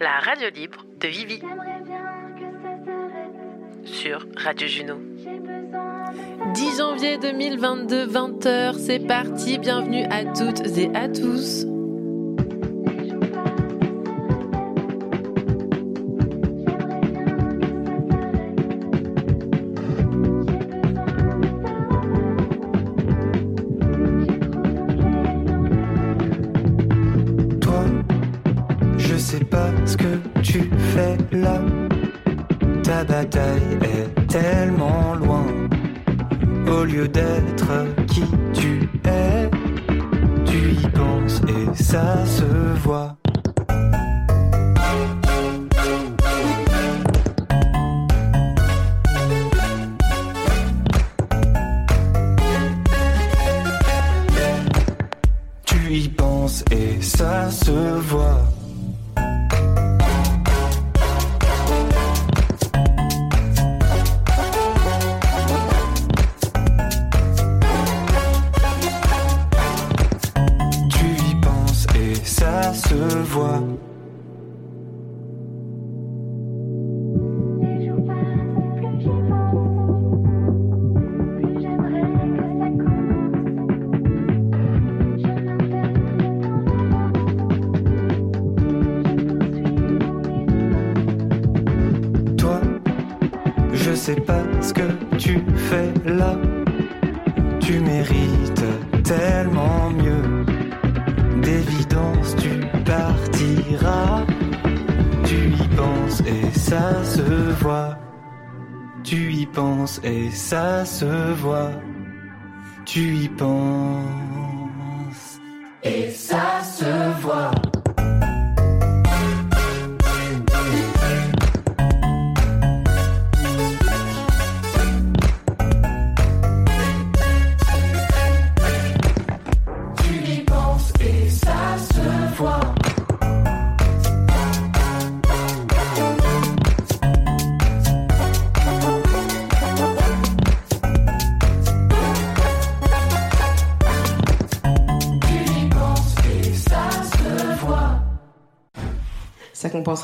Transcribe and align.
la 0.00 0.18
radio 0.20 0.48
libre 0.50 0.84
de 1.00 1.08
Vivi. 1.08 1.40
Sur 3.84 4.26
Radio 4.36 4.66
Juno. 4.66 4.94
10 6.54 6.78
janvier 6.78 7.18
2022, 7.18 8.06
20h, 8.06 8.78
c'est 8.78 9.00
parti. 9.00 9.58
Bienvenue 9.58 10.04
à 10.10 10.24
toutes 10.24 10.66
et 10.76 10.90
à 10.94 11.08
tous. 11.08 11.66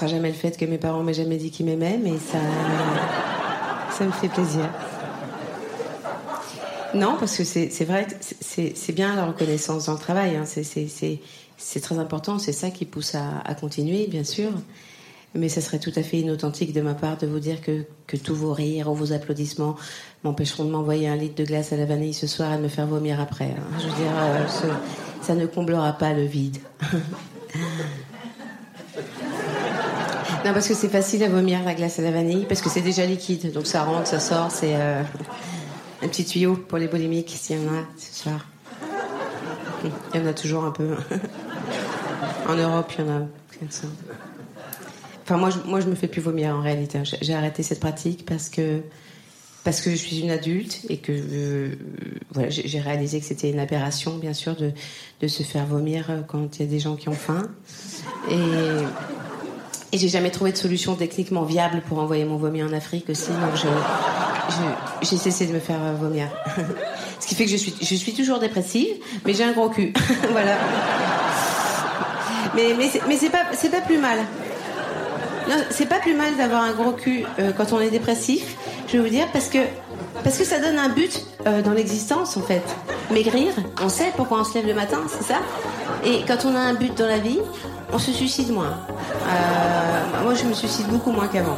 Jamais 0.06 0.28
le 0.28 0.34
fait 0.34 0.56
que 0.56 0.64
mes 0.64 0.78
parents 0.78 1.02
m'aient 1.02 1.14
jamais 1.14 1.36
dit 1.36 1.50
qu'ils 1.50 1.66
m'aimaient, 1.66 1.98
mais 2.02 2.12
ça, 2.18 2.38
ça 3.90 4.04
me 4.04 4.12
fait 4.12 4.28
plaisir. 4.28 4.68
Non, 6.94 7.16
parce 7.18 7.36
que 7.38 7.44
c'est 7.44 7.84
vrai 7.84 8.06
c'est 8.40 8.92
bien 8.92 9.16
la 9.16 9.24
reconnaissance 9.24 9.86
dans 9.86 9.94
le 9.94 9.98
travail. 9.98 10.36
hein. 10.36 10.44
C'est- 10.44 11.80
très 11.80 11.98
important. 11.98 12.38
C'est 12.38 12.52
ça 12.52 12.70
qui 12.70 12.84
pousse 12.84 13.14
à, 13.14 13.54
continuer, 13.54 14.06
bien 14.08 14.24
sûr. 14.24 14.50
Mais 15.34 15.48
ça 15.48 15.62
serait 15.62 15.78
tout 15.78 15.92
à 15.96 16.02
fait 16.02 16.18
inauthentique 16.18 16.74
de 16.74 16.82
ma 16.82 16.92
part 16.92 17.16
de 17.16 17.26
vous 17.26 17.38
dire 17.38 17.62
que, 17.62 17.86
tous 18.22 18.34
vos 18.34 18.52
rires 18.52 18.90
ou 18.90 18.94
vos 18.94 19.14
applaudissements 19.14 19.76
m'empêcheront 20.22 20.64
de 20.64 20.70
m'envoyer 20.70 21.08
un 21.08 21.16
litre 21.16 21.36
de 21.36 21.44
glace 21.46 21.72
à 21.72 21.76
la 21.76 21.86
vanille 21.86 22.12
ce 22.12 22.26
soir 22.26 22.52
et 22.52 22.58
de 22.58 22.62
me 22.62 22.68
faire 22.68 22.86
vomir 22.86 23.18
après. 23.18 23.46
hein. 23.46 23.78
Je 23.78 23.84
veux 23.88 23.94
dire, 23.94 24.12
euh, 24.14 24.46
ça 25.22 25.34
ne 25.34 25.46
comblera 25.46 25.94
pas 25.94 26.12
le 26.12 26.24
vide. 26.24 26.58
Non, 30.44 30.52
parce 30.52 30.66
que 30.68 30.74
c'est 30.74 30.88
facile 30.88 31.22
à 31.22 31.28
vomir 31.28 31.62
la 31.64 31.74
glace 31.74 31.98
à 31.98 32.02
la 32.02 32.10
vanille, 32.10 32.46
parce 32.48 32.60
que 32.60 32.68
c'est 32.68 32.80
déjà 32.80 33.06
liquide, 33.06 33.52
donc 33.52 33.66
ça 33.66 33.84
rentre, 33.84 34.08
ça 34.08 34.18
sort, 34.18 34.50
c'est 34.50 34.74
euh, 34.74 35.02
un 36.02 36.08
petit 36.08 36.24
tuyau 36.24 36.56
pour 36.56 36.78
les 36.78 36.88
boulimiques, 36.88 37.30
s'il 37.30 37.56
y 37.56 37.60
en 37.60 37.72
a 37.72 37.84
ce 37.96 38.22
soir. 38.22 38.46
Il 40.14 40.20
y 40.20 40.22
en 40.22 40.26
a 40.26 40.32
toujours 40.34 40.64
un 40.64 40.70
peu. 40.72 40.96
En 42.48 42.56
Europe, 42.56 42.92
il 42.98 43.04
y 43.04 43.08
en 43.08 43.12
a. 43.12 43.20
Enfin, 45.22 45.36
moi 45.36 45.50
je, 45.50 45.58
moi, 45.68 45.78
je 45.80 45.86
me 45.86 45.94
fais 45.94 46.08
plus 46.08 46.20
vomir 46.20 46.56
en 46.56 46.60
réalité. 46.60 46.98
J'ai- 47.20 47.34
arrêté 47.34 47.62
cette 47.62 47.78
pratique 47.78 48.26
parce 48.26 48.48
que, 48.48 48.80
parce 49.62 49.80
que 49.80 49.90
je 49.90 49.96
suis 49.96 50.20
une 50.20 50.30
adulte 50.30 50.80
et 50.88 50.96
que 50.98 51.70
voilà, 52.32 52.50
j'ai 52.50 52.66
j'ai 52.66 52.80
réalisé 52.80 53.20
que 53.20 53.26
c'était 53.26 53.48
une 53.50 53.60
aberration, 53.60 54.16
bien 54.18 54.32
sûr, 54.32 54.56
de, 54.56 54.72
de 55.20 55.28
se 55.28 55.44
faire 55.44 55.66
vomir 55.66 56.10
euh, 56.10 56.20
quand 56.26 56.56
il 56.58 56.62
y 56.62 56.68
a 56.68 56.68
des 56.68 56.80
gens 56.80 56.96
qui 56.96 57.08
ont 57.08 57.12
faim. 57.14 57.48
Et. 58.28 58.34
Et 59.94 59.98
j'ai 59.98 60.08
jamais 60.08 60.30
trouvé 60.30 60.52
de 60.52 60.56
solution 60.56 60.94
techniquement 60.94 61.42
viable 61.42 61.82
pour 61.86 61.98
envoyer 61.98 62.24
mon 62.24 62.36
vomi 62.36 62.62
en 62.62 62.72
Afrique 62.72 63.10
aussi, 63.10 63.28
donc 63.28 63.60
j'ai 65.02 65.16
cessé 65.18 65.46
de 65.46 65.52
me 65.52 65.60
faire 65.60 65.82
euh, 65.82 65.94
vomir. 66.00 66.28
Ce 67.20 67.26
qui 67.26 67.34
fait 67.34 67.44
que 67.44 67.50
je 67.50 67.56
suis, 67.56 68.14
toujours 68.14 68.38
dépressive, 68.38 68.96
mais 69.26 69.34
j'ai 69.34 69.44
un 69.44 69.52
gros 69.52 69.68
cul. 69.68 69.92
voilà. 70.30 70.56
Mais, 72.54 72.74
mais, 72.76 72.90
mais 73.06 73.16
c'est 73.16 73.30
pas, 73.30 73.80
plus 73.80 73.98
mal. 73.98 74.18
C'est 75.70 75.86
pas 75.86 75.98
plus 75.98 76.14
mal 76.14 76.36
d'avoir 76.36 76.62
un 76.62 76.72
gros 76.72 76.92
cul 76.92 77.24
euh, 77.38 77.52
quand 77.56 77.72
on 77.72 77.80
est 77.80 77.90
dépressif, 77.90 78.56
je 78.88 78.94
vais 78.94 79.02
vous 79.02 79.14
dire, 79.14 79.26
parce 79.32 79.48
que, 79.48 79.58
ça 80.44 80.58
donne 80.58 80.78
un 80.78 80.88
but 80.88 81.26
euh, 81.46 81.62
dans 81.62 81.72
l'existence, 81.72 82.36
en 82.36 82.42
fait. 82.42 82.62
Maigrir, 83.10 83.52
on 83.82 83.88
sait 83.90 84.12
pourquoi 84.16 84.40
on 84.40 84.44
se 84.44 84.54
lève 84.54 84.66
le 84.66 84.74
matin, 84.74 85.02
c'est 85.06 85.24
ça 85.24 85.40
Et 86.04 86.22
quand 86.26 86.46
on 86.46 86.54
a 86.54 86.60
un 86.60 86.74
but 86.74 86.96
dans 86.96 87.06
la 87.06 87.18
vie, 87.18 87.38
on 87.92 87.98
se 87.98 88.10
suicide 88.10 88.50
moins. 88.50 88.74
Moi, 90.20 90.34
je 90.34 90.44
me 90.44 90.52
suicide 90.52 90.88
beaucoup 90.88 91.12
moins 91.12 91.28
qu'avant. 91.28 91.56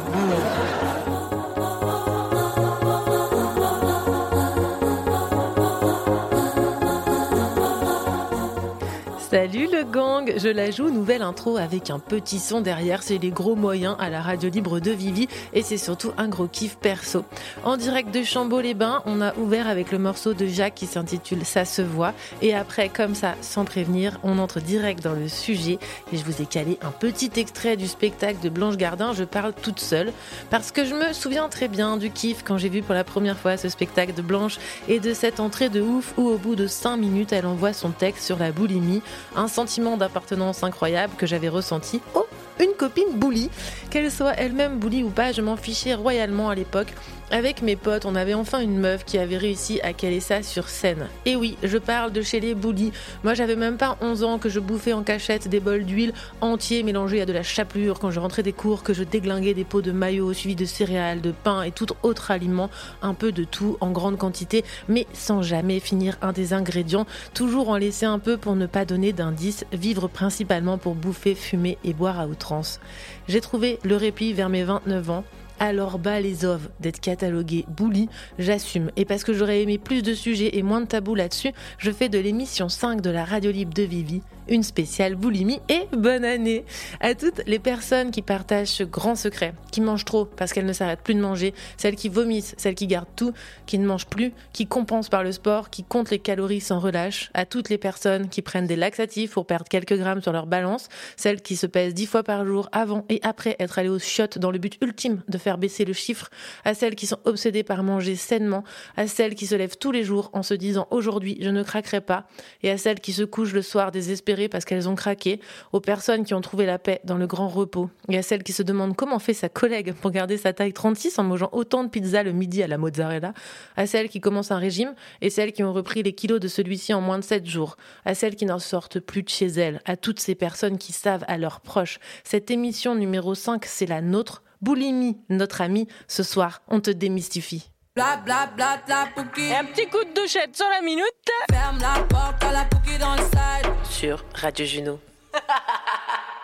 Salut 9.55 9.69
le 9.71 9.85
gang, 9.85 10.33
je 10.35 10.49
la 10.49 10.69
joue, 10.69 10.89
nouvelle 10.89 11.21
intro 11.21 11.55
avec 11.55 11.89
un 11.89 11.97
petit 11.97 12.39
son 12.39 12.59
derrière, 12.59 13.01
c'est 13.01 13.17
les 13.17 13.29
gros 13.29 13.55
moyens 13.55 13.95
à 13.99 14.09
la 14.09 14.21
radio 14.21 14.49
libre 14.49 14.81
de 14.81 14.91
Vivi 14.91 15.29
et 15.53 15.61
c'est 15.61 15.77
surtout 15.77 16.11
un 16.17 16.27
gros 16.27 16.47
kiff 16.47 16.75
perso. 16.75 17.23
En 17.63 17.77
direct 17.77 18.13
de 18.13 18.21
Chambaud-les-Bains, 18.21 19.01
on 19.05 19.21
a 19.21 19.33
ouvert 19.37 19.69
avec 19.69 19.93
le 19.93 19.97
morceau 19.97 20.33
de 20.33 20.45
Jacques 20.45 20.75
qui 20.75 20.87
s'intitule 20.87 21.45
Ça 21.45 21.63
se 21.63 21.81
voit 21.81 22.13
et 22.41 22.53
après 22.53 22.89
comme 22.89 23.15
ça, 23.15 23.35
sans 23.39 23.63
prévenir, 23.63 24.19
on 24.23 24.39
entre 24.39 24.59
direct 24.59 25.01
dans 25.01 25.13
le 25.13 25.29
sujet 25.29 25.79
et 26.11 26.17
je 26.17 26.25
vous 26.25 26.41
ai 26.41 26.45
calé 26.45 26.77
un 26.81 26.91
petit 26.91 27.31
extrait 27.37 27.77
du 27.77 27.87
spectacle 27.87 28.41
de 28.43 28.49
Blanche 28.49 28.75
Gardin, 28.75 29.13
je 29.13 29.23
parle 29.23 29.53
toute 29.53 29.79
seule 29.79 30.11
parce 30.49 30.73
que 30.73 30.83
je 30.83 30.93
me 30.93 31.13
souviens 31.13 31.47
très 31.47 31.69
bien 31.69 31.95
du 31.95 32.11
kiff 32.11 32.43
quand 32.43 32.57
j'ai 32.57 32.67
vu 32.67 32.81
pour 32.81 32.93
la 32.93 33.05
première 33.05 33.37
fois 33.37 33.55
ce 33.55 33.69
spectacle 33.69 34.15
de 34.15 34.21
Blanche 34.21 34.57
et 34.89 34.99
de 34.99 35.13
cette 35.13 35.39
entrée 35.39 35.69
de 35.69 35.79
ouf 35.79 36.13
où 36.17 36.27
au 36.27 36.37
bout 36.37 36.57
de 36.57 36.67
5 36.67 36.97
minutes 36.97 37.31
elle 37.31 37.45
envoie 37.45 37.71
son 37.71 37.91
texte 37.91 38.25
sur 38.25 38.37
la 38.37 38.51
boulimie, 38.51 39.01
sentiment 39.47 39.97
d'appartenance 39.97 40.63
incroyable 40.63 41.13
que 41.17 41.25
j'avais 41.25 41.49
ressenti. 41.49 42.01
Oh 42.13 42.25
une 42.63 42.73
copine 42.77 43.19
bully, 43.19 43.49
qu'elle 43.89 44.11
soit 44.11 44.33
elle-même 44.33 44.79
bully 44.79 45.03
ou 45.03 45.09
pas, 45.09 45.31
je 45.31 45.41
m'en 45.41 45.57
fichais 45.57 45.93
royalement 45.93 46.49
à 46.49 46.55
l'époque. 46.55 46.93
Avec 47.31 47.63
mes 47.63 47.75
potes, 47.75 48.05
on 48.05 48.13
avait 48.13 48.35
enfin 48.35 48.59
une 48.59 48.77
meuf 48.77 49.03
qui 49.03 49.17
avait 49.17 49.37
réussi 49.37 49.81
à 49.81 49.93
caler 49.93 50.19
ça 50.19 50.43
sur 50.43 50.69
scène. 50.69 51.07
Et 51.25 51.35
oui, 51.35 51.57
je 51.63 51.79
parle 51.79 52.11
de 52.11 52.21
chez 52.21 52.39
les 52.39 52.53
Boulis. 52.53 52.91
Moi, 53.23 53.33
j'avais 53.33 53.55
même 53.55 53.77
pas 53.77 53.97
11 53.99 54.23
ans 54.23 54.37
que 54.37 54.47
je 54.47 54.59
bouffais 54.59 54.93
en 54.93 55.01
cachette 55.01 55.47
des 55.47 55.59
bols 55.59 55.85
d'huile 55.85 56.13
entiers 56.41 56.83
mélangés 56.83 57.21
à 57.21 57.25
de 57.25 57.33
la 57.33 57.41
chapelure 57.41 57.97
quand 57.97 58.11
je 58.11 58.19
rentrais 58.19 58.43
des 58.43 58.53
cours, 58.53 58.83
que 58.83 58.93
je 58.93 59.03
déglinguais 59.03 59.55
des 59.55 59.63
pots 59.63 59.81
de 59.81 59.91
maillot 59.91 60.33
suivis 60.33 60.55
de 60.55 60.65
céréales, 60.65 61.19
de 61.19 61.31
pain 61.31 61.63
et 61.63 61.71
tout 61.71 61.87
autre 62.03 62.29
aliment, 62.29 62.69
un 63.01 63.15
peu 63.15 63.31
de 63.31 63.43
tout 63.43 63.77
en 63.81 63.89
grande 63.89 64.19
quantité, 64.19 64.63
mais 64.87 65.07
sans 65.13 65.41
jamais 65.41 65.79
finir 65.79 66.17
un 66.21 66.31
des 66.31 66.53
ingrédients, 66.53 67.07
toujours 67.33 67.69
en 67.69 67.77
laisser 67.77 68.05
un 68.05 68.19
peu 68.19 68.37
pour 68.37 68.55
ne 68.55 68.67
pas 68.67 68.85
donner 68.85 69.13
d'indices, 69.13 69.65
vivre 69.73 70.07
principalement 70.07 70.77
pour 70.77 70.93
bouffer, 70.93 71.33
fumer 71.33 71.79
et 71.83 71.93
boire 71.93 72.19
à 72.19 72.27
outrance. 72.27 72.79
J'ai 73.27 73.41
trouvé 73.41 73.79
le 73.83 73.95
répit 73.95 74.33
vers 74.33 74.49
mes 74.49 74.63
29 74.63 75.09
ans 75.09 75.23
alors 75.59 75.99
bas 75.99 76.19
les 76.19 76.45
oves 76.45 76.69
d'être 76.79 76.99
catalogué 76.99 77.65
bouli, 77.69 78.09
j'assume. 78.39 78.91
Et 78.95 79.05
parce 79.05 79.23
que 79.23 79.33
j'aurais 79.33 79.61
aimé 79.61 79.77
plus 79.77 80.01
de 80.01 80.13
sujets 80.13 80.57
et 80.57 80.63
moins 80.63 80.81
de 80.81 80.87
tabous 80.87 81.15
là-dessus, 81.15 81.51
je 81.77 81.91
fais 81.91 82.09
de 82.09 82.19
l'émission 82.19 82.69
5 82.69 83.01
de 83.01 83.09
la 83.09 83.25
radio 83.25 83.51
libre 83.51 83.73
de 83.73 83.83
Vivi 83.83 84.21
une 84.47 84.63
spéciale 84.63 85.15
boulimie 85.15 85.59
et 85.69 85.87
bonne 85.95 86.25
année. 86.25 86.65
À 86.99 87.15
toutes 87.15 87.41
les 87.47 87.59
personnes 87.59 88.11
qui 88.11 88.21
partagent 88.21 88.69
ce 88.69 88.83
grand 88.83 89.15
secret, 89.15 89.53
qui 89.71 89.81
mangent 89.81 90.05
trop 90.05 90.25
parce 90.25 90.53
qu'elles 90.53 90.65
ne 90.65 90.73
s'arrêtent 90.73 91.01
plus 91.01 91.15
de 91.15 91.19
manger, 91.19 91.53
celles 91.77 91.95
qui 91.95 92.09
vomissent, 92.09 92.55
celles 92.57 92.75
qui 92.75 92.87
gardent 92.87 93.07
tout, 93.15 93.33
qui 93.65 93.77
ne 93.77 93.85
mangent 93.85 94.07
plus, 94.07 94.33
qui 94.53 94.67
compensent 94.67 95.09
par 95.09 95.23
le 95.23 95.31
sport, 95.31 95.69
qui 95.69 95.83
comptent 95.83 96.11
les 96.11 96.19
calories 96.19 96.61
sans 96.61 96.79
relâche, 96.79 97.31
à 97.33 97.45
toutes 97.45 97.69
les 97.69 97.77
personnes 97.77 98.29
qui 98.29 98.41
prennent 98.41 98.67
des 98.67 98.75
laxatifs 98.75 99.31
pour 99.31 99.45
perdre 99.45 99.67
quelques 99.67 99.97
grammes 99.97 100.21
sur 100.21 100.31
leur 100.31 100.45
balance, 100.45 100.89
celles 101.17 101.41
qui 101.41 101.55
se 101.55 101.65
pèsent 101.65 101.93
dix 101.93 102.05
fois 102.05 102.23
par 102.23 102.45
jour 102.45 102.69
avant 102.71 103.05
et 103.09 103.19
après 103.23 103.55
être 103.59 103.79
allées 103.79 103.89
aux 103.89 103.99
chiottes 103.99 104.37
dans 104.37 104.51
le 104.51 104.57
but 104.57 104.77
ultime 104.81 105.21
de 105.27 105.37
faire 105.37 105.57
baisser 105.57 105.85
le 105.85 105.93
chiffre, 105.93 106.29
à 106.63 106.73
celles 106.73 106.95
qui 106.95 107.07
sont 107.07 107.19
obsédées 107.25 107.63
par 107.63 107.83
manger 107.83 108.15
sainement, 108.15 108.63
à 108.97 109.07
celles 109.07 109.35
qui 109.35 109.47
se 109.47 109.55
lèvent 109.55 109.77
tous 109.77 109.91
les 109.91 110.03
jours 110.03 110.29
en 110.33 110.43
se 110.43 110.53
disant 110.53 110.87
aujourd'hui 110.91 111.37
je 111.41 111.49
ne 111.49 111.63
craquerai 111.63 112.01
pas, 112.01 112.27
et 112.63 112.69
à 112.69 112.77
celles 112.77 112.99
qui 112.99 113.13
se 113.13 113.23
couchent 113.23 113.53
le 113.53 113.61
soir 113.61 113.91
désespérées 113.91 114.34
parce 114.49 114.65
qu'elles 114.65 114.89
ont 114.89 114.95
craqué, 114.95 115.39
aux 115.71 115.79
personnes 115.79 116.23
qui 116.23 116.33
ont 116.33 116.41
trouvé 116.41 116.65
la 116.65 116.79
paix 116.79 117.01
dans 117.03 117.17
le 117.17 117.27
grand 117.27 117.47
repos, 117.47 117.89
et 118.09 118.17
à 118.17 118.21
celles 118.21 118.43
qui 118.43 118.53
se 118.53 118.63
demandent 118.63 118.95
comment 118.95 119.19
fait 119.19 119.33
sa 119.33 119.49
collègue 119.49 119.93
pour 119.93 120.11
garder 120.11 120.37
sa 120.37 120.53
taille 120.53 120.73
36 120.73 121.19
en 121.19 121.23
mangeant 121.23 121.49
autant 121.51 121.83
de 121.83 121.89
pizza 121.89 122.23
le 122.23 122.31
midi 122.31 122.61
à 122.63 122.67
la 122.67 122.77
mozzarella, 122.77 123.33
à 123.75 123.87
celles 123.87 124.09
qui 124.09 124.19
commencent 124.19 124.51
un 124.51 124.57
régime 124.57 124.93
et 125.21 125.29
celles 125.29 125.53
qui 125.53 125.63
ont 125.63 125.73
repris 125.73 126.03
les 126.03 126.13
kilos 126.13 126.39
de 126.39 126.47
celui-ci 126.47 126.93
en 126.93 127.01
moins 127.01 127.19
de 127.19 127.23
7 127.23 127.45
jours, 127.45 127.77
à 128.05 128.15
celles 128.15 128.35
qui 128.35 128.45
n'en 128.45 128.59
sortent 128.59 128.99
plus 128.99 129.23
de 129.23 129.29
chez 129.29 129.47
elles, 129.47 129.81
à 129.85 129.97
toutes 129.97 130.19
ces 130.19 130.35
personnes 130.35 130.77
qui 130.77 130.93
savent 130.93 131.25
à 131.27 131.37
leurs 131.37 131.61
proches. 131.61 131.99
Cette 132.23 132.51
émission 132.51 132.95
numéro 132.95 133.35
5, 133.35 133.65
c'est 133.65 133.85
la 133.85 134.01
nôtre. 134.01 134.43
Boulimie, 134.61 135.17
notre 135.29 135.61
ami, 135.61 135.87
ce 136.07 136.23
soir, 136.23 136.61
on 136.67 136.79
te 136.79 136.89
démystifie. 136.89 137.74
Bla 137.95 138.17
bla 138.25 138.45
bla 138.47 138.77
bla 138.85 139.07
pouki. 139.15 139.53
Un 139.53 139.63
petit 139.65 139.87
coup 139.87 140.03
de 140.03 140.13
douchette 140.13 140.53
sur 140.53 140.67
la 140.67 140.81
minute. 140.81 141.05
Ferme 141.49 141.79
la 141.79 142.03
porte 142.03 142.43
à 142.43 142.51
la 142.51 142.65
pouki 142.65 142.97
dans 142.97 143.13
le 143.13 143.21
side. 143.21 143.71
sur 143.89 144.21
Radio 144.33 144.65
Juno. 144.65 144.99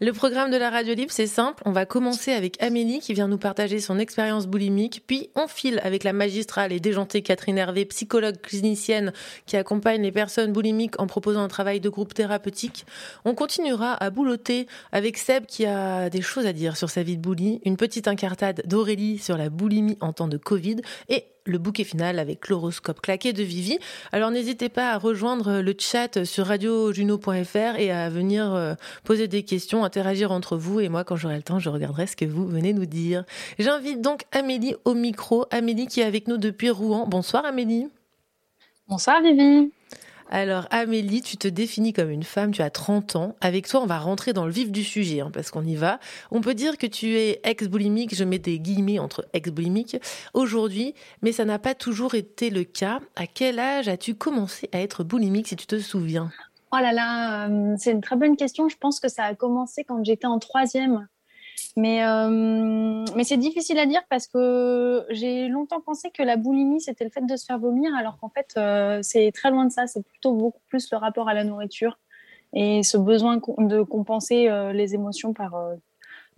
Le 0.00 0.12
programme 0.12 0.52
de 0.52 0.56
la 0.56 0.70
radio 0.70 0.94
libre, 0.94 1.10
c'est 1.10 1.26
simple. 1.26 1.60
On 1.66 1.72
va 1.72 1.84
commencer 1.84 2.30
avec 2.30 2.62
Amélie 2.62 3.00
qui 3.00 3.14
vient 3.14 3.26
nous 3.26 3.36
partager 3.36 3.80
son 3.80 3.98
expérience 3.98 4.46
boulimique. 4.46 5.02
Puis 5.08 5.28
on 5.34 5.48
file 5.48 5.80
avec 5.82 6.04
la 6.04 6.12
magistrale 6.12 6.72
et 6.72 6.78
déjantée 6.78 7.20
Catherine 7.20 7.58
Hervé, 7.58 7.84
psychologue 7.84 8.40
clinicienne 8.40 9.12
qui 9.46 9.56
accompagne 9.56 10.00
les 10.00 10.12
personnes 10.12 10.52
boulimiques 10.52 11.00
en 11.00 11.08
proposant 11.08 11.42
un 11.42 11.48
travail 11.48 11.80
de 11.80 11.88
groupe 11.88 12.14
thérapeutique. 12.14 12.86
On 13.24 13.34
continuera 13.34 13.92
à 13.94 14.10
boulotter 14.10 14.68
avec 14.92 15.18
Seb 15.18 15.46
qui 15.46 15.66
a 15.66 16.10
des 16.10 16.22
choses 16.22 16.46
à 16.46 16.52
dire 16.52 16.76
sur 16.76 16.90
sa 16.90 17.02
vie 17.02 17.16
de 17.16 17.22
boulie. 17.22 17.60
Une 17.64 17.76
petite 17.76 18.06
incartade 18.06 18.62
d'Aurélie 18.66 19.18
sur 19.18 19.36
la 19.36 19.50
boulimie 19.50 19.98
en 20.00 20.12
temps 20.12 20.28
de 20.28 20.36
Covid. 20.36 20.76
Et 21.08 21.24
le 21.48 21.58
bouquet 21.58 21.84
final 21.84 22.18
avec 22.18 22.48
l'horoscope 22.48 23.00
claqué 23.00 23.32
de 23.32 23.42
Vivi. 23.42 23.78
Alors 24.12 24.30
n'hésitez 24.30 24.68
pas 24.68 24.92
à 24.92 24.98
rejoindre 24.98 25.60
le 25.60 25.74
chat 25.78 26.24
sur 26.24 26.46
radiojuno.fr 26.46 27.78
et 27.78 27.90
à 27.90 28.08
venir 28.08 28.54
euh, 28.54 28.74
poser 29.04 29.28
des 29.28 29.42
questions, 29.42 29.84
interagir 29.84 30.32
entre 30.32 30.56
vous 30.56 30.80
et 30.80 30.88
moi 30.88 31.04
quand 31.04 31.16
j'aurai 31.16 31.36
le 31.36 31.42
temps, 31.42 31.58
je 31.58 31.70
regarderai 31.70 32.06
ce 32.06 32.16
que 32.16 32.24
vous 32.24 32.46
venez 32.46 32.72
nous 32.72 32.86
dire. 32.86 33.24
J'invite 33.58 34.00
donc 34.00 34.22
Amélie 34.32 34.74
au 34.84 34.94
micro, 34.94 35.46
Amélie 35.50 35.86
qui 35.86 36.00
est 36.00 36.04
avec 36.04 36.28
nous 36.28 36.36
depuis 36.36 36.70
Rouen. 36.70 37.06
Bonsoir 37.06 37.44
Amélie. 37.44 37.88
Bonsoir 38.88 39.20
Vivi. 39.22 39.70
Alors 40.30 40.66
Amélie, 40.70 41.22
tu 41.22 41.38
te 41.38 41.48
définis 41.48 41.94
comme 41.94 42.10
une 42.10 42.22
femme, 42.22 42.50
tu 42.52 42.60
as 42.60 42.68
30 42.68 43.16
ans. 43.16 43.36
Avec 43.40 43.66
toi, 43.66 43.80
on 43.80 43.86
va 43.86 43.98
rentrer 43.98 44.34
dans 44.34 44.44
le 44.44 44.52
vif 44.52 44.70
du 44.70 44.84
sujet, 44.84 45.20
hein, 45.20 45.30
parce 45.32 45.50
qu'on 45.50 45.64
y 45.64 45.74
va. 45.74 45.98
On 46.30 46.42
peut 46.42 46.54
dire 46.54 46.76
que 46.76 46.86
tu 46.86 47.16
es 47.16 47.40
ex-boulimique, 47.44 48.14
je 48.14 48.24
mets 48.24 48.38
des 48.38 48.58
guillemets 48.58 48.98
entre 48.98 49.26
ex-boulimique, 49.32 49.96
aujourd'hui, 50.34 50.94
mais 51.22 51.32
ça 51.32 51.46
n'a 51.46 51.58
pas 51.58 51.74
toujours 51.74 52.14
été 52.14 52.50
le 52.50 52.64
cas. 52.64 53.00
À 53.16 53.26
quel 53.26 53.58
âge 53.58 53.88
as-tu 53.88 54.14
commencé 54.14 54.68
à 54.72 54.80
être 54.80 55.02
boulimique, 55.02 55.48
si 55.48 55.56
tu 55.56 55.66
te 55.66 55.78
souviens? 55.78 56.30
Oh 56.72 56.76
là 56.76 56.92
là, 56.92 57.48
euh, 57.48 57.74
c'est 57.78 57.92
une 57.92 58.02
très 58.02 58.16
bonne 58.16 58.36
question. 58.36 58.68
Je 58.68 58.76
pense 58.76 59.00
que 59.00 59.08
ça 59.08 59.24
a 59.24 59.34
commencé 59.34 59.84
quand 59.84 60.04
j'étais 60.04 60.26
en 60.26 60.38
troisième. 60.38 61.08
Mais, 61.76 62.04
euh, 62.04 63.04
mais 63.14 63.24
c'est 63.24 63.36
difficile 63.36 63.78
à 63.78 63.86
dire 63.86 64.02
parce 64.10 64.26
que 64.26 65.04
j'ai 65.10 65.48
longtemps 65.48 65.80
pensé 65.80 66.10
que 66.10 66.22
la 66.22 66.36
boulimie, 66.36 66.80
c'était 66.80 67.04
le 67.04 67.10
fait 67.10 67.24
de 67.24 67.36
se 67.36 67.44
faire 67.44 67.58
vomir, 67.58 67.94
alors 67.94 68.18
qu'en 68.18 68.28
fait, 68.30 68.54
euh, 68.56 68.98
c'est 69.02 69.30
très 69.32 69.50
loin 69.50 69.64
de 69.64 69.72
ça. 69.72 69.86
C'est 69.86 70.04
plutôt 70.06 70.32
beaucoup 70.34 70.60
plus 70.68 70.90
le 70.90 70.98
rapport 70.98 71.28
à 71.28 71.34
la 71.34 71.44
nourriture 71.44 71.98
et 72.52 72.82
ce 72.82 72.96
besoin 72.96 73.36
de 73.58 73.82
compenser 73.82 74.48
euh, 74.48 74.72
les 74.72 74.94
émotions 74.94 75.32
par 75.34 75.54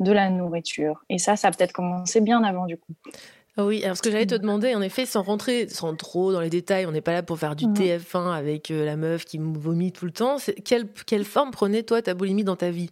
de 0.00 0.12
la 0.12 0.30
nourriture. 0.30 1.04
Et 1.08 1.18
ça, 1.18 1.36
ça 1.36 1.48
a 1.48 1.50
peut-être 1.50 1.72
commencé 1.72 2.20
bien 2.20 2.42
avant, 2.42 2.66
du 2.66 2.76
coup. 2.76 2.92
Ah 3.56 3.66
Oui, 3.66 3.82
alors 3.84 3.96
ce 3.96 4.02
que 4.02 4.10
j'allais 4.10 4.26
te 4.26 4.34
demander, 4.34 4.74
en 4.74 4.80
effet, 4.80 5.04
sans 5.06 5.22
rentrer 5.22 5.68
sans 5.68 5.94
trop 5.96 6.32
dans 6.32 6.40
les 6.40 6.50
détails, 6.50 6.86
on 6.86 6.92
n'est 6.92 7.00
pas 7.00 7.12
là 7.12 7.22
pour 7.22 7.38
faire 7.38 7.56
du 7.56 7.66
Mhm. 7.66 7.74
TF1 7.74 8.30
avec 8.30 8.68
la 8.70 8.96
meuf 8.96 9.24
qui 9.24 9.38
vomit 9.38 9.92
tout 9.92 10.04
le 10.06 10.12
temps. 10.12 10.36
Quelle, 10.64 10.86
quelle 11.06 11.24
forme 11.24 11.50
prenait 11.50 11.82
toi 11.82 12.00
ta 12.00 12.14
boulimie 12.14 12.44
dans 12.44 12.56
ta 12.56 12.70
vie? 12.70 12.90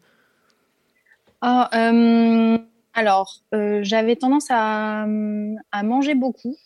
Ah, 1.40 1.70
euh, 1.74 2.58
alors, 2.94 3.42
euh, 3.54 3.80
j'avais 3.82 4.16
tendance 4.16 4.46
à, 4.50 5.02
à 5.02 5.82
manger 5.82 6.14
beaucoup. 6.14 6.56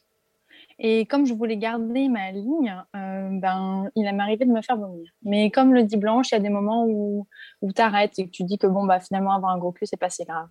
Et 0.78 1.06
comme 1.06 1.26
je 1.26 1.34
voulais 1.34 1.58
garder 1.58 2.08
ma 2.08 2.32
ligne, 2.32 2.74
euh, 2.96 3.28
ben, 3.32 3.88
il 3.94 4.10
m'arrivait 4.14 4.46
de 4.46 4.50
me 4.50 4.62
faire 4.62 4.76
vomir. 4.76 5.12
Mais 5.22 5.50
comme 5.50 5.74
le 5.74 5.84
dit 5.84 5.96
Blanche, 5.96 6.30
il 6.30 6.34
y 6.34 6.38
a 6.38 6.40
des 6.40 6.48
moments 6.48 6.86
où, 6.86 7.26
où 7.60 7.72
tu 7.72 7.80
arrêtes 7.80 8.18
et 8.18 8.26
que 8.26 8.30
tu 8.30 8.44
dis 8.44 8.58
que 8.58 8.66
bon, 8.66 8.84
bah, 8.86 8.98
finalement, 8.98 9.32
avoir 9.32 9.52
un 9.52 9.58
gros 9.58 9.72
cul, 9.72 9.86
c'est 9.86 9.96
pas 9.98 10.10
si 10.10 10.24
grave. 10.24 10.48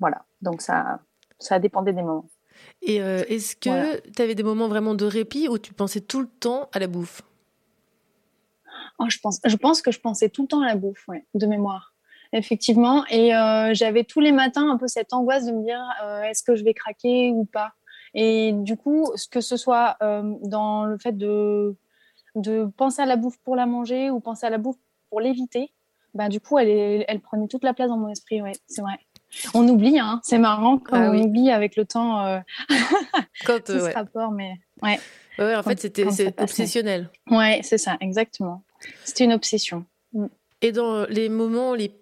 Voilà. 0.00 0.24
Donc, 0.40 0.62
ça, 0.62 1.00
ça 1.38 1.58
dépendait 1.58 1.92
des 1.92 2.02
moments. 2.02 2.28
Et 2.80 2.96
est-ce 2.96 3.56
que 3.56 3.68
Voilà. 3.70 4.00
tu 4.14 4.22
avais 4.22 4.34
des 4.34 4.42
moments 4.42 4.68
vraiment 4.68 4.94
de 4.94 5.04
répit 5.04 5.48
où 5.48 5.58
tu 5.58 5.72
pensais 5.74 6.00
tout 6.00 6.20
le 6.20 6.26
temps 6.26 6.68
à 6.72 6.78
la 6.78 6.86
bouffe? 6.86 7.22
Oh, 8.98 9.08
je, 9.08 9.18
pense, 9.18 9.40
je 9.44 9.56
pense 9.56 9.82
que 9.82 9.90
je 9.90 10.00
pensais 10.00 10.28
tout 10.28 10.42
le 10.42 10.48
temps 10.48 10.60
à 10.60 10.66
la 10.66 10.76
bouffe, 10.76 11.06
ouais, 11.08 11.26
de 11.34 11.46
mémoire. 11.46 11.91
Effectivement. 12.32 13.04
Et 13.10 13.34
euh, 13.34 13.74
j'avais 13.74 14.04
tous 14.04 14.20
les 14.20 14.32
matins 14.32 14.70
un 14.70 14.78
peu 14.78 14.86
cette 14.88 15.12
angoisse 15.12 15.46
de 15.46 15.52
me 15.52 15.62
dire 15.62 15.82
euh, 16.02 16.22
est-ce 16.22 16.42
que 16.42 16.54
je 16.56 16.64
vais 16.64 16.74
craquer 16.74 17.30
ou 17.30 17.44
pas? 17.44 17.72
Et 18.14 18.52
du 18.52 18.76
coup, 18.76 19.10
ce- 19.16 19.28
que 19.28 19.40
ce 19.40 19.56
soit 19.56 19.96
euh, 20.02 20.22
dans 20.42 20.84
le 20.84 20.98
fait 20.98 21.16
de, 21.16 21.74
de 22.34 22.66
penser 22.76 23.02
à 23.02 23.06
la 23.06 23.16
bouffe 23.16 23.38
pour 23.44 23.56
la 23.56 23.66
manger 23.66 24.10
ou 24.10 24.20
penser 24.20 24.46
à 24.46 24.50
la 24.50 24.58
bouffe 24.58 24.76
pour 25.10 25.20
l'éviter, 25.20 25.72
ben, 26.14 26.28
du 26.28 26.40
coup, 26.40 26.58
elle, 26.58 26.68
est- 26.68 27.04
elle 27.08 27.20
prenait 27.20 27.48
toute 27.48 27.64
la 27.64 27.74
place 27.74 27.88
dans 27.88 27.96
mon 27.98 28.08
esprit. 28.08 28.40
Ouais, 28.42 28.52
c'est 28.66 28.82
vrai. 28.82 28.98
On 29.54 29.66
oublie, 29.66 29.98
hein, 29.98 30.20
c'est 30.22 30.38
marrant 30.38 30.76
quand 30.78 30.96
Ah 30.96 31.08
on 31.10 31.12
oui. 31.12 31.22
oublie 31.22 31.50
avec 31.50 31.76
le 31.76 31.86
temps 31.86 32.42
Quand, 33.46 33.58
tout 33.64 33.72
ce 33.72 33.78
ouais. 33.84 33.92
rapport, 33.92 34.30
mais 34.30 34.52
ouais, 34.82 34.98
Ouais, 35.38 35.54
en 35.54 35.62
quand- 35.62 35.70
fait, 35.70 35.80
c'était 35.80 36.04
quand 36.04 36.42
obsessionnel. 36.42 37.10
ouais 37.30 37.60
c'est 37.62 37.78
ça, 37.78 37.96
exactement. 38.00 38.62
C'était 39.04 39.24
une 39.24 39.32
obsession. 39.32 39.86
Et 40.60 40.70
dans 40.72 41.06
les 41.06 41.28
moments 41.30 41.74
les 41.74 41.94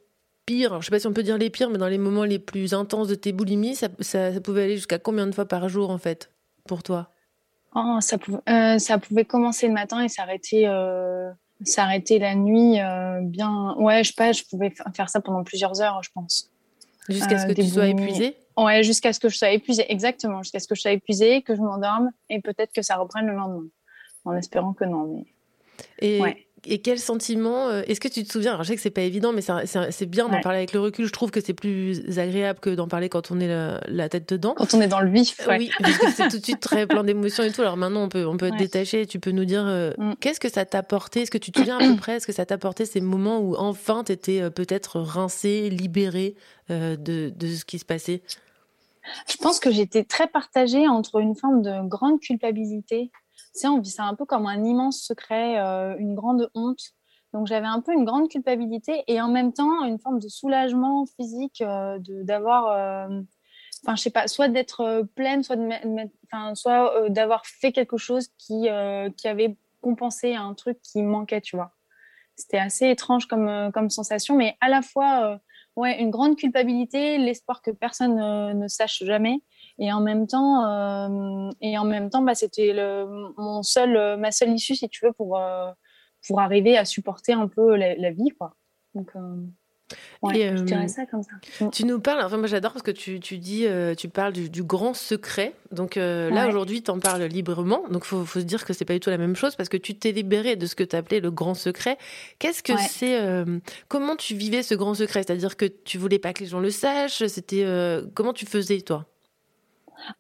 pires, 0.50 0.80
je 0.80 0.87
sais 0.87 0.90
pas 0.90 0.99
si 0.99 1.07
on 1.07 1.12
peut 1.12 1.23
dire 1.23 1.38
les 1.38 1.49
pires, 1.50 1.71
mais 1.71 1.78
dans 1.78 1.87
les 1.88 1.99
moments 1.99 2.25
les 2.25 2.38
plus 2.40 2.75
intenses 2.75 3.07
de 3.09 3.14
tes 3.14 3.33
boulimies, 3.33 3.76
ça, 3.76 3.88
ça, 4.00 4.33
ça 4.35 4.40
pouvait 4.40 4.64
aller 4.64 4.76
jusqu'à 4.76 4.99
combien 4.99 5.26
de 5.26 5.33
fois 5.35 5.47
par 5.47 5.69
jour 5.69 5.90
en 5.90 5.99
fait 5.99 6.33
pour 6.66 6.83
toi? 6.83 7.11
Oh, 7.76 7.99
ça, 8.00 8.19
pouvait, 8.19 8.38
euh, 8.49 8.78
ça 8.78 8.99
pouvait 8.99 9.25
commencer 9.25 9.69
le 9.69 9.75
matin 9.75 10.02
et 10.02 10.09
s'arrêter 10.09 10.66
euh, 10.66 11.30
s'arrêter 11.62 12.19
la 12.19 12.35
nuit 12.35 12.80
euh, 12.80 13.21
bien. 13.23 13.76
Ouais, 13.78 14.02
je 14.02 14.09
sais 14.09 14.14
pas, 14.16 14.33
je 14.33 14.42
pouvais 14.50 14.71
fa- 14.71 14.90
faire 14.92 15.09
ça 15.09 15.21
pendant 15.21 15.45
plusieurs 15.45 15.80
heures, 15.80 16.02
je 16.02 16.11
pense. 16.12 16.50
Jusqu'à 17.09 17.38
ce 17.38 17.47
que 17.47 17.52
tu 17.52 17.69
sois 17.69 17.88
boulimies. 17.88 18.09
épuisé 18.11 18.37
Ouais, 18.57 18.83
jusqu'à 18.83 19.12
ce 19.12 19.21
que 19.21 19.28
je 19.28 19.37
sois 19.37 19.50
épuisée, 19.50 19.90
exactement, 19.90 20.42
jusqu'à 20.42 20.59
ce 20.59 20.66
que 20.66 20.75
je 20.75 20.80
sois 20.80 20.90
épuisée, 20.90 21.42
que 21.42 21.54
je 21.54 21.61
m'endorme 21.61 22.11
et 22.28 22.40
peut-être 22.40 22.73
que 22.73 22.83
ça 22.83 22.97
reprenne 22.97 23.26
le 23.26 23.35
lendemain. 23.35 23.69
En 24.25 24.35
espérant 24.35 24.73
que 24.73 24.85
non, 24.85 25.04
mais 25.07 25.26
Et, 26.00 26.21
Ouais. 26.21 26.47
Et 26.67 26.81
quel 26.81 26.99
sentiment 26.99 27.69
euh, 27.69 27.83
Est-ce 27.87 28.00
que 28.00 28.09
tu 28.09 28.23
te 28.25 28.31
souviens 28.33 28.52
Alors, 28.52 28.64
je 28.64 28.69
sais 28.69 28.76
que 28.76 28.83
c'est 28.83 28.90
pas 28.90 29.02
évident, 29.02 29.33
mais 29.33 29.40
c'est 29.43 29.90
c'est 29.90 30.07
bien 30.07 30.29
d'en 30.29 30.35
Ouais. 30.35 30.40
parler 30.40 30.59
avec 30.59 30.73
le 30.73 30.81
recul. 30.81 31.07
Je 31.07 31.12
trouve 31.12 31.31
que 31.31 31.40
c'est 31.40 31.55
plus 31.55 32.19
agréable 32.19 32.61
que 32.61 32.71
d'en 32.71 32.88
parler 32.88 33.09
quand 33.09 33.31
on 33.31 33.40
est 33.40 33.49
la, 33.49 33.81
la 33.88 34.09
tête 34.09 34.29
dedans. 34.29 34.55
quand 34.57 34.75
on 34.75 34.81
est 34.81 34.88
dans 34.88 35.00
le 35.00 35.11
vif, 35.11 35.40
ouais. 35.49 35.59
Oui, 35.59 35.71
parce 35.79 35.99
que 35.99 36.11
c'est 36.11 36.29
tout 36.29 36.38
de 36.38 36.45
suite 36.45 36.61
très 36.61 36.87
plein 36.87 37.05
d'émotions 37.05 37.45
et 37.45 37.50
tout. 37.52 37.62
Alors 37.62 37.76
maintenant, 37.76 38.05
on 38.05 38.09
peut, 38.09 38.26
on 38.26 38.37
peut 38.37 38.47
être 38.47 38.52
Ouais. 38.52 38.59
détaché. 38.59 39.07
Tu 39.07 39.21
peux 39.21 39.31
nous 39.31 39.45
dire 39.45 39.64
euh, 39.67 39.93
Mm. 39.99 40.12
qu'est-ce 40.21 40.40
que 40.40 40.49
ça 40.50 40.64
t'a 40.64 40.79
apporté 40.79 41.23
Est-ce 41.23 41.31
que 41.31 41.38
tu 41.38 41.52
te 41.52 41.59
souviens 41.59 41.79
à 41.79 41.87
peu 41.87 41.97
près 41.97 42.17
Est-ce 42.17 42.26
que 42.26 42.33
ça 42.33 42.45
t'a 42.47 42.55
apporté 42.57 42.85
ces 42.85 43.00
moments 43.00 43.40
où 43.40 43.55
enfin 43.57 44.05
tu 44.05 44.12
étais 44.12 44.50
peut-être 44.50 45.00
rincé, 45.00 45.71
libéré 45.71 46.35
euh, 46.71 46.97
de, 46.97 47.33
de 47.35 47.47
ce 47.49 47.64
qui 47.64 47.79
se 47.79 47.85
passait? 47.85 48.23
Je 49.29 49.37
pense 49.38 49.61
que 49.61 49.71
j'étais 49.71 50.05
très 50.05 50.29
partagée 50.29 50.87
entre 50.87 51.21
une 51.21 51.35
forme 51.35 51.62
de 51.62 51.88
grande 51.88 52.21
culpabilité. 52.21 53.11
Sais, 53.52 53.66
on 53.69 53.80
vit 53.80 53.90
ça 53.90 54.04
un 54.04 54.14
peu 54.14 54.25
comme 54.25 54.47
un 54.47 54.64
immense 54.64 55.02
secret, 55.02 55.59
euh, 55.59 55.97
une 55.99 56.14
grande 56.14 56.50
honte. 56.54 56.80
Donc 57.33 57.47
j'avais 57.47 57.66
un 57.66 57.80
peu 57.80 57.92
une 57.92 58.04
grande 58.04 58.28
culpabilité 58.28 59.04
et 59.07 59.21
en 59.21 59.28
même 59.28 59.52
temps 59.52 59.85
une 59.85 59.99
forme 59.99 60.19
de 60.19 60.28
soulagement 60.28 61.07
physique 61.07 61.61
euh, 61.61 61.99
de 61.99 62.23
d'avoir, 62.23 62.71
euh, 62.71 63.21
enfin 63.83 63.97
je 63.97 64.02
sais 64.02 64.11
pas, 64.11 64.26
soit 64.28 64.49
d'être 64.49 65.02
pleine, 65.14 65.42
soit 65.42 65.57
soit 66.54 67.09
d'avoir 67.09 67.47
fait 67.47 67.73
quelque 67.73 67.97
chose 67.97 68.28
qui 68.38 68.69
qui 69.16 69.28
avait 69.28 69.57
compensé 69.80 70.35
un 70.35 70.54
truc 70.54 70.80
qui 70.83 71.02
manquait, 71.02 71.40
tu 71.40 71.57
vois. 71.57 71.73
C'était 72.37 72.59
assez 72.59 72.88
étrange 72.88 73.26
comme 73.26 73.71
comme 73.73 73.90
sensation, 73.90 74.35
mais 74.37 74.57
à 74.61 74.69
la 74.69 74.83
fois 74.83 75.40
ouais 75.76 76.00
une 76.00 76.11
grande 76.11 76.37
culpabilité, 76.37 77.19
l'espoir 77.19 77.62
que 77.62 77.71
personne 77.71 78.16
ne 78.59 78.69
sache 78.69 79.04
jamais. 79.04 79.40
Et 79.83 79.93
en 79.93 80.01
même 80.01 80.27
temps, 80.27 80.65
euh, 80.67 81.51
et 81.63 81.79
en 81.79 81.85
même 81.85 82.11
temps, 82.11 82.21
bah, 82.23 82.35
c'était 82.35 82.73
le, 82.75 83.33
mon 83.39 83.63
seul, 83.63 84.19
ma 84.19 84.31
seule 84.31 84.51
issue, 84.51 84.77
si 84.77 84.89
tu 84.91 85.07
veux, 85.07 85.13
pour, 85.13 85.39
euh, 85.39 85.71
pour 86.29 86.41
arriver 86.41 86.77
à 86.77 86.85
supporter 86.85 87.33
un 87.33 87.49
peu 87.49 87.77
la, 87.77 87.95
la 87.97 88.11
vie, 88.11 88.31
quoi. 88.39 88.55
Donc, 88.95 89.11
euh, 89.17 89.37
ouais, 90.23 90.39
Et, 90.39 90.57
je 90.57 90.63
dirais 90.65 90.89
ça 90.89 91.07
comme 91.07 91.23
ça. 91.23 91.65
Mm. 91.65 91.71
Tu 91.71 91.85
nous 91.85 92.01
parles, 92.01 92.23
enfin 92.25 92.37
moi 92.37 92.47
j'adore 92.47 92.73
parce 92.73 92.83
que 92.83 92.91
tu, 92.91 93.21
tu 93.21 93.39
dis, 93.39 93.67
euh, 93.67 93.95
tu 93.95 94.09
parles 94.09 94.33
du, 94.33 94.51
du 94.51 94.63
grand 94.63 94.95
secret. 94.95 95.55
Donc 95.71 95.97
euh, 95.97 96.29
là 96.31 96.49
aujourd'hui 96.49 96.83
tu 96.83 96.91
en 96.91 96.99
parles 96.99 97.23
librement. 97.23 97.85
Donc 97.89 98.05
faut, 98.05 98.25
faut 98.25 98.41
se 98.41 98.45
dire 98.45 98.65
que 98.65 98.73
c'est 98.73 98.85
pas 98.85 98.95
du 98.95 99.01
tout 99.01 99.11
la 99.11 99.19
même 99.19 99.37
chose 99.37 99.55
parce 99.57 99.69
que 99.69 99.77
tu 99.77 99.95
t'es 99.97 100.13
libéré 100.13 100.57
de 100.57 100.67
ce 100.67 100.75
que 100.75 100.85
tu 100.85 100.97
appelais 100.97 101.21
le 101.21 101.31
grand 101.31 101.55
secret. 101.55 101.97
Qu'est-ce 102.39 102.63
que 102.63 102.73
Ouais. 102.73 102.79
c'est 102.79 103.61
Comment 103.89 104.17
tu 104.17 104.35
vivais 104.35 104.63
ce 104.63 104.75
grand 104.75 104.95
secret? 104.95 105.23
C'est-à-dire 105.23 105.57
que 105.57 105.67
tu 105.67 105.99
voulais 105.99 106.19
pas 106.19 106.33
que 106.33 106.41
les 106.41 106.51
gens 106.51 106.61
le 106.61 106.71
sachent 106.71 107.25
C'était 107.27 107.65
comment 108.15 108.33
tu 108.33 108.47
faisais 108.47 108.81
toi? 108.81 109.07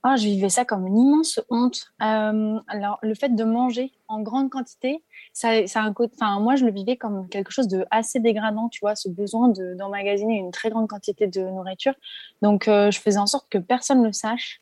Ah, 0.02 0.16
je 0.16 0.24
vivais 0.24 0.48
ça 0.48 0.64
comme 0.64 0.86
une 0.86 0.98
immense 0.98 1.40
honte. 1.50 1.92
Euh, 2.02 2.58
alors, 2.68 2.98
le 3.02 3.14
fait 3.14 3.30
de 3.30 3.44
manger 3.44 3.92
en 4.08 4.20
grande 4.20 4.50
quantité, 4.50 5.02
ça, 5.32 5.66
ça 5.66 5.82
un 5.82 5.92
côté, 5.92 6.14
enfin, 6.20 6.40
moi, 6.40 6.56
je 6.56 6.64
le 6.64 6.72
vivais 6.72 6.96
comme 6.96 7.28
quelque 7.28 7.50
chose 7.50 7.68
de 7.68 7.84
assez 7.90 8.20
dégradant, 8.20 8.68
tu 8.68 8.80
vois, 8.80 8.94
ce 8.96 9.08
besoin 9.08 9.48
de, 9.48 9.74
d'emmagasiner 9.74 10.36
une 10.36 10.50
très 10.50 10.70
grande 10.70 10.88
quantité 10.88 11.26
de 11.26 11.40
nourriture. 11.42 11.94
Donc, 12.42 12.68
euh, 12.68 12.90
je 12.90 13.00
faisais 13.00 13.18
en 13.18 13.26
sorte 13.26 13.48
que 13.50 13.58
personne 13.58 14.00
ne 14.02 14.06
le 14.06 14.12
sache. 14.12 14.60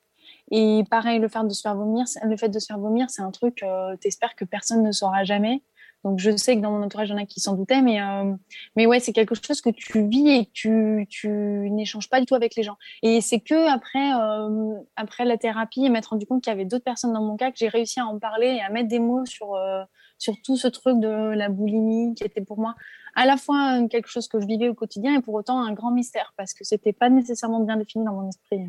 Et 0.50 0.84
pareil, 0.90 1.18
le 1.18 1.28
fait 1.28 1.44
de 1.44 1.52
se 1.52 1.60
faire 1.60 1.74
vomir, 1.74 2.06
le 2.22 2.36
fait 2.36 2.48
de 2.48 2.58
se 2.58 2.66
faire 2.66 2.78
vomir, 2.78 3.10
c'est 3.10 3.22
un 3.22 3.30
truc, 3.30 3.62
euh, 3.62 3.96
t'espères 3.96 4.34
que 4.34 4.44
personne 4.44 4.82
ne 4.82 4.92
saura 4.92 5.24
jamais. 5.24 5.62
Donc, 6.04 6.18
je 6.18 6.36
sais 6.36 6.56
que 6.56 6.60
dans 6.60 6.70
mon 6.70 6.82
entourage, 6.82 7.08
il 7.08 7.12
y 7.12 7.14
en 7.14 7.18
a 7.18 7.26
qui 7.26 7.40
s'en 7.40 7.54
doutaient, 7.54 7.82
mais, 7.82 8.00
euh, 8.00 8.32
mais 8.76 8.86
ouais, 8.86 9.00
c'est 9.00 9.12
quelque 9.12 9.34
chose 9.34 9.60
que 9.60 9.70
tu 9.70 10.06
vis 10.08 10.28
et 10.28 10.46
que 10.46 10.50
tu, 10.52 11.06
tu 11.08 11.28
n'échanges 11.28 12.08
pas 12.08 12.20
du 12.20 12.26
tout 12.26 12.34
avec 12.34 12.54
les 12.54 12.62
gens. 12.62 12.76
Et 13.02 13.20
c'est 13.20 13.40
que 13.40 13.68
après, 13.68 14.12
euh, 14.14 14.74
après 14.96 15.24
la 15.24 15.36
thérapie 15.36 15.84
et 15.84 15.88
m'être 15.88 16.10
rendu 16.10 16.26
compte 16.26 16.42
qu'il 16.42 16.52
y 16.52 16.54
avait 16.54 16.64
d'autres 16.64 16.84
personnes 16.84 17.12
dans 17.12 17.22
mon 17.22 17.36
cas 17.36 17.50
que 17.50 17.58
j'ai 17.58 17.68
réussi 17.68 18.00
à 18.00 18.06
en 18.06 18.18
parler 18.18 18.46
et 18.46 18.60
à 18.60 18.70
mettre 18.70 18.88
des 18.88 19.00
mots 19.00 19.26
sur, 19.26 19.54
euh, 19.54 19.82
sur 20.18 20.34
tout 20.44 20.56
ce 20.56 20.68
truc 20.68 21.00
de 21.00 21.08
la 21.08 21.48
boulimie 21.48 22.14
qui 22.14 22.24
était 22.24 22.42
pour 22.42 22.58
moi 22.58 22.74
à 23.14 23.26
la 23.26 23.36
fois 23.36 23.86
quelque 23.88 24.08
chose 24.08 24.28
que 24.28 24.40
je 24.40 24.46
vivais 24.46 24.68
au 24.68 24.74
quotidien 24.74 25.18
et 25.18 25.20
pour 25.20 25.34
autant 25.34 25.60
un 25.60 25.72
grand 25.72 25.90
mystère 25.90 26.32
parce 26.36 26.54
que 26.54 26.62
c'était 26.62 26.92
pas 26.92 27.10
nécessairement 27.10 27.60
bien 27.60 27.76
défini 27.76 28.04
dans 28.04 28.12
mon 28.12 28.28
esprit. 28.28 28.60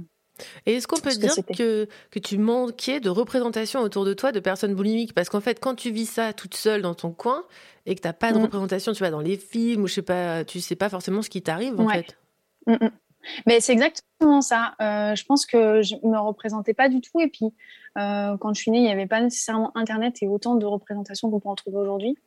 Et 0.66 0.76
est-ce 0.76 0.88
qu'on 0.88 1.00
peut 1.00 1.10
que 1.10 1.16
dire 1.18 1.34
que, 1.58 1.88
que 2.12 2.20
tu 2.20 2.38
manquais 2.38 3.00
de 3.00 3.10
représentation 3.10 3.82
autour 3.82 4.06
de 4.06 4.14
toi 4.14 4.32
de 4.32 4.40
personnes 4.40 4.76
boulimiques? 4.76 5.14
Parce 5.14 5.30
qu'en 5.30 5.42
fait, 5.42 5.60
quand 5.60 5.76
tu 5.76 5.92
vis 5.92 6.06
ça 6.06 6.34
toute 6.34 6.56
seule 6.56 6.82
dans 6.82 6.96
ton 6.96 7.12
coin 7.12 7.44
et 7.86 7.96
que 7.96 8.02
t'as 8.02 8.14
pas 8.14 8.32
de 8.32 8.38
Mm. 8.40 8.44
représentation, 8.44 8.94
tu 8.94 9.00
vois, 9.00 9.10
dans 9.12 9.22
les 9.22 9.38
films 9.38 9.84
ou 9.84 9.88
je 9.88 9.96
sais 9.96 10.02
pas, 10.02 10.44
tu 10.46 10.60
sais 10.62 10.76
pas 10.76 10.90
forcément 10.90 11.22
ce 11.22 11.30
qui 11.30 11.42
t'arrive 11.42 11.80
en 11.80 11.86
Ouais. 11.86 12.04
fait. 12.04 12.18
Mm, 12.68 12.86
mm. 12.86 12.92
Mais 13.46 13.60
c'est 13.60 13.74
exactement 13.74 14.42
ça. 14.42 14.76
Euh, 14.82 15.14
je 15.16 15.26
pense 15.26 15.46
que 15.46 15.82
je 15.82 15.96
me 16.04 16.18
représentais 16.18 16.74
pas 16.74 16.88
du 16.88 17.02
tout. 17.02 17.20
Et 17.20 17.28
puis, 17.28 17.48
euh, 17.98 18.38
quand 18.38 18.54
je 18.54 18.62
suis 18.62 18.72
née, 18.72 18.78
il 18.80 18.84
n'y 18.84 18.92
avait 18.92 19.08
pas 19.08 19.20
nécessairement 19.22 19.72
Internet 19.76 20.18
et 20.22 20.28
autant 20.28 20.56
de 20.56 20.66
représentations 20.66 21.30
qu'on 21.30 21.40
peut 21.42 21.50
en 21.50 21.56
trouver 21.56 21.78
aujourd'hui. 21.78 22.18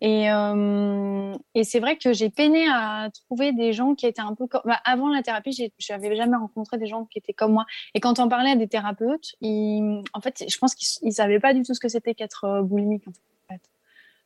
Et, 0.00 0.30
euh, 0.32 1.34
et 1.54 1.64
c'est 1.64 1.80
vrai 1.80 1.96
que 1.96 2.12
j'ai 2.12 2.30
peiné 2.30 2.66
à 2.70 3.10
trouver 3.26 3.52
des 3.52 3.72
gens 3.72 3.94
qui 3.94 4.06
étaient 4.06 4.22
un 4.22 4.34
peu 4.34 4.46
comme. 4.46 4.62
bah, 4.64 4.80
avant 4.84 5.08
la 5.08 5.22
thérapie, 5.22 5.52
n'avais 5.90 6.16
jamais 6.16 6.36
rencontré 6.36 6.78
des 6.78 6.86
gens 6.86 7.04
qui 7.04 7.18
étaient 7.18 7.34
comme 7.34 7.52
moi. 7.52 7.66
Et 7.94 8.00
quand 8.00 8.18
on 8.18 8.28
parlait 8.28 8.52
à 8.52 8.56
des 8.56 8.68
thérapeutes, 8.68 9.34
ils, 9.40 10.02
en 10.14 10.20
fait, 10.20 10.44
je 10.48 10.58
pense 10.58 10.74
qu'ils 10.74 11.08
ne 11.08 11.12
savaient 11.12 11.40
pas 11.40 11.52
du 11.54 11.62
tout 11.62 11.74
ce 11.74 11.80
que 11.80 11.88
c'était 11.88 12.14
qu'être 12.14 12.44
euh, 12.44 12.62
boulimique. 12.62 13.04
En 13.08 13.54
fait. 13.54 13.62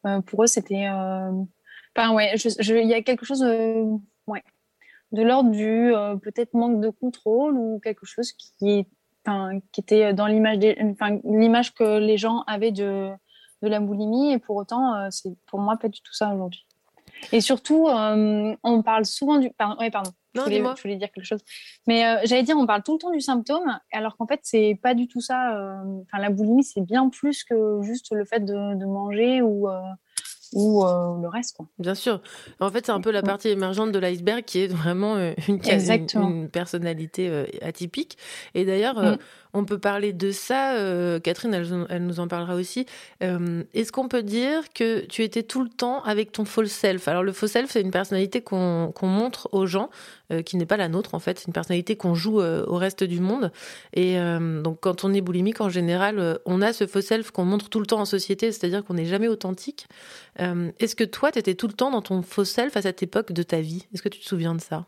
Euh, 0.07 0.21
pour 0.21 0.45
eux, 0.45 0.47
c'était. 0.47 0.87
euh, 0.88 1.33
Enfin, 1.97 2.12
ouais, 2.12 2.35
il 2.37 2.88
y 2.88 2.95
a 2.95 3.02
quelque 3.02 3.25
chose. 3.25 3.43
euh, 3.43 3.85
ouais 4.26 4.43
de 5.12 5.23
l'ordre 5.23 5.50
du 5.50 5.95
euh, 5.95 6.16
peut-être 6.16 6.54
manque 6.54 6.81
de 6.81 6.90
contrôle 6.90 7.57
ou 7.57 7.81
quelque 7.83 8.04
chose 8.04 8.33
qui 8.33 8.71
est 8.71 8.87
qui 9.73 9.81
était 9.81 10.12
dans 10.12 10.26
l'image 10.26 10.59
des 10.59 10.76
que 11.75 11.99
les 11.99 12.19
gens 12.19 12.43
avaient 12.47 12.73
de 12.73 13.11
de 13.64 13.68
la 13.71 13.80
boulimie 13.80 14.33
et 14.33 14.38
pour 14.38 14.56
autant 14.56 14.94
euh, 14.94 15.09
c'est 15.11 15.30
pour 15.47 15.59
moi 15.61 15.76
pas 15.76 15.88
du 15.88 16.00
tout 16.00 16.12
ça 16.14 16.33
aujourd'hui 16.35 16.66
et 17.33 17.40
surtout 17.40 17.88
euh, 17.88 18.54
on 18.62 18.83
parle 18.83 19.04
souvent 19.06 19.38
du 19.38 19.50
pardon 19.50 19.80
ouais, 19.80 19.90
pardon 19.90 20.11
je 20.35 20.40
voulais, 20.40 20.56
dis-moi. 20.56 20.75
je 20.76 20.83
voulais 20.83 20.97
dire 20.97 21.11
quelque 21.12 21.25
chose 21.25 21.40
mais 21.87 22.04
euh, 22.06 22.18
j'allais 22.25 22.42
dire 22.42 22.56
on 22.59 22.66
parle 22.66 22.83
tout 22.83 22.92
le 22.92 22.99
temps 22.99 23.11
du 23.11 23.21
symptôme 23.21 23.78
alors 23.92 24.16
qu'en 24.16 24.26
fait 24.26 24.40
c'est 24.42 24.78
pas 24.83 24.94
du 24.94 25.09
tout 25.09 25.21
ça 25.21 25.56
euh, 25.56 26.02
enfin 26.02 26.21
la 26.21 26.30
boulimie 26.30 26.64
c'est 26.64 26.80
bien 26.83 27.09
plus 27.09 27.44
que 27.44 27.80
juste 27.83 28.09
le 28.12 28.25
fait 28.25 28.40
de, 28.40 28.75
de 28.78 28.85
manger 28.85 29.42
ou 29.42 29.68
euh, 29.68 29.80
ou 30.52 30.85
le 30.85 31.26
reste 31.26 31.56
quoi 31.56 31.66
Bien 31.80 31.97
sûr. 31.97 32.21
En 32.61 32.71
fait, 32.71 32.87
c'est 32.87 32.92
un 32.92 33.00
peu 33.00 33.11
la 33.11 33.23
partie 33.23 33.49
émergente 33.49 33.90
de 33.90 33.99
l'iceberg 33.99 34.44
qui 34.44 34.61
est 34.61 34.66
vraiment 34.68 35.16
une, 35.16 35.35
une, 35.49 36.06
une 36.14 36.49
personnalité 36.49 37.44
atypique. 37.61 38.16
Et 38.54 38.64
d'ailleurs, 38.64 39.02
Mm. 39.02 39.18
On 39.54 39.64
peut 39.64 39.78
parler 39.78 40.12
de 40.12 40.30
ça. 40.32 40.75
euh, 40.75 41.20
Catherine, 41.20 41.54
elle, 41.54 42.04
nous 42.04 42.20
en 42.20 42.28
parlera 42.28 42.54
aussi. 42.56 42.87
Euh, 43.23 43.62
Est-ce 43.73 43.92
qu'on 43.92 44.08
peut 44.08 44.23
dire 44.23 44.64
que 44.75 45.06
tu 45.06 45.23
étais 45.23 45.44
tout 45.44 45.62
le 45.62 45.70
temps 45.70 46.02
avec 46.02 46.32
ton 46.32 46.44
faux 46.44 46.66
self? 46.66 47.08
Alors, 47.08 47.23
le 47.23 47.32
faux 47.32 47.46
self, 47.46 47.70
c'est 47.70 47.80
une 47.80 47.90
personnalité 47.92 48.42
qu'on 48.42 48.92
montre 49.02 49.49
aux 49.52 49.66
gens, 49.66 49.90
euh, 50.32 50.42
qui 50.42 50.56
n'est 50.56 50.66
pas 50.66 50.76
la 50.76 50.88
nôtre 50.88 51.14
en 51.14 51.20
fait. 51.20 51.38
C'est 51.38 51.46
une 51.46 51.52
personnalité 51.52 51.96
qu'on 51.96 52.14
joue 52.14 52.40
au 52.42 52.76
reste 52.76 53.04
du 53.04 53.20
monde. 53.20 53.52
Et 53.92 54.16
donc, 54.62 54.78
quand 54.80 55.04
on 55.04 55.14
est 55.14 55.20
boulimique, 55.20 55.61
en 55.61 55.68
général, 55.68 56.40
on 56.44 56.61
a 56.61 56.73
ce 56.73 56.87
faux 56.87 57.00
self 57.00 57.30
qu'on 57.30 57.44
montre 57.44 57.68
tout 57.68 57.80
le 57.80 57.87
temps 57.87 58.00
en 58.00 58.04
société, 58.04 58.50
c'est-à-dire 58.52 58.84
qu'on 58.84 58.94
n'est 58.94 59.06
jamais 59.06 59.28
authentique. 59.28 59.87
Est-ce 60.38 60.96
que 60.96 61.04
toi, 61.04 61.30
tu 61.30 61.38
étais 61.38 61.54
tout 61.54 61.68
le 61.68 61.75
temps 61.75 61.90
dans 61.90 62.02
ton 62.02 62.23
faux 62.23 62.44
self 62.44 62.76
à 62.76 62.82
cette 62.82 63.02
époque 63.02 63.32
de 63.32 63.42
ta 63.42 63.61
vie? 63.61 63.87
Est-ce 63.94 64.02
que 64.02 64.08
tu 64.08 64.20
te 64.20 64.26
souviens 64.26 64.54
de 64.54 64.61
ça? 64.61 64.87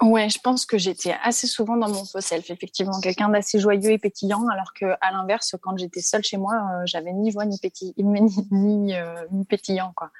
Ouais, 0.00 0.28
je 0.28 0.38
pense 0.38 0.64
que 0.64 0.78
j'étais 0.78 1.16
assez 1.24 1.48
souvent 1.48 1.76
dans 1.76 1.88
mon 1.88 2.04
faux 2.04 2.20
self, 2.20 2.50
effectivement, 2.50 3.00
quelqu'un 3.00 3.28
d'assez 3.30 3.58
joyeux 3.58 3.90
et 3.90 3.98
pétillant, 3.98 4.46
alors 4.46 4.72
que 4.72 4.86
à 5.00 5.10
l'inverse, 5.10 5.56
quand 5.60 5.76
j'étais 5.76 6.00
seule 6.00 6.22
chez 6.22 6.36
moi, 6.36 6.54
euh, 6.54 6.82
j'avais 6.84 7.12
ni 7.12 7.32
joie 7.32 7.46
ni 7.46 7.58
pétillant, 7.58 7.94
ni, 8.52 8.94
euh, 8.94 9.26
ni 9.32 9.44
pétillant, 9.44 9.92
quoi. 9.96 10.12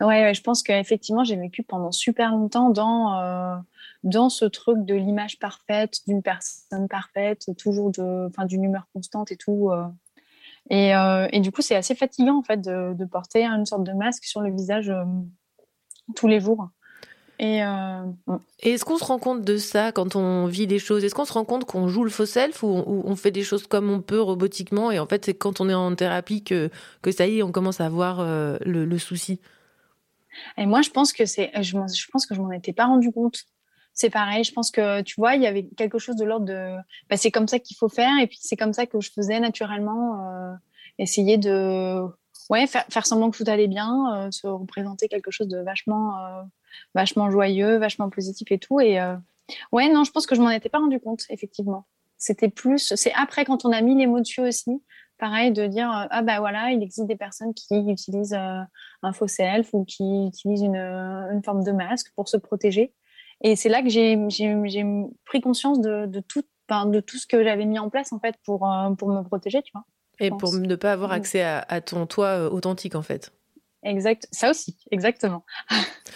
Ouais, 0.00 0.34
je 0.34 0.42
pense 0.42 0.62
qu'effectivement, 0.62 1.24
j'ai 1.24 1.36
vécu 1.36 1.64
pendant 1.64 1.90
super 1.90 2.30
longtemps 2.30 2.70
dans 2.70 3.18
euh, 3.18 3.56
dans 4.04 4.28
ce 4.28 4.44
truc 4.44 4.84
de 4.84 4.94
l'image 4.94 5.38
parfaite, 5.38 6.00
d'une 6.06 6.22
personne 6.22 6.88
parfaite, 6.88 7.46
toujours 7.58 7.90
de, 7.90 8.28
enfin, 8.28 8.44
d'une 8.44 8.64
humeur 8.64 8.86
constante 8.92 9.32
et 9.32 9.36
tout. 9.36 9.70
Et, 10.68 10.90
et 10.90 11.40
du 11.40 11.52
coup, 11.52 11.62
c'est 11.62 11.76
assez 11.76 11.94
fatigant 11.94 12.38
en 12.38 12.42
fait 12.42 12.60
de, 12.60 13.04
porter 13.04 13.46
une 13.46 13.64
sorte 13.66 13.84
de 13.84 13.92
masque 13.92 14.24
sur 14.24 14.40
le 14.42 14.50
visage 14.50 14.92
tous 16.16 16.26
les 16.26 16.40
jours. 16.40 16.68
Et 17.38 17.64
euh, 17.64 18.02
Et 18.60 18.72
est-ce 18.72 18.84
qu'on 18.84 18.96
se 18.96 19.04
rend 19.04 19.18
compte 19.18 19.42
de 19.42 19.56
ça 19.56 19.90
quand 19.90 20.14
on 20.14 20.46
vit 20.46 20.66
les 20.66 20.78
choses? 20.78 21.02
Est-ce 21.04 21.14
qu'on 21.14 21.24
se 21.24 21.32
rend 21.32 21.44
compte 21.44 21.64
qu'on 21.64 21.88
joue 21.88 22.04
le 22.04 22.10
faux 22.10 22.26
self 22.26 22.62
ou, 22.62 22.68
ou 22.68 23.02
on 23.04 23.16
fait 23.16 23.32
des 23.32 23.42
choses 23.42 23.66
comme 23.66 23.90
on 23.90 24.00
peut 24.00 24.20
robotiquement 24.20 24.90
et 24.92 24.98
en 25.00 25.06
fait 25.06 25.24
c'est 25.24 25.34
quand 25.34 25.60
on 25.60 25.68
est 25.68 25.74
en 25.74 25.94
thérapie 25.96 26.44
que, 26.44 26.70
que 27.02 27.10
ça 27.10 27.26
y 27.26 27.38
est 27.38 27.42
on 27.42 27.50
commence 27.50 27.80
à 27.80 27.88
voir 27.88 28.20
euh, 28.20 28.56
le, 28.64 28.84
le 28.84 28.98
souci? 28.98 29.40
Et 30.56 30.66
moi, 30.66 30.82
je 30.82 30.90
pense 30.90 31.12
que 31.12 31.26
c'est, 31.26 31.50
je, 31.62 31.76
je 31.76 32.10
pense 32.10 32.26
que 32.26 32.34
je 32.34 32.40
m'en 32.40 32.50
étais 32.50 32.72
pas 32.72 32.86
rendu 32.86 33.10
compte. 33.12 33.44
C'est 33.92 34.10
pareil. 34.10 34.42
Je 34.42 34.52
pense 34.52 34.70
que 34.70 35.02
tu 35.02 35.14
vois, 35.16 35.36
il 35.36 35.42
y 35.42 35.46
avait 35.46 35.64
quelque 35.76 35.98
chose 35.98 36.16
de 36.16 36.24
l'ordre 36.24 36.46
de, 36.46 36.76
bah, 37.08 37.16
c'est 37.16 37.30
comme 37.30 37.46
ça 37.46 37.60
qu'il 37.60 37.76
faut 37.76 37.88
faire, 37.88 38.18
et 38.20 38.26
puis 38.26 38.38
c'est 38.40 38.56
comme 38.56 38.72
ça 38.72 38.86
que 38.86 39.00
je 39.00 39.10
faisais 39.12 39.38
naturellement, 39.38 40.28
euh, 40.28 40.52
essayer 40.98 41.38
de, 41.38 42.02
ouais, 42.50 42.66
faire, 42.66 42.84
faire 42.88 43.06
semblant 43.06 43.30
que 43.30 43.38
tout 43.38 43.48
allait 43.48 43.68
bien, 43.68 44.26
euh, 44.26 44.30
se 44.32 44.48
représenter 44.48 45.06
quelque 45.06 45.30
chose 45.30 45.46
de 45.46 45.58
vachement, 45.58 46.16
vachement 46.94 47.30
joyeux, 47.30 47.78
vachement 47.78 48.10
positif 48.10 48.50
et 48.50 48.58
tout. 48.58 48.80
Et 48.80 49.00
euh, 49.00 49.16
ouais, 49.72 49.88
non, 49.88 50.04
je 50.04 50.10
pense 50.10 50.26
que 50.26 50.34
je 50.34 50.40
m'en 50.40 50.50
étais 50.50 50.68
pas 50.68 50.78
rendu 50.78 51.00
compte, 51.00 51.24
effectivement. 51.30 51.86
C'était 52.16 52.48
plus, 52.48 52.94
c'est 52.96 53.12
après 53.14 53.44
quand 53.44 53.64
on 53.64 53.72
a 53.72 53.80
mis 53.80 53.96
les 53.96 54.06
mots 54.06 54.20
dessus 54.20 54.40
aussi, 54.40 54.82
pareil, 55.18 55.52
de 55.52 55.66
dire 55.66 55.90
euh, 55.90 56.06
ah 56.10 56.22
bah 56.22 56.40
voilà, 56.40 56.70
il 56.70 56.82
existe 56.82 57.06
des 57.06 57.16
personnes 57.16 57.52
qui 57.54 57.76
utilisent 57.88 58.34
euh, 58.34 58.60
un 59.02 59.12
faux 59.12 59.26
self 59.26 59.70
ou 59.72 59.84
qui 59.84 60.26
utilisent 60.28 60.62
une, 60.62 60.76
une 60.76 61.42
forme 61.44 61.64
de 61.64 61.72
masque 61.72 62.12
pour 62.16 62.28
se 62.28 62.36
protéger. 62.36 62.92
Et 63.42 63.56
c'est 63.56 63.68
là 63.68 63.82
que 63.82 63.88
j'ai 63.88 64.16
pris 65.26 65.40
conscience 65.40 65.80
de, 65.80 66.06
de 66.06 66.20
tout, 66.20 66.42
de 66.70 67.00
tout 67.00 67.18
ce 67.18 67.26
que 67.26 67.42
j'avais 67.42 67.66
mis 67.66 67.78
en 67.78 67.90
place 67.90 68.12
en 68.12 68.20
fait 68.20 68.36
pour, 68.44 68.66
pour 68.96 69.08
me 69.08 69.22
protéger, 69.22 69.60
tu 69.62 69.72
vois. 69.74 69.84
et 70.20 70.30
pense. 70.30 70.40
pour 70.40 70.54
ne 70.54 70.76
pas 70.76 70.92
avoir 70.92 71.12
accès 71.12 71.42
à, 71.42 71.58
à 71.68 71.80
ton 71.80 72.06
toi 72.06 72.48
authentique 72.50 72.94
en 72.94 73.02
fait. 73.02 73.32
Exact. 73.84 74.26
Ça 74.32 74.50
aussi, 74.50 74.76
exactement. 74.90 75.44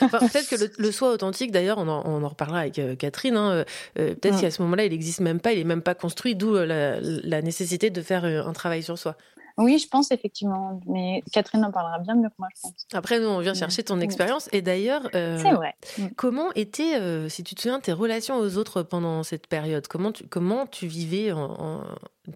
Enfin, 0.01 0.19
peut-être 0.19 0.49
que 0.49 0.57
le, 0.57 0.71
le 0.79 0.93
soi 0.93 1.11
authentique, 1.13 1.51
d'ailleurs, 1.53 1.79
on 1.79 1.89
en, 1.89 2.03
on 2.07 2.23
en 2.25 2.29
reparlera 2.29 2.61
avec 2.61 2.79
euh, 2.79 2.95
Catherine, 2.97 3.37
hein, 3.37 3.51
euh, 3.51 3.65
euh, 3.99 4.15
peut-être 4.15 4.37
Mm. 4.37 4.41
qu'à 4.41 4.51
ce 4.51 4.63
moment-là, 4.63 4.85
il 4.85 4.91
n'existe 4.93 5.21
même 5.21 5.41
pas, 5.41 5.53
il 5.53 5.59
est 5.59 5.65
même 5.65 5.83
pas 5.83 5.95
construit, 5.95 6.35
d'où 6.35 6.55
la, 6.55 7.01
la 7.01 7.43
nécessité 7.43 7.91
de 7.91 8.03
faire 8.03 8.25
un 8.25 8.53
travail 8.53 8.83
sur 8.83 8.99
soi. 8.99 9.17
Oui, 9.61 9.77
je 9.81 9.89
pense 9.89 10.13
effectivement. 10.13 10.79
Mais 10.87 11.21
Catherine 11.33 11.65
en 11.65 11.73
parlera 11.73 11.99
bien 11.99 12.15
mieux 12.15 12.29
que 12.29 12.35
moi, 12.39 12.47
je 12.55 12.61
pense. 12.63 12.87
Après, 12.93 13.19
nous, 13.19 13.27
on 13.27 13.41
vient 13.41 13.53
Mm. 13.53 13.57
chercher 13.57 13.83
ton 13.83 13.97
Mm. 13.97 14.03
expérience. 14.03 14.49
Et 14.53 14.63
d'ailleurs, 14.63 15.09
euh, 15.17 15.37
C'est 15.43 15.51
vrai. 15.53 15.75
comment 16.17 16.53
étaient, 16.53 17.29
si 17.29 17.43
tu 17.43 17.57
te 17.57 17.63
souviens, 17.63 17.81
tes 17.81 17.93
relations 17.93 18.37
aux 18.39 18.57
autres 18.57 18.83
pendant 18.85 19.25
cette 19.25 19.49
période? 19.49 19.89
Comment 19.89 20.13
tu, 20.13 20.25
comment 20.29 20.67
tu 20.67 20.87
vivais 20.87 21.33
en- 21.33 21.41
en- 21.59 21.85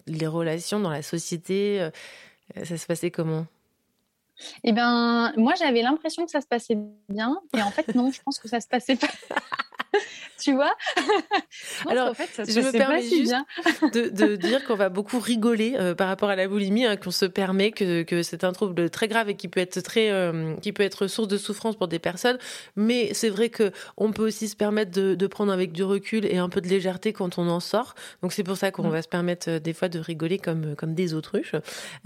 les 0.05 0.27
relations 0.27 0.79
dans 0.81 0.89
la 0.89 1.01
société 1.01 1.87
Ça 2.65 2.77
se 2.77 2.85
passait 2.85 3.09
comment? 3.09 3.45
Eh 4.63 4.71
ben, 4.71 5.33
moi, 5.37 5.53
j'avais 5.57 5.81
l'impression 5.81 6.25
que 6.25 6.31
ça 6.31 6.41
se 6.41 6.47
passait 6.47 6.77
bien. 7.09 7.39
Et 7.55 7.61
en 7.61 7.71
fait, 7.71 7.93
non, 7.95 8.11
je 8.11 8.21
pense 8.21 8.39
que 8.39 8.47
ça 8.47 8.59
se 8.59 8.67
passait 8.67 8.95
pas. 8.95 9.07
tu 10.41 10.53
vois? 10.53 10.73
Alors, 11.87 12.09
qu'en 12.09 12.13
fait, 12.13 12.29
ça 12.33 12.43
je 12.51 12.59
me 12.59 12.71
permets 12.71 13.01
si 13.01 13.17
juste 13.19 13.35
de, 13.93 14.09
de 14.09 14.35
dire 14.47 14.63
qu'on 14.63 14.75
va 14.75 14.89
beaucoup 14.89 15.19
rigoler 15.19 15.75
euh, 15.77 15.95
par 15.95 16.07
rapport 16.07 16.29
à 16.29 16.35
la 16.35 16.47
boulimie, 16.47 16.85
hein, 16.85 16.95
qu'on 16.97 17.11
se 17.11 17.25
permet, 17.25 17.71
que, 17.71 18.03
que 18.03 18.23
c'est 18.23 18.43
un 18.43 18.51
trouble 18.51 18.89
très 18.89 19.07
grave 19.07 19.29
et 19.29 19.35
qui 19.35 19.47
peut 19.47 19.59
être 19.59 19.79
très, 19.81 20.09
euh, 20.11 20.55
qui 20.61 20.73
peut 20.73 20.83
être 20.83 21.07
source 21.07 21.27
de 21.27 21.37
souffrance 21.37 21.75
pour 21.75 21.87
des 21.87 21.99
personnes. 21.99 22.37
Mais 22.75 23.13
c'est 23.13 23.29
vrai 23.29 23.49
que 23.49 23.71
on 23.97 24.11
peut 24.11 24.25
aussi 24.25 24.47
se 24.47 24.55
permettre 24.55 24.91
de, 24.91 25.15
de 25.15 25.27
prendre 25.27 25.51
avec 25.51 25.71
du 25.71 25.83
recul 25.83 26.25
et 26.25 26.37
un 26.37 26.49
peu 26.49 26.61
de 26.61 26.67
légèreté 26.67 27.13
quand 27.13 27.37
on 27.37 27.47
en 27.47 27.59
sort. 27.59 27.95
Donc 28.21 28.33
c'est 28.33 28.43
pour 28.43 28.57
ça 28.57 28.71
qu'on 28.71 28.83
Mm. 28.87 28.91
va 28.91 29.01
se 29.01 29.07
permettre 29.07 29.49
euh, 29.49 29.59
des 29.59 29.73
fois 29.73 29.89
de 29.89 29.99
rigoler 29.99 30.39
comme 30.39 30.75
comme 30.75 30.93
des 30.93 31.13
autruches. 31.13 31.53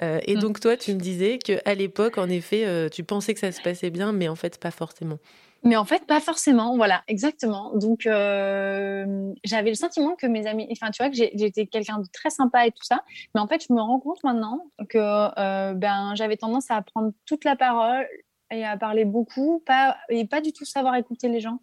Et 0.01 0.35
Mm. 0.35 0.39
donc 0.39 0.59
toi, 0.59 0.77
tu 0.77 0.93
me 0.93 0.99
disais 0.99 1.39
que 1.39 1.53
à 1.65 1.73
l'époque, 1.73 2.17
en 2.17 2.29
effet, 2.29 2.89
tu 2.91 3.03
pensais 3.03 3.33
que 3.33 3.39
ça 3.39 3.51
se 3.51 3.61
passait 3.61 3.89
bien, 3.89 4.11
mais 4.11 4.27
en 4.27 4.35
fait 4.35 4.59
pas 4.59 4.71
forcément. 4.71 5.19
Mais 5.67 5.75
en 5.75 5.83
fait, 5.83 6.05
pas 6.05 6.21
forcément. 6.21 6.77
Voilà, 6.77 7.03
exactement. 7.09 7.75
Donc, 7.75 8.05
euh, 8.05 9.33
j'avais 9.43 9.67
le 9.67 9.75
sentiment 9.75 10.15
que 10.15 10.25
mes 10.25 10.47
amis, 10.47 10.65
enfin, 10.71 10.91
tu 10.91 11.03
vois, 11.03 11.09
que 11.11 11.17
j'étais 11.17 11.67
quelqu'un 11.67 11.99
de 11.99 12.07
très 12.13 12.29
sympa 12.29 12.65
et 12.65 12.71
tout 12.71 12.85
ça. 12.85 13.03
Mais 13.35 13.41
en 13.41 13.47
fait, 13.49 13.65
je 13.67 13.73
me 13.73 13.81
rends 13.81 13.99
compte 13.99 14.23
maintenant 14.23 14.71
que 14.87 14.97
euh, 14.97 15.73
ben, 15.73 16.13
j'avais 16.15 16.37
tendance 16.37 16.71
à 16.71 16.81
prendre 16.81 17.11
toute 17.25 17.43
la 17.43 17.57
parole 17.57 18.07
et 18.49 18.63
à 18.63 18.77
parler 18.77 19.03
beaucoup, 19.03 19.61
pas, 19.65 19.97
et 20.07 20.25
pas 20.25 20.39
du 20.39 20.53
tout 20.53 20.63
savoir 20.63 20.95
écouter 20.95 21.27
les 21.27 21.41
gens. 21.41 21.59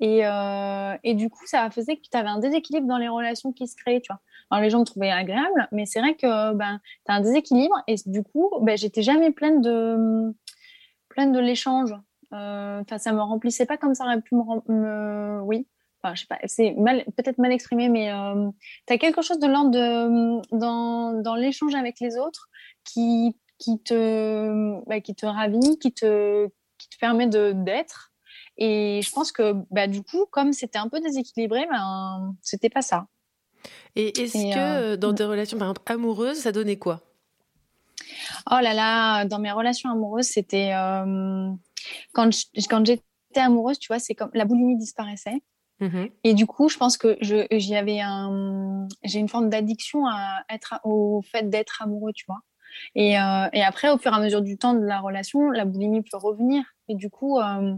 Et, 0.00 0.24
euh, 0.24 0.96
et 1.04 1.12
du 1.12 1.28
coup, 1.28 1.44
ça 1.44 1.68
faisait 1.70 1.96
que 1.96 2.08
tu 2.10 2.16
avais 2.16 2.30
un 2.30 2.38
déséquilibre 2.38 2.86
dans 2.86 2.96
les 2.96 3.08
relations 3.08 3.52
qui 3.52 3.68
se 3.68 3.76
créaient, 3.76 4.00
tu 4.00 4.10
vois. 4.10 4.22
Alors, 4.50 4.62
les 4.62 4.70
gens 4.70 4.80
me 4.80 4.86
trouvaient 4.86 5.10
agréable, 5.10 5.68
mais 5.70 5.84
c'est 5.84 6.00
vrai 6.00 6.14
que 6.14 6.54
ben, 6.54 6.80
tu 7.04 7.12
as 7.12 7.16
un 7.16 7.20
déséquilibre. 7.20 7.76
Et 7.88 7.96
du 8.06 8.22
coup, 8.22 8.48
ben, 8.62 8.78
j'étais 8.78 9.02
jamais 9.02 9.32
pleine 9.32 9.60
de, 9.60 10.34
pleine 11.10 11.32
de 11.32 11.40
l'échange. 11.40 11.94
Euh, 12.34 12.80
Enfin, 12.80 12.98
ça 12.98 13.12
me 13.12 13.20
remplissait 13.20 13.66
pas 13.66 13.76
comme 13.76 13.94
ça 13.94 14.04
aurait 14.04 14.20
pu 14.20 14.34
me, 14.34 14.42
rem- 14.42 14.62
me- 14.68 15.40
oui. 15.42 15.66
Enfin, 16.02 16.14
je 16.14 16.20
sais 16.22 16.26
pas, 16.26 16.38
c'est 16.44 16.72
mal, 16.72 17.04
peut-être 17.16 17.38
mal 17.38 17.52
exprimé, 17.52 17.88
mais 17.88 18.12
euh, 18.12 18.50
tu 18.86 18.92
as 18.92 18.98
quelque 18.98 19.22
chose 19.22 19.38
de 19.38 19.46
l'ordre 19.46 19.70
de 19.70 20.56
dans, 20.58 21.12
dans 21.22 21.34
l'échange 21.34 21.74
avec 21.74 21.98
les 22.00 22.18
autres 22.18 22.48
qui 22.84 23.36
qui 23.58 23.80
te 23.82 24.84
bah, 24.86 25.00
qui 25.00 25.14
te 25.14 25.24
ravit, 25.24 25.78
qui 25.78 25.92
te 25.94 26.46
qui 26.78 26.88
te 26.90 26.98
permet 26.98 27.26
de 27.26 27.52
d'être. 27.52 28.12
Et 28.58 29.00
je 29.02 29.10
pense 29.12 29.32
que 29.32 29.54
bah, 29.70 29.86
du 29.86 30.02
coup, 30.02 30.26
comme 30.30 30.52
c'était 30.52 30.78
un 30.78 30.88
peu 30.88 31.00
déséquilibré, 31.00 31.66
ben 31.70 32.34
c'était 32.42 32.68
pas 32.68 32.82
ça. 32.82 33.06
Et 33.96 34.20
est-ce 34.20 34.36
Et, 34.36 34.50
que 34.50 34.58
euh, 34.58 34.96
dans 34.98 35.12
mm. 35.12 35.14
tes 35.14 35.24
relations, 35.24 35.58
par 35.58 35.68
exemple, 35.68 35.90
amoureuses, 35.90 36.38
ça 36.38 36.52
donnait 36.52 36.76
quoi? 36.76 37.00
Oh 38.50 38.58
là 38.60 38.74
là, 38.74 39.24
dans 39.24 39.38
mes 39.38 39.52
relations 39.52 39.90
amoureuses, 39.90 40.26
c'était 40.26 40.72
euh, 40.74 41.50
quand 42.12 42.30
je- 42.32 42.46
quand 42.68 42.84
j'étais 42.86 43.04
amoureuse, 43.36 43.78
tu 43.78 43.88
vois, 43.88 43.98
c'est 43.98 44.14
comme 44.14 44.30
la 44.34 44.44
boulimie 44.44 44.76
disparaissait. 44.78 45.42
Mhm. 45.80 46.08
Et 46.24 46.34
du 46.34 46.46
coup, 46.46 46.68
je 46.68 46.76
pense 46.78 46.96
que 46.96 47.16
je 47.20 47.46
j'y 47.52 47.74
avais 47.76 48.00
un 48.00 48.86
j'ai 49.02 49.18
une 49.18 49.28
forme 49.28 49.50
d'addiction 49.50 50.06
à 50.06 50.42
être 50.50 50.80
au 50.84 51.22
fait 51.22 51.50
d'être 51.50 51.82
amoureux, 51.82 52.12
tu 52.14 52.24
vois. 52.28 52.40
Et, 52.94 53.18
euh, 53.20 53.48
et 53.52 53.62
après, 53.64 53.90
au 53.90 53.98
fur 53.98 54.12
et 54.12 54.16
à 54.16 54.20
mesure 54.20 54.42
du 54.42 54.58
temps 54.58 54.74
de 54.74 54.84
la 54.84 55.00
relation, 55.00 55.50
la 55.50 55.64
boulimie 55.66 56.02
peut 56.02 56.18
revenir. 56.18 56.64
Et 56.88 56.94
du 56.96 57.10
coup, 57.10 57.40
euh, 57.40 57.76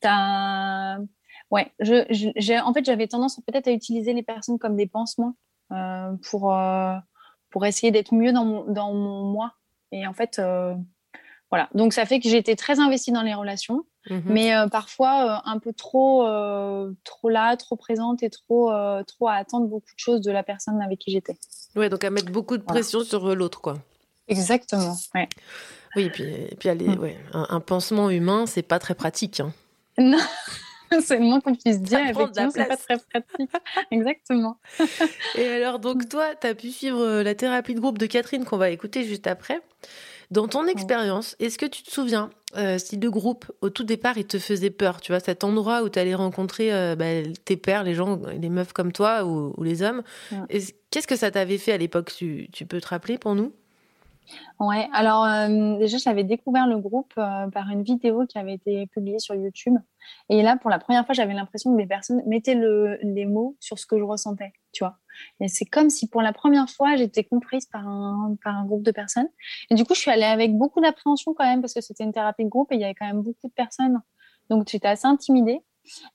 t'as 0.00 0.98
ouais, 1.50 1.72
je, 1.80 2.04
je- 2.10 2.30
j'ai 2.36 2.58
en 2.60 2.72
fait 2.74 2.84
j'avais 2.84 3.06
tendance 3.08 3.40
peut-être 3.46 3.68
à 3.68 3.72
utiliser 3.72 4.12
les 4.14 4.22
personnes 4.22 4.58
comme 4.58 4.76
des 4.76 4.86
pansements 4.86 5.36
euh, 5.72 6.12
pour 6.30 6.54
euh, 6.54 6.96
pour 7.50 7.66
essayer 7.66 7.90
d'être 7.92 8.14
mieux 8.14 8.32
dans 8.32 8.44
mon 8.44 8.64
dans 8.72 8.92
mon 8.94 9.24
moi. 9.32 9.54
Et 9.92 10.06
en 10.06 10.14
fait, 10.14 10.40
voilà. 11.52 11.68
Donc 11.74 11.92
ça 11.92 12.04
fait 12.06 12.18
que 12.18 12.28
j'étais 12.28 12.56
très 12.56 12.80
investie 12.80 13.12
dans 13.12 13.22
les 13.22 13.34
relations 13.34 13.84
Mhm. 14.10 14.22
mais 14.26 14.52
euh, 14.56 14.66
parfois 14.66 15.36
euh, 15.46 15.48
un 15.48 15.60
peu 15.60 15.72
trop 15.72 16.26
euh, 16.26 16.90
trop 17.04 17.28
là, 17.28 17.56
trop 17.56 17.76
présente 17.76 18.24
et 18.24 18.30
trop 18.30 18.72
trop 19.06 19.28
à 19.28 19.34
attendre 19.34 19.68
beaucoup 19.68 19.94
de 19.94 19.98
choses 19.98 20.22
de 20.22 20.32
la 20.32 20.42
personne 20.42 20.82
avec 20.82 20.98
qui 20.98 21.12
j'étais. 21.12 21.36
Ouais, 21.76 21.88
donc 21.88 22.02
à 22.02 22.10
mettre 22.10 22.32
beaucoup 22.32 22.56
de 22.56 22.64
Voilà. 22.64 22.80
pression 22.80 23.04
sur 23.04 23.32
l'autre, 23.36 23.60
quoi. 23.60 23.78
Exactement. 24.26 24.96
Ouais. 25.14 25.28
Oui, 25.94 26.04
et 26.06 26.10
puis, 26.10 26.24
et 26.24 26.56
puis 26.58 26.68
aller, 26.68 26.88
Mm. 26.88 26.98
ouais, 26.98 27.16
un, 27.32 27.46
un 27.50 27.60
pansement 27.60 28.10
humain, 28.10 28.46
c'est 28.46 28.62
pas 28.62 28.80
très 28.80 28.96
pratique. 28.96 29.38
hein. 29.38 29.52
Non, 29.98 30.18
c'est 31.00 31.16
le 31.18 31.22
moins 31.24 31.40
qu'on 31.40 31.54
puisse 31.54 31.80
dire. 31.80 32.00
Effectivement, 32.00 32.50
c'est 32.50 32.66
pas 32.66 32.76
très 32.76 32.98
pratique. 32.98 33.50
Exactement. 33.92 34.58
Et 35.36 35.48
alors, 35.48 35.78
donc, 35.78 36.08
toi, 36.08 36.34
tu 36.38 36.46
as 36.46 36.54
pu 36.54 36.70
suivre 36.70 37.22
la 37.22 37.34
thérapie 37.34 37.74
de 37.74 37.80
groupe 37.80 37.96
de 37.98 38.06
Catherine 38.06 38.44
qu'on 38.44 38.58
va 38.58 38.68
écouter 38.70 39.04
juste 39.04 39.26
après. 39.26 39.60
Dans 40.32 40.48
ton 40.48 40.66
expérience, 40.66 41.36
est-ce 41.40 41.58
que 41.58 41.66
tu 41.66 41.82
te 41.82 41.90
souviens 41.90 42.30
euh, 42.56 42.78
si 42.78 42.96
le 42.96 43.10
groupe, 43.10 43.50
au 43.60 43.70
tout 43.70 43.84
départ, 43.84 44.18
il 44.18 44.26
te 44.26 44.38
faisait 44.38 44.70
peur 44.70 45.00
Tu 45.00 45.12
vois, 45.12 45.20
cet 45.20 45.44
endroit 45.44 45.82
où 45.82 45.88
tu 45.88 45.98
allais 45.98 46.14
rencontrer 46.14 46.72
euh, 46.72 46.96
bah, 46.96 47.04
tes 47.44 47.56
pères, 47.56 47.82
les 47.84 47.94
gens, 47.94 48.18
les 48.40 48.48
meufs 48.50 48.72
comme 48.72 48.92
toi 48.92 49.24
ou, 49.24 49.54
ou 49.56 49.62
les 49.62 49.82
hommes. 49.82 50.02
Mm. 50.30 50.44
Est-ce- 50.48 50.72
Qu'est-ce 50.90 51.06
que 51.06 51.16
ça 51.16 51.30
t'avait 51.30 51.56
fait 51.58 51.72
à 51.72 51.78
l'époque 51.78 52.12
tu, 52.14 52.48
tu 52.52 52.66
peux 52.66 52.80
te 52.80 52.88
rappeler 52.88 53.16
pour 53.16 53.34
nous? 53.34 53.52
Ouais. 54.60 54.88
Alors 54.92 55.24
euh, 55.24 55.78
déjà, 55.78 55.96
j'avais 55.98 56.24
découvert 56.24 56.66
le 56.66 56.78
groupe 56.78 57.12
par 57.14 57.68
une 57.70 57.82
vidéo 57.82 58.26
qui 58.26 58.38
avait 58.38 58.54
été 58.54 58.86
publiée 58.88 59.18
sur 59.18 59.34
YouTube. 59.34 59.74
Et 60.28 60.42
là, 60.42 60.56
pour 60.56 60.70
la 60.70 60.78
première 60.78 61.04
fois, 61.04 61.14
j'avais 61.14 61.34
l'impression 61.34 61.72
que 61.74 61.78
les 61.78 61.86
personnes 61.86 62.22
mettaient 62.26 62.54
le, 62.54 62.98
les 63.02 63.26
mots 63.26 63.56
sur 63.60 63.78
ce 63.78 63.86
que 63.86 63.98
je 63.98 64.02
ressentais, 64.02 64.52
tu 64.72 64.84
vois. 64.84 64.98
C'est 65.46 65.66
comme 65.66 65.90
si 65.90 66.08
pour 66.08 66.22
la 66.22 66.32
première 66.32 66.68
fois, 66.68 66.96
j'étais 66.96 67.24
comprise 67.24 67.66
par 67.66 67.86
un, 67.86 68.36
groupe 68.66 68.82
de 68.82 68.90
personnes. 68.90 69.28
Et 69.70 69.74
du 69.74 69.84
coup, 69.84 69.94
je 69.94 70.00
suis 70.00 70.10
allée 70.10 70.24
avec 70.24 70.56
beaucoup 70.56 70.80
d'appréhension 70.80 71.34
quand 71.34 71.44
même, 71.44 71.60
parce 71.60 71.74
que 71.74 71.80
c'était 71.80 72.04
une 72.04 72.12
thérapie 72.12 72.44
de 72.44 72.48
groupe 72.48 72.72
et 72.72 72.76
il 72.76 72.80
y 72.80 72.84
avait 72.84 72.94
quand 72.94 73.06
même 73.06 73.22
beaucoup 73.22 73.48
de 73.48 73.52
personnes. 73.52 74.00
Donc, 74.50 74.68
j'étais 74.68 74.88
assez 74.88 75.06
intimidée. 75.06 75.60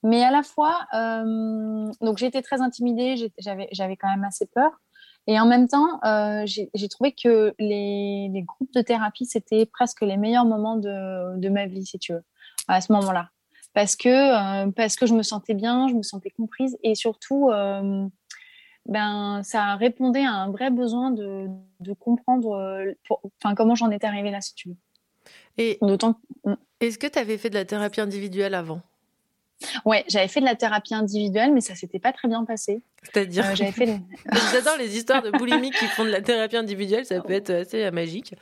Mais 0.02 0.24
à 0.24 0.30
la 0.30 0.42
fois, 0.42 0.86
euh, 0.94 1.92
donc 2.00 2.16
j'étais 2.16 2.40
très 2.40 2.62
intimidée, 2.62 3.30
j'avais 3.38 3.96
quand 3.96 4.08
même 4.08 4.24
assez 4.24 4.46
peur. 4.46 4.80
Et 5.26 5.38
en 5.38 5.44
même 5.44 5.68
temps, 5.68 6.00
euh, 6.04 6.44
j'ai 6.46 6.88
trouvé 6.88 7.12
que 7.12 7.54
les, 7.58 8.30
groupes 8.46 8.72
de 8.72 8.80
thérapie, 8.80 9.26
c'était 9.26 9.66
presque 9.66 10.00
les 10.00 10.16
meilleurs 10.16 10.46
moments 10.46 10.76
de 10.76 11.48
ma 11.50 11.66
vie, 11.66 11.84
si 11.84 11.98
tu 11.98 12.14
veux, 12.14 12.24
à 12.66 12.80
ce 12.80 12.92
moment-là. 12.94 13.28
Parce 13.78 13.94
que, 13.94 14.08
euh, 14.08 14.72
parce 14.72 14.96
que 14.96 15.06
je 15.06 15.14
me 15.14 15.22
sentais 15.22 15.54
bien, 15.54 15.86
je 15.86 15.94
me 15.94 16.02
sentais 16.02 16.30
comprise 16.30 16.76
et 16.82 16.96
surtout, 16.96 17.48
euh, 17.50 18.08
ben, 18.86 19.40
ça 19.44 19.76
répondait 19.76 20.24
à 20.24 20.32
un 20.32 20.50
vrai 20.50 20.70
besoin 20.72 21.12
de, 21.12 21.46
de 21.78 21.92
comprendre 21.92 22.56
euh, 22.56 22.92
pour- 23.06 23.20
enfin, 23.40 23.54
comment 23.54 23.76
j'en 23.76 23.92
étais 23.92 24.08
arrivée 24.08 24.32
là, 24.32 24.40
si 24.40 24.52
tu 24.56 24.70
veux. 24.70 24.76
Et 25.58 25.78
D'autant 25.80 26.14
que- 26.14 26.50
est-ce 26.80 26.98
que 26.98 27.06
tu 27.06 27.20
avais 27.20 27.38
fait 27.38 27.50
de 27.50 27.54
la 27.54 27.64
thérapie 27.64 28.00
individuelle 28.00 28.54
avant? 28.54 28.82
Ouais, 29.84 30.04
j'avais 30.08 30.26
fait 30.26 30.40
de 30.40 30.44
la 30.46 30.56
thérapie 30.56 30.94
individuelle, 30.94 31.52
mais 31.52 31.60
ça 31.60 31.76
s'était 31.76 32.00
pas 32.00 32.12
très 32.12 32.26
bien 32.26 32.44
passé. 32.44 32.82
C'est-à-dire 33.04 33.44
Euh, 33.46 33.54
j'avais 33.54 33.70
fait. 33.70 33.86
J'adore 34.52 34.76
les 34.76 34.96
histoires 34.96 35.22
de 35.22 35.30
boulimie 35.30 35.70
qui 35.70 35.86
font 35.88 36.04
de 36.04 36.10
la 36.10 36.20
thérapie 36.20 36.56
individuelle, 36.56 37.06
ça 37.06 37.20
peut 37.20 37.32
être 37.32 37.50
assez 37.50 37.88
magique. 37.92 38.34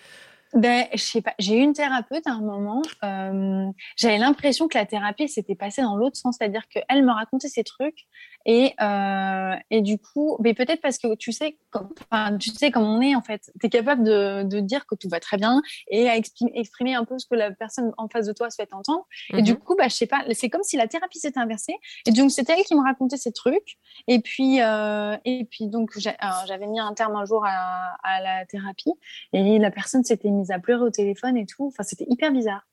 Ben, 0.55 0.87
je 0.93 0.99
sais 0.99 1.23
pas. 1.23 1.35
J'ai 1.39 1.57
eu 1.59 1.63
une 1.63 1.73
thérapeute 1.73 2.27
à 2.27 2.31
un 2.33 2.41
moment. 2.41 2.81
euh, 3.05 3.67
J'avais 3.97 4.17
l'impression 4.19 4.69
que 4.69 4.79
la 4.79 4.87
thérapie 4.87 5.29
s'était 5.29 5.57
passée 5.57 5.83
dans 5.83 5.97
l'autre 5.97 6.17
sens, 6.17 6.37
c'est-à-dire 6.39 6.67
qu'elle 6.69 7.05
me 7.05 7.13
racontait 7.13 7.49
ces 7.49 7.65
trucs 7.65 8.07
et 8.47 8.73
euh, 8.81 9.55
et 9.71 9.83
du 9.83 9.99
coup, 9.99 10.37
mais 10.41 10.55
peut-être 10.55 10.81
parce 10.81 10.97
que 10.99 11.15
tu 11.17 11.33
sais, 11.33 11.59
comme, 11.71 11.89
enfin, 12.11 12.39
tu 12.39 12.51
sais 12.51 12.71
comme 12.71 12.85
on 12.85 13.01
est 13.03 13.15
en 13.15 13.21
fait. 13.23 13.51
Tu 13.61 13.67
es 13.67 13.69
capable 13.69 14.05
de, 14.05 14.45
de 14.45 14.61
dire 14.61 14.87
que 14.87 14.95
tout 14.95 15.09
va 15.09 15.21
très 15.21 15.37
bien 15.37 15.61
et 15.89 16.09
à 16.09 16.17
exprimer, 16.17 16.53
exprimer 16.55 16.95
un 16.95 17.05
peu 17.05 17.19
ce 17.19 17.27
que 17.27 17.35
la 17.35 17.51
personne 17.51 17.93
en 17.99 18.09
face 18.09 18.27
de 18.27 18.33
toi 18.33 18.49
souhaite 18.51 18.73
entendre. 18.73 19.05
Et 19.37 19.43
du 19.43 19.53
Mhm. 19.53 19.59
coup, 19.59 19.75
bah, 19.77 19.89
je 19.89 19.95
sais 19.95 20.07
pas, 20.07 20.25
c'est 20.33 20.49
comme 20.49 20.63
si 20.63 20.77
la 20.77 20.87
thérapie 20.87 21.19
s'était 21.19 21.41
inversée. 21.41 21.75
Et 22.07 22.13
donc, 22.13 22.31
c'était 22.31 22.55
elle 22.57 22.65
qui 22.65 22.75
me 22.77 22.83
racontait 22.83 23.17
ces 23.17 23.33
trucs. 23.33 23.77
Et 24.07 24.21
puis, 24.21 24.63
euh, 24.63 25.17
et 25.25 25.45
puis 25.51 25.67
donc, 25.67 25.91
alors, 26.19 26.45
j'avais 26.47 26.67
mis 26.69 26.79
un 26.79 26.95
terme 26.95 27.17
un 27.17 27.25
jour 27.25 27.45
à, 27.45 27.97
à 28.05 28.21
la 28.23 28.47
thérapie. 28.47 28.93
Et 29.33 29.59
la 29.59 29.71
personne 29.73 30.05
s'était 30.05 30.31
mise 30.31 30.51
à 30.53 30.59
pleurer 30.61 30.85
au 30.85 30.91
téléphone 30.91 31.37
et 31.37 31.47
tout. 31.47 31.67
Enfin, 31.67 31.83
c'était 31.83 32.07
hyper 32.09 32.31
bizarre. 32.31 32.65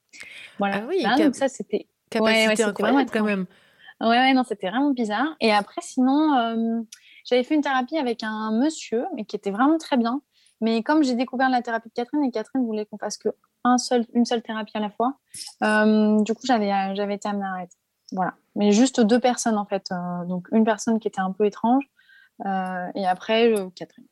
Voilà. 0.59 0.81
Ah 0.83 0.85
oui, 0.87 1.01
Là, 1.01 1.15
cap- 1.17 1.25
donc 1.25 1.35
ça, 1.35 1.47
c'était. 1.49 1.87
Capacité 2.11 2.45
Ouais, 2.47 2.47
ouais, 2.47 2.63
incroyable 2.63 3.09
quand 3.11 3.23
même. 3.23 3.45
Ouais, 4.03 4.09
ouais, 4.09 4.33
non, 4.33 4.43
c'était 4.43 4.69
vraiment 4.69 4.91
bizarre. 4.91 5.35
Et 5.39 5.53
après, 5.53 5.79
sinon, 5.81 6.35
euh, 6.35 6.81
j'avais 7.23 7.43
fait 7.43 7.55
une 7.55 7.61
thérapie 7.61 7.97
avec 7.97 8.21
un 8.21 8.51
monsieur, 8.51 9.05
mais 9.15 9.23
qui 9.23 9.37
était 9.37 9.51
vraiment 9.51 9.77
très 9.77 9.95
bien. 9.95 10.21
Mais 10.59 10.83
comme 10.83 11.03
j'ai 11.03 11.15
découvert 11.15 11.49
la 11.49 11.61
thérapie 11.61 11.87
de 11.87 11.93
Catherine 11.93 12.23
et 12.23 12.31
Catherine 12.31 12.65
voulait 12.65 12.85
qu'on 12.85 12.97
fasse 12.97 13.17
que 13.17 13.29
un 13.63 13.77
seul, 13.77 14.05
une 14.13 14.25
seule 14.25 14.41
thérapie 14.41 14.75
à 14.75 14.81
la 14.81 14.89
fois. 14.89 15.13
Euh, 15.63 16.21
du 16.21 16.33
coup, 16.33 16.41
j'avais, 16.45 16.71
euh, 16.71 16.95
j'avais 16.95 17.15
été 17.15 17.29
amenée 17.29 17.45
à 17.45 17.53
arrêter. 17.53 17.77
Voilà. 18.11 18.33
Mais 18.55 18.73
juste 18.73 18.99
deux 18.99 19.19
personnes, 19.19 19.57
en 19.57 19.65
fait. 19.65 19.89
Donc, 20.27 20.47
une 20.51 20.65
personne 20.65 20.99
qui 20.99 21.07
était 21.07 21.21
un 21.21 21.31
peu 21.31 21.45
étrange 21.45 21.85
et 22.95 23.07
après, 23.07 23.55
Catherine. 23.75 24.05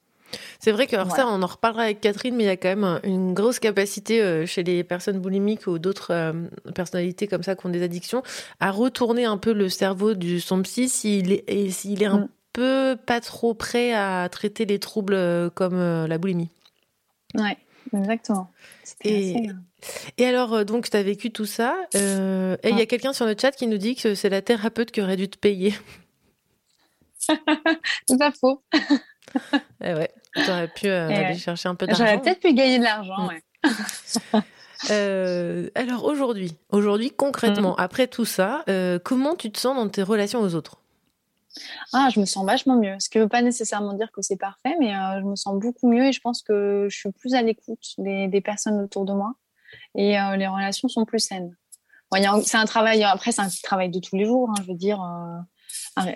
C'est 0.59 0.71
vrai 0.71 0.87
que 0.87 0.95
alors 0.95 1.11
ça, 1.15 1.27
on 1.27 1.41
en 1.41 1.47
reparlera 1.47 1.83
avec 1.83 2.01
Catherine, 2.01 2.35
mais 2.35 2.43
il 2.43 2.47
y 2.47 2.49
a 2.49 2.57
quand 2.57 2.75
même 2.75 2.99
une 3.03 3.33
grosse 3.33 3.59
capacité 3.59 4.21
euh, 4.21 4.45
chez 4.45 4.63
les 4.63 4.83
personnes 4.83 5.19
boulimiques 5.19 5.67
ou 5.67 5.79
d'autres 5.79 6.11
euh, 6.13 6.33
personnalités 6.75 7.27
comme 7.27 7.43
ça 7.43 7.55
qui 7.55 7.65
ont 7.65 7.69
des 7.69 7.83
addictions 7.83 8.23
à 8.59 8.71
retourner 8.71 9.25
un 9.25 9.37
peu 9.37 9.53
le 9.53 9.69
cerveau 9.69 10.13
de 10.13 10.39
son 10.39 10.61
psy 10.63 10.89
s'il 10.89 11.31
est, 11.31 11.43
et 11.47 11.71
s'il 11.71 12.03
est 12.03 12.07
un 12.07 12.19
Mm. 12.21 12.29
peu 12.53 12.97
pas 13.05 13.21
trop 13.21 13.53
prêt 13.53 13.93
à 13.93 14.27
traiter 14.29 14.65
les 14.65 14.77
troubles 14.79 15.13
euh, 15.13 15.49
comme 15.49 15.75
euh, 15.75 16.07
la 16.07 16.17
boulimie. 16.17 16.49
Ouais, 17.35 17.57
exactement. 17.95 18.51
Et- 19.05 19.31
assez, 19.35 19.49
Et 20.17 20.25
alors, 20.25 20.65
donc, 20.65 20.89
tu 20.89 20.97
as 20.97 21.01
vécu 21.03 21.31
tout 21.31 21.45
ça. 21.45 21.75
et 21.93 22.69
il 22.69 22.77
y 22.77 22.81
a 22.81 22.85
quelqu'un 22.85 23.13
sur 23.13 23.25
le 23.25 23.35
chat 23.39 23.51
qui 23.51 23.67
nous 23.67 23.77
dit 23.77 23.95
que 23.95 24.15
c'est 24.15 24.29
la 24.29 24.41
thérapeute 24.41 24.91
qui 24.91 25.01
aurait 25.01 25.15
dû 25.17 25.29
te 25.29 25.37
payer. 25.37 25.73
C'est 28.07 28.17
pas 28.17 28.31
faux. 28.31 28.61
Eh 29.83 29.93
ouais, 29.93 30.11
t'aurais 30.33 30.67
pu 30.67 30.87
euh, 30.87 31.07
aller 31.09 31.37
chercher 31.37 31.69
un 31.69 31.75
peu 31.75 31.85
d'argent. 31.87 32.05
J'aurais 32.05 32.21
peut-être 32.21 32.39
pu 32.39 32.53
gagner 32.53 32.79
de 32.79 32.83
l'argent, 32.83 33.17
Mm. 33.23 33.27
ouais. 33.27 33.43
Euh, 34.89 35.69
alors 35.75 36.05
aujourd'hui, 36.05 36.57
aujourd'hui 36.71 37.11
concrètement, 37.11 37.75
après 37.75 38.07
tout 38.07 38.25
ça, 38.25 38.63
euh, 38.67 38.97
comment 38.97 39.35
tu 39.35 39.51
te 39.51 39.59
sens 39.59 39.75
dans 39.75 39.87
tes 39.87 40.01
relations 40.01 40.39
aux 40.39 40.55
autres? 40.55 40.77
Ah, 41.93 42.09
je 42.11 42.19
me 42.19 42.25
sens 42.25 42.43
vachement 42.47 42.75
mieux. 42.77 42.95
Ce 42.99 43.07
qui 43.07 43.19
ne 43.19 43.23
veut 43.23 43.29
pas 43.29 43.43
nécessairement 43.43 43.93
dire 43.93 44.11
que 44.11 44.23
c'est 44.23 44.37
parfait, 44.37 44.75
mais 44.79 44.95
euh, 44.95 45.19
je 45.19 45.25
me 45.25 45.35
sens 45.35 45.59
beaucoup 45.59 45.87
mieux 45.87 46.05
et 46.07 46.11
je 46.11 46.19
pense 46.19 46.41
que 46.41 46.87
je 46.89 46.97
suis 46.97 47.11
plus 47.11 47.35
à 47.35 47.43
l'écoute 47.43 47.83
des, 47.99 48.27
des 48.27 48.41
personnes 48.41 48.81
autour 48.81 49.05
de 49.05 49.13
moi 49.13 49.35
et 49.93 50.13
les 50.37 50.47
relations 50.47 50.87
sont 50.87 51.05
plus 51.05 51.19
saines. 51.19 51.55
Bon, 52.09 52.41
c'est 52.43 52.57
un 52.57 52.65
travail, 52.65 53.03
après, 53.03 53.31
c'est 53.31 53.41
un 53.43 53.49
travail 53.63 53.89
de 53.89 53.99
tous 53.99 54.15
les 54.15 54.25
jours. 54.25 54.49
hein, 54.49 54.55
je 54.63 54.67
veux 54.71 54.77
dire, 54.77 54.99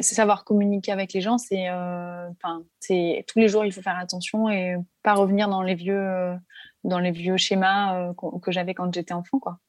savoir 0.01 0.43
communiquer 0.43 0.91
avec 0.91 1.13
les 1.13 1.21
gens. 1.21 1.37
C'est, 1.37 1.69
euh, 1.69 2.29
enfin, 2.31 2.63
c'est 2.79 3.25
tous 3.27 3.39
les 3.39 3.47
jours, 3.47 3.65
il 3.65 3.71
faut 3.71 3.81
faire 3.81 3.97
attention 3.97 4.49
et 4.49 4.75
pas 5.03 5.13
revenir 5.13 5.47
dans 5.49 5.61
les 5.61 5.75
vieux, 5.75 5.99
euh, 5.99 6.35
dans 6.83 6.99
les 6.99 7.11
vieux 7.11 7.37
schémas 7.37 7.95
euh, 8.09 8.13
que 8.41 8.51
j'avais 8.51 8.73
quand 8.73 8.93
j'étais 8.93 9.13
enfant, 9.13 9.39
quoi. 9.39 9.59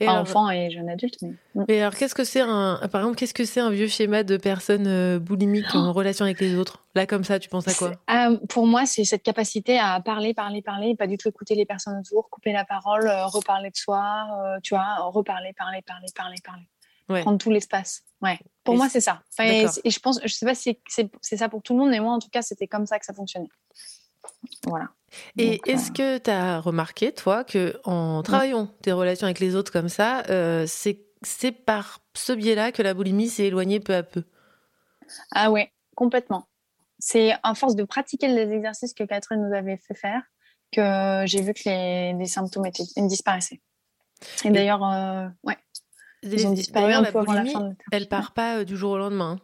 et 0.00 0.04
Enfin, 0.04 0.12
alors, 0.14 0.22
enfant 0.22 0.50
et 0.50 0.70
jeune 0.70 0.88
adulte, 0.88 1.16
mais. 1.22 1.34
Mm. 1.54 1.64
mais 1.68 1.80
alors, 1.80 1.94
qu'est-ce 1.94 2.14
que 2.14 2.24
c'est 2.24 2.40
un, 2.40 2.80
par 2.90 3.02
exemple, 3.02 3.16
qu'est-ce 3.16 3.34
que 3.34 3.44
c'est 3.44 3.60
un 3.60 3.70
vieux 3.70 3.88
schéma 3.88 4.22
de 4.22 4.36
personnes 4.36 4.86
euh, 4.86 5.18
boulimiques 5.18 5.74
en 5.74 5.92
relation 5.92 6.24
avec 6.24 6.40
les 6.40 6.56
autres? 6.56 6.84
Là, 6.94 7.06
comme 7.06 7.24
ça, 7.24 7.38
tu 7.38 7.48
penses 7.48 7.68
à 7.68 7.74
quoi? 7.74 7.90
C'est- 7.90 7.98
ah, 8.08 8.30
Pour 8.48 8.66
moi, 8.66 8.84
c'est 8.86 9.04
cette 9.04 9.22
capacité 9.22 9.78
à 9.78 10.00
parler, 10.00 10.34
parler, 10.34 10.60
parler, 10.62 10.88
et 10.90 10.96
pas 10.96 11.06
du 11.06 11.16
tout 11.16 11.28
écouter 11.28 11.54
les 11.54 11.66
personnes 11.66 11.98
autour, 11.98 12.28
couper 12.30 12.52
la 12.52 12.64
parole, 12.64 13.06
euh, 13.06 13.26
reparler 13.26 13.70
de 13.70 13.76
soi, 13.76 14.26
tu 14.62 14.74
vois, 14.74 14.96
reparler, 14.98 15.52
parler, 15.52 15.82
parler, 15.82 16.08
parler, 16.14 16.36
parler. 16.44 16.68
Ouais. 17.08 17.22
Prendre 17.22 17.38
tout 17.38 17.50
l'espace. 17.50 18.02
Ouais. 18.20 18.38
Pour 18.64 18.74
Et 18.74 18.76
moi, 18.76 18.88
c'est- 18.88 19.00
ça. 19.00 19.22
Enfin, 19.32 19.48
et, 19.84 19.90
je 19.90 19.98
pense, 19.98 20.20
je 20.22 20.28
sais 20.28 20.46
pas 20.46 20.54
si 20.54 20.78
c'est 20.88 21.36
ça 21.36 21.48
pour 21.48 21.62
tout 21.62 21.74
le 21.74 21.80
monde, 21.80 21.90
mais 21.90 22.00
moi, 22.00 22.12
en 22.12 22.18
tout 22.18 22.30
cas, 22.30 22.42
c'était 22.42 22.68
comme 22.68 22.86
ça 22.86 22.98
que 22.98 23.04
ça 23.04 23.12
fonctionnait. 23.12 23.48
Voilà. 24.66 24.88
Et 25.36 25.52
Donc, 25.52 25.68
euh, 25.68 25.72
est-ce 25.72 25.90
que 25.92 26.18
tu 26.18 26.30
as 26.30 26.60
remarqué, 26.60 27.12
toi, 27.12 27.44
que 27.44 27.78
en 27.84 28.22
travaillant 28.22 28.66
tes 28.82 28.92
relations 28.92 29.26
avec 29.26 29.40
les 29.40 29.56
autres 29.56 29.72
comme 29.72 29.88
ça, 29.88 30.22
euh, 30.30 30.64
c'est 30.66 31.52
par 31.52 32.00
ce 32.14 32.32
biais-là 32.32 32.72
que 32.72 32.82
la 32.82 32.94
boulimie 32.94 33.28
s'est 33.28 33.46
éloignée 33.46 33.80
peu 33.80 33.94
à 33.94 34.02
peu? 34.02 34.24
Ah 35.32 35.50
ouais, 35.50 35.72
complètement. 35.96 36.46
C'est 36.98 37.32
à 37.42 37.54
force 37.54 37.74
de 37.74 37.84
pratiquer 37.84 38.28
les 38.28 38.52
exercices 38.52 38.94
que 38.94 39.04
Catherine 39.04 39.46
nous 39.46 39.54
avait 39.54 39.76
fait 39.76 39.94
faire 39.94 40.22
que 40.70 41.24
j'ai 41.26 41.42
vu 41.42 41.52
que 41.52 41.62
les, 41.66 42.14
les 42.14 42.26
symptômes 42.26 42.64
étaient, 42.64 42.84
disparaissaient. 42.96 43.60
Et 44.44 44.50
d'ailleurs, 44.50 44.84
euh, 44.84 45.28
ouais, 45.42 45.58
ils 46.22 46.46
ont 46.46 46.52
disparu 46.52 46.84
D'ailleurs, 46.86 47.00
un 47.00 47.02
la 47.02 47.12
peu 47.12 47.18
avant 47.18 47.32
la 47.32 47.40
boulimie, 47.40 47.52
fin 47.52 47.60
de 47.60 47.64
la 47.68 47.74
elle 47.92 48.08
thérapie. 48.08 48.08
part 48.08 48.32
pas 48.32 48.58
euh, 48.58 48.64
du 48.64 48.76
jour 48.76 48.92
au 48.92 48.98
lendemain. 48.98 49.38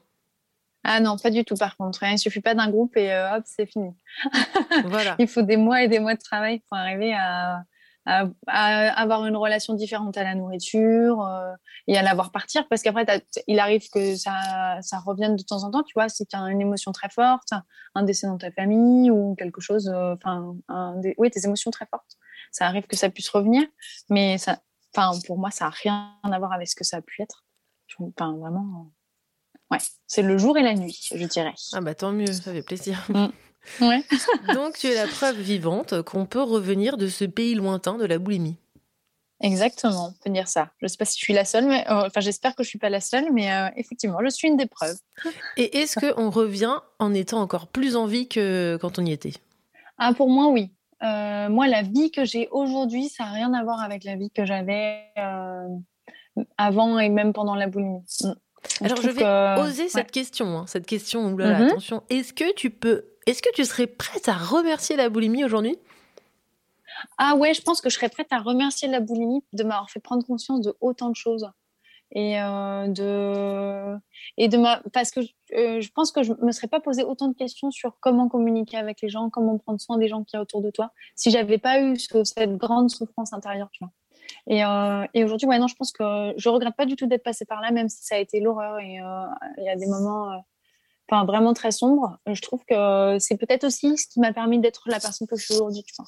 Ah 0.85 1.01
non, 1.01 1.17
pas 1.19 1.31
du 1.31 1.45
tout 1.45 1.57
par 1.57 1.77
contre. 1.77 2.03
Il 2.05 2.19
suffit 2.19 2.41
pas 2.41 2.55
d'un 2.55 2.71
groupe 2.71 2.97
et 2.97 3.13
euh, 3.13 3.37
hop, 3.37 3.43
c'est 3.47 3.67
fini. 3.67 3.91
voilà. 4.85 5.17
Il 5.19 5.29
faut 5.29 5.43
des 5.43 5.57
mois 5.57 5.83
et 5.83 5.89
des 5.89 5.99
mois 5.99 6.15
de 6.15 6.21
travail 6.21 6.61
pour 6.69 6.79
arriver 6.79 7.13
à, 7.15 7.63
à- 8.07 8.27
à 8.47 9.01
avoir 9.01 9.27
une 9.27 9.37
relation 9.37 9.75
différente 9.75 10.17
à 10.17 10.23
la 10.23 10.35
nourriture 10.35 11.21
euh, 11.27 11.53
et 11.89 11.99
à 11.99 12.03
la 12.03 12.15
voir 12.15 12.31
partir. 12.31 12.67
Parce 12.69 12.83
qu'après, 12.83 13.05
il 13.49 13.59
arrive 13.59 13.89
que 13.91 14.15
ça, 14.17 14.79
ça 14.81 14.99
revienne 14.99 15.37
de 15.37 15.43
temps 15.43 15.65
en 15.65 15.71
temps. 15.71 15.83
Tu 15.83 15.93
vois, 15.95 16.09
si 16.09 16.25
tu 16.27 16.37
as 16.37 16.41
une 16.43 16.61
émotion 16.61 16.93
très 16.93 17.11
forte, 17.11 17.53
un 17.95 18.03
décès 18.05 18.27
dans 18.29 18.39
ta 18.39 18.51
famille 18.53 19.11
ou 19.11 19.35
quelque 19.35 19.61
chose, 19.61 19.89
enfin, 19.91 20.55
oui, 21.19 21.31
tes 21.31 21.45
émotions 21.45 21.71
très 21.73 21.87
fortes, 21.87 22.17
ça 22.53 22.67
arrive 22.67 22.87
que 22.87 22.97
ça 22.97 23.11
puisse 23.11 23.29
revenir. 23.29 23.65
Mais 24.09 24.39
ça, 24.39 24.61
enfin, 24.95 25.19
pour 25.27 25.39
moi, 25.39 25.51
ça 25.51 25.67
n'a 25.67 25.71
rien 25.71 26.19
à 26.23 26.39
voir 26.39 26.53
avec 26.53 26.69
ce 26.69 26.75
que 26.77 26.85
ça 26.85 26.99
a 26.99 27.03
pu 27.03 27.23
être. 27.23 27.45
Enfin, 27.99 28.37
vraiment. 28.37 28.87
euh, 28.87 28.91
Ouais, 29.71 29.79
c'est 30.07 30.23
le 30.23 30.39
jour 30.39 30.57
et 30.57 30.63
la 30.63 30.75
nuit, 30.75 31.11
je 31.15 31.25
dirais. 31.27 31.53
Ah 31.75 31.83
bah 31.83 31.95
tant 31.95 32.11
mieux, 32.13 32.33
ça 32.33 32.53
fait 32.53 32.63
plaisir. 32.63 33.07
Ouais. 33.83 34.03
Donc 34.55 34.79
tu 34.79 34.87
es 34.87 34.95
la 34.95 35.07
preuve 35.07 35.39
vivante 35.39 36.01
qu'on 36.03 36.25
peut 36.25 36.43
revenir 36.43 36.97
de 36.97 37.07
ce 37.09 37.27
pays 37.27 37.55
lointain 37.55 37.99
de 37.99 38.07
la 38.07 38.19
boulimie. 38.19 38.57
Exactement, 39.41 40.09
on 40.09 40.25
peut 40.25 40.31
dire 40.31 40.49
ça. 40.49 40.71
Je 40.79 40.87
ne 40.87 40.89
sais 40.89 40.97
pas 40.97 41.05
si 41.05 41.19
je 41.19 41.25
suis 41.25 41.33
la 41.35 41.45
seule, 41.45 41.67
mais 41.67 41.87
euh, 41.91 42.07
enfin 42.07 42.21
j'espère 42.21 42.57
que 42.57 42.63
je 42.65 42.69
suis 42.69 42.79
pas 42.79 42.89
la 42.89 43.01
seule, 43.01 43.31
mais 43.33 43.53
euh, 43.53 43.69
effectivement, 43.77 44.19
je 44.25 44.31
suis 44.31 44.49
une 44.49 44.57
des 44.57 44.67
preuves. 44.67 44.97
Et 45.59 45.79
est-ce 45.79 45.99
qu'on 46.01 46.31
revient 46.31 46.79
en 46.99 47.13
étant 47.15 47.41
encore 47.41 47.67
plus 47.69 47.95
en 47.95 48.07
vie 48.07 48.27
que 48.27 48.79
quand 48.81 48.99
on 48.99 49.05
y 49.05 49.13
était? 49.13 49.35
Ah, 49.99 50.13
pour 50.15 50.31
moi, 50.31 50.49
oui. 50.49 50.73
Euh, 51.03 51.49
moi, 51.49 51.69
la 51.69 51.83
vie 51.83 52.11
que 52.11 52.25
j'ai 52.25 52.49
aujourd'hui, 52.51 53.09
ça 53.09 53.25
n'a 53.25 53.33
rien 53.33 53.55
à 53.55 53.63
voir 53.63 53.81
avec 53.81 54.05
la 54.05 54.17
vie 54.17 54.31
que 54.31 54.45
j'avais 54.45 55.05
euh, 55.17 55.67
avant 56.57 56.99
et 56.99 57.09
même 57.09 57.33
pendant 57.33 57.55
la 57.55 57.67
boulimie. 57.69 58.03
Mm. 58.23 58.33
Alors 58.85 59.01
je 59.01 59.11
vais 59.11 59.23
que- 59.23 59.61
oser 59.61 59.85
ouais. 59.85 59.89
cette 59.89 60.11
question, 60.11 60.59
hein, 60.59 60.65
cette 60.67 60.87
question. 60.87 61.31
Mhm. 61.31 61.41
attention. 61.41 62.03
Est-ce 62.11 62.33
que 62.33 62.53
tu 62.55 62.71
peux, 62.71 63.05
est-ce 63.27 63.41
que 63.41 63.53
tu 63.55 63.65
serais 63.65 63.87
prête 63.87 64.29
à 64.29 64.35
remercier 64.35 64.97
la 64.97 65.09
boulimie 65.09 65.45
aujourd'hui? 65.45 65.79
Ah 67.17 67.37
ouais, 67.37 67.55
je 67.55 67.63
pense 67.63 67.81
que 67.81 67.89
je 67.89 67.95
serais 67.95 68.09
prête 68.09 68.33
à 68.33 68.39
remercier 68.41 68.89
la 68.89 68.99
boulimie 69.01 69.45
de 69.53 69.63
m'avoir 69.63 69.89
fait 69.91 70.01
prendre 70.01 70.27
conscience 70.27 70.61
de 70.63 70.75
autant 70.81 71.11
de 71.11 71.17
choses. 71.17 71.49
Et 72.13 72.41
euh, 72.41 72.87
de 72.89 73.97
et 74.39 74.49
de 74.49 74.57
ma 74.57 74.81
parce 74.95 75.11
que 75.11 75.21
euh, 75.55 75.81
je 75.81 75.91
pense 75.93 76.11
que 76.11 76.23
je 76.23 76.33
me 76.41 76.53
serais 76.53 76.67
pas 76.69 76.81
posé 76.81 77.05
autant 77.05 77.29
de 77.29 77.35
questions 77.35 77.71
sur 77.71 77.99
comment 78.01 78.29
communiquer 78.29 78.79
avec 78.79 79.03
les 79.03 79.09
gens, 79.11 79.29
comment 79.29 79.59
prendre 79.59 79.81
soin 79.81 79.99
des 79.99 80.09
gens 80.09 80.25
qui 80.25 80.37
y 80.37 80.39
a 80.39 80.43
autour 80.43 80.63
de 80.63 80.71
toi, 80.71 80.91
si 81.17 81.31
j'avais 81.31 81.59
pas 81.59 81.81
eu 81.83 81.97
ce- 81.99 82.25
cette 82.25 82.57
grande 82.57 82.89
souffrance 82.91 83.33
intérieure, 83.35 83.69
tu 83.73 83.85
vois. 83.85 83.93
Et, 84.47 84.65
euh, 84.65 85.05
et 85.15 85.25
aujourd'hui, 85.25 85.47
ouais, 85.49 85.59
non, 85.59 85.67
je 85.69 85.75
pense 85.75 85.93
que 85.93 86.33
je 86.37 86.49
regrette 86.49 86.77
pas 86.77 86.87
du 86.87 86.97
tout 86.97 87.07
d'être 87.07 87.23
passée 87.25 87.45
par 87.45 87.61
là, 87.61 87.71
même 87.73 87.89
si 87.91 88.03
ça 88.05 88.15
a 88.15 88.19
été 88.19 88.41
l'horreur 88.41 88.79
et 88.79 89.01
il 89.59 89.65
y 89.65 89.69
a 89.69 89.77
des 89.77 89.87
moments, 89.87 90.43
enfin 91.11 91.25
vraiment 91.27 91.53
très 91.53 91.73
sombres. 91.73 92.19
Je 92.27 92.41
trouve 92.41 92.65
que 92.67 93.19
c'est 93.19 93.37
peut-être 93.37 93.65
aussi 93.65 93.97
ce 93.99 94.07
qui 94.09 94.21
m'a 94.21 94.33
permis 94.33 94.59
d'être 94.59 94.83
la 94.87 94.99
personne 95.01 95.27
que 95.27 95.37
je 95.37 95.45
suis 95.45 95.55
aujourd'hui, 95.55 95.83
tu 95.83 95.95
vois. 95.99 96.07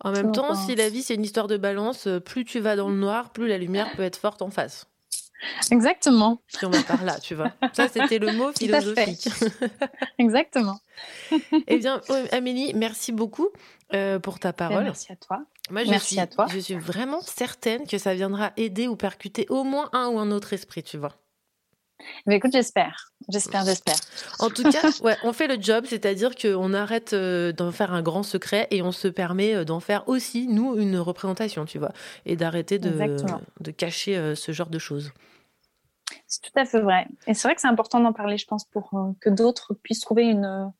En 0.00 0.12
même 0.12 0.30
temps, 0.32 0.54
si 0.54 0.76
la 0.76 0.88
vie 0.90 1.02
c'est 1.02 1.14
une 1.16 1.24
histoire 1.24 1.48
de 1.48 1.56
balance, 1.56 2.06
plus 2.24 2.44
tu 2.44 2.60
vas 2.60 2.76
dans 2.76 2.88
le 2.88 2.94
noir, 2.96 3.30
plus 3.32 3.48
la 3.48 3.58
lumière 3.58 3.90
peut 3.96 4.02
être 4.04 4.16
forte 4.18 4.42
en 4.42 4.50
face. 4.50 4.86
Exactement. 5.70 6.40
Si 6.48 6.64
on 6.64 6.70
va 6.70 6.82
par 6.82 7.04
là, 7.04 7.18
tu 7.20 7.34
vois. 7.34 7.52
Ça, 7.72 7.88
c'était 7.88 8.18
le 8.18 8.32
mot 8.32 8.52
philosophique. 8.58 9.28
Exactement. 10.18 10.80
eh 11.66 11.78
bien, 11.78 12.00
Amélie, 12.32 12.72
merci 12.74 13.12
beaucoup 13.12 13.48
euh, 13.94 14.18
pour 14.18 14.38
ta 14.38 14.52
parole. 14.52 14.84
Merci 14.84 15.12
à 15.12 15.16
toi. 15.16 15.44
Moi, 15.70 15.84
je 15.84 15.90
Merci 15.90 16.14
suis, 16.14 16.20
à 16.20 16.26
toi. 16.26 16.46
Je 16.50 16.58
suis 16.58 16.74
vraiment 16.74 17.20
certaine 17.20 17.86
que 17.86 17.98
ça 17.98 18.14
viendra 18.14 18.52
aider 18.56 18.88
ou 18.88 18.96
percuter 18.96 19.46
au 19.50 19.64
moins 19.64 19.90
un 19.92 20.08
ou 20.08 20.18
un 20.18 20.30
autre 20.30 20.52
esprit, 20.52 20.82
tu 20.82 20.96
vois. 20.96 21.12
Mais 22.26 22.36
écoute, 22.36 22.52
j'espère. 22.52 23.12
J'espère, 23.28 23.64
j'espère. 23.64 23.96
En 24.38 24.50
tout 24.50 24.62
cas, 24.62 24.82
ouais, 25.02 25.16
on 25.24 25.32
fait 25.32 25.48
le 25.48 25.60
job, 25.60 25.84
c'est-à-dire 25.88 26.34
qu'on 26.36 26.72
arrête 26.72 27.12
euh, 27.12 27.52
d'en 27.52 27.72
faire 27.72 27.92
un 27.92 28.02
grand 28.02 28.22
secret 28.22 28.68
et 28.70 28.82
on 28.82 28.92
se 28.92 29.08
permet 29.08 29.54
euh, 29.54 29.64
d'en 29.64 29.80
faire 29.80 30.08
aussi, 30.08 30.46
nous, 30.48 30.76
une 30.78 30.96
représentation, 30.98 31.64
tu 31.64 31.78
vois, 31.78 31.92
et 32.24 32.36
d'arrêter 32.36 32.78
de, 32.78 32.90
de 33.60 33.70
cacher 33.70 34.16
euh, 34.16 34.34
ce 34.34 34.52
genre 34.52 34.70
de 34.70 34.78
choses. 34.78 35.12
C'est 36.26 36.40
tout 36.40 36.52
à 36.56 36.64
fait 36.64 36.80
vrai. 36.80 37.06
Et 37.26 37.34
c'est 37.34 37.48
vrai 37.48 37.54
que 37.54 37.60
c'est 37.60 37.68
important 37.68 38.00
d'en 38.00 38.12
parler, 38.12 38.38
je 38.38 38.46
pense, 38.46 38.64
pour 38.64 38.90
que 39.20 39.30
d'autres 39.30 39.74
puissent 39.74 40.00
trouver 40.00 40.24
une 40.24 40.72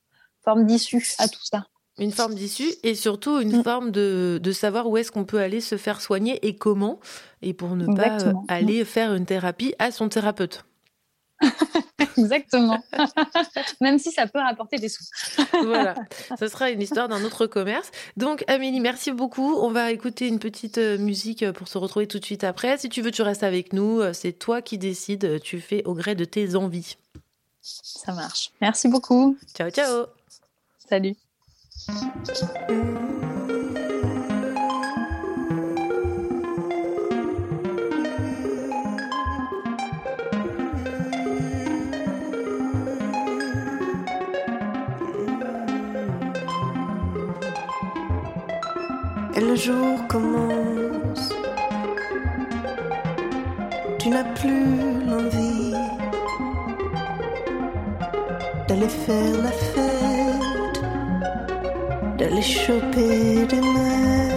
forme 0.43 0.65
d'issue 0.65 1.05
à 1.19 1.27
tout 1.27 1.43
ça. 1.43 1.65
Une 1.97 2.11
forme 2.11 2.33
d'issue 2.33 2.71
et 2.83 2.95
surtout 2.95 3.41
une 3.41 3.59
Mm. 3.59 3.63
forme 3.63 3.91
de, 3.91 4.39
de 4.41 4.51
savoir 4.51 4.87
où 4.87 4.95
est-ce 4.97 5.11
qu'on 5.11 5.25
peut 5.25 5.39
aller 5.39 5.59
se 5.59 5.75
faire 5.75 6.01
soigner 6.01 6.45
et 6.47 6.55
comment, 6.55 6.99
et 7.41 7.53
pour 7.53 7.75
ne 7.75 7.87
pas 7.93 8.17
aller 8.47 8.85
faire 8.85 9.13
une 9.13 9.25
thérapie 9.25 9.75
à 9.79 9.91
son 9.91 10.07
thérapeute. 10.07 10.65
Exactement. 12.17 12.83
Même 13.81 13.99
si 13.99 14.11
ça 14.11 14.27
peut 14.27 14.39
rapporter 14.39 14.77
des 14.77 14.89
sous. 14.89 15.03
voilà, 15.63 15.95
ce 16.39 16.47
sera 16.47 16.69
une 16.69 16.81
histoire 16.81 17.07
d'un 17.07 17.23
autre 17.23 17.45
commerce. 17.47 17.91
Donc 18.17 18.43
Amélie, 18.47 18.79
merci 18.79 19.11
beaucoup. 19.11 19.55
On 19.55 19.71
va 19.71 19.91
écouter 19.91 20.27
une 20.27 20.39
petite 20.39 20.77
euh, 20.77 20.97
musique 20.97 21.43
euh, 21.43 21.53
pour 21.53 21.67
se 21.67 21.77
retrouver 21.77 22.07
tout 22.07 22.19
de 22.19 22.25
suite 22.25 22.43
après. 22.43 22.77
Si 22.77 22.89
tu 22.89 23.01
veux, 23.01 23.11
tu 23.11 23.21
restes 23.21 23.43
avec 23.43 23.73
nous. 23.73 24.01
Euh, 24.01 24.13
C'est 24.13 24.33
toi 24.33 24.61
qui 24.61 24.77
décides. 24.77 25.41
Tu 25.41 25.61
fais 25.61 25.83
au 25.85 25.93
gré 25.93 26.15
de 26.15 26.25
tes 26.25 26.55
envies. 26.55 26.97
Ça 27.61 28.13
marche. 28.13 28.51
Merci 28.61 28.87
beaucoup. 28.87 29.37
Ciao, 29.55 29.69
ciao. 29.69 30.05
Salut. 30.89 31.15
Et 49.39 49.41
le 49.41 49.55
jour 49.55 50.07
commence. 50.07 51.29
Tu 53.99 54.09
n'as 54.09 54.29
plus 54.39 54.65
l'envie 55.07 55.73
d'aller 58.67 58.91
faire 59.05 59.37
la 59.47 59.51
fête, 59.73 60.81
d'aller 62.17 62.41
choper 62.41 63.45
des 63.51 63.61
mecs. 63.61 64.28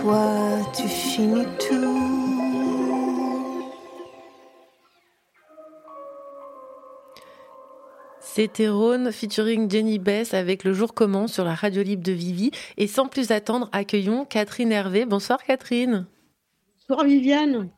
Toi 0.00 0.58
tu 0.76 0.88
finis 0.88 1.46
tout. 1.58 1.94
C'était 8.20 8.68
Rhône 8.68 9.10
featuring 9.10 9.68
Jenny 9.68 9.98
Bess 9.98 10.32
avec 10.32 10.62
Le 10.62 10.72
jour 10.72 10.94
commence 10.94 11.32
sur 11.32 11.44
la 11.44 11.54
radio 11.54 11.82
libre 11.82 12.04
de 12.04 12.12
Vivi. 12.12 12.52
Et 12.76 12.86
sans 12.86 13.08
plus 13.08 13.32
attendre, 13.32 13.68
accueillons 13.72 14.24
Catherine 14.24 14.70
Hervé. 14.70 15.06
Bonsoir 15.06 15.42
Catherine. 15.42 16.06
Bonsoir 16.88 17.04
Viviane. 17.04 17.68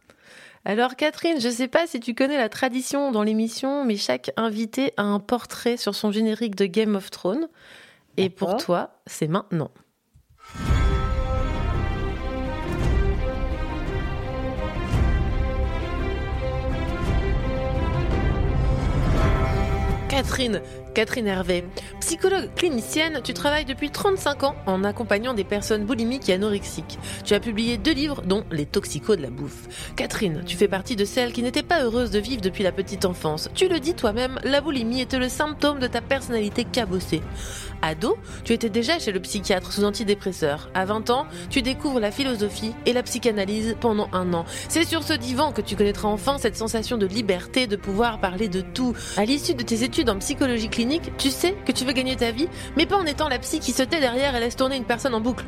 Alors 0.66 0.96
Catherine, 0.96 1.40
je 1.40 1.48
ne 1.48 1.52
sais 1.52 1.68
pas 1.68 1.86
si 1.86 2.00
tu 2.00 2.14
connais 2.14 2.36
la 2.36 2.50
tradition 2.50 3.10
dans 3.12 3.22
l'émission, 3.22 3.86
mais 3.86 3.96
chaque 3.96 4.30
invité 4.36 4.92
a 4.98 5.04
un 5.04 5.20
portrait 5.20 5.78
sur 5.78 5.94
son 5.94 6.12
générique 6.12 6.56
de 6.56 6.66
Game 6.66 6.96
of 6.96 7.10
Thrones. 7.10 7.48
Et 8.18 8.28
pour 8.28 8.58
toi, 8.58 9.00
c'est 9.06 9.28
maintenant. 9.28 9.70
Catherine, 20.20 20.60
Catherine 20.94 21.28
Hervé, 21.28 21.64
psychologue 22.00 22.48
clinicienne, 22.56 23.20
tu 23.22 23.32
travailles 23.32 23.64
depuis 23.64 23.90
35 23.90 24.42
ans 24.42 24.56
en 24.66 24.82
accompagnant 24.82 25.34
des 25.34 25.44
personnes 25.44 25.84
boulimiques 25.84 26.28
et 26.28 26.34
anorexiques. 26.34 26.98
Tu 27.24 27.34
as 27.34 27.40
publié 27.40 27.78
deux 27.78 27.92
livres, 27.92 28.22
dont 28.22 28.44
Les 28.50 28.66
toxicos 28.66 29.16
de 29.16 29.22
la 29.22 29.30
bouffe. 29.30 29.92
Catherine, 29.96 30.42
tu 30.44 30.56
fais 30.56 30.68
partie 30.68 30.96
de 30.96 31.04
celles 31.04 31.32
qui 31.32 31.42
n'étaient 31.42 31.62
pas 31.62 31.82
heureuses 31.82 32.10
de 32.10 32.18
vivre 32.18 32.40
depuis 32.40 32.64
la 32.64 32.72
petite 32.72 33.04
enfance. 33.04 33.48
Tu 33.54 33.68
le 33.68 33.78
dis 33.78 33.94
toi-même, 33.94 34.40
la 34.42 34.60
boulimie 34.60 35.00
était 35.00 35.18
le 35.18 35.28
symptôme 35.28 35.78
de 35.78 35.86
ta 35.86 36.00
personnalité 36.00 36.64
cabossée. 36.64 37.22
Ado, 37.82 38.18
tu 38.44 38.52
étais 38.52 38.68
déjà 38.68 38.98
chez 38.98 39.12
le 39.12 39.20
psychiatre 39.20 39.72
sous 39.72 39.84
antidépresseur. 39.84 40.70
À 40.74 40.84
20 40.84 41.10
ans, 41.10 41.26
tu 41.48 41.62
découvres 41.62 42.00
la 42.00 42.10
philosophie 42.10 42.74
et 42.84 42.92
la 42.92 43.02
psychanalyse 43.02 43.76
pendant 43.80 44.08
un 44.12 44.34
an. 44.34 44.44
C'est 44.68 44.84
sur 44.84 45.02
ce 45.02 45.12
divan 45.12 45.52
que 45.52 45.62
tu 45.62 45.76
connaîtras 45.76 46.08
enfin 46.08 46.36
cette 46.38 46.56
sensation 46.56 46.98
de 46.98 47.06
liberté, 47.06 47.66
de 47.66 47.76
pouvoir 47.76 48.20
parler 48.20 48.48
de 48.48 48.60
tout. 48.60 48.94
À 49.16 49.24
l'issue 49.24 49.54
de 49.54 49.62
tes 49.62 49.82
études 49.84 50.10
en 50.10 50.18
psychologie 50.18 50.68
clinique, 50.68 50.79
tu 51.18 51.30
sais 51.30 51.56
que 51.64 51.72
tu 51.72 51.84
veux 51.84 51.92
gagner 51.92 52.16
ta 52.16 52.30
vie, 52.30 52.48
mais 52.76 52.86
pas 52.86 52.96
en 52.96 53.06
étant 53.06 53.28
la 53.28 53.38
psy 53.38 53.60
qui 53.60 53.72
se 53.72 53.82
tait 53.82 54.00
derrière 54.00 54.34
et 54.34 54.40
laisse 54.40 54.56
tourner 54.56 54.76
une 54.76 54.84
personne 54.84 55.14
en 55.14 55.20
boucle. 55.20 55.44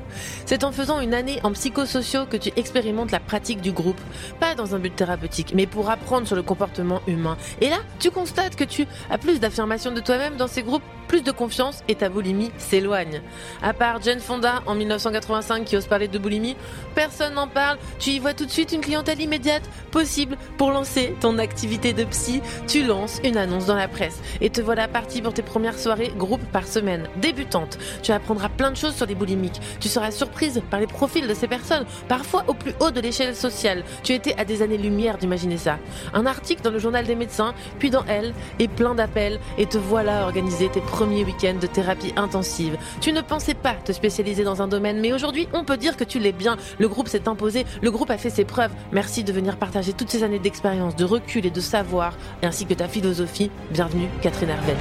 C'est 0.47 0.65
en 0.65 0.73
faisant 0.73 1.01
une 1.01 1.15
année 1.15 1.41
en 1.43 1.53
psychosociaux 1.53 2.27
que 2.27 2.37
tu 2.37 2.51
expérimentes 2.57 3.11
la 3.11 3.21
pratique 3.21 3.61
du 3.61 3.73
groupe. 3.73 4.01
Pas 4.41 4.55
dans 4.55 4.75
un 4.75 4.79
but 4.79 4.95
thérapeutique, 4.95 5.53
mais 5.55 5.67
pour 5.67 5.91
apprendre 5.91 6.27
sur 6.27 6.37
le 6.37 6.43
comportement 6.43 7.01
humain. 7.07 7.37
Et 7.61 7.69
là, 7.69 7.79
tu 7.99 8.11
constates 8.11 8.57
que 8.57 8.65
tu 8.65 8.87
as 9.11 9.19
plus 9.19 9.41
d'affirmation 9.41 9.93
de 9.93 10.01
toi-même 10.01 10.37
dans 10.37 10.49
ces 10.49 10.63
groupes, 10.63 10.83
plus 11.13 11.23
de 11.23 11.31
confiance 11.31 11.85
et 11.89 11.95
ta 11.95 12.09
boulimie 12.09 12.51
s'éloigne. 12.57 13.21
À 13.61 13.75
part 13.75 14.01
Jane 14.01 14.19
Fonda 14.19 14.63
en 14.65 14.75
1985 14.75 15.67
qui 15.67 15.77
ose 15.77 15.85
parler 15.85 16.09
de 16.09 16.19
boulimie, 16.19 16.57
personne 16.95 17.35
n'en 17.35 17.49
parle. 17.49 17.77
Tu 17.99 18.13
y 18.13 18.19
vois 18.19 18.33
tout 18.33 18.47
de 18.47 18.51
suite 18.51 18.73
une 18.73 18.81
clientèle 18.81 19.21
immédiate 19.21 19.63
possible 19.91 20.39
pour 20.57 20.71
lancer 20.71 21.15
ton 21.21 21.37
activité 21.37 21.93
de 21.93 22.05
psy. 22.05 22.41
Tu 22.67 22.83
lances 22.83 23.21
une 23.25 23.37
annonce 23.37 23.67
dans 23.67 23.75
la 23.75 23.89
presse 23.89 24.23
et 24.41 24.49
te 24.49 24.63
voilà 24.63 24.89
parti 24.89 25.21
pour 25.21 25.35
tes 25.35 25.43
premières 25.43 25.79
soirées 25.79 26.15
groupe 26.17 26.41
par 26.51 26.67
semaine. 26.67 27.07
Débutante, 27.17 27.79
tu 28.03 28.11
apprendras 28.11 28.49
plein 28.49 28.71
de 28.71 28.77
choses 28.79 28.95
sur 28.95 29.05
les 29.05 29.15
boulimiques. 29.15 29.61
Tu 29.81 29.89
seras 29.89 30.13
surprise 30.13 30.63
par 30.71 30.81
les 30.81 30.87
profils 30.87 31.29
de 31.29 31.35
ces 31.35 31.47
personnes, 31.47 31.85
parfois 32.09 32.45
au 32.47 32.55
plus 32.55 32.73
haut 32.81 32.91
de 32.91 33.03
l'échelle 33.03 33.37
sociale. 33.37 33.85
Tu 34.03 34.15
étais 34.15 34.35
à 34.39 34.47
des 34.47 34.63
années-lumière 34.63 35.19
d'imaginer 35.19 35.59
ça. 35.59 35.79
Un 36.15 36.25
article 36.25 36.63
dans 36.63 36.71
le 36.71 36.79
journal 36.79 37.05
des 37.05 37.17
médecins, 37.17 37.53
puis 37.79 37.91
dans 37.91 38.07
Elle, 38.07 38.33
et 38.59 38.67
plein 38.67 38.95
d'appels, 38.95 39.39
et 39.59 39.67
te 39.67 39.77
voilà 39.77 40.23
organiser 40.25 40.71
tes 40.71 40.81
premiers 40.81 41.02
week-ends 41.11 41.59
de 41.61 41.67
thérapie 41.67 42.13
intensive. 42.17 42.77
Tu 43.01 43.13
ne 43.13 43.21
pensais 43.21 43.55
pas 43.55 43.75
te 43.75 43.93
spécialiser 43.93 44.45
dans 44.45 44.63
un 44.63 44.69
domaine, 44.69 45.01
mais 45.01 45.13
aujourd'hui, 45.13 45.49
on 45.53 45.65
peut 45.65 45.77
dire 45.77 45.97
que 45.97 46.05
tu 46.05 46.19
l'es 46.19 46.33
bien. 46.33 46.57
Le 46.79 46.89
groupe 46.89 47.09
s'est 47.09 47.29
imposé, 47.29 47.65
le 47.83 47.91
groupe 47.91 48.11
a 48.11 48.19
fait 48.19 48.31
ses 48.31 48.45
preuves. 48.45 48.73
Merci 48.93 49.25
de 49.25 49.33
venir 49.33 49.57
partager 49.57 49.93
toutes 49.93 50.11
ces 50.11 50.23
années 50.23 50.39
d'expérience, 50.39 50.97
de 50.97 51.05
recul 51.05 51.47
et 51.47 51.51
de 51.51 51.61
savoir, 51.61 52.17
ainsi 52.43 52.67
que 52.67 52.75
ta 52.75 52.89
philosophie. 52.89 53.51
Bienvenue, 53.71 54.09
Catherine 54.21 54.51
Hervé. 54.51 54.75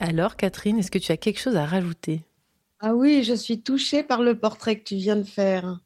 Alors, 0.00 0.36
Catherine, 0.36 0.78
est-ce 0.78 0.90
que 0.90 0.98
tu 0.98 1.12
as 1.12 1.16
quelque 1.16 1.40
chose 1.40 1.56
à 1.56 1.64
rajouter? 1.64 2.22
Ah 2.80 2.94
oui, 2.94 3.22
je 3.24 3.32
suis 3.32 3.62
touchée 3.62 4.02
par 4.02 4.20
le 4.20 4.38
portrait 4.38 4.78
que 4.78 4.84
tu 4.84 4.96
viens 4.96 5.16
de 5.16 5.22
faire. 5.22 5.80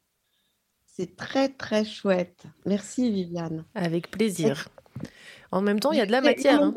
C'est 0.85 1.15
très 1.15 1.47
très 1.47 1.85
chouette. 1.85 2.43
Merci 2.65 3.09
Viviane. 3.09 3.63
Avec 3.73 4.11
plaisir. 4.11 4.67
En 5.51 5.61
même 5.61 5.79
temps, 5.79 5.91
il 5.91 5.97
y 5.97 6.01
a 6.01 6.05
de 6.05 6.11
la 6.11 6.21
matière. 6.21 6.61
hein. 6.63 6.73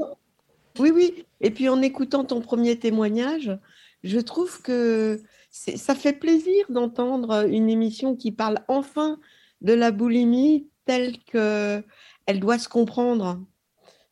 Oui, 0.79 0.91
oui. 0.91 1.25
Et 1.41 1.51
puis 1.51 1.69
en 1.69 1.83
écoutant 1.83 2.25
ton 2.25 2.41
premier 2.41 2.79
témoignage, 2.79 3.57
je 4.05 4.19
trouve 4.19 4.63
que 4.63 5.21
ça 5.51 5.95
fait 5.95 6.15
plaisir 6.15 6.65
d'entendre 6.71 7.47
une 7.49 7.69
émission 7.69 8.17
qui 8.17 8.33
parle 8.33 8.59
enfin 8.69 9.19
de 9.61 9.75
la 9.75 9.91
boulimie 9.91 10.67
telle 10.87 11.19
que 11.25 11.83
elle 12.27 12.41
doit 12.41 12.59
se 12.59 12.69
comprendre. 12.69 13.41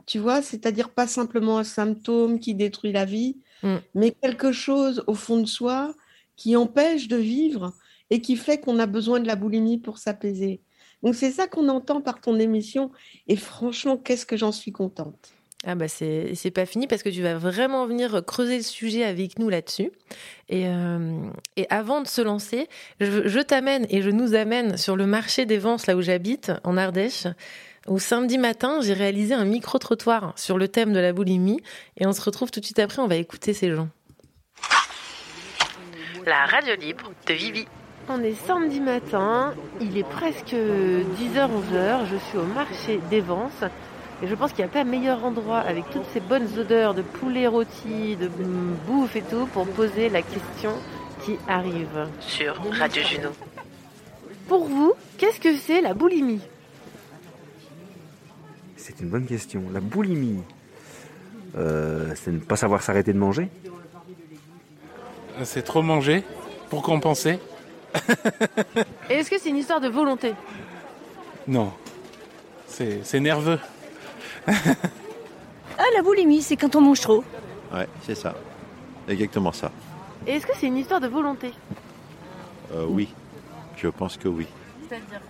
Tu 0.07 0.19
vois, 0.19 0.43
c'est-à-dire 0.43 0.91
pas 0.91 1.07
simplement 1.07 1.59
un 1.59 1.65
symptôme 1.65 2.41
qui 2.41 2.55
détruit 2.55 2.93
la 2.93 3.05
vie, 3.05 3.37
Mm. 3.63 3.77
mais 3.95 4.11
quelque 4.23 4.53
chose 4.53 5.05
au 5.07 5.15
fond 5.15 5.39
de 5.39 5.45
soi 5.47 5.95
qui 6.37 6.57
empêche 6.57 7.09
de 7.09 7.17
vivre 7.17 7.75
et 8.09 8.23
qui 8.23 8.37
fait 8.37 8.59
qu'on 8.59 8.79
a 8.79 8.87
besoin 8.87 9.21
de 9.21 9.27
la 9.27 9.37
boulimie 9.37 9.77
pour 9.77 9.99
s'apaiser. 9.99 10.63
Donc 11.03 11.15
c'est 11.15 11.31
ça 11.31 11.47
qu'on 11.47 11.69
entend 11.69 12.01
par 12.01 12.21
ton 12.21 12.39
émission 12.39 12.91
et 13.27 13.37
franchement, 13.37 13.97
qu'est-ce 13.97 14.27
que 14.27 14.37
j'en 14.37 14.53
suis 14.53 14.73
contente. 14.73 15.33
Ah 15.67 15.75
bah 15.75 15.89
c'est 15.89 16.35
c'est 16.35 16.51
pas 16.51 16.65
fini 16.65 16.87
parce 16.87 17.03
que 17.03 17.11
tu 17.11 17.21
vas 17.21 17.37
vraiment 17.37 17.85
venir 17.85 18.25
creuser 18.25 18.57
le 18.57 18.63
sujet 18.63 19.05
avec 19.05 19.39
nous 19.39 19.51
là-dessus. 19.51 19.91
Et, 20.49 20.67
euh, 20.67 21.21
et 21.57 21.67
avant 21.69 22.01
de 22.01 22.09
se 22.09 22.23
lancer, 22.23 22.67
je, 22.99 23.29
je 23.29 23.41
t'amène 23.41 23.87
et 23.91 24.01
je 24.01 24.09
nous 24.09 24.35
amène 24.35 24.79
sur 24.79 24.97
le 24.97 25.05
marché 25.05 25.45
des 25.45 25.59
Vences, 25.59 25.87
là 25.87 25.97
où 25.97 26.01
j'habite, 26.01 26.51
en 26.65 26.79
Ardèche, 26.79 27.27
où 27.89 27.99
samedi 27.99 28.39
matin, 28.39 28.81
j'ai 28.81 28.95
réalisé 28.95 29.35
un 29.35 29.45
micro-trottoir 29.45 30.33
sur 30.39 30.57
le 30.57 30.69
thème 30.69 30.95
de 30.95 30.99
la 30.99 31.13
boulimie. 31.13 31.61
Et 31.99 32.07
on 32.07 32.13
se 32.13 32.23
retrouve 32.23 32.51
tout 32.51 32.61
de 32.61 32.65
suite 32.65 32.79
après, 32.79 33.03
on 33.03 33.07
va 33.07 33.17
écouter 33.17 33.53
ces 33.53 33.71
gens. 33.71 33.89
La 36.25 36.47
radio 36.47 36.75
libre 36.77 37.13
de 37.27 37.35
Vivi. 37.35 37.67
On 38.09 38.23
est 38.23 38.35
samedi 38.47 38.81
matin, 38.81 39.55
il 39.81 39.97
est 39.97 40.09
presque 40.09 40.55
10h, 40.55 41.49
11h, 41.49 42.07
je 42.11 42.17
suis 42.17 42.39
au 42.39 42.45
marché 42.45 43.01
des 43.09 43.21
Vences. 43.21 43.65
Et 44.23 44.27
je 44.27 44.35
pense 44.35 44.53
qu'il 44.53 44.65
n'y 44.65 44.71
a 44.71 44.73
pas 44.73 44.85
meilleur 44.85 45.25
endroit 45.25 45.61
avec 45.61 45.89
toutes 45.91 46.05
ces 46.13 46.21
bonnes 46.21 46.49
odeurs 46.59 46.93
de 46.95 47.03
poulet 47.03 47.47
rôti, 47.47 48.17
de 48.17 48.29
bouffe 48.87 49.17
et 49.17 49.23
tout 49.23 49.47
pour 49.47 49.67
poser 49.67 50.09
la 50.09 50.23
question 50.23 50.73
qui 51.25 51.37
arrive 51.49 52.09
sur 52.21 52.57
Radio 52.73 53.03
Juno. 53.03 53.31
Pour 54.49 54.65
vous, 54.65 54.93
qu'est-ce 55.17 55.41
que 55.41 55.57
c'est 55.57 55.81
la 55.81 55.95
boulimie? 55.95 56.43
C'est 58.77 59.01
une 59.01 59.09
bonne 59.09 59.27
question. 59.27 59.63
La 59.73 59.81
boulimie, 59.81 60.43
euh, 61.57 62.13
c'est 62.17 62.33
ne 62.33 62.41
pas 62.41 62.57
savoir 62.57 62.83
s'arrêter 62.83 63.13
de 63.13 63.19
manger? 63.19 63.49
C'est 65.45 65.63
trop 65.63 65.83
manger 65.83 66.25
pour 66.69 66.83
compenser? 66.83 67.39
Et 69.11 69.15
est-ce 69.15 69.31
que 69.31 69.39
c'est 69.39 69.49
une 69.51 69.57
histoire 69.57 69.81
de 69.81 69.89
volonté 69.89 70.33
Non. 71.47 71.73
C'est 72.67 73.01
c'est 73.05 73.21
nerveux. 73.21 73.59
Ah, 74.47 75.85
la 75.97 76.03
boulimie, 76.03 76.43
c'est 76.43 76.57
quand 76.57 76.75
on 76.77 76.81
mange 76.81 77.01
trop. 77.01 77.25
Ouais, 77.73 77.89
c'est 78.07 78.15
ça. 78.15 78.35
Exactement 79.09 79.53
ça. 79.53 79.71
Et 80.27 80.33
est-ce 80.33 80.47
que 80.47 80.53
c'est 80.59 80.67
une 80.67 80.77
histoire 80.77 81.01
de 81.01 81.09
volonté 81.09 81.53
Euh, 82.75 82.85
oui, 82.89 83.09
je 83.77 83.89
pense 83.89 84.17
que 84.17 84.29
oui. 84.29 84.47
C'est-à-dire 84.89 85.21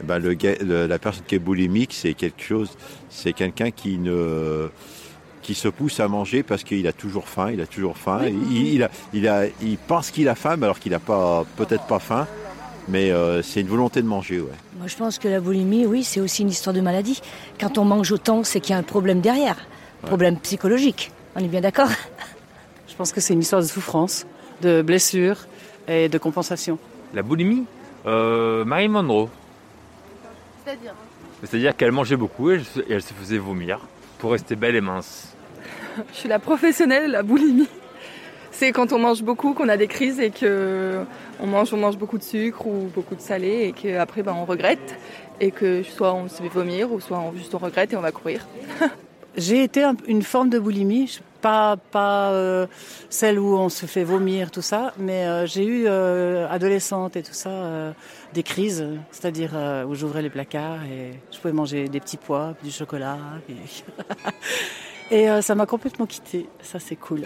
Eh 0.00 0.04
Ben, 0.04 0.18
le, 0.18 0.34
gars- 0.34 0.56
le- 0.62 0.86
la 0.86 0.98
personne 0.98 1.24
qui 1.26 1.34
est 1.34 1.38
boulimique, 1.40 1.92
c'est 1.94 2.14
quelque 2.14 2.42
chose, 2.42 2.76
c'est 3.10 3.32
quelqu'un 3.32 3.70
qui 3.70 3.98
ne 3.98 4.70
qui 5.46 5.54
se 5.54 5.68
pousse 5.68 6.00
à 6.00 6.08
manger 6.08 6.42
parce 6.42 6.64
qu'il 6.64 6.88
a 6.88 6.92
toujours 6.92 7.28
faim, 7.28 7.52
il 7.52 7.60
a 7.60 7.68
toujours 7.68 7.96
faim, 7.96 8.22
il, 8.26 8.74
il 8.74 8.82
a, 8.82 8.90
il, 9.12 9.28
a, 9.28 9.46
il 9.62 9.78
pense 9.78 10.10
qu'il 10.10 10.28
a 10.28 10.34
faim 10.34 10.56
mais 10.56 10.64
alors 10.64 10.80
qu'il 10.80 10.90
n'a 10.90 10.98
pas 10.98 11.44
peut-être 11.56 11.86
pas 11.86 12.00
faim, 12.00 12.26
mais 12.88 13.12
euh, 13.12 13.42
c'est 13.42 13.60
une 13.60 13.68
volonté 13.68 14.02
de 14.02 14.08
manger, 14.08 14.40
ouais. 14.40 14.58
Moi, 14.78 14.88
je 14.88 14.96
pense 14.96 15.20
que 15.20 15.28
la 15.28 15.40
boulimie, 15.40 15.86
oui, 15.86 16.02
c'est 16.02 16.20
aussi 16.20 16.42
une 16.42 16.48
histoire 16.48 16.74
de 16.74 16.80
maladie. 16.80 17.22
Quand 17.60 17.78
on 17.78 17.84
mange 17.84 18.10
autant, 18.10 18.42
c'est 18.42 18.60
qu'il 18.60 18.72
y 18.72 18.74
a 18.74 18.78
un 18.78 18.82
problème 18.82 19.20
derrière. 19.20 19.56
Problème 20.02 20.36
psychologique. 20.38 21.12
On 21.36 21.40
est 21.40 21.48
bien 21.48 21.60
d'accord? 21.60 21.90
Je 22.88 22.94
pense 22.96 23.12
que 23.12 23.20
c'est 23.20 23.34
une 23.34 23.40
histoire 23.40 23.62
de 23.62 23.66
souffrance, 23.66 24.26
de 24.62 24.82
blessure 24.82 25.46
et 25.86 26.08
de 26.08 26.18
compensation. 26.18 26.78
La 27.14 27.22
boulimie 27.22 27.66
euh, 28.06 28.64
Marie 28.64 28.88
Monroe. 28.88 29.28
C'est-à-dire? 30.64 30.94
C'est-à-dire 31.42 31.76
qu'elle 31.76 31.92
mangeait 31.92 32.16
beaucoup 32.16 32.50
et 32.50 32.60
elle 32.90 33.02
se 33.02 33.14
faisait 33.14 33.38
vomir 33.38 33.78
pour 34.18 34.32
rester 34.32 34.56
belle 34.56 34.74
et 34.74 34.80
mince. 34.80 35.35
Je 36.12 36.18
suis 36.18 36.28
la 36.28 36.38
professionnelle 36.38 37.10
la 37.10 37.22
boulimie. 37.22 37.68
C'est 38.50 38.72
quand 38.72 38.92
on 38.92 38.98
mange 38.98 39.22
beaucoup 39.22 39.52
qu'on 39.52 39.68
a 39.68 39.76
des 39.76 39.86
crises 39.86 40.18
et 40.18 40.30
que 40.30 41.00
on 41.40 41.46
mange, 41.46 41.74
on 41.74 41.76
mange 41.76 41.98
beaucoup 41.98 42.16
de 42.16 42.22
sucre 42.22 42.66
ou 42.66 42.90
beaucoup 42.94 43.14
de 43.14 43.20
salé 43.20 43.64
et 43.68 43.72
qu'après 43.72 44.22
ben, 44.22 44.34
on 44.38 44.46
regrette 44.46 44.94
et 45.40 45.50
que 45.50 45.82
soit 45.82 46.14
on 46.14 46.28
se 46.28 46.42
fait 46.42 46.48
vomir 46.48 46.90
ou 46.90 46.98
soit 47.00 47.18
on, 47.18 47.36
juste 47.36 47.54
on 47.54 47.58
regrette 47.58 47.92
et 47.92 47.96
on 47.96 48.00
va 48.00 48.12
courir. 48.12 48.46
J'ai 49.36 49.62
été 49.62 49.82
un- 49.82 49.96
une 50.06 50.22
forme 50.22 50.48
de 50.48 50.58
boulimie, 50.58 51.18
pas, 51.42 51.76
pas 51.76 52.30
euh, 52.30 52.66
celle 53.10 53.38
où 53.38 53.54
on 53.58 53.68
se 53.68 53.84
fait 53.84 54.04
vomir, 54.04 54.50
tout 54.50 54.62
ça, 54.62 54.94
mais 54.96 55.26
euh, 55.26 55.44
j'ai 55.44 55.66
eu, 55.66 55.84
euh, 55.86 56.48
adolescente 56.48 57.16
et 57.16 57.22
tout 57.22 57.34
ça, 57.34 57.92
des 58.32 58.42
crises, 58.42 58.86
c'est-à-dire 59.10 59.50
où 59.86 59.94
j'ouvrais 59.94 60.22
les 60.22 60.30
placards 60.30 60.82
et 60.84 61.10
je 61.30 61.38
pouvais 61.38 61.52
manger 61.52 61.88
des 61.88 62.00
petits 62.00 62.16
pois, 62.16 62.54
du 62.64 62.70
chocolat. 62.70 63.18
et 65.10 65.28
euh, 65.30 65.42
ça 65.42 65.54
m'a 65.54 65.66
complètement 65.66 66.06
quittée, 66.06 66.46
ça 66.62 66.78
c'est 66.78 66.96
cool. 66.96 67.22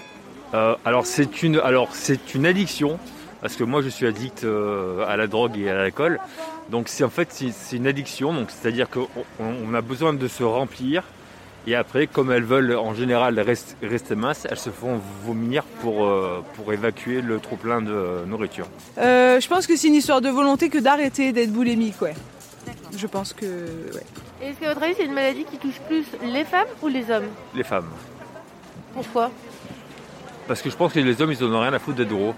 Euh, 0.54 0.74
alors 0.84 1.06
c'est 1.06 1.42
une, 1.42 1.58
alors 1.60 1.88
c'est 1.92 2.34
une 2.34 2.44
addiction 2.46 2.98
parce 3.40 3.56
que 3.56 3.64
moi 3.64 3.82
je 3.82 3.88
suis 3.88 4.06
addict 4.06 4.44
euh, 4.44 5.04
à 5.06 5.16
la 5.16 5.26
drogue 5.26 5.56
et 5.58 5.70
à 5.70 5.74
l'alcool. 5.74 6.18
Donc 6.70 6.88
c'est 6.88 7.04
en 7.04 7.10
fait 7.10 7.28
c'est 7.30 7.52
c'est 7.52 7.76
une 7.76 7.86
addiction. 7.86 8.32
Donc 8.34 8.48
c'est-à-dire 8.50 8.88
qu'on 8.90 9.08
on- 9.38 9.54
on 9.70 9.74
a 9.74 9.80
besoin 9.80 10.12
de 10.12 10.28
se 10.28 10.42
remplir 10.42 11.04
et 11.66 11.74
après 11.76 12.06
comme 12.06 12.32
elles 12.32 12.44
veulent 12.44 12.74
en 12.76 12.94
général 12.94 13.38
rest- 13.38 13.76
rester 13.82 14.14
minces, 14.16 14.46
elles 14.50 14.58
se 14.58 14.70
font 14.70 15.00
vomir 15.24 15.62
pour 15.80 16.04
euh, 16.06 16.42
pour 16.56 16.72
évacuer 16.72 17.20
le 17.22 17.38
trop 17.38 17.56
plein 17.56 17.80
de 17.80 18.24
nourriture. 18.26 18.66
Euh, 18.98 19.40
je 19.40 19.48
pense 19.48 19.66
que 19.66 19.76
c'est 19.76 19.88
une 19.88 19.94
histoire 19.94 20.20
de 20.20 20.28
volonté 20.30 20.68
que 20.68 20.78
d'arrêter 20.78 21.32
d'être 21.32 21.52
boulimique, 21.52 22.00
ouais. 22.02 22.14
Je 22.96 23.06
pense 23.06 23.32
que. 23.32 23.46
Ouais. 23.46 24.02
Et 24.42 24.46
Est-ce 24.46 24.60
qu'à 24.60 24.68
votre 24.68 24.82
avis, 24.82 24.94
c'est 24.96 25.04
une 25.04 25.12
maladie 25.12 25.44
qui 25.44 25.58
touche 25.58 25.78
plus 25.80 26.04
les 26.22 26.44
femmes 26.44 26.68
ou 26.82 26.88
les 26.88 27.10
hommes 27.10 27.28
Les 27.54 27.62
femmes. 27.62 27.90
Pourquoi 28.94 29.30
Parce 30.48 30.62
que 30.62 30.70
je 30.70 30.76
pense 30.76 30.94
que 30.94 31.00
les 31.00 31.20
hommes 31.20 31.32
ils 31.32 31.44
en 31.44 31.52
ont 31.52 31.60
rien 31.60 31.72
à 31.74 31.78
foutre 31.78 31.98
d'être 31.98 32.08
gros. 32.08 32.34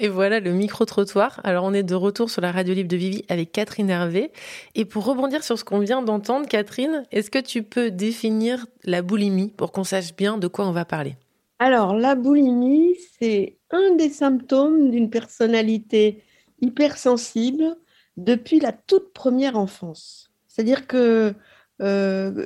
Et 0.00 0.08
voilà 0.08 0.40
le 0.40 0.52
micro-trottoir. 0.52 1.40
Alors, 1.44 1.64
on 1.64 1.74
est 1.74 1.82
de 1.82 1.94
retour 1.94 2.30
sur 2.30 2.40
la 2.40 2.52
radio 2.52 2.72
libre 2.72 2.88
de 2.88 2.96
Vivi 2.96 3.24
avec 3.28 3.52
Catherine 3.52 3.90
Hervé. 3.90 4.30
Et 4.74 4.84
pour 4.84 5.04
rebondir 5.04 5.42
sur 5.42 5.58
ce 5.58 5.64
qu'on 5.64 5.80
vient 5.80 6.00
d'entendre, 6.00 6.48
Catherine, 6.48 7.02
est-ce 7.10 7.30
que 7.30 7.40
tu 7.40 7.62
peux 7.64 7.90
définir 7.90 8.64
la 8.84 9.02
boulimie 9.02 9.52
pour 9.54 9.72
qu'on 9.72 9.84
sache 9.84 10.14
bien 10.14 10.38
de 10.38 10.46
quoi 10.46 10.66
on 10.66 10.72
va 10.72 10.84
parler? 10.84 11.16
Alors, 11.58 11.94
la 11.94 12.14
boulimie, 12.14 12.94
c'est 13.20 13.58
un 13.70 13.96
des 13.96 14.08
symptômes 14.08 14.90
d'une 14.90 15.10
personnalité 15.10 16.22
hypersensible 16.60 17.76
depuis 18.16 18.60
la 18.60 18.72
toute 18.72 19.12
première 19.12 19.56
enfance. 19.56 20.30
C'est-à-dire 20.48 20.86
que, 20.86 21.34
euh, 21.82 22.44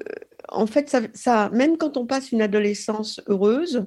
en 0.49 0.67
fait, 0.67 0.95
ça, 1.15 1.51
même 1.51 1.77
quand 1.77 1.97
on 1.97 2.07
passe 2.07 2.33
une 2.33 2.43
adolescence 2.43 3.21
heureuse, 3.27 3.87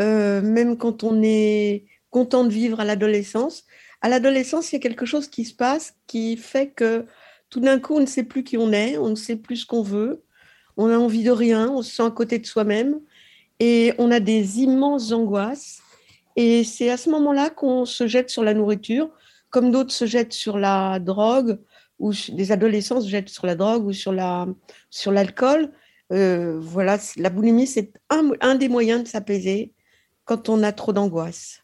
euh, 0.00 0.40
même 0.40 0.76
quand 0.76 1.04
on 1.04 1.22
est 1.22 1.84
content 2.10 2.44
de 2.44 2.50
vivre 2.50 2.80
à 2.80 2.84
l'adolescence, 2.84 3.64
à 4.00 4.08
l'adolescence, 4.08 4.70
il 4.70 4.76
y 4.76 4.78
a 4.78 4.82
quelque 4.82 5.06
chose 5.06 5.28
qui 5.28 5.44
se 5.44 5.54
passe 5.54 5.94
qui 6.06 6.36
fait 6.36 6.70
que 6.70 7.06
tout 7.50 7.60
d'un 7.60 7.80
coup, 7.80 7.94
on 7.96 8.00
ne 8.00 8.06
sait 8.06 8.24
plus 8.24 8.44
qui 8.44 8.56
on 8.56 8.72
est, 8.72 8.98
on 8.98 9.10
ne 9.10 9.14
sait 9.14 9.36
plus 9.36 9.58
ce 9.58 9.66
qu'on 9.66 9.82
veut, 9.82 10.22
on 10.76 10.90
a 10.90 10.98
envie 10.98 11.22
de 11.22 11.30
rien, 11.30 11.70
on 11.70 11.82
se 11.82 11.96
sent 11.96 12.02
à 12.02 12.10
côté 12.10 12.38
de 12.38 12.46
soi-même 12.46 13.00
et 13.60 13.94
on 13.98 14.10
a 14.10 14.20
des 14.20 14.60
immenses 14.60 15.12
angoisses. 15.12 15.80
Et 16.36 16.64
c'est 16.64 16.90
à 16.90 16.96
ce 16.96 17.10
moment-là 17.10 17.50
qu'on 17.50 17.84
se 17.84 18.06
jette 18.06 18.30
sur 18.30 18.42
la 18.42 18.54
nourriture, 18.54 19.10
comme 19.54 19.70
d'autres 19.70 19.92
se 19.92 20.04
jettent 20.04 20.32
sur 20.32 20.58
la 20.58 20.98
drogue, 20.98 21.60
ou 22.00 22.12
des 22.32 22.50
adolescents 22.50 23.00
se 23.00 23.08
jettent 23.08 23.28
sur 23.28 23.46
la 23.46 23.54
drogue 23.54 23.86
ou 23.86 23.92
sur 23.92 24.12
la 24.12 24.48
sur 24.90 25.12
l'alcool. 25.12 25.70
Euh, 26.12 26.58
voilà, 26.58 26.98
la 27.16 27.30
boulimie, 27.30 27.68
c'est 27.68 27.92
un, 28.10 28.32
un 28.40 28.56
des 28.56 28.68
moyens 28.68 29.04
de 29.04 29.08
s'apaiser 29.08 29.72
quand 30.24 30.48
on 30.48 30.64
a 30.64 30.72
trop 30.72 30.92
d'angoisse. 30.92 31.62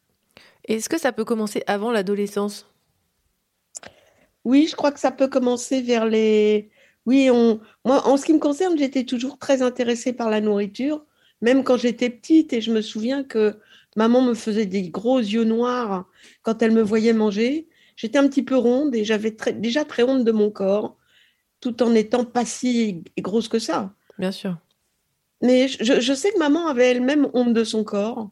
Est-ce 0.69 0.89
que 0.89 1.01
ça 1.01 1.11
peut 1.11 1.25
commencer 1.25 1.65
avant 1.67 1.91
l'adolescence? 1.91 2.73
Oui, 4.45 4.69
je 4.71 4.77
crois 4.77 4.93
que 4.93 5.01
ça 5.01 5.11
peut 5.11 5.27
commencer 5.27 5.83
vers 5.83 6.07
les. 6.07 6.71
Oui, 7.07 7.29
on... 7.29 7.59
moi, 7.85 8.07
en 8.07 8.17
ce 8.17 8.25
qui 8.25 8.33
me 8.33 8.39
concerne, 8.39 8.79
j'étais 8.79 9.03
toujours 9.03 9.37
très 9.37 9.63
intéressée 9.63 10.13
par 10.13 10.31
la 10.31 10.41
nourriture, 10.41 11.05
même 11.41 11.65
quand 11.65 11.77
j'étais 11.77 12.09
petite, 12.09 12.53
et 12.53 12.61
je 12.61 12.71
me 12.71 12.83
souviens 12.83 13.25
que 13.25 13.59
maman 13.97 14.23
me 14.23 14.35
faisait 14.35 14.67
des 14.67 14.91
gros 14.91 15.19
yeux 15.19 15.43
noirs 15.43 16.09
quand 16.43 16.63
elle 16.63 16.71
me 16.71 16.83
voyait 16.83 17.15
manger. 17.15 17.67
J'étais 18.01 18.17
un 18.17 18.27
petit 18.29 18.43
peu 18.43 18.57
ronde 18.57 18.95
et 18.95 19.05
j'avais 19.05 19.33
très- 19.33 19.53
déjà 19.53 19.85
très 19.85 20.03
honte 20.05 20.25
de 20.25 20.33
mon 20.33 20.51
corps, 20.51 20.97
tout 21.61 21.83
en 21.83 21.95
étant 21.95 22.25
pas 22.25 22.47
si 22.47 23.05
grosse 23.19 23.47
que 23.47 23.59
ça. 23.59 23.93
Bien 24.19 24.33
sûr. 24.33 24.57
Mais 25.43 25.69
je, 25.69 26.01
je 26.01 26.15
sais 26.15 26.33
que 26.33 26.39
maman 26.39 26.67
avait 26.69 26.93
elle-même 26.93 27.29
honte 27.35 27.53
de 27.53 27.63
son 27.63 27.85
corps. 27.85 28.31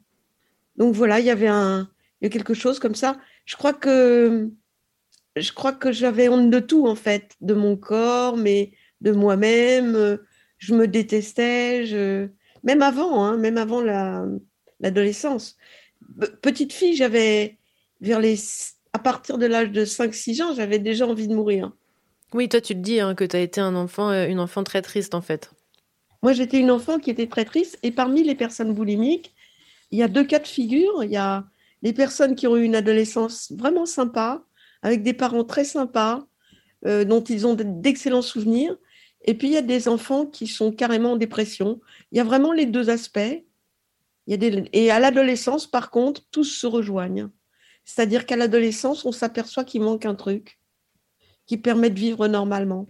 Donc 0.76 0.94
voilà, 0.94 1.20
il 1.20 1.26
y 1.26 1.30
avait 1.30 1.48
un, 1.48 1.90
il 2.20 2.24
y 2.24 2.26
a 2.28 2.30
quelque 2.30 2.54
chose 2.54 2.78
comme 2.78 2.94
ça. 2.94 3.20
Je 3.44 3.56
crois 3.56 3.74
que, 3.74 4.48
je 5.36 5.52
crois 5.52 5.74
que 5.74 5.92
j'avais 5.92 6.30
honte 6.30 6.48
de 6.48 6.60
tout 6.60 6.86
en 6.86 6.94
fait, 6.94 7.36
de 7.42 7.52
mon 7.52 7.76
corps, 7.76 8.38
mais 8.38 8.72
de 9.02 9.12
moi-même. 9.12 10.18
Je 10.56 10.74
me 10.74 10.88
détestais, 10.88 11.84
je... 11.84 12.28
même 12.62 12.80
avant, 12.80 13.22
hein, 13.22 13.36
même 13.36 13.58
avant 13.58 13.82
la, 13.82 14.24
l'adolescence. 14.80 15.58
Pe- 16.18 16.36
Petite 16.40 16.72
fille, 16.72 16.96
j'avais 16.96 17.58
vers 18.00 18.18
les, 18.18 18.36
à 18.92 18.98
partir 18.98 19.38
de 19.38 19.46
l'âge 19.46 19.70
de 19.70 19.84
5-6 19.84 20.42
ans, 20.42 20.54
j'avais 20.54 20.78
déjà 20.78 21.06
envie 21.06 21.28
de 21.28 21.34
mourir. 21.34 21.72
Oui, 22.34 22.48
toi, 22.48 22.60
tu 22.60 22.74
te 22.74 22.80
dis 22.80 23.00
hein, 23.00 23.14
que 23.14 23.24
tu 23.24 23.36
as 23.36 23.40
été 23.40 23.60
un 23.60 23.74
enfant, 23.74 24.10
euh, 24.10 24.26
une 24.26 24.40
enfant 24.40 24.64
très 24.64 24.82
triste 24.82 25.14
en 25.14 25.20
fait. 25.20 25.50
Moi, 26.22 26.32
j'étais 26.32 26.58
une 26.58 26.70
enfant 26.70 26.98
qui 26.98 27.10
était 27.10 27.26
très 27.26 27.44
triste 27.44 27.78
et 27.82 27.90
parmi 27.90 28.22
les 28.22 28.34
personnes 28.34 28.74
boulimiques, 28.74 29.34
il 29.90 29.98
y 29.98 30.02
a 30.02 30.08
deux 30.08 30.24
cas 30.24 30.38
de 30.38 30.46
figure. 30.46 31.04
Il 31.04 31.10
y 31.10 31.16
a 31.16 31.44
les 31.82 31.92
personnes 31.92 32.34
qui 32.34 32.46
ont 32.46 32.56
eu 32.56 32.64
une 32.64 32.74
adolescence 32.74 33.52
vraiment 33.52 33.86
sympa, 33.86 34.44
avec 34.82 35.02
des 35.02 35.14
parents 35.14 35.44
très 35.44 35.64
sympas, 35.64 36.26
euh, 36.86 37.04
dont 37.04 37.22
ils 37.22 37.46
ont 37.46 37.54
d'excellents 37.54 38.22
souvenirs. 38.22 38.76
Et 39.24 39.34
puis, 39.34 39.48
il 39.48 39.54
y 39.54 39.58
a 39.58 39.62
des 39.62 39.88
enfants 39.88 40.26
qui 40.26 40.46
sont 40.46 40.72
carrément 40.72 41.12
en 41.12 41.16
dépression. 41.16 41.80
Il 42.12 42.18
y 42.18 42.20
a 42.20 42.24
vraiment 42.24 42.52
les 42.52 42.66
deux 42.66 42.90
aspects. 42.90 43.44
Il 44.26 44.30
y 44.30 44.34
a 44.34 44.36
des... 44.36 44.68
Et 44.72 44.90
à 44.90 45.00
l'adolescence, 45.00 45.66
par 45.66 45.90
contre, 45.90 46.22
tous 46.30 46.44
se 46.44 46.66
rejoignent. 46.66 47.30
C'est-à-dire 47.88 48.26
qu'à 48.26 48.36
l'adolescence, 48.36 49.06
on 49.06 49.12
s'aperçoit 49.12 49.64
qu'il 49.64 49.80
manque 49.80 50.04
un 50.04 50.14
truc 50.14 50.58
qui 51.46 51.56
permet 51.56 51.88
de 51.88 51.98
vivre 51.98 52.28
normalement. 52.28 52.86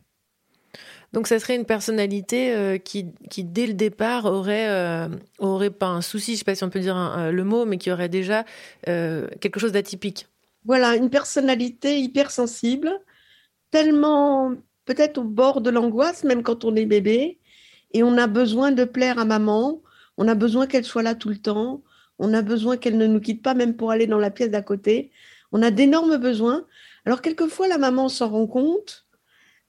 Donc 1.13 1.29
ça 1.29 1.39
serait 1.39 1.55
une 1.55 1.65
personnalité 1.65 2.53
euh, 2.53 2.79
qui, 2.79 3.07
qui, 3.31 3.45
dès 3.45 3.69
le 3.69 3.75
départ, 3.75 4.25
aurait, 4.25 4.69
euh, 4.69 5.09
aurait 5.39 5.71
pas 5.71 5.87
un 5.87 6.03
souci, 6.03 6.33
je 6.33 6.33
ne 6.33 6.39
sais 6.39 6.45
pas 6.45 6.55
si 6.57 6.65
on 6.65 6.69
peut 6.69 6.81
dire 6.81 6.97
un- 6.97 7.29
euh, 7.29 7.31
le 7.31 7.45
mot, 7.45 7.65
mais 7.65 7.79
qui 7.79 7.93
aurait 7.93 8.09
déjà 8.09 8.45
euh, 8.89 9.29
quelque 9.41 9.61
chose 9.61 9.71
d'atypique. 9.71 10.27
Voilà, 10.65 10.97
une 10.97 11.11
personnalité 11.11 12.01
hypersensible, 12.01 12.91
tellement 13.71 14.53
peut-être 14.85 15.19
au 15.19 15.25
bord 15.25 15.61
de 15.61 15.71
l'angoisse, 15.71 16.25
même 16.25 16.43
quand 16.43 16.65
on 16.65 16.75
est 16.75 16.87
bébé, 16.87 17.39
et 17.93 18.03
on 18.03 18.19
a 18.19 18.27
besoin 18.27 18.73
de 18.73 18.85
plaire 18.85 19.21
à 19.21 19.25
maman, 19.25 19.81
on 20.17 20.27
a 20.27 20.35
besoin 20.35 20.67
qu'elle 20.67 20.85
soit 20.85 21.05
là 21.05 21.15
tout 21.15 21.29
le 21.29 21.39
temps, 21.39 21.85
on 22.19 22.35
a 22.35 22.43
besoin 22.43 22.77
qu'elle 22.77 22.99
ne 22.99 23.07
nous 23.07 23.21
quitte 23.21 23.43
pas 23.43 23.55
même 23.55 23.77
pour 23.77 23.91
aller 23.91 24.07
dans 24.07 24.19
la 24.19 24.31
pièce 24.31 24.51
d'à 24.51 24.63
côté. 24.63 25.11
On 25.53 25.63
a 25.63 25.71
d'énormes 25.71 26.17
besoins. 26.17 26.67
Alors 27.05 27.23
quelquefois 27.23 27.69
la 27.69 27.79
maman 27.79 28.09
s'en 28.09 28.29
rend 28.29 28.47
compte, 28.47 29.07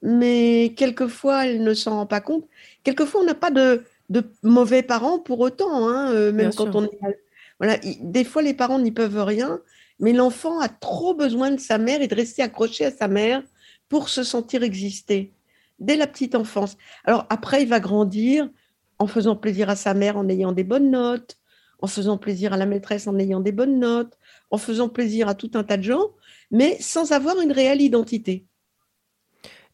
mais 0.01 0.73
quelquefois 0.75 1.45
elle 1.45 1.63
ne 1.63 1.73
s'en 1.73 1.91
rend 1.91 2.05
pas 2.05 2.21
compte. 2.21 2.47
Quelquefois 2.83 3.21
on 3.21 3.25
n'a 3.25 3.35
pas 3.35 3.51
de, 3.51 3.83
de 4.09 4.23
mauvais 4.43 4.83
parents 4.83 5.19
pour 5.19 5.39
autant, 5.39 5.87
hein, 5.87 6.11
euh, 6.11 6.31
même 6.31 6.49
Bien 6.49 6.51
quand 6.51 6.71
sûr. 6.71 6.75
on 6.75 6.85
est 6.85 7.17
voilà, 7.59 7.77
des 7.77 8.23
fois 8.23 8.41
les 8.41 8.53
parents 8.53 8.79
n'y 8.79 8.91
peuvent 8.91 9.21
rien, 9.21 9.59
mais 9.99 10.13
l'enfant 10.13 10.59
a 10.59 10.69
trop 10.69 11.13
besoin 11.13 11.51
de 11.51 11.59
sa 11.59 11.77
mère 11.77 12.01
et 12.01 12.07
de 12.07 12.15
rester 12.15 12.41
accroché 12.41 12.85
à 12.85 12.91
sa 12.91 13.09
mère 13.09 13.43
pour 13.89 14.07
se 14.07 14.23
sentir 14.23 14.63
exister 14.63 15.33
dès 15.79 15.97
la 15.97 16.07
petite 16.07 16.35
enfance. 16.35 16.77
Alors 17.03 17.25
après, 17.29 17.63
il 17.63 17.69
va 17.69 17.79
grandir 17.79 18.49
en 18.97 19.07
faisant 19.07 19.35
plaisir 19.35 19.69
à 19.69 19.75
sa 19.75 19.93
mère, 19.93 20.17
en 20.17 20.27
ayant 20.29 20.51
des 20.51 20.63
bonnes 20.63 20.91
notes, 20.91 21.38
en 21.81 21.87
faisant 21.87 22.17
plaisir 22.17 22.53
à 22.53 22.57
la 22.57 22.65
maîtresse, 22.65 23.07
en 23.07 23.17
ayant 23.17 23.39
des 23.39 23.51
bonnes 23.51 23.79
notes, 23.79 24.17
en 24.51 24.57
faisant 24.57 24.89
plaisir 24.89 25.27
à 25.27 25.35
tout 25.35 25.51
un 25.53 25.63
tas 25.63 25.77
de 25.77 25.83
gens, 25.83 26.11
mais 26.51 26.77
sans 26.79 27.11
avoir 27.11 27.39
une 27.39 27.51
réelle 27.51 27.81
identité. 27.81 28.45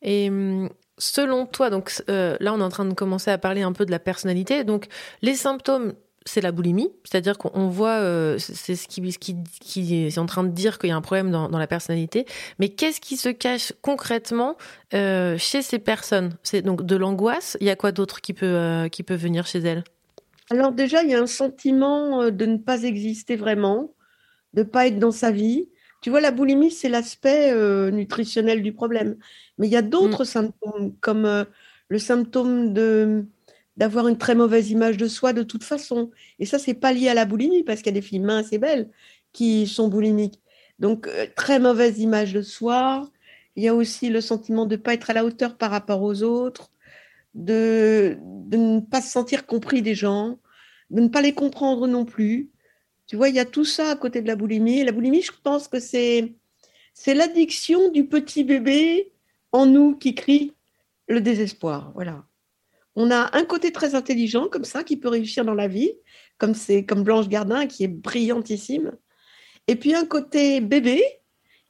Et 0.02 0.30
hum, 0.30 0.70
selon 0.98 1.46
toi, 1.46 1.70
donc 1.70 1.92
euh, 2.10 2.38
là 2.40 2.54
on 2.54 2.60
est 2.60 2.64
en 2.64 2.70
train 2.70 2.86
de 2.86 2.94
commencer 2.94 3.32
à 3.32 3.38
parler 3.38 3.62
un 3.62 3.74
peu 3.74 3.86
de 3.86 3.92
la 3.92 4.00
personnalité. 4.00 4.64
Donc 4.64 4.88
les 5.22 5.36
symptômes, 5.36 5.94
c'est 6.28 6.42
la 6.42 6.52
boulimie, 6.52 6.92
c'est-à-dire 7.04 7.38
qu'on 7.38 7.52
on 7.54 7.68
voit, 7.68 8.00
euh, 8.00 8.38
c'est 8.40 8.76
ce 8.76 8.88
qui, 8.88 10.08
est 10.08 10.18
en 10.18 10.26
train 10.26 10.44
de 10.44 10.50
dire 10.50 10.80
qu'il 10.80 10.90
y 10.90 10.92
a 10.92 10.96
un 10.96 11.02
problème 11.02 11.30
dans, 11.30 11.48
la 11.48 11.68
personnalité. 11.68 12.26
Mais 12.58 12.70
qu'est-ce 12.70 13.00
qui 13.00 13.16
se 13.16 13.30
cache 13.30 13.74
concrètement 13.82 14.58
euh, 14.96 15.38
chez 15.38 15.62
ces 15.62 15.78
personnes? 15.78 16.36
C'est 16.42 16.64
donc 16.64 16.84
de 16.84 16.96
l'angoisse? 16.96 17.58
Il 17.62 17.68
y 17.68 17.70
a 17.70 17.76
quoi 17.76 17.92
d'autre 17.92 18.22
qui 18.22 18.34
peut, 18.34 18.90
qui 18.92 19.04
peut 19.04 19.16
venir 19.16 19.46
chez 19.46 19.60
elles? 19.60 19.84
Alors 20.50 20.72
déjà, 20.72 21.04
il 21.04 21.10
y 21.10 21.16
a 21.16 21.22
un 21.22 21.28
sentiment 21.28 22.24
euh, 22.24 22.32
de 22.32 22.46
ne 22.46 22.58
pas 22.58 22.84
exister 22.84 23.36
vraiment, 23.36 23.96
de 24.54 24.62
ne 24.62 24.68
pas 24.68 24.88
être 24.88 25.00
dans 25.00 25.12
sa 25.12 25.32
vie. 25.32 25.70
Tu 26.02 26.10
vois, 26.10 26.22
la 26.22 26.32
boulimie, 26.32 26.72
c'est 26.72 26.90
l'aspect 26.90 27.52
euh, 27.54 27.92
nutritionnel 27.92 28.62
du 28.64 28.74
problème. 28.74 29.18
Mais 29.58 29.68
il 29.68 29.74
y 29.74 29.78
a 29.78 29.82
d'autres 29.82 30.24
symptômes, 30.24 30.96
comme 31.02 31.26
euh, 31.26 31.46
le 31.90 32.00
symptôme 32.00 32.74
de 32.74 33.26
d'avoir 33.78 34.08
une 34.08 34.18
très 34.18 34.36
mauvaise 34.36 34.72
image 34.72 34.98
de 34.98 35.08
soi 35.08 35.34
de 35.34 35.44
toute 35.44 35.64
façon. 35.64 36.12
Et 36.40 36.46
ça, 36.46 36.60
c'est 36.60 36.74
pas 36.76 36.94
lié 36.94 37.10
à 37.10 37.14
la 37.14 37.26
boulimie, 37.26 37.64
parce 37.64 37.80
qu'il 37.82 37.88
y 37.88 37.98
a 37.98 38.00
des 38.00 38.02
filles 38.02 38.20
minces 38.22 38.54
et 38.54 38.58
belles 38.58 38.90
qui 39.34 39.68
sont 39.68 39.90
boulimiques. 39.90 40.42
Donc, 40.80 41.08
euh, 41.08 41.28
très 41.36 41.60
mauvaise 41.60 42.00
image 42.00 42.34
de 42.34 42.42
soi. 42.42 43.10
Il 43.56 43.64
y 43.64 43.68
a 43.68 43.76
aussi 43.76 44.10
le 44.10 44.22
sentiment 44.22 44.66
de 44.66 44.76
ne 44.76 44.82
pas 44.82 44.94
être 44.94 45.10
à 45.10 45.14
la 45.14 45.26
hauteur 45.26 45.58
par 45.58 45.72
rapport 45.72 46.02
aux 46.04 46.24
autres, 46.24 46.72
de, 47.36 48.18
ne 48.52 48.80
pas 48.80 49.02
se 49.02 49.12
sentir 49.12 49.46
compris 49.46 49.82
des 49.82 49.94
gens, 49.94 50.40
de 50.90 51.02
ne 51.02 51.10
pas 51.10 51.22
les 51.22 51.34
comprendre 51.34 51.86
non 51.88 52.06
plus. 52.06 52.50
Tu 53.06 53.16
vois, 53.16 53.30
il 53.30 53.36
y 53.36 53.40
a 53.40 53.46
tout 53.46 53.66
ça 53.66 53.92
à 53.92 53.96
côté 53.96 54.22
de 54.22 54.28
la 54.28 54.36
boulimie. 54.36 54.80
Et 54.80 54.84
la 54.84 54.92
boulimie, 54.92 55.22
je 55.22 55.32
pense 55.44 55.68
que 55.68 55.80
c'est 55.80 56.34
c'est 56.94 57.14
l'addiction 57.14 57.92
du 57.92 58.08
petit 58.08 58.46
bébé 58.46 59.12
en 59.52 59.66
nous 59.66 59.96
qui 59.98 60.16
crie 60.16 60.54
le 61.08 61.22
désespoir. 61.22 61.92
Voilà. 61.94 62.26
On 62.96 63.12
a 63.12 63.38
un 63.38 63.44
côté 63.44 63.74
très 63.74 63.96
intelligent 63.96 64.48
comme 64.48 64.64
ça 64.64 64.84
qui 64.84 64.96
peut 64.96 65.10
réussir 65.10 65.44
dans 65.44 65.54
la 65.54 65.68
vie, 65.68 65.92
comme 66.38 66.56
c'est 66.56 66.86
comme 66.86 67.04
Blanche 67.04 67.28
Gardin 67.28 67.68
qui 67.68 67.84
est 67.84 67.90
brillantissime. 67.90 68.94
Et 69.68 69.76
puis 69.76 69.94
un 69.94 70.06
côté 70.06 70.62
bébé 70.62 71.04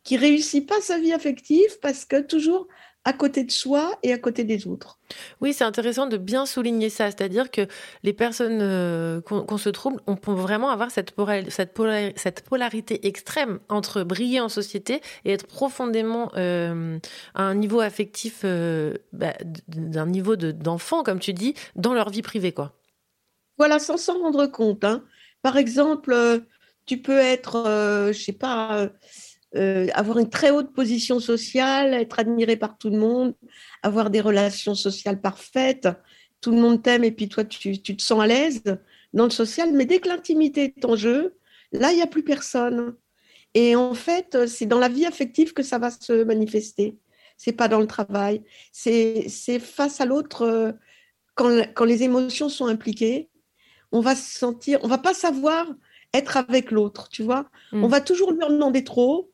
qui 0.04 0.18
réussit 0.18 0.68
pas 0.68 0.80
sa 0.82 1.00
vie 1.00 1.12
affective 1.12 1.80
parce 1.82 2.06
que 2.06 2.22
toujours 2.22 2.68
à 3.06 3.14
côté 3.14 3.44
de 3.46 3.52
soi 3.52 3.98
et 4.04 4.14
à 4.14 4.18
côté 4.20 4.44
des 4.44 4.68
autres. 4.68 5.00
Oui, 5.42 5.54
c'est 5.54 5.64
intéressant 5.64 6.08
de 6.08 6.18
bien 6.18 6.46
souligner 6.46 6.90
ça, 6.90 7.06
c'est-à-dire 7.08 7.52
que 7.52 7.68
les 8.04 8.14
personnes 8.14 8.60
euh, 8.62 9.22
qu'on 9.22 9.58
se 9.58 9.70
trouble, 9.70 10.02
on 10.08 10.16
peut 10.16 10.32
vraiment 10.32 10.70
avoir 10.70 10.92
cette, 10.92 11.12
pora- 11.12 11.50
cette, 11.50 11.74
polar- 11.74 12.14
cette 12.16 12.42
polarité 12.44 13.06
extrême 13.08 13.60
entre 13.70 14.04
briller 14.04 14.40
en 14.42 14.50
société 14.50 15.02
et 15.26 15.32
être 15.34 15.48
profondément 15.48 16.32
euh, 16.36 17.00
à 17.36 17.44
un 17.44 17.56
niveau 17.56 17.80
affectif, 17.80 18.42
euh, 18.44 18.94
bah, 19.14 19.34
d'un 19.68 20.08
niveau 20.08 20.36
de- 20.36 20.52
d'enfant, 20.52 21.04
comme 21.04 21.20
tu 21.20 21.34
dis, 21.34 21.54
dans 21.76 21.94
leur 21.94 22.10
vie 22.10 22.22
privée, 22.22 22.52
quoi. 22.52 22.74
Voilà, 23.58 23.80
sans 23.80 23.98
s'en 23.98 24.20
rendre 24.20 24.48
compte. 24.48 24.84
hein. 24.84 25.04
Par 25.42 25.58
exemple, 25.58 26.12
euh, 26.14 26.40
tu 26.86 27.02
peux 27.02 27.18
être, 27.18 27.64
je 28.14 28.20
sais 28.20 28.34
pas, 28.34 28.90
euh, 29.56 29.88
avoir 29.94 30.18
une 30.20 30.30
très 30.30 30.52
haute 30.52 30.74
position 30.74 31.20
sociale, 31.20 31.94
être 31.94 32.20
admiré 32.20 32.58
par 32.58 32.78
tout 32.78 32.90
le 32.90 32.98
monde, 32.98 33.34
avoir 33.84 34.10
des 34.10 34.22
relations 34.22 34.76
sociales 34.76 35.22
parfaites, 35.22 35.88
tout 36.42 36.52
le 36.52 36.58
monde 36.58 36.84
t'aime 36.84 37.04
et 37.04 37.12
puis 37.12 37.30
toi, 37.30 37.44
tu, 37.44 37.82
tu 37.82 37.96
te 37.96 38.04
sens 38.04 38.22
à 38.22 38.28
l'aise 38.28 38.62
dans 39.14 39.26
le 39.26 39.30
social. 39.30 39.72
Mais 39.74 39.86
dès 39.86 40.00
que 40.00 40.10
l'intimité 40.10 40.74
est 40.78 40.86
en 40.86 40.96
jeu, 40.96 41.36
là, 41.72 41.92
il 41.92 41.96
n'y 41.96 42.02
a 42.02 42.08
plus 42.08 42.24
personne. 42.24 42.96
Et 43.54 43.76
en 43.76 43.94
fait, 43.94 44.46
c'est 44.48 44.66
dans 44.66 44.80
la 44.80 44.90
vie 44.90 45.06
affective 45.06 45.54
que 45.54 45.64
ça 45.64 45.80
va 45.80 45.90
se 45.90 46.24
manifester. 46.24 46.98
C'est 47.38 47.54
pas 47.54 47.68
dans 47.68 47.80
le 47.80 47.88
travail. 47.88 48.44
C'est 48.72 49.30
face 49.60 50.02
à 50.02 50.06
l'autre, 50.06 50.42
euh, 50.44 50.72
quand, 51.36 51.66
quand 51.74 51.86
les 51.86 52.04
émotions 52.04 52.50
sont 52.50 52.68
impliquées, 52.68 53.30
on 53.92 54.02
va 54.02 54.16
se 54.16 54.38
sentir, 54.38 54.80
on 54.84 54.88
va 54.88 54.98
pas 54.98 55.14
savoir 55.14 55.68
être 56.14 56.38
avec 56.38 56.72
l'autre, 56.72 57.10
tu 57.10 57.24
vois. 57.24 57.50
On 57.72 57.88
va 57.88 58.02
toujours 58.02 58.32
lui 58.32 58.44
en 58.44 58.50
demander 58.50 58.84
trop, 58.84 59.32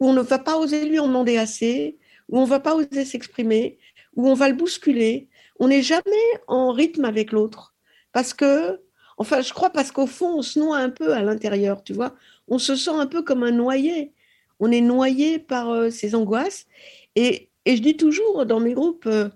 ou 0.00 0.08
on 0.08 0.12
ne 0.12 0.20
va 0.20 0.38
pas 0.38 0.56
oser 0.56 0.84
lui 0.84 0.98
en 0.98 1.06
demander 1.06 1.36
assez, 1.36 1.98
ou 2.28 2.38
on 2.38 2.44
va 2.44 2.60
pas 2.60 2.74
oser 2.74 3.04
s'exprimer, 3.04 3.78
ou 4.16 4.28
on 4.28 4.34
va 4.34 4.48
le 4.48 4.54
bousculer. 4.54 5.28
On 5.58 5.68
n'est 5.68 5.82
jamais 5.82 6.10
en 6.46 6.72
rythme 6.72 7.04
avec 7.04 7.32
l'autre. 7.32 7.74
Parce 8.12 8.34
que, 8.34 8.80
enfin, 9.16 9.40
je 9.40 9.52
crois 9.52 9.70
parce 9.70 9.90
qu'au 9.90 10.06
fond, 10.06 10.38
on 10.38 10.42
se 10.42 10.58
noie 10.58 10.78
un 10.78 10.90
peu 10.90 11.12
à 11.12 11.22
l'intérieur, 11.22 11.82
tu 11.82 11.92
vois. 11.92 12.14
On 12.46 12.58
se 12.58 12.76
sent 12.76 12.92
un 12.94 13.06
peu 13.06 13.22
comme 13.22 13.42
un 13.42 13.50
noyé. 13.50 14.12
On 14.60 14.70
est 14.70 14.80
noyé 14.80 15.38
par 15.38 15.70
euh, 15.70 15.90
ces 15.90 16.14
angoisses. 16.14 16.66
Et, 17.14 17.50
et 17.64 17.76
je 17.76 17.82
dis 17.82 17.96
toujours 17.96 18.46
dans 18.46 18.60
mes 18.60 18.74
groupes, 18.74 19.06
euh, 19.06 19.28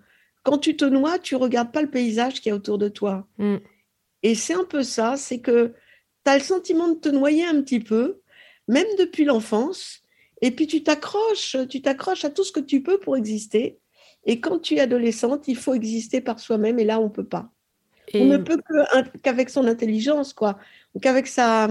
quand 0.43 0.59
tu 0.59 0.77
te 0.77 0.85
noies, 0.85 1.19
tu 1.19 1.37
regardes 1.37 1.73
pas 1.73 1.83
le 1.83 1.91
paysage 1.91 2.41
qui 2.41 2.49
est 2.49 2.53
autour 2.53 2.79
de 2.79 2.89
toi. 2.89 3.27
Et 4.23 4.35
c'est 4.35 4.55
un 4.55 4.65
peu 4.65 4.83
ça, 4.83 5.17
c'est 5.17 5.41
que 5.41 5.75
tu 6.25 6.31
as 6.31 6.39
le 6.39 6.45
sentiment 6.45 6.89
de 6.89 6.99
te 6.99 7.09
noyer 7.09 7.45
un 7.45 7.61
petit 7.63 7.81
peu, 7.81 8.21
même 8.69 8.87
depuis 8.99 9.25
l'enfance, 9.25 10.02
et 10.43 10.51
puis 10.51 10.67
tu 10.67 10.83
t'accroches, 10.83 11.57
tu 11.71 11.83
t'accroches 11.83 12.25
à 12.25 12.31
tout 12.31 12.45
ce 12.45 12.53
que 12.53 12.61
tu 12.61 12.83
peux 12.83 12.99
pour 13.01 13.17
exister. 13.17 13.81
Et 14.25 14.41
quand 14.41 14.59
tu 14.61 14.75
es 14.77 14.81
adolescente, 14.81 15.49
il 15.49 15.57
faut 15.57 15.75
exister 15.75 16.21
par 16.21 16.39
soi-même, 16.41 16.79
et 16.79 16.85
là, 16.85 17.01
on 17.01 17.11
peut 17.11 17.25
pas. 17.27 17.51
On 18.19 18.27
ne 18.27 18.37
peut 18.37 18.61
qu'avec 19.23 19.51
son 19.51 19.67
intelligence, 19.67 20.33
quoi, 20.33 20.59
qu'avec 21.01 21.27
sa, 21.27 21.69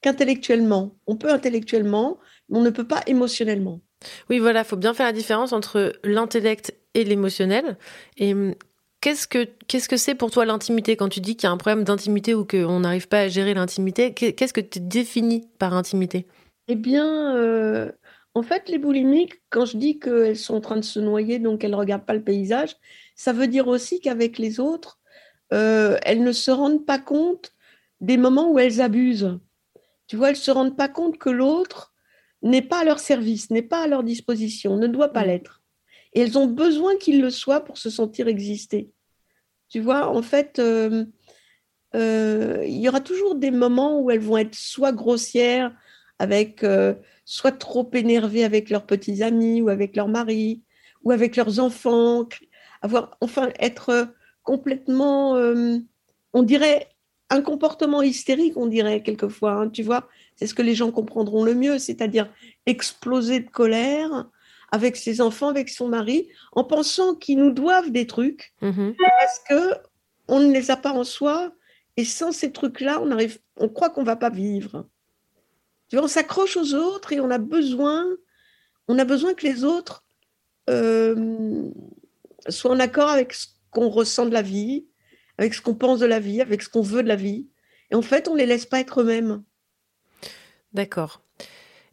qu'intellectuellement. 0.00 0.96
On 1.06 1.16
peut 1.16 1.30
intellectuellement, 1.30 2.18
mais 2.48 2.58
on 2.58 2.62
ne 2.62 2.70
peut 2.70 2.86
pas 2.86 3.02
émotionnellement. 3.06 3.80
Oui, 4.28 4.38
voilà, 4.38 4.64
faut 4.64 4.76
bien 4.76 4.94
faire 4.94 5.06
la 5.06 5.12
différence 5.12 5.52
entre 5.52 5.92
l'intellect 6.04 6.74
et 6.94 7.04
l'émotionnel. 7.04 7.76
Et 8.16 8.32
hum, 8.34 8.54
qu'est-ce 9.00 9.26
que 9.28 9.46
qu'est-ce 9.68 9.88
que 9.88 9.96
c'est 9.96 10.14
pour 10.14 10.30
toi 10.30 10.44
l'intimité? 10.44 10.96
Quand 10.96 11.08
tu 11.08 11.20
dis 11.20 11.36
qu'il 11.36 11.44
y 11.46 11.50
a 11.50 11.52
un 11.52 11.56
problème 11.56 11.84
d'intimité 11.84 12.34
ou 12.34 12.44
qu'on 12.44 12.80
n'arrive 12.80 13.08
pas 13.08 13.20
à 13.20 13.28
gérer 13.28 13.54
l'intimité 13.54 14.14
qu'est- 14.14 14.32
Qu'est-ce 14.32 14.52
que 14.54 14.60
tu 14.60 14.80
définis 14.80 15.48
par 15.58 15.74
intimité? 15.74 16.26
Eh 16.68 16.76
bien, 16.76 17.36
euh, 17.36 17.90
en 18.34 18.42
fait, 18.42 18.68
les 18.68 18.78
boulimiques, 18.78 19.42
quand 19.50 19.64
je 19.64 19.76
dis 19.76 19.98
qu'elles 19.98 20.36
sont 20.36 20.54
en 20.54 20.60
train 20.60 20.76
de 20.76 20.84
se 20.84 21.00
noyer, 21.00 21.38
donc 21.38 21.64
elles 21.64 21.72
ne 21.72 21.76
regardent 21.76 22.06
pas 22.06 22.14
le 22.14 22.22
paysage, 22.22 22.76
ça 23.16 23.32
veut 23.32 23.48
dire 23.48 23.66
aussi 23.68 24.00
qu'avec 24.00 24.38
les 24.38 24.60
autres, 24.60 25.00
euh, 25.52 25.98
elles 26.02 26.22
ne 26.22 26.32
se 26.32 26.50
rendent 26.50 26.86
pas 26.86 26.98
compte 26.98 27.52
des 28.00 28.16
moments 28.16 28.50
où 28.50 28.58
elles 28.58 28.80
abusent. 28.80 29.38
Tu 30.06 30.16
vois, 30.16 30.28
elles 30.28 30.36
ne 30.36 30.40
se 30.40 30.50
rendent 30.50 30.76
pas 30.76 30.88
compte 30.88 31.18
que 31.18 31.30
l'autre 31.30 31.92
n'est 32.42 32.62
pas 32.62 32.80
à 32.80 32.84
leur 32.84 33.00
service, 33.00 33.50
n'est 33.50 33.62
pas 33.62 33.82
à 33.82 33.86
leur 33.88 34.04
disposition, 34.04 34.76
ne 34.76 34.86
doit 34.86 35.12
pas 35.12 35.24
l'être. 35.24 35.62
Et 36.12 36.20
elles 36.20 36.38
ont 36.38 36.46
besoin 36.46 36.96
qu'il 36.96 37.20
le 37.20 37.30
soit 37.30 37.60
pour 37.60 37.78
se 37.78 37.90
sentir 37.90 38.28
exister. 38.28 38.90
Tu 39.68 39.80
vois, 39.80 40.08
en 40.08 40.22
fait, 40.22 40.58
euh, 40.58 41.04
euh, 41.94 42.64
il 42.66 42.78
y 42.78 42.88
aura 42.88 43.00
toujours 43.00 43.34
des 43.34 43.50
moments 43.50 44.00
où 44.00 44.10
elles 44.10 44.20
vont 44.20 44.38
être 44.38 44.54
soit 44.54 44.92
grossières, 44.92 45.76
avec, 46.18 46.64
soit 47.30 47.52
trop 47.52 47.88
énervées 47.92 48.42
avec 48.42 48.70
leurs 48.70 48.84
petits 48.84 49.22
amis 49.22 49.62
ou 49.62 49.68
avec 49.68 49.94
leur 49.94 50.08
mari 50.08 50.64
ou 51.04 51.12
avec 51.12 51.36
leurs 51.36 51.60
enfants, 51.60 52.28
avoir, 52.82 53.16
enfin, 53.20 53.50
être 53.60 54.08
complètement, 54.42 55.36
euh, 55.36 55.78
on 56.32 56.42
dirait, 56.42 56.88
un 57.30 57.40
comportement 57.40 58.02
hystérique, 58.02 58.56
on 58.56 58.66
dirait 58.66 59.04
quelquefois, 59.04 59.52
hein, 59.52 59.68
tu 59.68 59.84
vois, 59.84 60.08
c'est 60.34 60.48
ce 60.48 60.54
que 60.54 60.62
les 60.62 60.74
gens 60.74 60.90
comprendront 60.90 61.44
le 61.44 61.54
mieux, 61.54 61.78
c'est-à-dire 61.78 62.28
exploser 62.66 63.38
de 63.38 63.48
colère 63.48 64.28
avec 64.72 64.96
ses 64.96 65.20
enfants, 65.20 65.48
avec 65.48 65.68
son 65.68 65.86
mari, 65.86 66.28
en 66.50 66.64
pensant 66.64 67.14
qu'ils 67.14 67.38
nous 67.38 67.52
doivent 67.52 67.92
des 67.92 68.08
trucs, 68.08 68.52
parce 68.60 69.38
que 69.48 69.76
on 70.26 70.40
ne 70.40 70.52
les 70.52 70.72
a 70.72 70.76
pas 70.76 70.92
en 70.92 71.04
soi, 71.04 71.52
et 71.96 72.04
sans 72.04 72.32
ces 72.32 72.50
trucs-là, 72.50 73.00
on 73.00 73.12
arrive, 73.12 73.38
on 73.56 73.68
croit 73.68 73.90
qu'on 73.90 74.02
va 74.02 74.16
pas 74.16 74.30
vivre. 74.30 74.88
Tu 75.90 75.96
vois, 75.96 76.04
on 76.04 76.08
s'accroche 76.08 76.56
aux 76.56 76.74
autres 76.74 77.12
et 77.12 77.20
on 77.20 77.30
a 77.30 77.38
besoin, 77.38 78.06
on 78.88 78.98
a 78.98 79.04
besoin 79.04 79.34
que 79.34 79.44
les 79.44 79.64
autres 79.64 80.04
euh, 80.70 81.68
soient 82.48 82.70
en 82.70 82.80
accord 82.80 83.08
avec 83.08 83.34
ce 83.34 83.48
qu'on 83.70 83.88
ressent 83.88 84.24
de 84.24 84.32
la 84.32 84.42
vie, 84.42 84.86
avec 85.36 85.52
ce 85.52 85.60
qu'on 85.60 85.74
pense 85.74 85.98
de 85.98 86.06
la 86.06 86.20
vie, 86.20 86.40
avec 86.40 86.62
ce 86.62 86.68
qu'on 86.68 86.80
veut 86.80 87.02
de 87.02 87.08
la 87.08 87.16
vie. 87.16 87.48
Et 87.90 87.96
en 87.96 88.02
fait, 88.02 88.28
on 88.28 88.36
les 88.36 88.46
laisse 88.46 88.66
pas 88.66 88.78
être 88.78 89.00
eux-mêmes. 89.00 89.42
D'accord. 90.72 91.22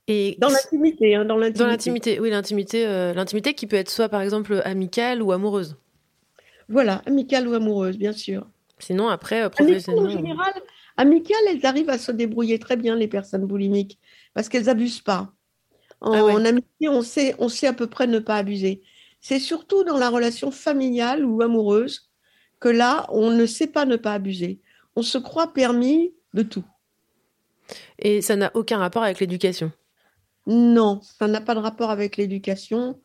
Et 0.08 0.38
Dans 0.40 0.50
l'intimité, 0.50 1.16
hein, 1.16 1.26
dans 1.26 1.36
l'intimité. 1.36 2.20
Oui, 2.20 2.30
l'intimité, 2.30 2.86
euh, 2.86 3.14
l'intimité 3.14 3.56
qui 3.56 3.66
peut 3.68 3.76
être 3.76 3.90
soit 3.90 4.10
par 4.10 4.22
exemple 4.22 4.62
amicale 4.64 5.22
ou 5.22 5.32
amoureuse. 5.32 5.76
Voilà, 6.70 7.02
amicale 7.06 7.48
ou 7.48 7.54
amoureuse, 7.56 7.98
bien 7.98 8.14
sûr. 8.14 8.48
Sinon, 8.80 9.10
après, 9.10 9.42
euh, 9.42 9.48
en 9.48 9.50
professionnellement. 9.50 10.10
général, 10.10 10.54
amicales, 10.98 11.38
elles 11.50 11.66
arrivent 11.66 11.90
à 11.90 11.98
se 11.98 12.12
débrouiller 12.12 12.60
très 12.60 12.76
bien, 12.76 12.96
les 12.96 13.08
personnes 13.08 13.46
boulimiques, 13.46 14.00
parce 14.34 14.50
qu'elles 14.50 14.70
abusent 14.70 15.02
pas. 15.02 15.32
En, 16.02 16.14
Ah 16.14 16.26
ouais. 16.26 16.34
en 16.34 16.46
amitié, 16.46 16.90
on 16.90 17.02
sait, 17.02 17.36
on 17.40 17.50
sait 17.50 17.68
à 17.68 17.74
peu 17.74 17.88
près 17.88 18.08
ne 18.08 18.20
pas 18.20 18.36
abuser. 18.36 18.82
C'est 19.22 19.40
surtout 19.40 19.84
dans 19.84 19.98
la 19.98 20.10
relation 20.10 20.52
familiale 20.52 21.26
ou 21.26 21.42
amoureuse 21.42 22.12
que 22.60 22.70
là, 22.70 23.06
on 23.10 23.32
ne 23.32 23.46
sait 23.46 23.68
pas 23.68 23.86
ne 23.86 23.96
pas 23.96 24.14
abuser. 24.14 24.62
On 24.96 25.02
se 25.02 25.18
croit 25.18 25.54
permis 25.54 26.14
de 26.34 26.44
tout. 26.44 26.66
Et 28.00 28.22
ça 28.22 28.36
n'a 28.36 28.52
aucun 28.54 28.78
rapport 28.78 29.04
avec 29.04 29.20
l'éducation? 29.20 29.72
Non, 30.46 31.02
ça 31.02 31.28
n'a 31.28 31.42
pas 31.42 31.56
de 31.56 31.60
rapport 31.60 31.90
avec 31.92 32.16
l'éducation. 32.18 33.00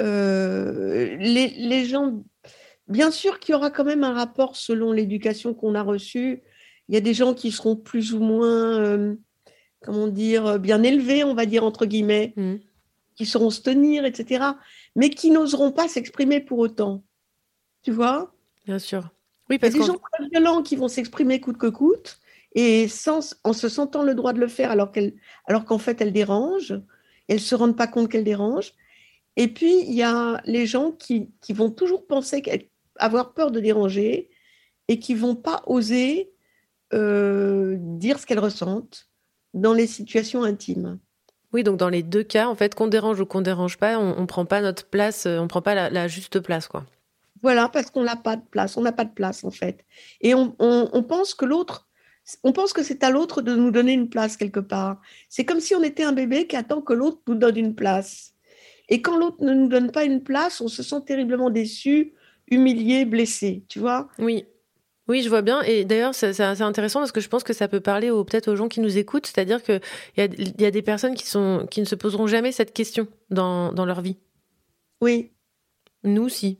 Euh, 0.00 1.16
les, 1.16 1.48
les 1.48 1.84
gens, 1.84 2.24
bien 2.88 3.10
sûr 3.10 3.38
qu'il 3.38 3.52
y 3.52 3.56
aura 3.56 3.70
quand 3.70 3.84
même 3.84 4.04
un 4.04 4.12
rapport 4.12 4.56
selon 4.56 4.92
l'éducation 4.92 5.54
qu'on 5.54 5.74
a 5.74 5.82
reçue. 5.82 6.42
Il 6.88 6.94
y 6.94 6.98
a 6.98 7.00
des 7.00 7.14
gens 7.14 7.34
qui 7.34 7.52
seront 7.52 7.76
plus 7.76 8.14
ou 8.14 8.20
moins, 8.20 8.80
euh, 8.80 9.14
comment 9.82 10.08
dire, 10.08 10.58
bien 10.58 10.82
élevés, 10.82 11.24
on 11.24 11.34
va 11.34 11.46
dire 11.46 11.64
entre 11.64 11.86
guillemets, 11.86 12.34
qui 13.14 13.26
sauront 13.26 13.50
se 13.50 13.60
tenir, 13.60 14.04
etc., 14.04 14.44
mais 14.96 15.10
qui 15.10 15.30
n'oseront 15.30 15.72
pas 15.72 15.88
s'exprimer 15.88 16.40
pour 16.40 16.58
autant. 16.58 17.02
Tu 17.82 17.90
vois? 17.90 18.32
Bien 18.64 18.78
sûr. 18.78 19.10
Oui, 19.50 19.56
Il 19.56 19.64
y 19.64 19.66
a 19.66 19.70
parce 19.70 19.74
des 19.74 19.82
gens 19.82 19.98
très 20.12 20.28
violents 20.28 20.62
qui 20.62 20.76
vont 20.76 20.88
s'exprimer 20.88 21.40
coûte 21.40 21.58
que 21.58 21.66
coûte 21.66 22.20
et 22.54 22.88
sans, 22.88 23.34
en 23.44 23.52
se 23.52 23.68
sentant 23.68 24.02
le 24.02 24.14
droit 24.14 24.32
de 24.32 24.40
le 24.40 24.48
faire 24.48 24.70
alors 24.70 24.92
qu'elle, 24.92 25.14
alors 25.46 25.64
qu'en 25.64 25.78
fait 25.78 26.00
elles 26.00 26.12
dérangent. 26.12 26.80
Elles 27.28 27.36
ne 27.36 27.40
se 27.40 27.54
rendent 27.54 27.76
pas 27.76 27.86
compte 27.86 28.10
qu'elles 28.10 28.24
dérangent. 28.24 28.74
Et 29.36 29.48
puis 29.48 29.82
il 29.82 29.94
y 29.94 30.02
a 30.02 30.40
les 30.44 30.66
gens 30.66 30.92
qui, 30.92 31.30
qui 31.40 31.52
vont 31.52 31.70
toujours 31.70 32.06
penser 32.06 32.42
avoir 32.96 33.34
peur 33.34 33.50
de 33.50 33.60
déranger 33.60 34.30
et 34.88 34.98
qui 34.98 35.14
vont 35.14 35.36
pas 35.36 35.62
oser 35.66 36.32
euh, 36.94 37.76
dire 37.78 38.18
ce 38.18 38.26
qu'elles 38.26 38.38
ressentent 38.38 39.08
dans 39.54 39.72
les 39.72 39.86
situations 39.86 40.42
intimes. 40.42 40.98
Oui, 41.52 41.62
donc 41.62 41.78
dans 41.78 41.88
les 41.88 42.02
deux 42.02 42.22
cas, 42.22 42.48
en 42.48 42.54
fait, 42.54 42.74
qu'on 42.74 42.88
dérange 42.88 43.20
ou 43.20 43.26
qu'on 43.26 43.40
dérange 43.40 43.78
pas, 43.78 43.98
on, 43.98 44.18
on 44.18 44.26
prend 44.26 44.44
pas 44.44 44.60
notre 44.60 44.86
place, 44.86 45.26
euh, 45.26 45.38
on 45.38 45.48
prend 45.48 45.62
pas 45.62 45.74
la, 45.74 45.88
la 45.90 46.06
juste 46.08 46.40
place, 46.40 46.68
quoi. 46.68 46.84
Voilà, 47.42 47.68
parce 47.68 47.90
qu'on 47.90 48.02
n'a 48.02 48.16
pas 48.16 48.36
de 48.36 48.42
place, 48.50 48.76
on 48.76 48.82
n'a 48.82 48.92
pas 48.92 49.04
de 49.04 49.12
place 49.12 49.44
en 49.44 49.50
fait. 49.50 49.84
Et 50.20 50.34
on, 50.34 50.54
on- 50.58 50.90
on 50.92 51.02
pense 51.02 51.34
que 51.34 51.44
l'autre, 51.44 51.88
on 52.42 52.52
pense 52.52 52.72
que 52.72 52.82
c'est 52.82 53.02
à 53.04 53.10
l'autre 53.10 53.42
de 53.42 53.54
nous 53.54 53.70
donner 53.70 53.92
une 53.92 54.08
place 54.10 54.36
quelque 54.36 54.60
part. 54.60 55.00
C'est 55.28 55.44
comme 55.44 55.60
si 55.60 55.74
on 55.74 55.82
était 55.82 56.02
un 56.04 56.12
bébé 56.12 56.46
qui 56.46 56.56
attend 56.56 56.82
que 56.82 56.92
l'autre 56.92 57.20
nous 57.28 57.36
donne 57.36 57.56
une 57.56 57.74
place. 57.74 58.34
Et 58.88 59.00
quand 59.02 59.16
l'autre 59.16 59.42
ne 59.44 59.54
nous 59.54 59.68
donne 59.68 59.92
pas 59.92 60.04
une 60.04 60.22
place, 60.22 60.60
on 60.60 60.68
se 60.68 60.82
sent 60.82 61.02
terriblement 61.06 61.50
déçu, 61.50 62.12
humilié, 62.50 63.04
blessé, 63.04 63.64
tu 63.68 63.78
vois? 63.78 64.08
Oui. 64.18 64.46
Oui, 65.08 65.22
je 65.22 65.28
vois 65.28 65.42
bien. 65.42 65.62
Et 65.62 65.84
d'ailleurs, 65.84 66.14
c'est 66.14 66.40
intéressant 66.40 67.00
parce 67.00 67.12
que 67.12 67.20
je 67.20 67.28
pense 67.28 67.42
que 67.42 67.52
ça 67.54 67.66
peut 67.68 67.80
parler 67.80 68.08
peut-être 68.08 68.48
aux 68.48 68.56
gens 68.56 68.68
qui 68.68 68.80
nous 68.80 68.98
écoutent. 68.98 69.26
C'est-à-dire 69.26 69.62
qu'il 69.62 69.80
y 70.16 70.20
a, 70.20 70.28
y 70.58 70.64
a 70.66 70.70
des 70.70 70.82
personnes 70.82 71.14
qui, 71.14 71.26
sont, 71.26 71.66
qui 71.70 71.80
ne 71.80 71.86
se 71.86 71.94
poseront 71.94 72.26
jamais 72.26 72.52
cette 72.52 72.72
question 72.74 73.06
dans, 73.30 73.72
dans 73.72 73.86
leur 73.86 74.00
vie. 74.02 74.16
Oui. 75.00 75.30
Nous, 76.04 76.28
si. 76.28 76.58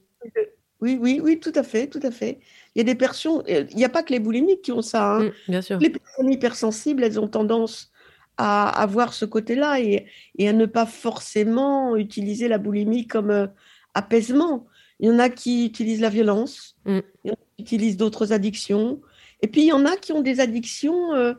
Oui, 0.80 0.96
oui, 1.00 1.20
oui, 1.22 1.40
tout 1.40 1.52
à 1.54 1.62
fait, 1.62 1.88
tout 1.88 2.00
à 2.02 2.10
fait. 2.10 2.38
Il 2.74 2.78
y 2.78 2.80
a 2.80 2.84
des 2.84 2.94
personnes, 2.94 3.42
il 3.48 3.66
n'y 3.76 3.84
a 3.84 3.88
pas 3.88 4.02
que 4.02 4.12
les 4.12 4.20
boulimiques 4.20 4.62
qui 4.62 4.72
ont 4.72 4.82
ça. 4.82 5.16
hein. 5.16 5.30
bien 5.48 5.60
sûr. 5.60 5.78
Les 5.78 5.90
personnes 5.90 6.30
hypersensibles, 6.30 7.02
elles 7.02 7.18
ont 7.18 7.26
tendance 7.28 7.90
à 8.36 8.68
avoir 8.80 9.12
ce 9.12 9.24
côté-là 9.24 9.80
et, 9.80 10.06
et 10.38 10.48
à 10.48 10.52
ne 10.52 10.66
pas 10.66 10.86
forcément 10.86 11.96
utiliser 11.96 12.46
la 12.46 12.58
boulimie 12.58 13.08
comme 13.08 13.30
euh, 13.30 13.46
apaisement. 13.94 14.66
Il 15.00 15.08
y 15.08 15.10
en 15.10 15.18
a 15.18 15.28
qui 15.28 15.66
utilisent 15.66 16.00
la 16.00 16.10
violence, 16.10 16.76
Mm. 16.84 17.00
il 17.24 17.28
y 17.28 17.30
en 17.32 17.34
a 17.34 17.36
utilisent 17.58 17.96
d'autres 17.96 18.32
addictions. 18.32 19.00
Et 19.42 19.48
puis, 19.48 19.62
il 19.62 19.66
y 19.66 19.72
en 19.72 19.84
a 19.84 19.96
qui 19.96 20.12
ont 20.12 20.22
des 20.22 20.40
addictions 20.40 21.14
euh, 21.14 21.34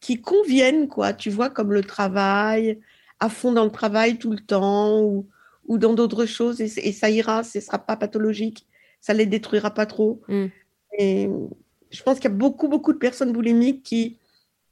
qui 0.00 0.20
conviennent, 0.20 0.88
quoi, 0.88 1.12
tu 1.12 1.30
vois, 1.30 1.50
comme 1.50 1.72
le 1.72 1.82
travail, 1.82 2.80
à 3.20 3.28
fond 3.28 3.52
dans 3.52 3.64
le 3.64 3.70
travail 3.70 4.18
tout 4.18 4.30
le 4.30 4.40
temps 4.40 5.00
ou, 5.00 5.28
ou 5.66 5.78
dans 5.78 5.94
d'autres 5.94 6.26
choses 6.26 6.60
et, 6.60 6.70
et 6.88 6.92
ça 6.92 7.08
ira, 7.08 7.44
ce 7.44 7.58
ne 7.58 7.62
sera 7.62 7.78
pas 7.78 7.96
pathologique, 7.96 8.66
ça 9.00 9.14
les 9.14 9.26
détruira 9.26 9.72
pas 9.72 9.86
trop. 9.86 10.20
Mm. 10.28 10.46
Et 10.98 11.30
je 11.90 12.02
pense 12.02 12.16
qu'il 12.16 12.30
y 12.30 12.34
a 12.34 12.36
beaucoup, 12.36 12.68
beaucoup 12.68 12.92
de 12.92 12.98
personnes 12.98 13.32
boulimiques 13.32 13.82
qui, 13.82 14.18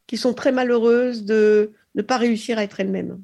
qui 0.07 0.17
sont 0.17 0.35
très 0.35 0.53
malheureuses 0.53 1.25
de 1.25 1.73
ne 1.95 2.03
pas 2.03 2.17
réussir 2.17 2.59
à 2.59 2.65
être 2.65 2.81
elles-mêmes. 2.81 3.23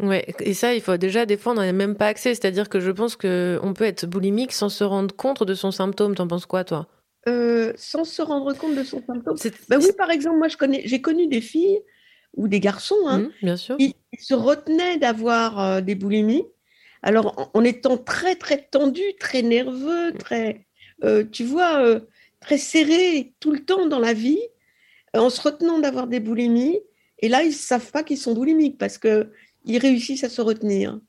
Ouais, 0.00 0.26
et 0.40 0.54
ça, 0.54 0.74
il 0.74 0.80
faut 0.80 0.96
déjà, 0.96 1.26
n'en 1.26 1.58
a 1.58 1.72
même 1.72 1.96
pas 1.96 2.06
accès. 2.06 2.34
C'est-à-dire 2.34 2.68
que 2.68 2.80
je 2.80 2.90
pense 2.90 3.16
qu'on 3.16 3.72
peut 3.74 3.84
être 3.84 4.06
boulimique 4.06 4.52
sans 4.52 4.68
se 4.68 4.84
rendre 4.84 5.14
compte 5.14 5.42
de 5.42 5.54
son 5.54 5.70
symptôme. 5.70 6.14
T'en 6.14 6.28
penses 6.28 6.46
quoi, 6.46 6.64
toi? 6.64 6.86
Euh, 7.28 7.72
sans 7.76 8.04
se 8.04 8.22
rendre 8.22 8.52
compte 8.54 8.76
de 8.76 8.84
son 8.84 9.02
symptôme. 9.04 9.36
Ben 9.68 9.78
oui, 9.82 9.90
par 9.96 10.10
exemple, 10.10 10.38
moi, 10.38 10.48
je 10.48 10.56
connais, 10.56 10.82
j'ai 10.86 11.00
connu 11.00 11.26
des 11.26 11.40
filles 11.40 11.80
ou 12.36 12.46
des 12.48 12.60
garçons 12.60 12.94
hein, 13.06 13.18
Mmh, 13.18 13.30
bien 13.42 13.56
sûr. 13.56 13.76
qui 13.76 13.94
qui 14.16 14.24
se 14.24 14.34
retenaient 14.34 14.98
d'avoir 14.98 15.60
euh, 15.60 15.80
des 15.80 15.94
boulimies. 15.94 16.44
Alors, 17.02 17.38
en, 17.38 17.50
en 17.60 17.64
étant 17.64 17.98
très, 17.98 18.36
très 18.36 18.68
tendus, 18.70 19.14
très 19.20 19.42
nerveux, 19.42 20.12
très, 20.18 20.66
euh, 21.04 21.24
tu 21.30 21.44
vois, 21.44 21.82
euh, 21.84 22.00
très 22.40 22.56
serrés 22.58 23.34
tout 23.40 23.52
le 23.52 23.64
temps 23.64 23.86
dans 23.86 23.98
la 23.98 24.14
vie, 24.14 24.40
en 25.14 25.28
se 25.28 25.40
retenant 25.42 25.78
d'avoir 25.78 26.06
des 26.06 26.20
boulimies. 26.20 26.78
Et 27.18 27.28
là, 27.28 27.42
ils 27.42 27.48
ne 27.48 27.52
savent 27.52 27.90
pas 27.90 28.02
qu'ils 28.02 28.16
sont 28.18 28.32
boulimiques 28.32 28.78
parce 28.78 28.96
qu'ils 29.64 29.78
réussissent 29.78 30.24
à 30.24 30.28
se 30.28 30.40
retenir. 30.40 31.00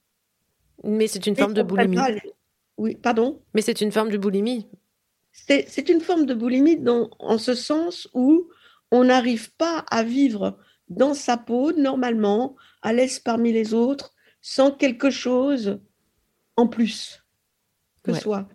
Mais 0.84 1.08
c'est 1.08 1.26
une 1.28 1.36
forme 1.36 1.54
de 1.54 1.62
ils 1.62 1.66
boulimie. 1.68 1.98
Oui, 2.78 2.96
pardon? 2.96 3.42
Mais 3.54 3.62
c'est 3.62 3.82
une 3.82 3.92
forme 3.92 4.10
de 4.10 4.18
boulimie. 4.18 4.68
C'est 5.32 5.66
c'est 5.68 5.90
une 5.90 6.02
forme 6.02 6.26
de 6.26 6.34
boulimie 6.34 6.78
dans- 6.78 7.10
en 7.20 7.38
ce 7.38 7.54
sens 7.54 8.08
où 8.14 8.50
on 8.92 9.04
n'arrive 9.06 9.52
pas 9.56 9.80
à 9.92 10.04
vivre 10.04 10.58
dans 10.88 11.14
sa 11.14 11.38
peau 11.38 11.72
normalement, 11.74 12.56
à 12.82 12.94
l'aise 12.94 13.20
parmi 13.20 13.52
les 13.52 13.74
autres, 13.74 14.14
sans 14.42 14.72
quelque 14.72 15.10
chose 15.12 15.80
en 16.56 16.68
plus 16.68 17.24
que 18.04 18.12
Ouais. 18.12 18.20
soi. 18.20 18.48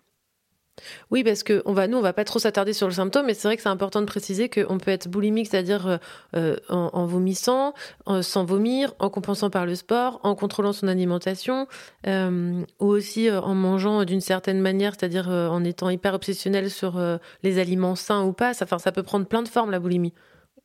Oui, 1.09 1.23
parce 1.23 1.43
que 1.43 1.61
on 1.65 1.73
va, 1.73 1.87
nous, 1.87 1.97
on 1.97 2.01
va 2.01 2.13
pas 2.13 2.25
trop 2.25 2.39
s'attarder 2.39 2.73
sur 2.73 2.87
le 2.87 2.93
symptôme, 2.93 3.27
mais 3.27 3.33
c'est 3.33 3.47
vrai 3.47 3.55
que 3.55 3.61
c'est 3.61 3.69
important 3.69 4.01
de 4.01 4.05
préciser 4.05 4.49
qu'on 4.49 4.77
peut 4.77 4.91
être 4.91 5.07
boulimique, 5.07 5.47
c'est-à-dire 5.47 5.87
euh, 5.87 5.97
euh, 6.35 6.57
en, 6.69 7.05
vomissant, 7.05 7.73
sans 8.21 8.45
vomir, 8.45 8.93
en 8.99 9.09
compensant 9.09 9.49
par 9.49 9.65
le 9.65 9.75
sport, 9.75 10.19
en 10.23 10.35
contrôlant 10.35 10.73
son 10.73 10.87
alimentation, 10.87 11.67
euh, 12.07 12.61
ou 12.79 12.87
aussi 12.87 13.31
en 13.31 13.55
mangeant 13.55 14.03
d'une 14.03 14.21
certaine 14.21 14.59
manière, 14.59 14.93
c'est-à-dire 14.97 15.29
en 15.29 15.63
étant 15.63 15.89
hyper 15.89 16.13
obsessionnel 16.13 16.69
sur 16.69 17.01
les 17.43 17.59
aliments 17.59 17.95
sains 17.95 18.23
ou 18.23 18.33
pas. 18.33 18.53
Ça, 18.53 18.65
ça 18.77 18.91
peut 18.91 19.03
prendre 19.03 19.25
plein 19.25 19.43
de 19.43 19.47
formes, 19.47 19.71
la 19.71 19.79
boulimie. 19.79 20.13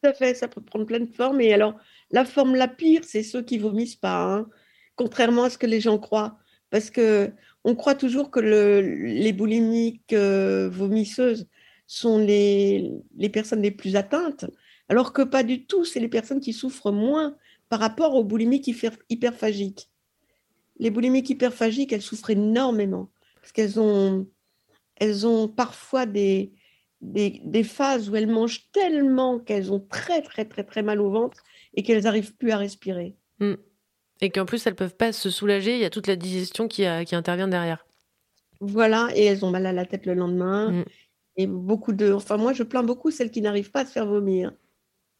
Tout 0.02 0.08
à 0.08 0.12
fait, 0.12 0.34
ça 0.34 0.48
peut 0.48 0.60
prendre 0.60 0.86
plein 0.86 1.00
de 1.00 1.12
formes. 1.12 1.40
Et 1.40 1.52
alors, 1.52 1.74
la 2.10 2.24
forme 2.24 2.54
la 2.54 2.68
pire, 2.68 3.02
c'est 3.04 3.22
ceux 3.22 3.42
qui 3.42 3.58
vomissent 3.58 3.96
pas, 3.96 4.22
hein, 4.22 4.46
contrairement 4.96 5.44
à 5.44 5.50
ce 5.50 5.58
que 5.58 5.66
les 5.66 5.80
gens 5.80 5.98
croient. 5.98 6.38
Parce 6.70 6.90
que 6.90 7.32
on 7.64 7.74
croit 7.74 7.94
toujours 7.94 8.30
que 8.30 8.40
le- 8.40 8.80
les 8.80 9.32
boulimiques 9.32 10.12
euh, 10.12 10.68
vomisseuses 10.70 11.46
sont 11.86 12.18
les, 12.18 12.90
personnes 13.32 13.62
les 13.62 13.70
plus 13.70 13.96
atteintes, 13.96 14.46
alors 14.88 15.12
que 15.12 15.22
pas 15.22 15.42
du 15.42 15.66
tout, 15.66 15.84
c'est 15.84 16.00
les 16.00 16.08
personnes 16.08 16.40
qui 16.40 16.52
souffrent 16.52 16.92
moins 16.92 17.36
par 17.68 17.80
rapport 17.80 18.14
aux 18.14 18.24
boulimiques 18.24 18.68
hyper- 18.68 18.98
hyperphagiques. 19.08 19.90
Les 20.78 20.90
boulimiques 20.90 21.30
hyperphagiques, 21.30 21.92
elles 21.92 22.02
souffrent 22.02 22.30
énormément, 22.30 23.10
parce 23.40 23.52
qu'elles 23.52 23.78
ont, 23.80 24.26
parfois 25.48 26.06
des 26.06 26.52
phases 27.64 28.08
où 28.08 28.16
elles 28.16 28.26
mangent 28.26 28.70
tellement 28.72 29.38
qu'elles 29.38 29.72
ont 29.72 29.80
très, 29.80 30.22
très, 30.22 30.44
très, 30.44 30.64
très 30.64 30.82
mal 30.82 31.00
au 31.00 31.10
ventre 31.10 31.42
et 31.74 31.82
qu'elles 31.82 32.04
n'arrivent 32.04 32.36
plus 32.36 32.52
à 32.52 32.56
respirer. 32.56 33.16
Mm. 33.40 33.54
Et 34.20 34.30
qu'en 34.30 34.44
plus, 34.44 34.66
elles 34.66 34.74
peuvent 34.74 34.94
pas 34.96 35.12
se 35.12 35.30
soulager, 35.30 35.74
il 35.74 35.80
y 35.80 35.84
a 35.84 35.90
toute 35.90 36.06
la 36.06 36.16
digestion 36.16 36.68
qui, 36.68 36.84
a- 36.84 37.04
qui 37.04 37.14
intervient 37.14 37.48
derrière. 37.48 37.86
Voilà, 38.60 39.08
et 39.14 39.24
elles 39.24 39.44
ont 39.44 39.50
mal 39.50 39.64
à 39.66 39.72
la 39.72 39.86
tête 39.86 40.04
le 40.06 40.14
lendemain. 40.14 40.70
Mm. 40.70 40.84
Et 41.36 41.46
beaucoup 41.46 41.92
de. 41.92 42.12
Enfin, 42.12 42.36
moi, 42.36 42.52
je 42.52 42.62
plains 42.62 42.82
beaucoup 42.82 43.10
celles 43.10 43.30
qui 43.30 43.40
n'arrivent 43.40 43.70
pas 43.70 43.80
à 43.80 43.86
se 43.86 43.92
faire 43.92 44.06
vomir. 44.06 44.52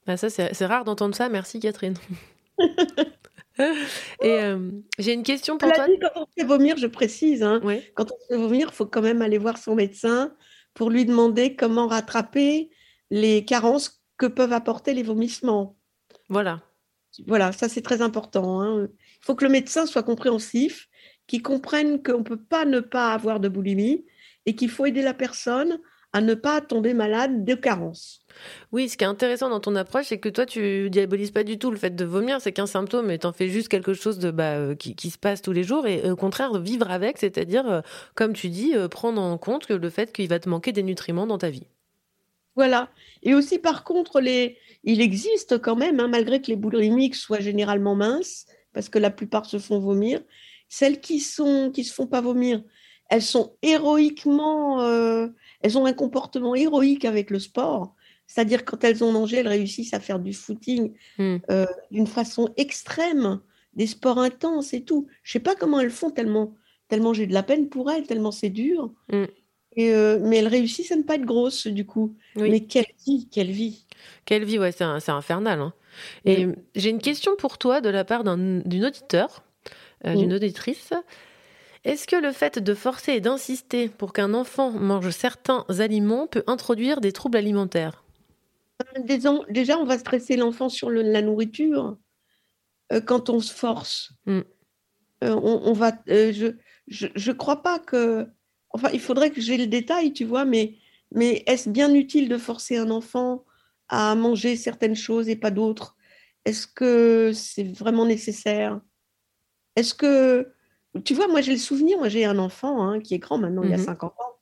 Ah, 0.07 0.16
ça, 0.16 0.28
c'est 0.28 0.66
rare 0.66 0.84
d'entendre 0.84 1.14
ça. 1.14 1.28
Merci, 1.28 1.61
Catherine. 1.61 1.94
Et 4.22 4.30
euh, 4.40 4.70
j'ai 4.98 5.12
une 5.12 5.22
question 5.22 5.59
pour 5.59 5.70
toi. 5.72 5.86
quand 6.01 6.20
on 6.22 6.24
se 6.24 6.30
fait 6.38 6.46
vomir, 6.46 6.76
je 6.78 6.86
précise, 6.86 7.42
hein, 7.42 7.61
quand 7.94 8.11
on 8.11 8.18
se 8.20 8.26
fait 8.28 8.36
vomir, 8.40 8.68
il 8.70 8.74
faut 8.74 8.86
quand 8.86 9.03
même 9.03 9.20
aller 9.22 9.38
voir 9.38 9.59
son 9.59 9.74
médecin 9.74 10.34
pour 10.72 10.88
lui 10.90 11.05
demander 11.05 11.57
comment 11.57 11.86
rattraper 11.86 12.70
les 13.11 13.44
carences 13.44 14.03
que 14.16 14.26
peuvent 14.26 14.53
apporter 14.53 14.94
les 14.94 15.03
vomissements. 15.03 15.76
Voilà. 16.28 16.62
Voilà, 17.27 17.53
ça 17.53 17.69
c'est 17.69 17.83
très 17.83 18.03
important. 18.03 18.61
hein. 18.61 18.89
Il 18.89 19.25
faut 19.25 19.35
que 19.35 19.45
le 19.45 19.51
médecin 19.51 19.87
soit 19.87 20.03
compréhensif, 20.03 20.89
qu'il 21.27 21.43
comprenne 21.43 22.03
qu'on 22.03 22.19
ne 22.19 22.25
peut 22.25 22.41
pas 22.43 22.65
ne 22.65 22.81
pas 22.81 23.13
avoir 23.13 23.41
de 23.41 23.49
boulimie 23.49 24.05
et 24.47 24.55
qu'il 24.55 24.71
faut 24.71 24.87
aider 24.87 25.03
la 25.03 25.15
personne 25.15 25.79
à 26.13 26.21
ne 26.21 26.35
pas 26.35 26.61
tomber 26.61 26.93
malade 26.93 27.45
de 27.45 27.55
carence. 27.55 28.27
Oui, 28.73 28.89
ce 28.89 28.97
qui 28.97 29.05
est 29.05 29.07
intéressant 29.07 29.49
dans 29.49 29.61
ton 29.61 29.77
approche, 29.77 30.07
c'est 30.07 30.19
que 30.19 30.29
toi, 30.29 30.45
tu 30.45 30.91
diabolises 30.91 31.31
pas 31.31 31.45
du 31.45 31.57
tout 31.57 31.71
le 31.71 31.77
fait 31.77 31.95
de 31.95 32.05
vomir. 32.05 32.41
C'est 32.41 32.51
qu'un 32.51 32.67
symptôme 32.67 33.13
et 33.13 33.19
t'en 33.19 33.33
fais 33.33 33.49
juste 33.49 33.69
quelque 33.69 33.95
chose 33.95 34.19
de 34.19 34.33
bah, 34.33 34.57
euh, 34.57 34.75
qui, 34.75 34.97
qui 34.97 35.11
se 35.11 35.19
passe 35.19 35.41
tous 35.41 35.53
les 35.53 35.63
jours. 35.63 35.87
Et 35.87 36.05
euh, 36.05 36.13
au 36.13 36.17
contraire, 36.17 36.59
vivre 36.59 36.91
avec, 36.91 37.19
c'est-à-dire, 37.19 37.69
euh, 37.71 37.81
comme 38.17 38.33
tu 38.33 38.49
dis, 38.49 38.75
euh, 38.75 38.89
prendre 38.89 39.23
en 39.23 39.39
compte 39.39 39.67
que 39.67 39.73
le 39.75 39.91
fait 39.91 40.13
qu'il 40.13 40.29
va 40.29 40.41
te 40.41 40.49
manquer 40.49 40.73
des 40.73 40.83
nutriments 40.83 41.29
dans 41.29 41.39
ta 41.39 41.51
vie. 41.51 41.69
Voilà. 42.57 42.89
Et 43.23 43.35
aussi, 43.35 43.61
par 43.61 43.85
contre, 43.85 44.21
les... 44.21 44.59
il 44.85 45.01
existe 45.01 45.61
quand 45.61 45.76
même, 45.76 46.01
hein, 46.01 46.09
malgré 46.09 46.41
que 46.41 46.49
les 46.49 46.57
boulimiques 46.57 47.14
soient 47.14 47.41
généralement 47.41 47.95
minces, 47.95 48.47
parce 48.72 48.89
que 48.89 48.99
la 48.99 49.11
plupart 49.11 49.47
se 49.47 49.59
font 49.59 49.78
vomir, 49.78 50.20
celles 50.68 51.01
qui 51.01 51.20
sont 51.20 51.70
qui 51.72 51.85
se 51.85 51.93
font 51.93 52.07
pas 52.07 52.20
vomir, 52.20 52.62
elles 53.11 53.22
sont 53.22 53.57
héroïquement, 53.62 54.83
euh, 54.83 55.28
elles 55.62 55.76
ont 55.76 55.85
un 55.85 55.93
comportement 55.93 56.55
héroïque 56.55 57.05
avec 57.05 57.31
le 57.31 57.41
sport. 57.41 57.95
C'est-à-dire 58.26 58.64
quand 58.64 58.85
elles 58.85 59.03
ont 59.03 59.11
mangé, 59.11 59.39
elles 59.39 59.49
réussissent 59.49 59.93
à 59.93 59.99
faire 59.99 60.20
du 60.20 60.33
footing 60.33 60.93
euh, 61.18 61.66
d'une 61.91 62.07
façon 62.07 62.49
extrême, 62.57 63.41
des 63.74 63.89
sports 63.89 64.18
intenses 64.18 64.72
et 64.72 64.85
tout. 64.85 65.09
Je 65.24 65.33
sais 65.33 65.41
pas 65.41 65.57
comment 65.57 65.81
elles 65.81 65.91
font 65.91 66.11
tellement, 66.11 66.55
tellement 66.87 67.12
j'ai 67.12 67.26
de 67.26 67.35
la 67.35 67.43
peine 67.43 67.68
pour 67.68 67.91
elles, 67.91 68.07
tellement 68.07 68.31
c'est 68.31 68.51
dur. 68.51 68.93
Et, 69.77 69.93
euh, 69.95 70.18
mais 70.21 70.39
elles 70.39 70.49
réussissent 70.49 70.91
à 70.93 70.97
ne 70.97 71.03
pas 71.03 71.14
être 71.14 71.25
grosses 71.25 71.66
du 71.66 71.87
coup. 71.87 72.16
Mais 72.37 72.61
quelle 72.61 72.87
vie, 73.07 73.29
quelle 73.31 73.51
vie. 73.51 73.87
Quelle 74.25 74.45
vie, 74.45 74.59
ouais, 74.59 74.73
c'est 74.73 74.85
un- 74.85 74.99
infernal. 75.09 75.61
hein. 75.61 75.73
Et 76.25 76.47
j'ai 76.75 76.91
une 76.91 77.01
question 77.01 77.37
pour 77.37 77.59
toi 77.59 77.81
de 77.81 77.89
la 77.89 78.05
part 78.05 78.25
d'un- 78.25 78.61
d'une 78.64 78.85
auditeur, 78.85 79.43
euh, 80.07 80.14
d'une 80.14 80.33
auditrice. 80.33 80.93
Est-ce 81.85 82.07
que 82.07 82.16
le 82.16 82.33
fait 82.33 82.59
de 82.59 82.75
forcer 82.75 83.12
et 83.12 83.21
d'insister 83.21 83.89
pour 83.89 84.12
qu'un 84.12 84.35
enfant 84.35 84.71
mange 84.71 85.11
certains 85.11 85.64
aliments 85.79 86.27
peut 86.27 86.45
introduire 86.47 87.01
des 87.01 87.12
troubles 87.12 87.39
alimentaires? 87.39 88.05
En- 88.81 89.45
Déjà, 89.51 89.79
on 89.79 89.85
va 89.85 89.99
stresser 89.99 90.37
l'enfant 90.37 90.68
sur 90.68 90.91
le- 90.91 91.03
la 91.03 91.23
nourriture 91.23 91.97
euh, 92.93 93.01
quand 93.01 93.31
on 93.31 93.41
se 93.41 93.53
force. 93.53 94.12
Mm. 94.27 94.41
Euh, 95.23 95.35
on, 95.43 95.62
on 95.64 95.73
va, 95.73 95.93
euh, 96.09 96.33
je, 96.89 97.07
je 97.14 97.33
crois 97.33 97.62
pas 97.62 97.79
que. 97.79 98.27
Enfin, 98.71 98.89
il 98.93 99.01
faudrait 99.01 99.31
que 99.31 99.41
j'ai 99.41 99.57
le 99.57 99.66
détail, 99.66 100.12
tu 100.12 100.25
vois, 100.25 100.45
mais, 100.45 100.75
mais 101.12 101.43
est-ce 101.47 101.68
bien 101.68 101.93
utile 101.95 102.29
de 102.29 102.39
forcer 102.39 102.77
un 102.77 102.91
enfant 102.91 103.45
à 103.89 104.14
manger 104.14 104.57
certaines 104.57 104.95
choses 104.97 105.29
et 105.29 105.37
pas 105.37 105.51
d'autres? 105.51 105.97
Est-ce 106.45 106.66
que 106.66 107.33
c'est 107.35 107.64
vraiment 107.64 108.07
nécessaire? 108.07 108.81
Est-ce 109.77 109.95
que. 109.95 110.53
Tu 111.05 111.14
vois, 111.14 111.29
moi 111.29 111.41
j'ai 111.41 111.53
le 111.53 111.59
souvenir, 111.59 111.99
moi 111.99 112.09
j'ai 112.09 112.25
un 112.25 112.39
enfant 112.39 112.83
hein, 112.83 113.01
qui 113.01 113.14
est 113.14 113.18
grand 113.18 113.39
maintenant, 113.39 113.62
il 113.62 113.73
a 113.73 113.77
Mhm. 113.77 113.85
50 113.85 114.12
ans. 114.12 114.39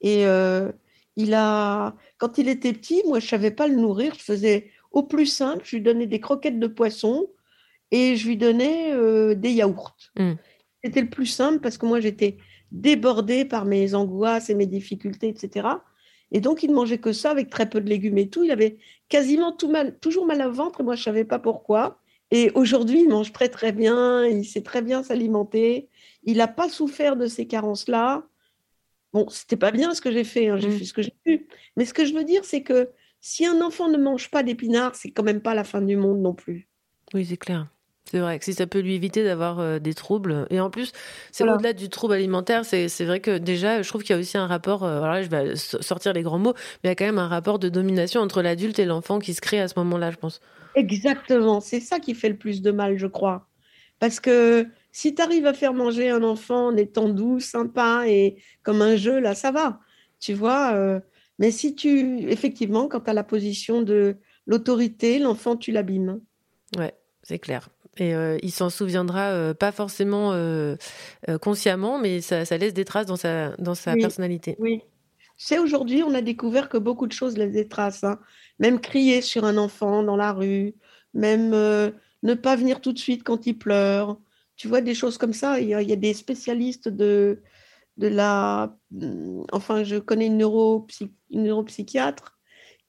Et 0.00 0.26
euh, 0.26 0.70
il 1.16 1.34
a, 1.34 1.96
quand 2.18 2.38
il 2.38 2.48
était 2.48 2.72
petit, 2.72 3.02
moi, 3.06 3.18
je 3.20 3.26
savais 3.26 3.50
pas 3.50 3.66
le 3.68 3.74
nourrir. 3.74 4.14
Je 4.14 4.22
faisais 4.22 4.70
au 4.92 5.02
plus 5.02 5.26
simple. 5.26 5.62
Je 5.64 5.76
lui 5.76 5.82
donnais 5.82 6.06
des 6.06 6.20
croquettes 6.20 6.60
de 6.60 6.66
poisson 6.66 7.26
et 7.90 8.16
je 8.16 8.28
lui 8.28 8.36
donnais 8.36 8.92
euh, 8.92 9.34
des 9.34 9.50
yaourts. 9.50 9.96
Mm. 10.16 10.34
C'était 10.84 11.00
le 11.00 11.10
plus 11.10 11.26
simple 11.26 11.60
parce 11.60 11.76
que 11.78 11.86
moi, 11.86 12.00
j'étais 12.00 12.38
débordée 12.72 13.44
par 13.44 13.64
mes 13.64 13.94
angoisses 13.94 14.50
et 14.50 14.54
mes 14.54 14.66
difficultés, 14.66 15.28
etc. 15.28 15.68
Et 16.30 16.40
donc, 16.40 16.62
il 16.62 16.70
ne 16.70 16.74
mangeait 16.74 16.98
que 16.98 17.12
ça 17.12 17.30
avec 17.30 17.50
très 17.50 17.68
peu 17.68 17.80
de 17.80 17.88
légumes 17.88 18.18
et 18.18 18.28
tout. 18.28 18.44
Il 18.44 18.50
avait 18.50 18.78
quasiment 19.08 19.52
tout 19.52 19.70
mal, 19.70 19.98
toujours 19.98 20.26
mal 20.26 20.42
au 20.42 20.52
ventre 20.52 20.80
et 20.80 20.84
moi, 20.84 20.94
je 20.94 21.02
savais 21.02 21.24
pas 21.24 21.38
pourquoi. 21.38 21.98
Et 22.30 22.50
aujourd'hui, 22.54 23.02
il 23.02 23.08
mange 23.08 23.32
très, 23.32 23.48
très 23.48 23.72
bien. 23.72 24.26
Il 24.26 24.44
sait 24.44 24.62
très 24.62 24.82
bien 24.82 25.02
s'alimenter. 25.02 25.88
Il 26.24 26.38
n'a 26.38 26.48
pas 26.48 26.68
souffert 26.68 27.16
de 27.16 27.26
ces 27.26 27.46
carences-là. 27.46 28.24
Bon, 29.14 29.26
c'était 29.30 29.56
pas 29.56 29.70
bien 29.70 29.94
ce 29.94 30.02
que 30.02 30.12
j'ai 30.12 30.24
fait, 30.24 30.48
hein, 30.48 30.58
j'ai 30.58 30.70
fait 30.70 30.84
ce 30.84 30.92
que 30.92 31.00
j'ai 31.00 31.14
pu. 31.24 31.48
Mais 31.76 31.86
ce 31.86 31.94
que 31.94 32.04
je 32.04 32.12
veux 32.12 32.24
dire, 32.24 32.44
c'est 32.44 32.62
que 32.62 32.90
si 33.20 33.46
un 33.46 33.62
enfant 33.62 33.88
ne 33.88 33.96
mange 33.96 34.30
pas 34.30 34.42
d'épinards, 34.42 34.94
c'est 34.94 35.10
quand 35.10 35.22
même 35.22 35.40
pas 35.40 35.54
la 35.54 35.64
fin 35.64 35.80
du 35.80 35.96
monde 35.96 36.20
non 36.20 36.34
plus. 36.34 36.68
Oui, 37.14 37.24
c'est 37.24 37.38
clair. 37.38 37.68
C'est 38.10 38.20
vrai 38.20 38.38
que 38.38 38.44
si 38.44 38.54
ça 38.54 38.66
peut 38.66 38.78
lui 38.80 38.94
éviter 38.94 39.22
d'avoir 39.22 39.58
euh, 39.60 39.78
des 39.78 39.92
troubles. 39.94 40.46
Et 40.50 40.60
en 40.60 40.70
plus, 40.70 40.92
c'est 41.30 41.44
Voilà. 41.44 41.54
au-delà 41.54 41.72
du 41.74 41.88
trouble 41.90 42.14
alimentaire, 42.14 42.64
c'est 42.64 42.88
c'est 42.88 43.04
vrai 43.04 43.20
que 43.20 43.36
déjà, 43.38 43.82
je 43.82 43.88
trouve 43.88 44.02
qu'il 44.02 44.14
y 44.14 44.18
a 44.18 44.20
aussi 44.20 44.38
un 44.38 44.46
rapport, 44.46 44.82
euh, 44.84 45.22
je 45.22 45.28
vais 45.28 45.56
sortir 45.56 46.12
les 46.14 46.22
grands 46.22 46.38
mots, 46.38 46.54
mais 46.82 46.88
il 46.88 46.88
y 46.88 46.92
a 46.92 46.94
quand 46.94 47.04
même 47.04 47.18
un 47.18 47.28
rapport 47.28 47.58
de 47.58 47.68
domination 47.68 48.20
entre 48.22 48.40
l'adulte 48.42 48.78
et 48.78 48.86
l'enfant 48.86 49.18
qui 49.18 49.34
se 49.34 49.40
crée 49.42 49.60
à 49.60 49.68
ce 49.68 49.74
moment-là, 49.78 50.10
je 50.10 50.16
pense. 50.16 50.40
Exactement, 50.74 51.60
c'est 51.60 51.80
ça 51.80 51.98
qui 51.98 52.14
fait 52.14 52.28
le 52.28 52.38
plus 52.38 52.62
de 52.62 52.70
mal, 52.70 52.98
je 52.98 53.06
crois. 53.06 53.48
Parce 53.98 54.20
que 54.20 54.68
si 54.92 55.14
tu 55.14 55.22
arrives 55.22 55.46
à 55.46 55.54
faire 55.54 55.74
manger 55.74 56.10
un 56.10 56.22
enfant 56.22 56.68
en 56.68 56.76
étant 56.76 57.08
doux, 57.08 57.40
sympa 57.40 58.04
et 58.08 58.40
comme 58.62 58.82
un 58.82 58.96
jeu, 58.96 59.18
là, 59.20 59.34
ça 59.34 59.50
va. 59.50 59.80
Tu 60.20 60.34
vois, 60.34 60.74
euh, 60.76 61.00
mais 61.38 61.50
si 61.50 61.74
tu, 61.74 62.20
effectivement, 62.30 62.86
quand 62.88 63.00
tu 63.02 63.10
as 63.10 63.14
la 63.14 63.24
position 63.24 63.82
de 63.82 64.18
l'autorité, 64.46 65.18
l'enfant, 65.18 65.56
tu 65.56 65.72
l'abîmes. 65.72 66.20
Ouais, 66.76 66.94
c'est 67.22 67.38
clair. 67.38 67.68
Et 67.98 68.14
euh, 68.14 68.38
il 68.42 68.52
s'en 68.52 68.70
souviendra 68.70 69.30
euh, 69.30 69.54
pas 69.54 69.72
forcément 69.72 70.32
euh, 70.32 70.76
euh, 71.28 71.38
consciemment, 71.38 71.98
mais 71.98 72.20
ça, 72.20 72.44
ça 72.44 72.56
laisse 72.56 72.74
des 72.74 72.84
traces 72.84 73.06
dans 73.06 73.16
sa, 73.16 73.56
dans 73.58 73.74
sa 73.74 73.94
Oui, 73.94 74.00
personnalité. 74.00 74.56
Oui. 74.58 74.82
Sais, 75.36 75.58
aujourd'hui, 75.58 76.02
on 76.02 76.14
a 76.14 76.20
découvert 76.20 76.68
que 76.68 76.78
beaucoup 76.78 77.06
de 77.06 77.12
choses 77.12 77.36
laissent 77.36 77.52
des 77.52 77.68
traces. 77.68 78.04
hein. 78.04 78.18
Même 78.58 78.80
crier 78.80 79.20
sur 79.20 79.44
un 79.44 79.56
enfant 79.56 80.02
dans 80.02 80.16
la 80.16 80.32
rue, 80.32 80.74
même 81.14 81.50
ne 81.50 82.34
pas 82.34 82.56
venir 82.56 82.80
tout 82.80 82.92
de 82.92 82.98
suite 82.98 83.22
quand 83.22 83.46
il 83.46 83.56
pleure. 83.58 84.18
Tu 84.56 84.66
vois, 84.66 84.80
des 84.80 84.94
choses 84.94 85.18
comme 85.18 85.32
ça. 85.32 85.60
Il 85.60 85.68
y 85.68 85.74
a, 85.74 85.82
il 85.82 85.88
y 85.88 85.92
a 85.92 85.96
des 85.96 86.14
spécialistes 86.14 86.88
de, 86.88 87.42
de 87.96 88.08
la... 88.08 88.76
hum, 89.00 89.44
Enfin, 89.52 89.84
je 89.84 89.96
connais 89.96 90.26
une, 90.26 90.38
neuropsy- 90.42 91.12
une 91.30 91.44
neuropsychiatre 91.44 92.36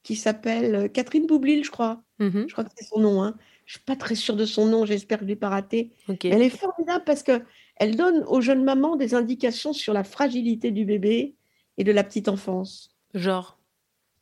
qui 0.02 0.16
s'appelle 0.16 0.90
Catherine 0.92 1.26
Boublil, 1.26 1.62
je 1.64 1.70
crois. 1.70 2.02
Mhm. 2.18 2.46
Je 2.48 2.52
crois 2.52 2.64
que 2.64 2.70
c'est 2.76 2.86
son 2.86 2.98
nom. 3.00 3.22
Hein. 3.22 3.36
Je 3.70 3.76
suis 3.76 3.84
pas 3.84 3.94
très 3.94 4.16
sûre 4.16 4.34
de 4.34 4.46
son 4.46 4.66
nom, 4.66 4.84
j'espère 4.84 5.18
que 5.18 5.22
je 5.22 5.26
ne 5.26 5.28
l'ai 5.28 5.36
pas 5.36 5.48
raté. 5.48 5.92
Elle 6.24 6.42
est 6.42 6.50
formidable 6.50 7.04
parce 7.06 7.22
que 7.22 7.40
elle 7.76 7.94
donne 7.94 8.24
aux 8.26 8.40
jeunes 8.40 8.64
mamans 8.64 8.96
des 8.96 9.14
indications 9.14 9.72
sur 9.72 9.92
la 9.92 10.02
fragilité 10.02 10.72
du 10.72 10.84
bébé 10.84 11.36
et 11.78 11.84
de 11.84 11.92
la 11.92 12.02
petite 12.02 12.26
enfance. 12.26 12.96
Genre 13.14 13.60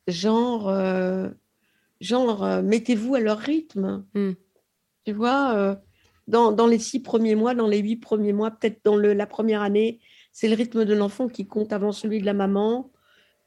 Genre, 0.05 0.69
euh, 0.69 1.29
genre 1.99 2.43
euh, 2.43 2.61
mettez-vous 2.61 3.15
à 3.15 3.21
leur 3.21 3.39
rythme. 3.39 4.05
Hmm. 4.13 4.33
Tu 5.03 5.13
vois, 5.13 5.55
euh, 5.55 5.75
dans, 6.27 6.51
dans 6.51 6.67
les 6.67 6.77
six 6.77 7.01
premiers 7.01 7.33
mois, 7.33 7.55
dans 7.55 7.65
les 7.65 7.79
huit 7.79 7.95
premiers 7.95 8.33
mois, 8.33 8.51
peut-être 8.51 8.81
dans 8.83 8.97
le, 8.97 9.13
la 9.13 9.25
première 9.25 9.63
année, 9.63 9.99
c'est 10.31 10.47
le 10.47 10.53
rythme 10.53 10.85
de 10.85 10.93
l'enfant 10.93 11.27
qui 11.27 11.47
compte 11.47 11.73
avant 11.73 11.91
celui 11.91 12.19
de 12.19 12.25
la 12.27 12.33
maman. 12.33 12.91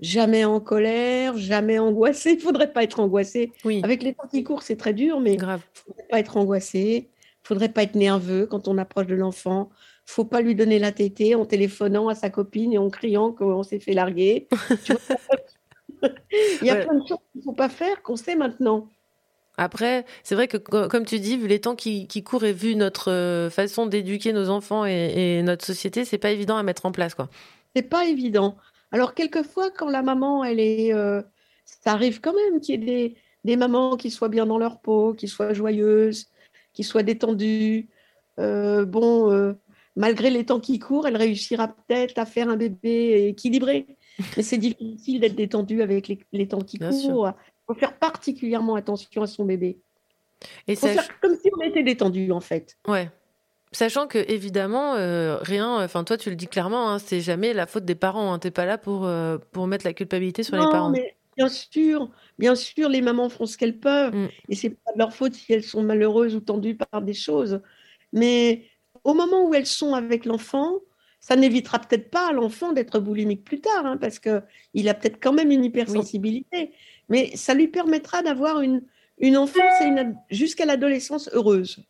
Jamais 0.01 0.45
en 0.45 0.59
colère, 0.59 1.36
jamais 1.36 1.78
angoissé. 1.78 2.32
Il 2.32 2.40
faudrait 2.40 2.72
pas 2.72 2.82
être 2.82 2.99
angoissé. 3.01 3.53
Avec 3.84 4.03
les 4.03 4.14
temps 4.14 4.26
qui 4.28 4.43
courent, 4.43 4.62
c'est 4.62 4.76
très 4.76 4.93
dur, 4.95 5.20
mais 5.20 5.34
il 5.34 5.40
faudrait 5.40 6.07
pas 6.11 6.18
être 6.18 6.36
angoissé. 6.36 7.09
Il 7.45 7.47
faudrait 7.49 7.68
pas 7.68 7.82
être 7.84 7.95
nerveux 7.95 8.47
quand 8.47 8.68
on 8.68 8.78
approche 8.78 9.07
de 9.07 9.14
l'enfant. 9.14 9.70
faut 10.05 10.24
pas 10.24 10.40
lui 10.40 10.55
donner 10.57 10.78
la 10.80 10.90
tétée 10.93 11.34
en 11.36 11.45
téléphonant 11.45 12.09
à 12.09 12.14
sa 12.16 12.30
copine 12.30 12.72
et 12.72 12.78
en 12.78 12.90
criant 12.90 13.32
qu'on 13.32 13.62
s'est 13.62 13.80
fait 13.80 13.95
larguer. 13.95 14.49
Tu 14.84 14.93
vois, 14.93 16.11
Il 16.62 16.66
y 16.66 16.70
a 16.70 16.74
Ouais. 16.74 16.84
plein 16.84 16.95
de 16.95 17.07
choses 17.07 17.18
qu'il 17.32 17.43
faut 17.45 17.53
pas 17.53 17.68
faire 17.68 18.03
qu'on 18.03 18.16
sait 18.16 18.34
maintenant. 18.34 18.88
Après, 19.59 20.05
c'est 20.24 20.34
vrai 20.34 20.49
que 20.49 20.57
co- 20.57 20.88
comme 20.88 21.05
tu 21.05 21.20
dis, 21.20 21.36
vu 21.36 21.47
les 21.47 21.61
temps 21.61 21.76
qui, 21.76 22.09
qui 22.09 22.24
courent 22.24 22.45
et 22.45 22.53
vu 22.53 22.74
notre 22.74 23.11
euh, 23.12 23.51
façon 23.51 23.86
d'éduquer 23.86 24.32
nos 24.32 24.49
enfants 24.49 24.84
et, 24.86 25.36
et 25.38 25.43
notre 25.43 25.64
société, 25.64 26.05
c'est 26.05 26.18
pas 26.18 26.30
évident 26.30 26.57
à 26.57 26.62
mettre 26.64 26.86
en 26.86 26.90
place, 26.93 27.14
quoi. 27.14 27.28
C'est 27.76 27.82
pas 27.88 28.07
évident. 28.07 28.57
Alors, 28.93 29.14
quelquefois, 29.14 29.70
quand 29.70 29.88
la 29.90 30.03
maman, 30.03 30.45
elle 30.45 30.61
est. 30.61 30.95
euh, 30.95 31.22
ça 31.64 31.93
arrive 31.93 32.20
quand 32.20 32.34
même 32.34 32.61
qu'il 32.61 32.80
y 32.80 32.82
ait 32.82 32.86
des, 32.86 33.16
des 33.45 33.57
mamans 33.57 33.97
qui 33.97 34.11
soient 34.11 34.28
bien 34.28 34.47
dans 34.47 34.59
leur 34.59 34.80
peau, 34.80 35.14
qui 35.14 35.28
soient 35.28 35.53
joyeuses, 35.55 36.28
qui 36.72 36.84
soient 36.84 37.03
détendues. 37.03 37.88
Euh, 38.38 38.84
bon, 38.84 39.30
euh, 39.30 39.55
malgré 39.97 40.30
les 40.30 40.45
temps 40.45 40.61
qui 40.61 40.78
courent, 40.78 41.07
elle 41.07 41.16
réussira 41.16 41.68
peut-être 41.68 42.18
à 42.18 42.26
faire 42.26 42.49
un 42.49 42.57
bébé 42.57 43.28
équilibré. 43.28 43.86
Mais 44.36 44.43
c'est 44.43 44.59
difficile 44.59 45.20
d'être 45.20 45.34
détendu 45.34 45.82
avec 45.82 46.09
les, 46.09 46.18
les 46.32 46.49
temps 46.49 46.61
qui 46.61 46.78
Bien 46.78 46.90
courent. 46.90 47.28
Il 47.28 47.74
faut 47.74 47.80
faire 47.80 47.99
particulièrement 47.99 48.74
attention 48.74 49.22
à 49.22 49.26
son 49.26 49.45
bébé. 49.45 49.80
Et 50.66 50.74
faut 50.76 50.88
faire 50.88 51.20
comme 51.20 51.36
si 51.36 51.51
on 51.57 51.62
était 51.62 51.82
détendu, 51.82 52.32
en 52.32 52.40
fait. 52.40 52.76
Ouais. 52.86 53.11
Sachant 53.73 54.07
que 54.07 54.18
évidemment, 54.31 54.95
euh, 54.97 55.39
rien. 55.41 55.83
Enfin, 55.83 56.05
toi, 56.05 56.18
tu 56.18 56.29
le 56.29 56.37
dis 56.37 56.47
clairement, 56.47 56.91
hein, 56.91 56.99
c'est 56.99 57.20
jamais 57.20 57.55
la 57.55 57.66
faute 57.66 57.85
des 57.85 57.95
parents. 57.95 58.33
Hein, 58.33 58.39
T'es 58.39 58.51
pas 58.51 58.66
là 58.66 58.77
pour 58.77 59.07
euh, 59.07 59.39
pour 59.53 59.66
mettre 59.66 59.87
la 59.87 59.95
culpabilité 59.95 60.43
sur 60.43 60.57
les 60.57 60.62
parents. 60.70 60.91
mais 60.91 61.16
bien 61.37 61.49
sûr, 61.49 62.11
bien 62.39 62.55
sûr, 62.55 62.91
les 62.91 63.01
mamans 63.01 63.31
font 63.31 63.47
ce 63.47 63.57
qu'elles 63.57 63.79
peuvent. 63.79 64.14
Mm. 64.14 64.29
Et 64.51 64.55
c'est 64.55 64.70
pas 64.70 64.93
leur 64.97 65.14
faute 65.14 65.35
si 65.35 65.53
elles 65.53 65.64
sont 65.64 65.83
malheureuses 65.83 66.37
ou 66.37 66.41
tendues 66.41 66.77
par 66.77 67.01
des 67.01 67.14
choses. 67.14 67.61
Mais 68.12 68.66
au 69.05 69.14
moment 69.14 69.49
où 69.49 69.55
elles 69.55 69.66
sont 69.66 69.95
avec 69.95 70.27
l'enfant, 70.27 70.81
ça 71.20 71.37
n'évitera 71.37 71.79
peut-être 71.79 72.11
pas 72.11 72.29
à 72.29 72.33
l'enfant 72.33 72.73
d'être 72.73 72.99
boulimique 72.99 73.45
plus 73.45 73.61
tard, 73.61 73.87
hein, 73.87 73.97
parce 73.97 74.18
qu'il 74.18 74.89
a 74.89 74.95
peut-être 74.95 75.18
quand 75.20 75.33
même 75.33 75.51
une 75.51 75.64
hypersensibilité. 75.64 76.73
Mais 77.09 77.35
ça 77.37 77.55
lui 77.55 77.68
permettra 77.68 78.23
d'avoir 78.23 78.61
une, 78.61 78.83
une 79.18 79.37
enfance 79.37 79.81
et 79.81 79.85
une 79.85 80.16
jusqu'à 80.31 80.66
l'adolescence 80.66 81.31
heureuse, 81.33 81.83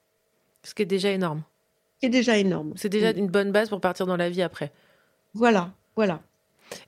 Ce 0.62 0.74
qui 0.74 0.82
est 0.82 0.86
déjà 0.86 1.10
énorme. 1.10 1.42
Qui 2.02 2.06
est 2.06 2.10
déjà 2.10 2.36
énorme. 2.36 2.72
C'est 2.74 2.88
déjà 2.88 3.12
Mm. 3.12 3.18
une 3.18 3.26
bonne 3.28 3.52
base 3.52 3.68
pour 3.68 3.80
partir 3.80 4.06
dans 4.06 4.16
la 4.16 4.28
vie 4.28 4.42
après. 4.42 4.72
Voilà, 5.34 5.70
voilà. 5.94 6.20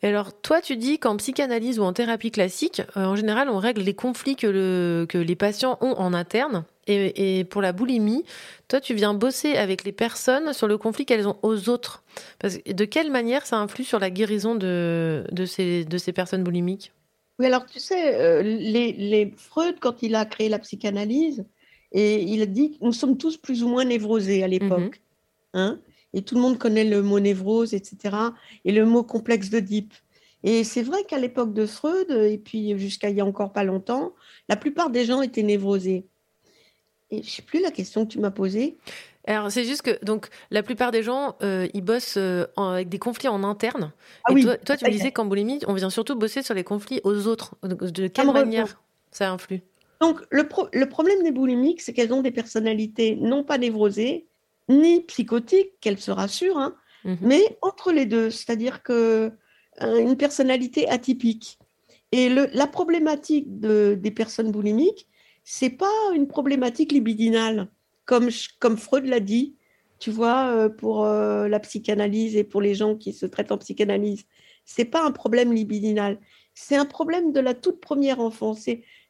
Et 0.02 0.08
alors, 0.08 0.40
toi, 0.40 0.60
tu 0.60 0.76
dis 0.76 0.98
qu'en 0.98 1.16
psychanalyse 1.18 1.78
ou 1.78 1.84
en 1.84 1.92
thérapie 1.92 2.32
classique, 2.32 2.82
euh, 2.96 3.04
en 3.04 3.14
général, 3.14 3.48
on 3.48 3.58
règle 3.58 3.82
les 3.82 3.94
conflits 3.94 4.34
que, 4.34 4.48
le, 4.48 5.06
que 5.08 5.18
les 5.18 5.36
patients 5.36 5.78
ont 5.82 5.92
en 5.92 6.14
interne. 6.14 6.64
Et, 6.88 7.38
et 7.38 7.44
pour 7.44 7.62
la 7.62 7.72
boulimie, 7.72 8.24
toi, 8.66 8.80
tu 8.80 8.92
viens 8.94 9.14
bosser 9.14 9.56
avec 9.56 9.84
les 9.84 9.92
personnes 9.92 10.52
sur 10.52 10.66
le 10.66 10.78
conflit 10.78 11.06
qu'elles 11.06 11.28
ont 11.28 11.36
aux 11.42 11.68
autres. 11.68 12.02
Parce, 12.40 12.58
de 12.64 12.84
quelle 12.84 13.10
manière 13.12 13.46
ça 13.46 13.58
influe 13.58 13.84
sur 13.84 14.00
la 14.00 14.10
guérison 14.10 14.56
de, 14.56 15.24
de, 15.30 15.46
ces, 15.46 15.84
de 15.84 15.96
ces 15.98 16.12
personnes 16.12 16.42
boulimiques? 16.42 16.92
Oui, 17.38 17.46
alors 17.46 17.64
tu 17.66 17.78
sais, 17.78 18.14
euh, 18.20 18.42
les, 18.42 18.92
les- 18.92 19.32
Freud, 19.36 19.76
quand 19.80 20.02
il 20.02 20.14
a 20.16 20.24
créé 20.24 20.48
la 20.48 20.58
psychanalyse, 20.58 21.44
et 21.92 22.22
il 22.22 22.42
a 22.42 22.46
dit 22.46 22.72
que 22.72 22.84
nous 22.84 22.92
sommes 22.92 23.16
tous 23.16 23.36
plus 23.36 23.62
ou 23.62 23.68
moins 23.68 23.84
névrosés 23.84 24.42
à 24.42 24.48
l'époque. 24.48 25.00
Hein, 25.54 25.80
et 26.12 26.22
tout 26.22 26.34
le 26.34 26.42
monde 26.42 26.58
connaît 26.58 26.84
le 26.84 27.00
mot 27.02 27.18
névrose, 27.20 27.72
etc. 27.74 28.16
Et 28.66 28.72
le 28.72 28.84
mot 28.84 29.02
complexe 29.02 29.48
d'Oedipe. 29.50 29.94
Et 30.42 30.62
c'est 30.62 30.82
vrai 30.82 31.04
qu'à 31.04 31.18
l'époque 31.18 31.54
de 31.54 31.64
Freud, 31.64 32.10
et 32.10 32.36
puis 32.36 32.78
jusqu'à 32.78 33.08
il 33.08 33.16
y 33.16 33.20
a 33.20 33.24
encore 33.24 33.52
pas 33.52 33.64
longtemps, 33.64 34.12
la 34.50 34.56
plupart 34.56 34.90
des 34.90 35.06
gens 35.06 35.22
étaient 35.22 35.42
névrosés. 35.42 36.06
Et 37.10 37.22
je 37.22 37.30
sais 37.30 37.42
plus 37.42 37.60
la 37.62 37.70
question 37.70 38.04
que 38.06 38.12
tu 38.12 38.18
m'as 38.18 38.30
posée. 38.30 38.76
Alors, 39.26 39.50
c'est 39.50 39.64
juste 39.64 39.82
que 39.82 40.04
donc 40.04 40.28
la 40.50 40.62
plupart 40.62 40.90
des 40.90 41.02
gens, 41.02 41.36
euh, 41.42 41.66
ils 41.72 41.80
bossent 41.82 42.18
euh, 42.18 42.44
en- 42.56 42.70
avec 42.70 42.88
des 42.90 42.98
conflits 42.98 43.28
en 43.28 43.42
interne. 43.42 43.92
Ah 44.24 44.32
et 44.32 44.34
oui, 44.34 44.42
toi, 44.42 44.56
toi, 44.58 44.76
tu 44.76 44.84
me 44.84 44.90
disais 44.90 45.12
qu'en 45.12 45.24
boulimie, 45.24 45.60
on 45.66 45.72
vient 45.72 45.88
surtout 45.90 46.14
bosser 46.14 46.42
sur 46.42 46.54
les 46.54 46.64
conflits 46.64 47.00
aux 47.04 47.26
autres. 47.26 47.56
De 47.62 48.06
quelle 48.08 48.28
revient. 48.28 48.40
manière 48.40 48.82
ça 49.10 49.30
influe? 49.30 49.62
Donc, 50.00 50.20
le, 50.30 50.46
pro- 50.46 50.68
le 50.74 50.86
problème 50.88 51.22
des 51.22 51.30
boulimiques, 51.30 51.80
c'est 51.80 51.94
qu'elles 51.94 52.12
ont 52.12 52.20
des 52.20 52.32
personnalités 52.32 53.16
non 53.16 53.44
pas 53.44 53.56
névrosées, 53.56 54.26
ni 54.68 55.02
psychotiques, 55.02 55.72
qu'elles 55.80 56.00
se 56.00 56.10
rassurent, 56.10 56.58
hein, 56.58 56.74
Mhm. 57.04 57.18
mais 57.22 57.58
entre 57.60 57.92
les 57.92 58.06
deux, 58.06 58.30
c'est-à-dire 58.30 58.82
que 58.82 59.32
euh, 59.82 59.98
une 59.98 60.16
personnalité 60.16 60.88
atypique. 60.88 61.58
Et 62.12 62.28
le- 62.28 62.48
la 62.54 62.68
problématique 62.68 63.58
de- 63.58 63.98
des 64.00 64.12
personnes 64.12 64.52
boulimiques, 64.52 65.08
c'est 65.42 65.70
pas 65.70 65.90
une 66.14 66.28
problématique 66.28 66.92
libidinale, 66.92 67.68
comme, 68.06 68.28
comme 68.60 68.76
Freud 68.76 69.04
l'a 69.06 69.18
dit, 69.18 69.56
tu 69.98 70.10
vois, 70.12 70.46
euh, 70.54 70.68
pour 70.68 71.04
euh, 71.04 71.48
la 71.48 71.58
psychanalyse 71.58 72.36
et 72.36 72.44
pour 72.44 72.60
les 72.62 72.74
gens 72.76 72.94
qui 72.94 73.12
se 73.12 73.26
traitent 73.26 73.50
en 73.52 73.58
psychanalyse. 73.58 74.24
C'est 74.64 74.84
pas 74.84 75.04
un 75.04 75.10
problème 75.10 75.52
libidinal, 75.52 76.20
c'est 76.54 76.76
un 76.76 76.86
problème 76.86 77.32
de 77.32 77.40
la 77.40 77.52
toute 77.54 77.80
première 77.80 78.20
enfance. 78.20 78.60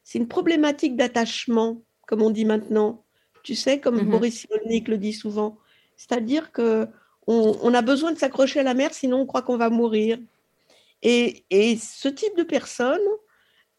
C'est 0.03 0.17
une 0.19 0.27
problématique 0.27 0.95
d'attachement, 0.95 1.83
comme 2.07 2.23
on 2.23 2.31
dit 2.31 2.45
maintenant. 2.45 3.04
Tu 3.45 3.53
sais, 3.55 3.79
comme 3.79 4.01
Mhm. 4.01 4.09
Boris 4.09 4.39
Cyrulnik 4.39 4.87
le 4.87 4.97
dit 4.97 5.13
souvent. 5.13 5.57
C'est-à-dire 5.97 6.51
que 6.51 6.87
on, 7.27 7.55
on 7.61 7.73
a 7.75 7.81
besoin 7.83 8.11
de 8.11 8.17
s'accrocher 8.17 8.59
à 8.59 8.63
la 8.63 8.73
mer, 8.73 8.91
sinon 8.93 9.21
on 9.21 9.25
croit 9.27 9.43
qu'on 9.43 9.57
va 9.57 9.69
mourir. 9.69 10.17
Et, 11.03 11.45
et 11.51 11.77
ce 11.77 12.07
type 12.09 12.35
de 12.35 12.43
personnes, 12.43 13.07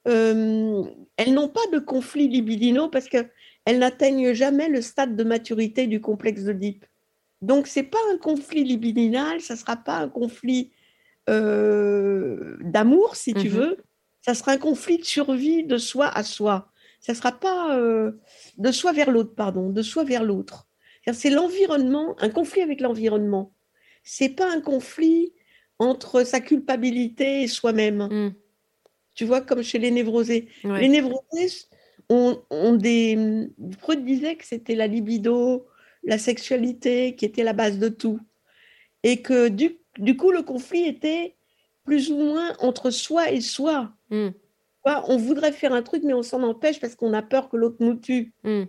euh, 0.06 0.84
elles 1.16 1.34
n'ont 1.34 1.48
pas 1.48 1.66
de 1.72 1.80
conflits 1.80 2.28
libidinaux 2.28 2.88
parce 2.88 3.08
qu'elles 3.08 3.30
n'atteignent 3.66 4.32
jamais 4.34 4.68
le 4.68 4.80
stade 4.80 5.16
de 5.16 5.24
maturité 5.24 5.88
du 5.88 6.00
complexe 6.00 6.44
d'Oedipe. 6.44 6.84
Donc, 7.42 7.66
ce 7.66 7.80
n'est 7.80 7.86
pas 7.86 7.98
un 8.12 8.18
conflit 8.18 8.62
libidinal, 8.62 9.40
ça 9.40 9.54
ne 9.54 9.58
sera 9.58 9.76
pas 9.76 9.96
un 9.98 10.08
conflit 10.08 10.70
euh, 11.28 12.56
d'amour, 12.60 13.16
si 13.16 13.34
tu 13.34 13.48
Mhm. 13.48 13.54
veux. 13.54 13.76
Ça 14.22 14.34
sera 14.34 14.52
un 14.52 14.58
conflit 14.58 14.98
de 14.98 15.04
survie 15.04 15.64
de 15.64 15.76
soi 15.76 16.06
à 16.06 16.22
soi. 16.22 16.70
Ça 17.06 17.12
ne 17.12 17.18
sera 17.18 17.30
pas 17.30 17.78
euh, 17.78 18.20
de 18.58 18.72
soi 18.72 18.92
vers 18.92 19.12
l'autre, 19.12 19.32
pardon, 19.36 19.70
de 19.70 19.80
soi 19.80 20.02
vers 20.02 20.24
l'autre. 20.24 20.66
C'est 21.12 21.30
l'environnement, 21.30 22.16
un 22.18 22.30
conflit 22.30 22.62
avec 22.62 22.80
l'environnement. 22.80 23.52
C'est 24.02 24.30
pas 24.30 24.50
un 24.50 24.60
conflit 24.60 25.32
entre 25.78 26.24
sa 26.24 26.40
culpabilité 26.40 27.42
et 27.44 27.46
soi-même. 27.46 28.34
Tu 29.14 29.24
vois, 29.24 29.40
comme 29.40 29.62
chez 29.62 29.78
les 29.78 29.92
névrosés. 29.92 30.48
Ouais. 30.64 30.80
Les 30.80 30.88
névrosés 30.88 31.68
ont, 32.08 32.42
ont 32.50 32.74
des. 32.74 33.46
Freud 33.78 34.04
disait 34.04 34.34
que 34.34 34.44
c'était 34.44 34.74
la 34.74 34.88
libido, 34.88 35.68
la 36.02 36.18
sexualité 36.18 37.14
qui 37.14 37.24
était 37.24 37.44
la 37.44 37.52
base 37.52 37.78
de 37.78 37.88
tout. 37.88 38.18
Et 39.04 39.22
que 39.22 39.46
du, 39.46 39.78
du 39.96 40.16
coup, 40.16 40.32
le 40.32 40.42
conflit 40.42 40.86
était 40.86 41.36
plus 41.84 42.10
ou 42.10 42.16
moins 42.16 42.56
entre 42.58 42.90
soi 42.90 43.30
et 43.30 43.40
soi. 43.40 43.92
Mm. 44.10 44.30
Vois, 44.86 45.02
on 45.10 45.16
voudrait 45.16 45.50
faire 45.50 45.72
un 45.72 45.82
truc, 45.82 46.04
mais 46.04 46.14
on 46.14 46.22
s'en 46.22 46.44
empêche 46.44 46.78
parce 46.78 46.94
qu'on 46.94 47.12
a 47.12 47.20
peur 47.20 47.48
que 47.48 47.56
l'autre 47.56 47.78
nous 47.80 47.96
tue. 47.96 48.32
Mm. 48.44 48.66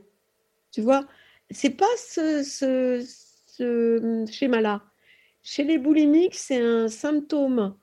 Tu 0.72 0.82
vois, 0.82 1.05
c'est 1.51 1.70
pas 1.70 1.86
ce, 1.95 2.41
ce, 2.43 3.05
ce 3.45 4.26
schéma-là. 4.28 4.84
Chez 5.43 5.63
les 5.63 5.78
boulimiques, 5.78 6.34
c'est 6.34 6.59
un 6.59 6.88
symptôme 6.88 7.78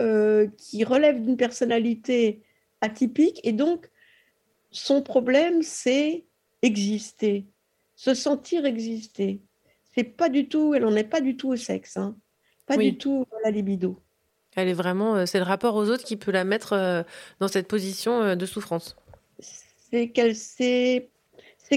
euh, 0.00 0.48
qui 0.58 0.82
relève 0.82 1.22
d'une 1.22 1.36
personnalité 1.36 2.42
atypique 2.80 3.40
et 3.44 3.52
donc 3.52 3.88
son 4.72 5.00
problème, 5.00 5.62
c'est 5.62 6.26
exister, 6.62 7.46
se 7.94 8.12
sentir 8.12 8.66
exister. 8.66 9.40
C'est 9.94 10.02
pas 10.02 10.28
du 10.28 10.48
tout, 10.48 10.74
elle 10.74 10.82
n'en 10.82 10.96
est 10.96 11.04
pas 11.04 11.20
du 11.20 11.36
tout 11.36 11.50
au 11.50 11.56
sexe, 11.56 11.96
hein. 11.96 12.16
pas 12.66 12.76
Oui. 12.76 12.90
du 12.92 12.98
tout 12.98 13.24
à 13.38 13.44
la 13.44 13.50
libido. 13.52 14.02
Elle 14.58 14.68
est 14.68 14.74
vraiment, 14.74 15.14
euh, 15.14 15.24
c'est 15.24 15.38
le 15.38 15.44
rapport 15.44 15.76
aux 15.76 15.88
autres 15.88 16.02
qui 16.02 16.16
peut 16.16 16.32
la 16.32 16.42
mettre 16.42 16.72
euh, 16.72 17.04
dans 17.38 17.46
cette 17.46 17.68
position 17.68 18.22
euh, 18.22 18.34
de 18.34 18.44
souffrance. 18.44 18.96
c'est 19.38 20.08
qu'elle 20.08 20.34
c'est 20.34 21.10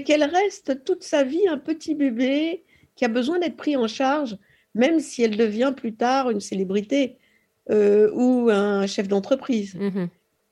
qu'elle 0.03 0.23
reste 0.23 0.83
toute 0.83 1.03
sa 1.03 1.23
vie 1.23 1.47
un 1.47 1.59
petit 1.59 1.93
bébé 1.93 2.63
qui 2.95 3.05
a 3.05 3.07
besoin 3.07 3.37
d'être 3.37 3.55
pris 3.55 3.77
en 3.77 3.87
charge, 3.87 4.35
même 4.73 4.99
si 4.99 5.21
elle 5.21 5.37
devient 5.37 5.73
plus 5.77 5.93
tard 5.93 6.31
une 6.31 6.39
célébrité 6.39 7.17
euh, 7.69 8.09
ou 8.15 8.49
un 8.49 8.87
chef 8.87 9.07
d'entreprise, 9.07 9.77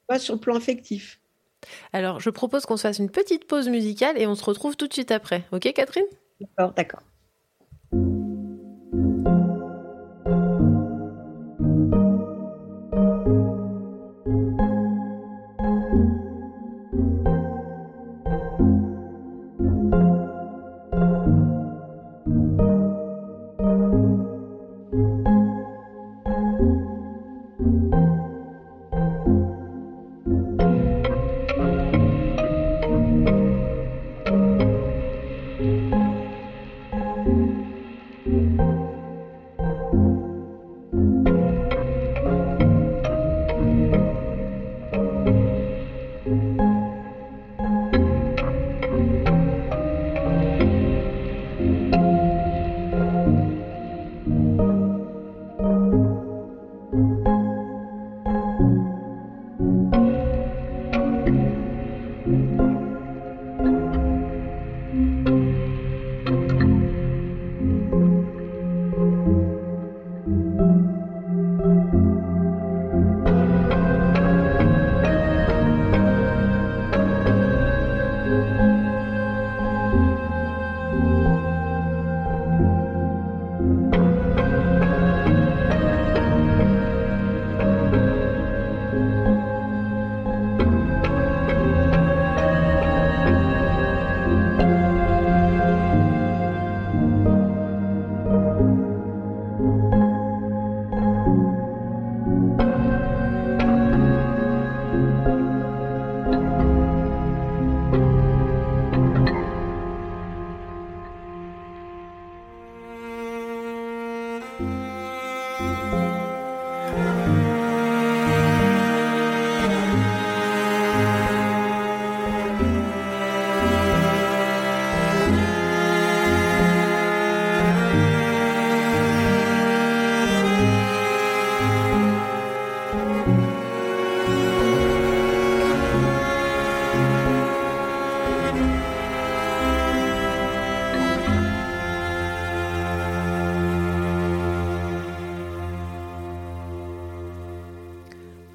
pas 0.06 0.20
sur 0.20 0.36
le 0.36 0.40
plan 0.40 0.56
affectif. 0.56 1.20
Alors, 1.94 2.20
je 2.20 2.30
propose 2.30 2.66
qu'on 2.68 2.78
se 2.78 2.84
fasse 2.84 3.00
une 3.00 3.10
petite 3.10 3.46
pause 3.46 3.70
musicale 3.70 4.22
et 4.22 4.28
on 4.28 4.36
se 4.36 4.44
retrouve 4.44 4.78
tout 4.78 4.88
de 4.88 4.94
suite 4.94 5.12
après. 5.12 5.46
Ok, 5.52 5.72
Catherine? 5.74 6.06
D'accord, 6.40 6.74
d'accord. 6.74 7.02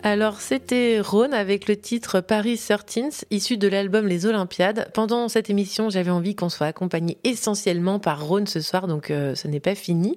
Alors, 0.06 0.42
c'était 0.42 1.00
Rhône 1.00 1.32
avec 1.32 1.66
le 1.66 1.76
titre 1.78 2.20
Paris 2.20 2.60
13, 2.62 3.24
issu 3.30 3.56
de 3.56 3.68
l'album 3.68 4.06
Les 4.06 4.26
Olympiades. 4.26 4.90
Pendant 4.92 5.30
cette 5.30 5.48
émission, 5.48 5.88
j'avais 5.88 6.10
envie 6.10 6.34
qu'on 6.34 6.50
soit 6.50 6.66
accompagné 6.66 7.16
essentiellement 7.24 7.98
par 7.98 8.22
Rhône 8.22 8.46
ce 8.46 8.60
soir, 8.60 8.86
donc 8.86 9.10
euh, 9.10 9.34
ce 9.34 9.48
n'est 9.48 9.60
pas 9.60 9.74
fini. 9.74 10.14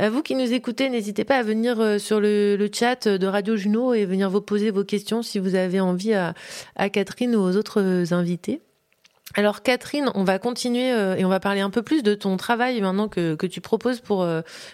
Euh, 0.00 0.08
vous 0.08 0.22
qui 0.22 0.36
nous 0.36 0.54
écoutez, 0.54 0.88
n'hésitez 0.88 1.24
pas 1.24 1.36
à 1.36 1.42
venir 1.42 1.78
euh, 1.80 1.98
sur 1.98 2.18
le, 2.18 2.56
chat 2.72 3.06
de 3.08 3.26
Radio 3.26 3.56
Juno 3.56 3.92
et 3.92 4.06
venir 4.06 4.30
vous 4.30 4.40
poser 4.40 4.70
vos 4.70 4.84
questions 4.84 5.20
si 5.20 5.38
vous 5.38 5.54
avez 5.54 5.80
envie 5.80 6.14
à, 6.14 6.32
Catherine 6.88 7.36
ou 7.36 7.40
aux 7.40 7.58
autres 7.58 8.14
invités. 8.14 8.62
Alors 9.34 9.62
Catherine, 9.62 10.10
on 10.14 10.24
va 10.24 10.38
continuer 10.38 10.88
et 11.18 11.24
on 11.26 11.28
va 11.28 11.40
parler 11.40 11.60
un 11.60 11.68
peu 11.68 11.82
plus 11.82 12.02
de 12.02 12.14
ton 12.14 12.38
travail 12.38 12.80
maintenant 12.80 13.08
que, 13.08 13.46
tu 13.46 13.60
proposes 13.60 14.00
pour 14.00 14.26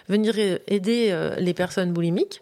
venir 0.07 0.37
aider 0.67 1.33
les 1.37 1.53
personnes 1.53 1.91
boulimiques. 1.91 2.41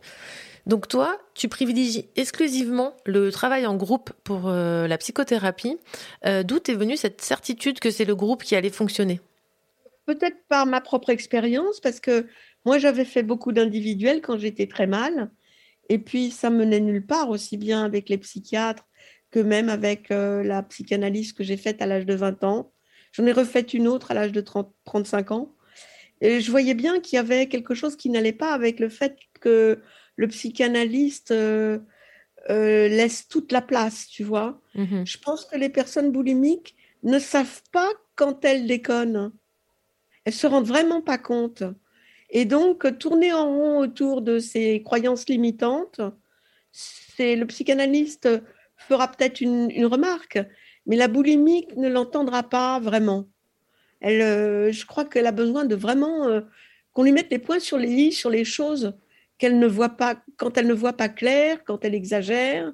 Donc 0.66 0.88
toi, 0.88 1.20
tu 1.34 1.48
privilégies 1.48 2.06
exclusivement 2.16 2.94
le 3.06 3.32
travail 3.32 3.66
en 3.66 3.76
groupe 3.76 4.12
pour 4.24 4.50
la 4.50 4.98
psychothérapie. 4.98 5.78
D'où 6.24 6.58
est 6.58 6.74
venue 6.74 6.98
cette 6.98 7.22
certitude 7.22 7.80
que 7.80 7.90
c'est 7.90 8.06
le 8.06 8.16
groupe 8.16 8.44
qui 8.44 8.56
allait 8.56 8.70
fonctionner? 8.70 9.20
Peut-être 10.06 10.38
par 10.48 10.66
ma 10.66 10.82
propre 10.82 11.10
expérience, 11.10 11.80
parce 11.80 12.00
que 12.00 12.28
moi 12.66 12.78
j'avais 12.78 13.06
fait 13.06 13.24
beaucoup 13.24 13.52
d'individuels 13.52 14.22
quand 14.22 14.38
j'étais 14.38 14.68
très 14.68 14.88
mal. 14.88 15.32
Et 15.90 15.98
puis 15.98 16.32
ça 16.32 16.50
menait 16.50 16.80
nulle 16.80 17.06
part, 17.06 17.30
aussi 17.30 17.58
bien 17.58 17.84
avec 17.84 18.08
les 18.08 18.18
psychiatres 18.18 18.86
que 19.32 19.40
même 19.40 19.70
avec 19.70 20.12
euh, 20.12 20.44
la 20.44 20.62
psychanalyse 20.64 21.34
que 21.34 21.44
j'ai 21.44 21.58
faite 21.58 21.82
à 21.82 21.86
l'âge 21.86 22.06
de 22.06 22.14
20 22.14 22.44
ans. 22.44 22.72
J'en 23.14 23.26
ai 23.26 23.32
refait 23.32 23.62
une 23.62 23.88
autre 23.88 24.12
à 24.12 24.14
l'âge 24.14 24.32
de 24.32 24.42
30, 24.42 24.74
35 24.86 25.32
ans. 25.32 25.56
Et 26.20 26.42
je 26.42 26.52
voyais 26.52 26.76
bien 26.76 27.00
qu'il 27.00 27.16
y 27.16 27.20
avait 27.20 27.48
quelque 27.48 27.74
chose 27.74 27.96
qui 27.96 28.10
n'allait 28.10 28.34
pas 28.34 28.54
avec 28.54 28.80
le 28.80 28.90
fait 28.90 29.18
que 29.40 29.82
le 30.16 30.28
psychanalyste 30.28 31.32
euh, 31.32 31.80
euh, 32.50 32.88
laisse 32.88 33.28
toute 33.28 33.52
la 33.52 33.62
place, 33.62 34.08
tu 34.08 34.24
vois. 34.24 34.62
Mhm. 34.76 35.06
Je 35.06 35.18
pense 35.18 35.46
que 35.46 35.58
les 35.58 35.70
personnes 35.70 36.12
boulimiques 36.12 36.76
ne 37.04 37.20
savent 37.20 37.62
pas 37.72 37.90
quand 38.16 38.46
elles 38.46 38.68
déconnent. 38.68 39.32
Elles 40.26 40.34
se 40.34 40.48
rendent 40.48 40.68
vraiment 40.68 41.02
pas 41.02 41.18
compte. 41.18 41.64
Et 42.30 42.46
donc, 42.46 42.98
tourner 43.00 43.34
en 43.34 43.48
rond 43.48 43.80
autour 43.80 44.22
de 44.22 44.40
ces 44.40 44.82
croyances 44.84 45.28
limitantes, 45.28 46.02
c'est 46.72 47.36
le 47.36 47.46
psychanalyste 47.48 48.30
fera 48.78 49.10
peut-être 49.10 49.42
une, 49.42 49.70
une 49.72 49.86
remarque, 49.86 50.40
mais 50.86 50.96
la 50.96 51.08
boulimique 51.08 51.76
ne 51.76 51.90
l'entendra 51.90 52.44
pas 52.44 52.80
vraiment. 52.80 53.28
Elle, 54.00 54.22
euh, 54.22 54.72
je 54.72 54.86
crois 54.86 55.06
qu'elle 55.06 55.28
a 55.28 55.32
besoin 55.32 55.66
de 55.66 55.76
vraiment 55.76 56.28
euh, 56.28 56.42
qu'on 56.94 57.04
lui 57.04 57.12
mette 57.12 57.32
les 57.32 57.40
points 57.40 57.60
sur 57.60 57.78
les 57.78 57.90
i 57.90 58.12
sur 58.12 58.30
les 58.30 58.44
choses 58.44 58.94
qu'elle 59.42 59.58
ne 59.58 59.66
voit 59.66 59.90
pas, 59.90 60.22
quand 60.38 60.56
elle 60.60 60.68
ne 60.68 60.74
voit 60.74 60.94
pas 60.94 61.10
clair, 61.10 61.64
quand 61.66 61.84
elle 61.84 61.96
exagère, 61.96 62.72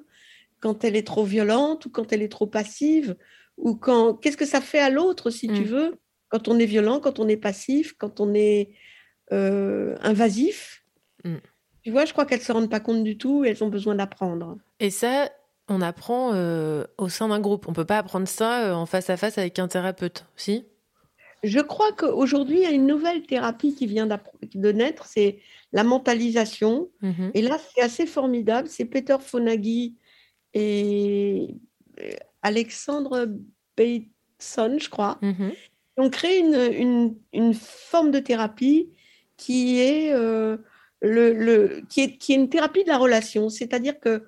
quand 0.60 0.84
elle 0.84 0.96
est 0.96 1.06
trop 1.06 1.24
violente 1.24 1.86
ou 1.86 1.90
quand 1.90 2.12
elle 2.12 2.20
est 2.20 2.28
trop 2.28 2.46
passive, 2.46 3.16
ou 3.56 3.74
quand 3.74 4.12
qu'est-ce 4.14 4.36
que 4.36 4.44
ça 4.44 4.60
fait 4.60 4.78
à 4.78 4.90
l'autre, 4.90 5.30
si 5.30 5.46
tu 5.48 5.62
Mm. 5.62 5.64
veux, 5.64 5.94
quand 6.28 6.46
on 6.46 6.58
est 6.58 6.66
violent, 6.66 7.00
quand 7.00 7.20
on 7.20 7.26
est 7.26 7.38
passif, 7.38 7.94
quand 7.96 8.20
on 8.20 8.34
est 8.34 8.70
euh, 9.32 9.96
invasif? 10.02 10.84
Mm. 11.24 11.36
Tu 11.84 11.90
vois, 11.90 12.04
je 12.04 12.12
crois 12.12 12.26
qu'elles 12.26 12.40
ne 12.40 12.44
se 12.44 12.52
rendent 12.52 12.70
pas 12.70 12.80
compte 12.80 13.02
du 13.02 13.16
tout 13.16 13.44
et 13.46 13.48
elles 13.48 13.64
ont 13.64 13.68
besoin 13.68 13.94
d'apprendre. 13.94 14.58
Et 14.78 14.90
ça, 14.90 15.30
on 15.68 15.80
apprend 15.80 16.34
euh, 16.34 16.84
au 16.98 17.08
sein 17.08 17.28
d'un 17.28 17.40
groupe. 17.40 17.66
On 17.66 17.72
peut 17.72 17.86
pas 17.86 17.98
apprendre 17.98 18.28
ça 18.28 18.64
euh, 18.66 18.74
en 18.74 18.84
face 18.84 19.08
à 19.08 19.16
face 19.16 19.38
avec 19.38 19.58
un 19.58 19.68
thérapeute, 19.68 20.26
si? 20.36 20.66
Je 21.42 21.60
crois 21.60 21.92
qu'aujourd'hui, 21.92 22.56
il 22.58 22.62
y 22.62 22.66
a 22.66 22.70
une 22.70 22.86
nouvelle 22.86 23.22
thérapie 23.26 23.74
qui 23.74 23.86
vient 23.86 24.06
de 24.06 24.72
naître, 24.72 25.06
c'est 25.06 25.38
la 25.72 25.84
mentalisation. 25.84 26.90
Mhm. 27.02 27.30
Et 27.34 27.42
là, 27.42 27.58
c'est 27.74 27.82
assez 27.82 28.06
formidable. 28.06 28.68
C'est 28.68 28.84
Peter 28.84 29.16
Fonagy 29.20 29.94
et 30.54 31.48
euh, 32.00 32.10
Alexandre 32.42 33.28
Bateson, 33.76 34.78
je 34.78 34.88
crois, 34.88 35.18
Mhm. 35.22 35.50
qui 35.52 35.98
ont 36.04 36.10
créé 36.10 36.38
une, 36.38 36.54
une- 36.72 37.16
une 37.32 37.54
forme 37.54 38.10
de 38.10 38.18
thérapie 38.18 38.90
qui 39.36 39.78
est, 39.80 40.12
euh, 40.12 40.56
le, 41.00 41.32
le- 41.32 41.82
qui, 41.88 42.00
est, 42.02 42.16
qui 42.16 42.32
est 42.32 42.36
une 42.36 42.48
thérapie 42.48 42.82
de 42.82 42.88
la 42.88 42.98
relation. 42.98 43.48
C'est-à-dire 43.48 44.00
que 44.00 44.24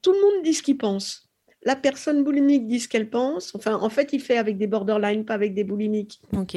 tout 0.00 0.12
le 0.12 0.20
monde 0.20 0.42
dit 0.44 0.54
ce 0.54 0.62
qu'il 0.62 0.78
pense. 0.78 1.27
La 1.62 1.76
personne 1.76 2.22
boulimique 2.22 2.66
dit 2.66 2.80
ce 2.80 2.88
qu'elle 2.88 3.10
pense. 3.10 3.54
Enfin, 3.54 3.74
en 3.76 3.90
fait, 3.90 4.12
il 4.12 4.20
fait 4.20 4.38
avec 4.38 4.58
des 4.58 4.66
borderline, 4.66 5.24
pas 5.24 5.34
avec 5.34 5.54
des 5.54 5.64
boulimiques. 5.64 6.20
Ok. 6.36 6.56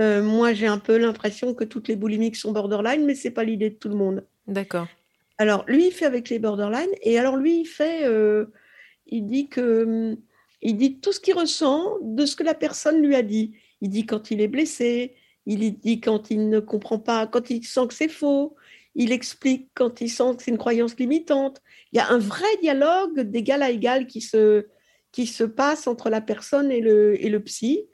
Euh, 0.00 0.22
moi, 0.22 0.52
j'ai 0.52 0.66
un 0.66 0.78
peu 0.78 0.96
l'impression 0.96 1.54
que 1.54 1.64
toutes 1.64 1.88
les 1.88 1.96
boulimiques 1.96 2.36
sont 2.36 2.52
borderline, 2.52 3.04
mais 3.04 3.14
c'est 3.14 3.30
pas 3.30 3.44
l'idée 3.44 3.70
de 3.70 3.74
tout 3.74 3.88
le 3.88 3.96
monde. 3.96 4.24
D'accord. 4.46 4.86
Alors, 5.38 5.64
lui, 5.66 5.86
il 5.86 5.92
fait 5.92 6.04
avec 6.04 6.28
les 6.28 6.38
borderline, 6.38 6.90
et 7.02 7.18
alors 7.18 7.36
lui, 7.36 7.60
il 7.60 7.66
fait, 7.66 8.04
euh, 8.04 8.46
il 9.06 9.26
dit 9.26 9.48
que, 9.48 9.84
hum, 9.84 10.16
il 10.62 10.76
dit 10.76 11.00
tout 11.00 11.12
ce 11.12 11.20
qu'il 11.20 11.34
ressent 11.34 11.96
de 12.02 12.26
ce 12.26 12.36
que 12.36 12.42
la 12.42 12.54
personne 12.54 13.00
lui 13.00 13.14
a 13.14 13.22
dit. 13.22 13.54
Il 13.80 13.90
dit 13.90 14.06
quand 14.06 14.30
il 14.30 14.40
est 14.40 14.48
blessé, 14.48 15.14
il 15.46 15.78
dit 15.78 16.00
quand 16.00 16.30
il 16.30 16.48
ne 16.48 16.60
comprend 16.60 16.98
pas, 16.98 17.26
quand 17.26 17.50
il 17.50 17.64
sent 17.64 17.86
que 17.88 17.94
c'est 17.94 18.08
faux, 18.08 18.56
il 18.94 19.12
explique 19.12 19.70
quand 19.74 20.00
il 20.00 20.10
sent 20.10 20.36
que 20.36 20.42
c'est 20.42 20.50
une 20.50 20.58
croyance 20.58 20.96
limitante. 20.98 21.62
Il 21.92 21.96
y 21.96 22.00
a 22.00 22.10
un 22.10 22.18
vrai 22.18 22.56
dialogue 22.60 23.20
d'égal 23.20 23.62
à 23.62 23.70
égal 23.70 24.06
qui 24.06 24.20
se, 24.20 24.66
qui 25.12 25.26
se 25.26 25.44
passe 25.44 25.86
entre 25.86 26.10
la 26.10 26.20
personne 26.20 26.70
et 26.70 26.80
le, 26.80 27.22
et 27.22 27.28
le 27.28 27.42
psy, 27.42 27.86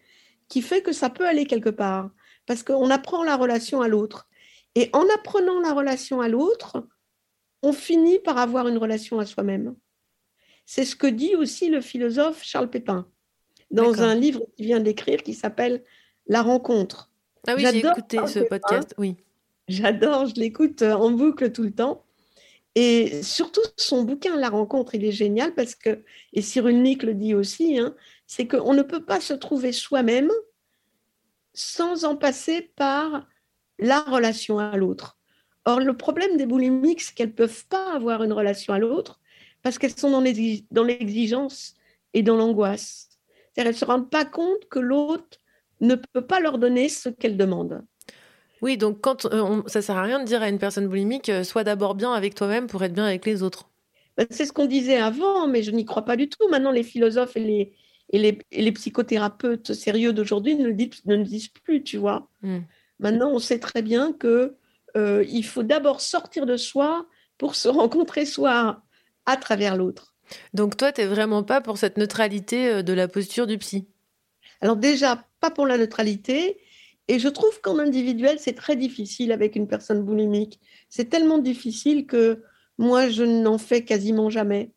qui 0.48 0.62
fait 0.62 0.82
que 0.82 0.92
ça 0.92 1.10
peut 1.10 1.26
aller 1.26 1.46
quelque 1.46 1.70
part, 1.70 2.10
parce 2.46 2.62
qu'on 2.62 2.90
apprend 2.90 3.22
la 3.22 3.36
relation 3.36 3.80
à 3.80 3.88
l'autre. 3.88 4.28
Et 4.74 4.90
en 4.92 5.04
apprenant 5.14 5.60
la 5.60 5.72
relation 5.72 6.20
à 6.20 6.28
l'autre, 6.28 6.86
on 7.62 7.72
finit 7.72 8.18
par 8.18 8.38
avoir 8.38 8.68
une 8.68 8.78
relation 8.78 9.18
à 9.18 9.26
soi-même. 9.26 9.74
C'est 10.66 10.84
ce 10.84 10.96
que 10.96 11.06
dit 11.06 11.36
aussi 11.36 11.68
le 11.68 11.80
philosophe 11.80 12.42
Charles 12.42 12.70
Pépin 12.70 13.08
dans 13.70 14.02
un 14.02 14.14
livre 14.14 14.42
qu'il 14.56 14.66
vient 14.66 14.80
d'écrire 14.80 15.22
qui 15.22 15.34
s'appelle 15.34 15.84
La 16.26 16.42
rencontre. 16.42 17.10
Ah 17.46 17.54
oui, 17.56 17.64
j'ai 17.64 17.80
J'adore 17.80 17.92
écouté 17.92 18.16
Charles 18.16 18.28
ce 18.28 18.38
Pépin. 18.40 18.58
podcast. 18.58 18.94
Oui. 18.98 19.16
J'adore, 19.68 20.26
je 20.26 20.34
l'écoute 20.34 20.82
euh, 20.82 20.92
en 20.92 21.10
boucle 21.10 21.52
tout 21.52 21.62
le 21.62 21.72
temps. 21.72 22.04
Et 22.76 23.22
surtout, 23.22 23.60
son 23.76 24.02
bouquin 24.02 24.36
La 24.36 24.48
rencontre, 24.50 24.94
il 24.94 25.04
est 25.04 25.12
génial 25.12 25.54
parce 25.54 25.74
que, 25.74 26.02
et 26.32 26.42
Cyrulnik 26.42 27.02
le 27.04 27.14
dit 27.14 27.34
aussi, 27.34 27.78
hein, 27.78 27.94
c'est 28.26 28.46
qu'on 28.48 28.74
ne 28.74 28.82
peut 28.82 29.04
pas 29.04 29.20
se 29.20 29.34
trouver 29.34 29.72
soi-même 29.72 30.30
sans 31.52 32.04
en 32.04 32.16
passer 32.16 32.72
par 32.76 33.26
la 33.78 34.00
relation 34.00 34.58
à 34.58 34.76
l'autre. 34.76 35.18
Or, 35.64 35.80
le 35.80 35.96
problème 35.96 36.36
des 36.36 36.46
boulimiques, 36.46 37.00
c'est 37.00 37.14
qu'elles 37.14 37.28
ne 37.28 37.32
peuvent 37.32 37.66
pas 37.66 37.94
avoir 37.94 38.22
une 38.22 38.32
relation 38.32 38.72
à 38.74 38.78
l'autre 38.78 39.20
parce 39.62 39.78
qu'elles 39.78 39.96
sont 39.98 40.10
dans 40.10 40.20
l'exi- 40.20 40.66
dans 40.70 40.84
l'exigence 40.84 41.74
et 42.12 42.22
dans 42.22 42.36
l'angoisse. 42.36 43.08
C'est-à-dire, 43.54 43.68
elles 43.70 43.74
ne 43.74 43.78
se 43.78 43.84
rendent 43.84 44.10
pas 44.10 44.24
compte 44.24 44.68
que 44.68 44.78
l'autre 44.78 45.38
ne 45.80 45.94
peut 45.94 46.26
pas 46.26 46.40
leur 46.40 46.58
donner 46.58 46.88
ce 46.88 47.08
qu'elles 47.08 47.36
demandent. 47.36 47.84
Oui, 48.64 48.78
donc 48.78 49.02
quand 49.02 49.26
euh, 49.26 49.42
on- 49.42 49.62
ça 49.68 49.82
sert 49.82 49.98
à 49.98 50.02
rien 50.02 50.20
de 50.20 50.24
dire 50.24 50.40
à 50.40 50.48
une 50.48 50.58
personne 50.58 50.88
boulimique, 50.88 51.28
euh, 51.28 51.44
sois 51.44 51.64
d'abord 51.64 51.94
bien 51.94 52.14
avec 52.14 52.34
toi-même 52.34 52.66
pour 52.66 52.82
être 52.82 52.94
bien 52.94 53.04
avec 53.04 53.26
les 53.26 53.42
autres. 53.42 53.68
Ben, 54.16 54.26
C'est 54.30 54.46
ce 54.46 54.54
qu'on 54.54 54.64
disait 54.64 54.96
avant, 54.96 55.46
mais 55.46 55.62
je 55.62 55.70
n'y 55.70 55.84
crois 55.84 56.06
pas 56.06 56.16
du 56.16 56.30
tout. 56.30 56.48
Maintenant, 56.48 56.70
les 56.70 56.82
philosophes 56.82 57.36
et 57.36 57.40
les, 57.40 57.72
et 58.10 58.18
les, 58.18 58.38
et 58.52 58.62
les 58.62 58.72
psychothérapeutes 58.72 59.74
sérieux 59.74 60.14
d'aujourd'hui 60.14 60.54
ne, 60.54 60.68
le 60.68 60.72
disent- 60.72 61.04
ne 61.04 61.16
le 61.16 61.24
disent 61.24 61.48
plus, 61.48 61.82
tu 61.82 61.98
vois. 61.98 62.30
Hmm. 62.40 62.60
Maintenant, 63.00 63.30
on 63.32 63.38
sait 63.38 63.58
très 63.58 63.82
bien 63.82 64.14
que 64.14 64.56
euh, 64.96 65.22
il 65.28 65.44
faut 65.44 65.62
d'abord 65.62 66.00
sortir 66.00 66.46
de 66.46 66.56
soi 66.56 67.06
pour 67.36 67.56
se 67.56 67.68
rencontrer 67.68 68.24
soi 68.24 68.82
à 69.26 69.36
travers 69.36 69.76
l'autre. 69.76 70.14
Donc 70.54 70.78
toi, 70.78 70.90
t'es 70.90 71.04
vraiment 71.04 71.42
pas 71.42 71.60
pour 71.60 71.76
cette 71.76 71.98
neutralité 71.98 72.68
euh, 72.68 72.82
de 72.82 72.94
la 72.94 73.08
posture 73.08 73.46
du 73.46 73.58
psy? 73.58 73.86
Alors 74.62 74.76
déjà, 74.76 75.22
pas 75.40 75.50
pour 75.50 75.66
la 75.66 75.76
neutralité. 75.76 76.56
Et 77.08 77.18
je 77.18 77.28
trouve 77.28 77.60
qu'en 77.60 77.78
individuel, 77.78 78.38
c'est 78.38 78.54
très 78.54 78.76
difficile 78.76 79.30
avec 79.32 79.56
une 79.56 79.68
personne 79.68 80.02
boulimique. 80.02 80.58
C'est 80.88 81.10
tellement 81.10 81.38
difficile 81.38 82.06
que 82.06 82.42
moi, 82.78 83.08
je 83.08 83.24
n'en 83.24 83.58
fais 83.58 83.84
quasiment 83.84 84.30
jamais. 84.30 84.72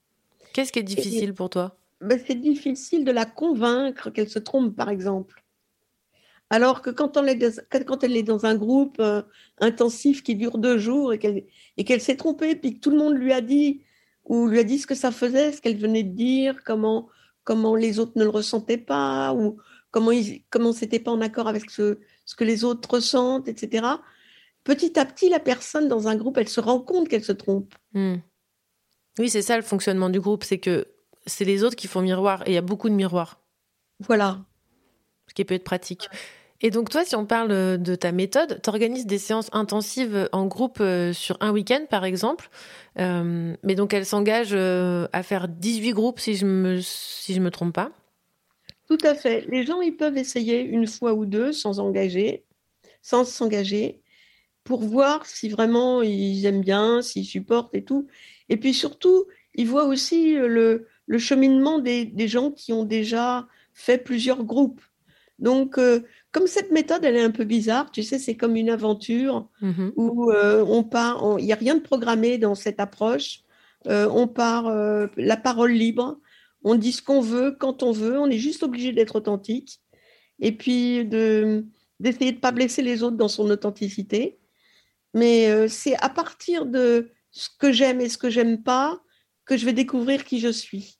Qu'est-ce 0.54 0.72
qui 0.72 0.80
est 0.80 0.84
difficile 0.84 1.34
pour 1.34 1.50
toi? 1.50 1.78
Ben, 2.02 2.20
c'est 2.26 2.36
difficile 2.40 3.06
de 3.06 3.12
la 3.12 3.26
convaincre 3.26 4.10
qu'elle 4.10 4.30
se 4.30 4.40
trompe, 4.40 4.76
par 4.76 4.90
exemple. 4.90 5.44
Alors 6.50 6.82
que 6.82 6.90
quand, 6.90 7.18
on 7.18 7.26
est 7.26 7.36
dans, 7.36 7.52
quand- 7.70 7.84
quand 7.86 8.04
elle 8.04 8.16
est 8.16 8.24
dans 8.24 8.46
un 8.46 8.56
groupe 8.56 8.98
euh, 9.00 9.22
intensif 9.60 10.24
qui 10.24 10.36
dure 10.36 10.58
deux 10.58 10.78
jours 10.78 11.12
et 11.14 11.20
qu'elle 11.20 11.46
et 11.76 11.84
qu'elle 11.84 12.00
s'est 12.02 12.16
trompée, 12.16 12.56
puis 12.56 12.76
que 12.76 12.80
tout 12.80 12.90
le 12.92 12.98
monde 12.98 13.16
lui 13.16 13.34
a 13.34 13.42
dit 13.42 13.82
ou 14.26 14.48
lui 14.48 14.60
a 14.60 14.64
dit 14.64 14.80
ce 14.80 14.88
que 14.88 14.96
ça 14.96 15.12
faisait, 15.12 15.52
ce 15.52 15.62
qu'elle 15.62 15.78
venait 15.78 16.04
de 16.04 16.14
dire, 16.14 16.62
comment, 16.66 17.10
comment 17.44 17.76
les 17.76 18.00
autres 18.00 18.14
ne 18.16 18.24
le 18.24 18.30
ressentaient 18.30 18.78
pas, 18.78 19.34
ou 19.34 19.58
comment 19.92 20.12
ils 20.12 20.44
comment 20.50 20.72
c'était 20.74 21.00
pas 21.00 21.12
en 21.12 21.20
accord 21.22 21.48
avec 21.50 21.70
ce, 21.70 22.00
ce 22.28 22.36
que 22.36 22.44
les 22.44 22.64
autres 22.64 22.88
ressentent, 22.92 23.48
etc. 23.48 23.88
Petit 24.64 25.00
à 25.00 25.06
petit, 25.06 25.30
la 25.30 25.40
personne 25.40 25.88
dans 25.88 26.08
un 26.10 26.16
groupe, 26.16 26.38
elle 26.38 26.50
se 26.50 26.60
rend 26.60 26.80
compte 26.80 27.08
qu'elle 27.08 27.24
se 27.24 27.32
trompe. 27.32 27.74
Hmm. 27.94 28.18
Oui, 29.18 29.30
c'est 29.30 29.42
ça 29.42 29.56
le 29.56 29.64
fonctionnement 29.64 30.10
du 30.10 30.20
groupe, 30.20 30.44
c'est 30.44 30.60
que 30.60 30.88
c'est 31.26 31.46
les 31.46 31.64
autres 31.64 31.78
qui 31.78 31.88
font 31.88 32.02
miroir 32.02 32.44
et 32.46 32.52
il 32.52 32.54
y 32.54 32.58
a 32.58 32.62
beaucoup 32.62 32.90
de 32.90 32.94
miroirs. 32.94 33.40
Voilà. 34.02 34.40
Ce 35.28 35.34
qui 35.34 35.46
peut 35.46 35.56
être 35.56 35.64
pratique. 35.64 36.10
Et 36.60 36.70
donc 36.70 36.90
toi, 36.90 37.06
si 37.06 37.16
on 37.16 37.26
parle 37.26 37.52
euh, 37.52 37.78
de 37.78 37.96
ta 37.96 38.12
méthode, 38.12 38.60
tu 38.62 38.70
organises 38.70 39.06
des 39.06 39.20
séances 39.20 39.50
intensives 39.54 40.28
en 40.34 40.48
groupe 40.48 40.80
euh, 40.82 41.14
sur 41.14 41.38
un 41.40 41.52
week-end, 41.52 41.86
par 41.90 42.04
exemple. 42.04 42.50
Euh, 43.00 43.56
mais 43.64 43.76
donc 43.76 43.94
elle 43.94 44.06
s'engage 44.06 44.54
à 44.54 45.24
faire 45.24 45.48
18 45.48 45.94
groupes, 45.94 46.20
si 46.20 46.36
je 46.36 46.46
me, 46.46 46.82
si 46.82 47.34
je 47.34 47.40
me 47.40 47.52
trompe 47.52 47.74
pas. 47.74 47.92
Tout 48.88 48.98
à 49.04 49.16
fait. 49.16 49.46
Les 49.50 49.66
gens, 49.66 49.82
ils 49.82 49.96
peuvent 49.96 50.18
essayer 50.18 50.62
une 50.62 50.88
fois 50.88 51.14
ou 51.14 51.26
deux 51.26 51.52
sans 51.52 51.80
engager, 51.80 52.46
sans 53.02 53.26
s'engager, 53.26 54.02
pour 54.64 54.82
voir 54.82 55.26
si 55.26 55.50
vraiment 55.50 56.02
ils 56.02 56.46
aiment 56.46 56.62
bien, 56.62 57.02
s'ils 57.02 57.26
supportent 57.26 57.74
et 57.76 57.84
tout. 57.84 58.08
Et 58.50 58.58
puis 58.58 58.74
surtout, 58.74 59.26
ils 59.56 59.68
voient 59.68 59.86
aussi 59.86 60.34
le, 60.34 60.88
le 61.06 61.18
cheminement 61.18 61.80
des, 61.80 62.06
des 62.06 62.28
gens 62.28 62.52
qui 62.52 62.74
ont 62.74 62.84
déjà 62.84 63.48
fait 63.74 63.98
plusieurs 63.98 64.44
groupes. 64.44 64.82
Donc, 65.40 65.78
euh, 65.78 66.02
comme 66.32 66.48
cette 66.48 66.72
méthode, 66.72 67.06
elle 67.06 67.16
est 67.16 67.24
un 67.24 67.32
peu 67.32 67.44
bizarre, 67.44 67.92
tu 67.92 68.04
sais, 68.04 68.18
c'est 68.18 68.36
comme 68.36 68.56
une 68.56 68.70
aventure 68.70 69.48
où 69.96 70.32
euh, 70.32 70.66
on 70.68 70.84
part, 70.84 71.24
il 71.40 71.46
n'y 71.46 71.54
a 71.54 71.58
rien 71.58 71.76
de 71.76 71.82
programmé 71.82 72.38
dans 72.38 72.56
cette 72.56 72.80
approche. 72.80 73.42
Euh, 73.88 74.10
on 74.12 74.28
part 74.28 74.70
la 75.16 75.38
parole 75.38 75.72
libre, 75.72 76.20
on 76.68 76.76
dit 76.76 76.92
ce 76.94 77.02
qu'on 77.02 77.22
veut 77.22 77.52
quand 77.60 77.84
on 77.84 77.92
veut, 77.92 78.20
on 78.20 78.28
est 78.30 78.38
juste 78.40 78.64
obligé 78.64 78.92
d'être 78.94 79.16
authentique 79.18 79.82
et 80.40 80.52
puis 80.52 81.06
de 81.06 81.66
d'essayer 82.00 82.32
de 82.34 82.40
pas 82.40 82.52
blesser 82.52 82.82
les 82.84 83.04
autres 83.04 83.18
dans 83.18 83.28
son 83.30 83.50
authenticité. 83.50 84.40
Mais 85.14 85.50
euh, 85.50 85.68
c'est 85.68 85.96
à 86.04 86.10
partir 86.10 86.66
de 86.66 87.12
ce 87.32 87.50
que 87.60 87.72
j'aime 87.72 88.02
et 88.02 88.10
ce 88.10 88.18
que 88.18 88.30
j'aime 88.30 88.64
pas 88.64 89.02
que 89.46 89.58
je 89.58 89.66
vais 89.66 89.74
découvrir 89.74 90.26
qui 90.26 90.40
je 90.40 90.50
suis. 90.50 91.00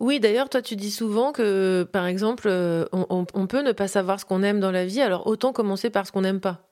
Oui, 0.00 0.20
d'ailleurs, 0.20 0.48
toi, 0.48 0.62
tu 0.62 0.76
dis 0.76 0.90
souvent 0.90 1.32
que, 1.32 1.82
par 1.92 2.06
exemple, 2.06 2.46
euh, 2.48 2.84
on, 2.92 3.06
on- 3.10 3.26
on 3.34 3.46
peut 3.46 3.62
ne 3.62 3.72
pas 3.72 3.88
savoir 3.88 4.20
ce 4.20 4.24
qu'on 4.24 4.42
aime 4.42 4.60
dans 4.60 4.70
la 4.70 4.86
vie, 4.86 5.00
alors 5.00 5.26
autant 5.26 5.52
commencer 5.52 5.90
par 5.90 6.06
ce 6.06 6.12
qu'on 6.12 6.20
n'aime 6.22 6.40
pas. 6.40 6.70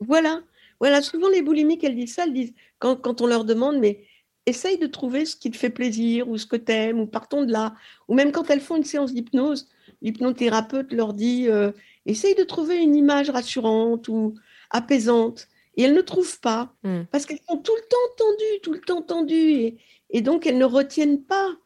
Voilà, 0.00 0.42
voilà. 0.80 1.02
Souvent, 1.02 1.28
les 1.28 1.42
boulimiques, 1.42 1.84
elles 1.84 1.96
disent 1.96 2.14
ça. 2.14 2.24
Elles 2.24 2.32
disent, 2.32 2.54
quand, 2.78 2.96
quand 2.96 3.20
on 3.20 3.26
leur 3.26 3.44
demande, 3.44 3.78
mais 3.78 4.06
essaye 4.48 4.78
de 4.78 4.86
trouver 4.86 5.24
ce 5.24 5.36
qui 5.36 5.50
te 5.50 5.56
fait 5.56 5.70
plaisir 5.70 6.28
ou 6.28 6.38
ce 6.38 6.46
que 6.46 6.56
tu 6.56 6.72
aimes, 6.72 7.00
ou 7.00 7.06
partons 7.06 7.44
de 7.44 7.52
là. 7.52 7.74
Ou 8.08 8.14
même 8.14 8.32
quand 8.32 8.50
elles 8.50 8.60
font 8.60 8.76
une 8.76 8.84
séance 8.84 9.12
d'hypnose, 9.12 9.68
l'hypnothérapeute 10.02 10.92
leur 10.92 11.12
dit, 11.14 11.48
euh, 11.48 11.72
essaye 12.06 12.34
de 12.34 12.44
trouver 12.44 12.76
une 12.76 12.94
image 12.96 13.30
rassurante 13.30 14.08
ou 14.08 14.34
apaisante. 14.70 15.48
Et 15.76 15.82
elles 15.82 15.94
ne 15.94 16.00
trouvent 16.00 16.40
pas, 16.40 16.74
parce 17.12 17.24
qu'elles 17.24 17.40
sont 17.48 17.58
tout 17.58 17.76
le 17.76 17.88
temps 17.88 17.96
tendues, 18.16 18.60
tout 18.62 18.72
le 18.72 18.80
temps 18.80 19.02
tendues. 19.02 19.52
Et, 19.52 19.78
et 20.10 20.22
donc, 20.22 20.44
elles 20.44 20.58
ne 20.58 20.64
retiennent 20.64 21.22
pas, 21.22 21.56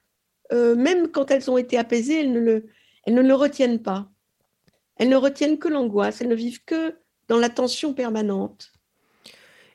euh, 0.52 0.74
même 0.76 1.08
quand 1.08 1.30
elles 1.30 1.50
ont 1.50 1.56
été 1.56 1.78
apaisées, 1.78 2.20
elles 2.20 2.32
ne 2.32 2.40
le, 2.40 2.66
elles 3.04 3.14
ne 3.14 3.22
le 3.22 3.34
retiennent 3.34 3.80
pas. 3.80 4.10
Elles 4.96 5.08
ne 5.08 5.16
retiennent 5.16 5.58
que 5.58 5.68
l'angoisse, 5.68 6.20
elles 6.20 6.28
ne 6.28 6.34
vivent 6.34 6.64
que 6.64 6.94
dans 7.28 7.38
la 7.38 7.48
tension 7.48 7.94
permanente. 7.94 8.72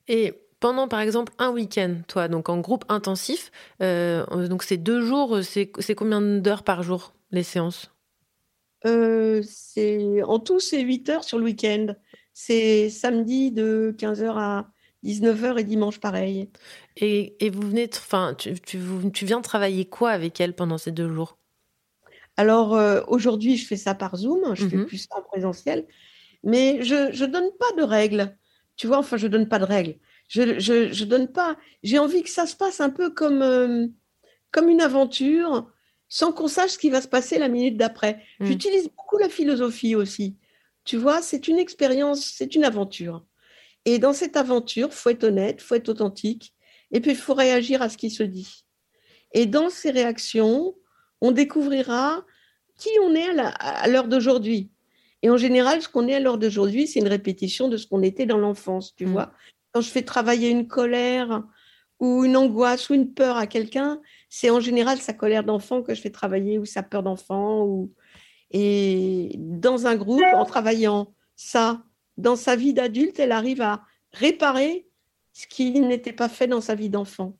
Et 0.08 0.36
pendant, 0.60 0.88
par 0.88 1.00
exemple, 1.02 1.34
un 1.40 1.52
week-end, 1.52 1.98
toi, 2.08 2.28
donc 2.28 2.50
en 2.50 2.60
groupe 2.60 2.86
intensif, 2.90 3.52
euh, 3.82 4.48
donc 4.48 4.64
c'est 4.64 4.78
deux 4.78 5.02
jours, 5.02 5.40
c'est 5.44 5.96
combien 5.96 6.22
d'heures 6.22 6.64
par 6.64 6.84
jour, 6.84 7.14
les 7.32 7.44
séances? 7.44 7.92
Euh, 8.86 9.42
en 10.26 10.40
tout, 10.40 10.60
c'est 10.60 10.82
8 10.82 11.10
heures 11.10 11.24
sur 11.24 11.38
le 11.38 11.46
week-end. 11.46 11.88
C'est 12.34 12.90
samedi 12.90 13.52
de 13.52 13.94
15h 13.98 14.38
à 14.38 14.72
19h 15.04 15.58
et 15.60 15.64
dimanche 15.64 16.00
pareil. 16.00 16.50
Et, 16.96 17.36
et 17.46 17.50
vous 17.50 17.62
venez, 17.62 17.90
enfin, 17.96 18.36
tu, 18.38 18.60
tu, 18.62 19.26
viens 19.26 19.42
travailler 19.42 19.86
quoi 19.88 20.12
avec 20.12 20.40
elle 20.42 20.56
pendant 20.56 20.78
ces 20.78 20.92
deux 20.92 21.14
jours? 21.14 21.38
Alors 22.38 22.76
euh, 22.76 23.02
aujourd'hui, 23.08 23.58
je 23.58 23.66
fais 23.68 23.76
ça 23.78 23.96
par 23.96 24.16
Zoom, 24.16 24.56
je 24.56 24.66
fais 24.66 24.78
Mhm. 24.78 24.86
plus 24.86 24.98
ça 25.00 25.18
en 25.18 25.22
présentiel, 25.24 25.88
mais 26.44 26.84
je 26.84 27.12
je 27.14 27.26
donne 27.26 27.50
pas 27.60 27.72
de 27.78 27.84
règles. 27.84 28.38
Tu 28.76 28.88
vois, 28.88 29.00
enfin, 29.00 29.18
je 29.18 29.28
donne 29.28 29.48
pas 29.50 29.60
de 29.60 29.66
règles. 29.66 29.98
Je 30.28 30.60
je, 30.60 30.92
je 30.92 31.06
donne 31.06 31.32
pas. 31.32 31.58
J'ai 31.84 32.00
envie 32.00 32.24
que 32.24 32.30
ça 32.30 32.46
se 32.46 32.56
passe 32.56 32.82
un 32.82 32.90
peu 32.90 33.10
comme 33.10 33.42
euh, 33.42 33.88
comme 34.52 34.70
une 34.70 34.82
aventure, 34.82 35.72
sans 36.10 36.32
qu'on 36.32 36.48
sache 36.48 36.72
ce 36.72 36.78
qui 36.78 36.90
va 36.90 37.02
se 37.02 37.08
passer 37.08 37.38
la 37.38 37.50
minute 37.50 37.78
d'après. 37.78 38.24
Mm. 38.40 38.46
J'utilise 38.46 38.90
beaucoup 38.90 39.18
la 39.18 39.30
philosophie 39.30 39.96
aussi. 39.96 40.38
Tu 40.84 40.98
vois, 40.98 41.22
c'est 41.22 41.48
une 41.48 41.60
expérience, 41.60 42.26
c'est 42.26 42.56
une 42.56 42.64
aventure. 42.64 43.26
Et 43.86 44.00
dans 44.00 44.14
cette 44.14 44.38
aventure, 44.38 44.94
faut 44.94 45.10
être 45.10 45.26
honnête, 45.26 45.62
faut 45.62 45.76
être 45.76 45.90
authentique, 45.90 46.54
et 46.92 47.00
puis 47.00 47.12
il 47.12 47.18
faut 47.18 47.34
réagir 47.34 47.82
à 47.82 47.90
ce 47.90 47.98
qui 47.98 48.10
se 48.10 48.24
dit. 48.24 48.66
Et 49.34 49.46
dans 49.46 49.70
ces 49.70 49.92
réactions, 49.92 50.76
on 51.22 51.32
découvrira 51.32 52.26
qui 52.78 52.90
on 53.04 53.16
est 53.16 53.28
à 53.40 53.88
l'heure 53.88 54.08
d'aujourd'hui. 54.08 54.72
Et 55.24 55.30
en 55.30 55.38
général, 55.38 55.82
ce 55.82 55.90
qu'on 55.90 56.08
est 56.08 56.16
à 56.16 56.20
l'heure 56.20 56.38
d'aujourd'hui, 56.38 56.88
c'est 56.88 57.00
une 57.00 57.08
répétition 57.08 57.68
de 57.68 57.78
ce 57.78 57.88
qu'on 57.88 58.04
était 58.04 58.26
dans 58.26 58.38
l'enfance, 58.38 58.94
tu 58.96 59.06
vois. 59.06 59.34
Quand 59.78 59.82
je 59.82 59.92
fais 59.92 60.02
travailler 60.02 60.50
une 60.50 60.68
colère 60.68 61.44
ou 62.00 62.26
une 62.26 62.36
angoisse 62.36 62.90
ou 62.90 62.96
une 62.96 63.14
peur 63.14 63.38
à 63.38 63.46
quelqu'un, 63.46 64.02
c'est 64.28 64.50
en 64.50 64.60
général 64.60 64.98
sa 64.98 65.14
colère 65.14 65.44
d'enfant 65.44 65.84
que 65.84 65.94
je 65.94 66.02
fais 66.02 66.10
travailler 66.10 66.58
ou 66.58 66.66
sa 66.66 66.82
peur 66.82 67.04
d'enfant. 67.04 67.64
Ou... 67.64 67.94
Et 68.50 69.36
dans 69.38 69.86
un 69.86 69.96
groupe, 69.96 70.24
en 70.34 70.46
travaillant 70.46 71.14
ça, 71.36 71.84
dans 72.18 72.36
sa 72.36 72.56
vie 72.56 72.74
d'adulte, 72.74 73.20
elle 73.20 73.32
arrive 73.32 73.62
à 73.62 73.84
réparer 74.14 74.88
ce 75.32 75.46
qui 75.46 75.80
n'était 75.80 76.12
pas 76.12 76.28
fait 76.28 76.48
dans 76.48 76.60
sa 76.60 76.74
vie 76.74 76.90
d'enfant. 76.90 77.38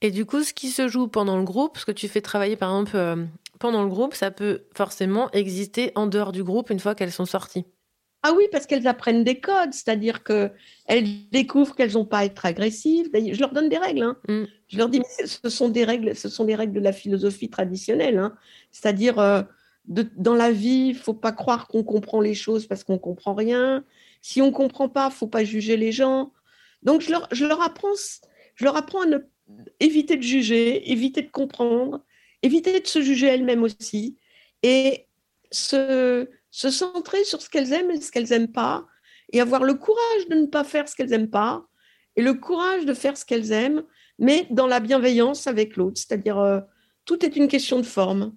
Et 0.00 0.10
du 0.10 0.24
coup, 0.24 0.42
ce 0.42 0.54
qui 0.54 0.70
se 0.70 0.88
joue 0.88 1.08
pendant 1.08 1.36
le 1.36 1.44
groupe, 1.44 1.76
ce 1.76 1.84
que 1.84 1.92
tu 1.92 2.08
fais 2.08 2.22
travailler 2.22 2.56
par 2.56 2.70
exemple 2.70 2.96
euh, 2.96 3.26
pendant 3.58 3.82
le 3.82 3.90
groupe, 3.90 4.14
ça 4.14 4.30
peut 4.30 4.62
forcément 4.74 5.30
exister 5.32 5.92
en 5.94 6.06
dehors 6.06 6.32
du 6.32 6.42
groupe 6.42 6.70
une 6.70 6.80
fois 6.80 6.94
qu'elles 6.94 7.12
sont 7.12 7.26
sorties. 7.26 7.66
Ah 8.22 8.32
oui, 8.36 8.44
parce 8.52 8.66
qu'elles 8.66 8.86
apprennent 8.86 9.24
des 9.24 9.40
codes, 9.40 9.72
c'est-à-dire 9.72 10.22
qu'elles 10.22 11.28
découvrent 11.30 11.74
qu'elles 11.74 11.92
n'ont 11.94 12.04
pas 12.04 12.18
à 12.18 12.24
être 12.26 12.44
agressives. 12.44 13.10
D'ailleurs, 13.10 13.34
Je 13.34 13.40
leur 13.40 13.52
donne 13.52 13.68
des 13.70 13.78
règles. 13.78 14.02
hein. 14.02 14.16
Je 14.68 14.76
leur 14.76 14.88
dis, 14.88 15.00
mais 15.00 15.26
ce- 15.26 15.48
sont 15.48 15.68
des 15.70 15.84
règles, 15.84 16.14
ce 16.14 16.28
sont 16.28 16.44
des 16.44 16.54
règles 16.54 16.74
de 16.74 16.80
la 16.80 16.92
philosophie 16.92 17.48
traditionnelle. 17.48 18.18
hein. 18.18 18.36
C'est-à-dire, 18.72 19.18
euh, 19.18 19.42
dans 19.86 20.34
la 20.34 20.52
vie, 20.52 20.88
il 20.88 20.94
faut 20.94 21.14
pas 21.14 21.32
croire 21.32 21.66
qu'on 21.66 21.82
comprend 21.82 22.20
les 22.20 22.34
choses 22.34 22.66
parce 22.66 22.84
qu'on 22.84 22.98
comprend 22.98 23.34
rien. 23.34 23.84
Si 24.22 24.42
on 24.42 24.52
comprend 24.52 24.88
pas, 24.88 25.10
faut 25.10 25.26
pas 25.26 25.42
juger 25.44 25.76
les 25.78 25.90
gens. 25.90 26.32
Donc, 26.82 27.00
je 27.00 27.10
leur, 27.10 27.26
je 27.32 27.46
leur 27.46 27.62
apprends, 27.62 27.88
je 28.54 28.64
leur 28.64 28.76
apprends 28.76 29.00
à 29.02 29.06
ne, 29.06 29.18
éviter 29.80 30.16
de 30.16 30.22
juger, 30.22 30.92
éviter 30.92 31.22
de 31.22 31.30
comprendre, 31.30 32.04
éviter 32.42 32.80
de 32.80 32.86
se 32.86 33.00
juger 33.00 33.26
elles-mêmes 33.28 33.62
aussi, 33.62 34.16
et 34.62 35.06
se, 35.50 36.28
se 36.50 36.70
centrer 36.70 37.24
sur 37.24 37.40
ce 37.42 37.48
qu'elles 37.48 37.72
aiment 37.72 37.90
et 37.90 38.00
ce 38.00 38.10
qu'elles 38.10 38.28
n'aiment 38.30 38.52
pas, 38.52 38.86
et 39.32 39.40
avoir 39.40 39.64
le 39.64 39.74
courage 39.74 40.28
de 40.28 40.34
ne 40.34 40.46
pas 40.46 40.64
faire 40.64 40.88
ce 40.88 40.96
qu'elles 40.96 41.10
n'aiment 41.10 41.30
pas, 41.30 41.64
et 42.16 42.22
le 42.22 42.34
courage 42.34 42.84
de 42.84 42.94
faire 42.94 43.16
ce 43.16 43.24
qu'elles 43.24 43.52
aiment, 43.52 43.84
mais 44.18 44.46
dans 44.50 44.66
la 44.66 44.80
bienveillance 44.80 45.46
avec 45.46 45.76
l'autre. 45.76 45.98
C'est-à-dire, 45.98 46.38
euh, 46.38 46.60
tout 47.04 47.24
est 47.24 47.36
une 47.36 47.48
question 47.48 47.78
de 47.78 47.86
forme. 47.86 48.34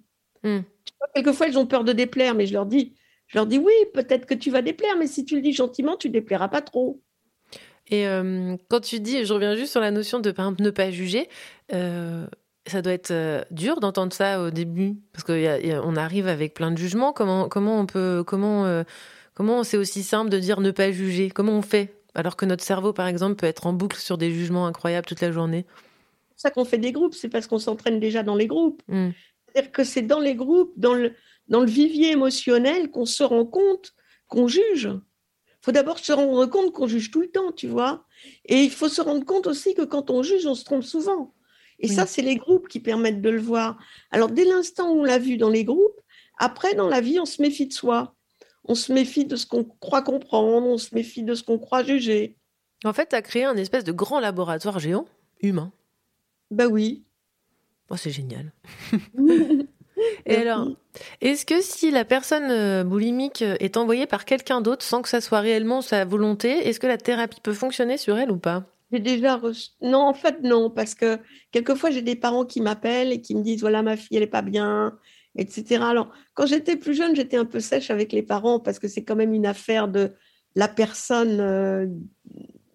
Vois, 1.00 1.08
Quelquefois, 1.14 1.48
elles 1.48 1.58
ont 1.58 1.66
peur 1.66 1.84
de 1.84 1.92
déplaire, 1.92 2.34
mais 2.34 2.46
je 2.46 2.52
leur 2.52 2.66
dis, 2.66 2.94
je 3.26 3.38
leur 3.38 3.46
dis 3.46 3.58
oui, 3.58 3.72
peut-être 3.92 4.26
que 4.26 4.34
tu 4.34 4.50
vas 4.50 4.62
déplaire, 4.62 4.96
mais 4.98 5.06
si 5.06 5.24
tu 5.24 5.36
le 5.36 5.42
dis 5.42 5.52
gentiment, 5.52 5.96
tu 5.96 6.08
déplairas 6.08 6.48
pas 6.48 6.62
trop. 6.62 7.02
Et 7.88 8.06
euh, 8.06 8.56
quand 8.68 8.80
tu 8.80 9.00
dis, 9.00 9.24
je 9.24 9.32
reviens 9.32 9.56
juste 9.56 9.72
sur 9.72 9.80
la 9.80 9.90
notion 9.90 10.18
de 10.18 10.30
par 10.30 10.46
exemple, 10.46 10.62
ne 10.62 10.70
pas 10.70 10.90
juger, 10.90 11.28
euh, 11.72 12.26
ça 12.66 12.82
doit 12.82 12.92
être 12.92 13.10
euh, 13.10 13.42
dur 13.50 13.80
d'entendre 13.80 14.12
ça 14.12 14.40
au 14.42 14.50
début, 14.50 14.96
parce 15.12 15.24
qu'on 15.24 15.96
arrive 15.96 16.26
avec 16.26 16.54
plein 16.54 16.70
de 16.70 16.78
jugements. 16.78 17.12
Comment, 17.12 17.48
comment 17.48 17.78
on 17.78 17.86
peut, 17.86 18.24
comment, 18.26 18.64
euh, 18.64 18.84
comment 19.34 19.64
c'est 19.64 19.76
aussi 19.76 20.02
simple 20.02 20.30
de 20.30 20.38
dire 20.38 20.60
ne 20.60 20.70
pas 20.70 20.90
juger? 20.90 21.30
Comment 21.30 21.52
on 21.52 21.62
fait? 21.62 21.94
Alors 22.14 22.36
que 22.36 22.46
notre 22.46 22.64
cerveau, 22.64 22.92
par 22.92 23.06
exemple, 23.06 23.36
peut 23.36 23.46
être 23.46 23.66
en 23.66 23.72
boucle 23.72 23.98
sur 23.98 24.16
des 24.16 24.30
jugements 24.32 24.66
incroyables 24.66 25.06
toute 25.06 25.20
la 25.20 25.32
journée 25.32 25.66
C'est 25.68 26.30
pour 26.30 26.40
ça 26.40 26.50
qu'on 26.50 26.64
fait 26.64 26.78
des 26.78 26.92
groupes, 26.92 27.14
c'est 27.14 27.28
parce 27.28 27.46
qu'on 27.46 27.58
s'entraîne 27.58 28.00
déjà 28.00 28.22
dans 28.22 28.36
les 28.36 28.46
groupes. 28.46 28.82
Mm. 28.88 29.10
C'est-à-dire 29.46 29.72
que 29.72 29.84
c'est 29.84 30.02
dans 30.02 30.20
les 30.20 30.34
groupes, 30.34 30.72
dans 30.76 30.94
le, 30.94 31.12
dans 31.48 31.60
le 31.60 31.66
vivier 31.66 32.12
émotionnel 32.12 32.90
qu'on 32.90 33.06
se 33.06 33.22
rend 33.22 33.44
compte 33.44 33.94
qu'on 34.28 34.48
juge. 34.48 34.90
Il 34.90 35.64
faut 35.64 35.72
d'abord 35.72 35.98
se 35.98 36.12
rendre 36.12 36.46
compte 36.46 36.72
qu'on 36.72 36.86
juge 36.86 37.10
tout 37.10 37.20
le 37.20 37.30
temps, 37.30 37.52
tu 37.52 37.68
vois. 37.68 38.04
Et 38.46 38.62
il 38.62 38.70
faut 38.70 38.88
se 38.88 39.00
rendre 39.00 39.24
compte 39.24 39.46
aussi 39.46 39.74
que 39.74 39.82
quand 39.82 40.10
on 40.10 40.22
juge, 40.22 40.46
on 40.46 40.54
se 40.54 40.64
trompe 40.64 40.82
souvent. 40.82 41.34
Et 41.80 41.88
ça, 41.88 42.06
c'est 42.06 42.22
les 42.22 42.36
groupes 42.36 42.68
qui 42.68 42.80
permettent 42.80 43.20
de 43.20 43.30
le 43.30 43.40
voir. 43.40 43.78
Alors, 44.10 44.30
dès 44.30 44.44
l'instant 44.44 44.90
où 44.90 45.00
on 45.00 45.04
l'a 45.04 45.18
vu 45.18 45.36
dans 45.36 45.50
les 45.50 45.64
groupes, 45.64 46.00
après, 46.38 46.74
dans 46.74 46.88
la 46.88 47.00
vie, 47.00 47.18
on 47.20 47.26
se 47.26 47.42
méfie 47.42 47.66
de 47.66 47.72
soi. 47.72 48.14
On 48.64 48.74
se 48.74 48.92
méfie 48.92 49.26
de 49.26 49.36
ce 49.36 49.46
qu'on 49.46 49.64
croit 49.64 50.02
comprendre, 50.02 50.66
on 50.66 50.78
se 50.78 50.94
méfie 50.94 51.22
de 51.22 51.34
ce 51.34 51.42
qu'on 51.42 51.58
croit 51.58 51.82
juger. 51.82 52.36
En 52.84 52.92
fait, 52.92 53.10
tu 53.10 53.16
as 53.16 53.22
créé 53.22 53.44
un 53.44 53.56
espèce 53.56 53.84
de 53.84 53.92
grand 53.92 54.20
laboratoire 54.20 54.78
géant, 54.78 55.06
humain. 55.40 55.72
Ben 56.50 56.66
oui. 56.66 57.04
Oh, 57.90 57.96
c'est 57.96 58.10
génial. 58.10 58.52
Et 60.26 60.36
alors, 60.36 60.68
est-ce 61.20 61.46
que 61.46 61.60
si 61.60 61.90
la 61.90 62.04
personne 62.04 62.50
euh, 62.50 62.84
boulimique 62.84 63.42
euh, 63.42 63.56
est 63.60 63.76
envoyée 63.76 64.06
par 64.06 64.24
quelqu'un 64.24 64.60
d'autre 64.60 64.84
sans 64.84 65.02
que 65.02 65.08
ça 65.08 65.20
soit 65.20 65.40
réellement 65.40 65.82
sa 65.82 66.04
volonté, 66.04 66.50
est-ce 66.66 66.80
que 66.80 66.86
la 66.86 66.98
thérapie 66.98 67.40
peut 67.40 67.52
fonctionner 67.52 67.96
sur 67.96 68.18
elle 68.18 68.30
ou 68.30 68.38
pas? 68.38 68.64
J'ai 68.92 69.00
déjà 69.00 69.36
reçu... 69.36 69.70
Non, 69.80 70.00
en 70.00 70.14
fait, 70.14 70.40
non, 70.42 70.70
parce 70.70 70.94
que 70.94 71.18
quelquefois, 71.50 71.90
j'ai 71.90 72.02
des 72.02 72.16
parents 72.16 72.44
qui 72.44 72.60
m'appellent 72.60 73.12
et 73.12 73.20
qui 73.20 73.34
me 73.34 73.42
disent, 73.42 73.60
voilà, 73.60 73.82
ma 73.82 73.96
fille, 73.96 74.16
elle 74.16 74.22
n'est 74.22 74.28
pas 74.28 74.42
bien, 74.42 74.98
etc. 75.36 75.82
Alors, 75.82 76.12
quand 76.34 76.46
j'étais 76.46 76.76
plus 76.76 76.94
jeune, 76.94 77.16
j'étais 77.16 77.36
un 77.36 77.44
peu 77.44 77.60
sèche 77.60 77.90
avec 77.90 78.12
les 78.12 78.22
parents 78.22 78.60
parce 78.60 78.78
que 78.78 78.88
c'est 78.88 79.04
quand 79.04 79.16
même 79.16 79.34
une 79.34 79.46
affaire 79.46 79.88
de 79.88 80.12
la 80.54 80.68
personne 80.68 81.40
euh, 81.40 81.86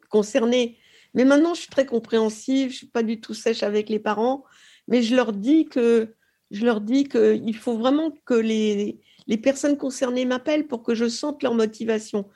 concernée. 0.09 0.77
Mais 1.13 1.25
maintenant, 1.25 1.53
je 1.53 1.61
suis 1.61 1.69
très 1.69 1.85
compréhensive, 1.85 2.71
je 2.71 2.77
suis 2.77 2.87
pas 2.87 3.03
du 3.03 3.21
tout 3.21 3.33
sèche 3.33 3.63
avec 3.63 3.89
les 3.89 3.99
parents, 3.99 4.43
mais 4.87 5.01
je 5.01 5.15
leur 5.15 5.33
dis 5.33 5.65
que 5.65 6.15
je 6.51 6.65
leur 6.65 6.81
dis 6.81 7.07
qu'il 7.07 7.55
faut 7.55 7.77
vraiment 7.77 8.11
que 8.25 8.33
les, 8.33 8.99
les 9.27 9.37
personnes 9.37 9.77
concernées 9.77 10.25
m'appellent 10.25 10.67
pour 10.67 10.81
que 10.81 10.95
je 10.95 11.07
sente 11.07 11.43
leur 11.43 11.53
motivation. 11.53 12.27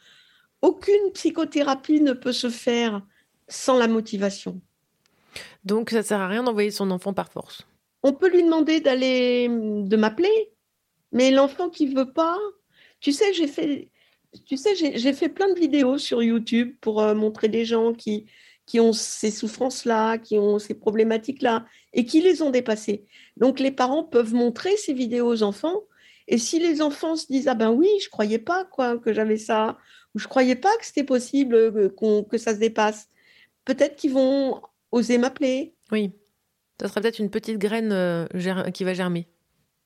Aucune 0.61 1.11
psychothérapie 1.13 1.99
ne 1.99 2.13
peut 2.13 2.31
se 2.31 2.49
faire 2.49 3.01
sans 3.47 3.77
la 3.77 3.87
motivation. 3.87 4.61
Donc 5.65 5.89
ça 5.89 6.03
sert 6.03 6.19
à 6.19 6.27
rien 6.27 6.43
d'envoyer 6.43 6.71
son 6.71 6.91
enfant 6.91 7.13
par 7.13 7.31
force. 7.31 7.65
On 8.03 8.13
peut 8.13 8.29
lui 8.29 8.43
demander 8.43 8.81
d'aller 8.81 9.47
de 9.49 9.95
m'appeler, 9.95 10.51
mais 11.11 11.31
l'enfant 11.31 11.69
qui 11.69 11.87
veut 11.87 12.11
pas, 12.11 12.37
tu 12.99 13.11
sais, 13.11 13.33
j'ai 13.33 13.47
fait 13.47 13.89
tu 14.45 14.57
sais, 14.57 14.75
j'ai 14.75 15.13
fait 15.13 15.29
plein 15.29 15.53
de 15.53 15.59
vidéos 15.59 15.97
sur 15.97 16.23
YouTube 16.23 16.75
pour 16.81 17.01
euh, 17.01 17.13
montrer 17.13 17.49
des 17.49 17.65
gens 17.65 17.93
qui, 17.93 18.25
qui 18.65 18.79
ont 18.79 18.93
ces 18.93 19.31
souffrances-là, 19.31 20.17
qui 20.17 20.37
ont 20.37 20.59
ces 20.59 20.73
problématiques-là, 20.73 21.65
et 21.93 22.05
qui 22.05 22.21
les 22.21 22.41
ont 22.41 22.49
dépassées. 22.49 23.05
Donc, 23.37 23.59
les 23.59 23.71
parents 23.71 24.03
peuvent 24.03 24.33
montrer 24.33 24.75
ces 24.77 24.93
vidéos 24.93 25.27
aux 25.27 25.43
enfants, 25.43 25.83
et 26.27 26.37
si 26.37 26.59
les 26.59 26.81
enfants 26.81 27.15
se 27.15 27.27
disent, 27.27 27.47
ah 27.47 27.53
ben 27.53 27.71
oui, 27.71 27.89
je 28.03 28.09
croyais 28.09 28.39
pas 28.39 28.65
quoi, 28.65 28.97
que 28.97 29.13
j'avais 29.13 29.37
ça, 29.37 29.77
ou 30.15 30.19
je 30.19 30.27
croyais 30.27 30.55
pas 30.55 30.75
que 30.77 30.85
c'était 30.85 31.03
possible 31.03 31.55
euh, 31.55 32.23
que 32.29 32.37
ça 32.37 32.53
se 32.53 32.59
dépasse, 32.59 33.07
peut-être 33.65 33.95
qu'ils 33.95 34.11
vont 34.13 34.61
oser 34.91 35.17
m'appeler. 35.17 35.73
Oui. 35.91 36.11
Ça 36.81 36.87
serait 36.87 37.01
peut-être 37.01 37.19
une 37.19 37.29
petite 37.29 37.57
graine 37.57 37.91
euh, 37.91 38.25
qui 38.73 38.83
va 38.83 38.93
germer. 38.93 39.27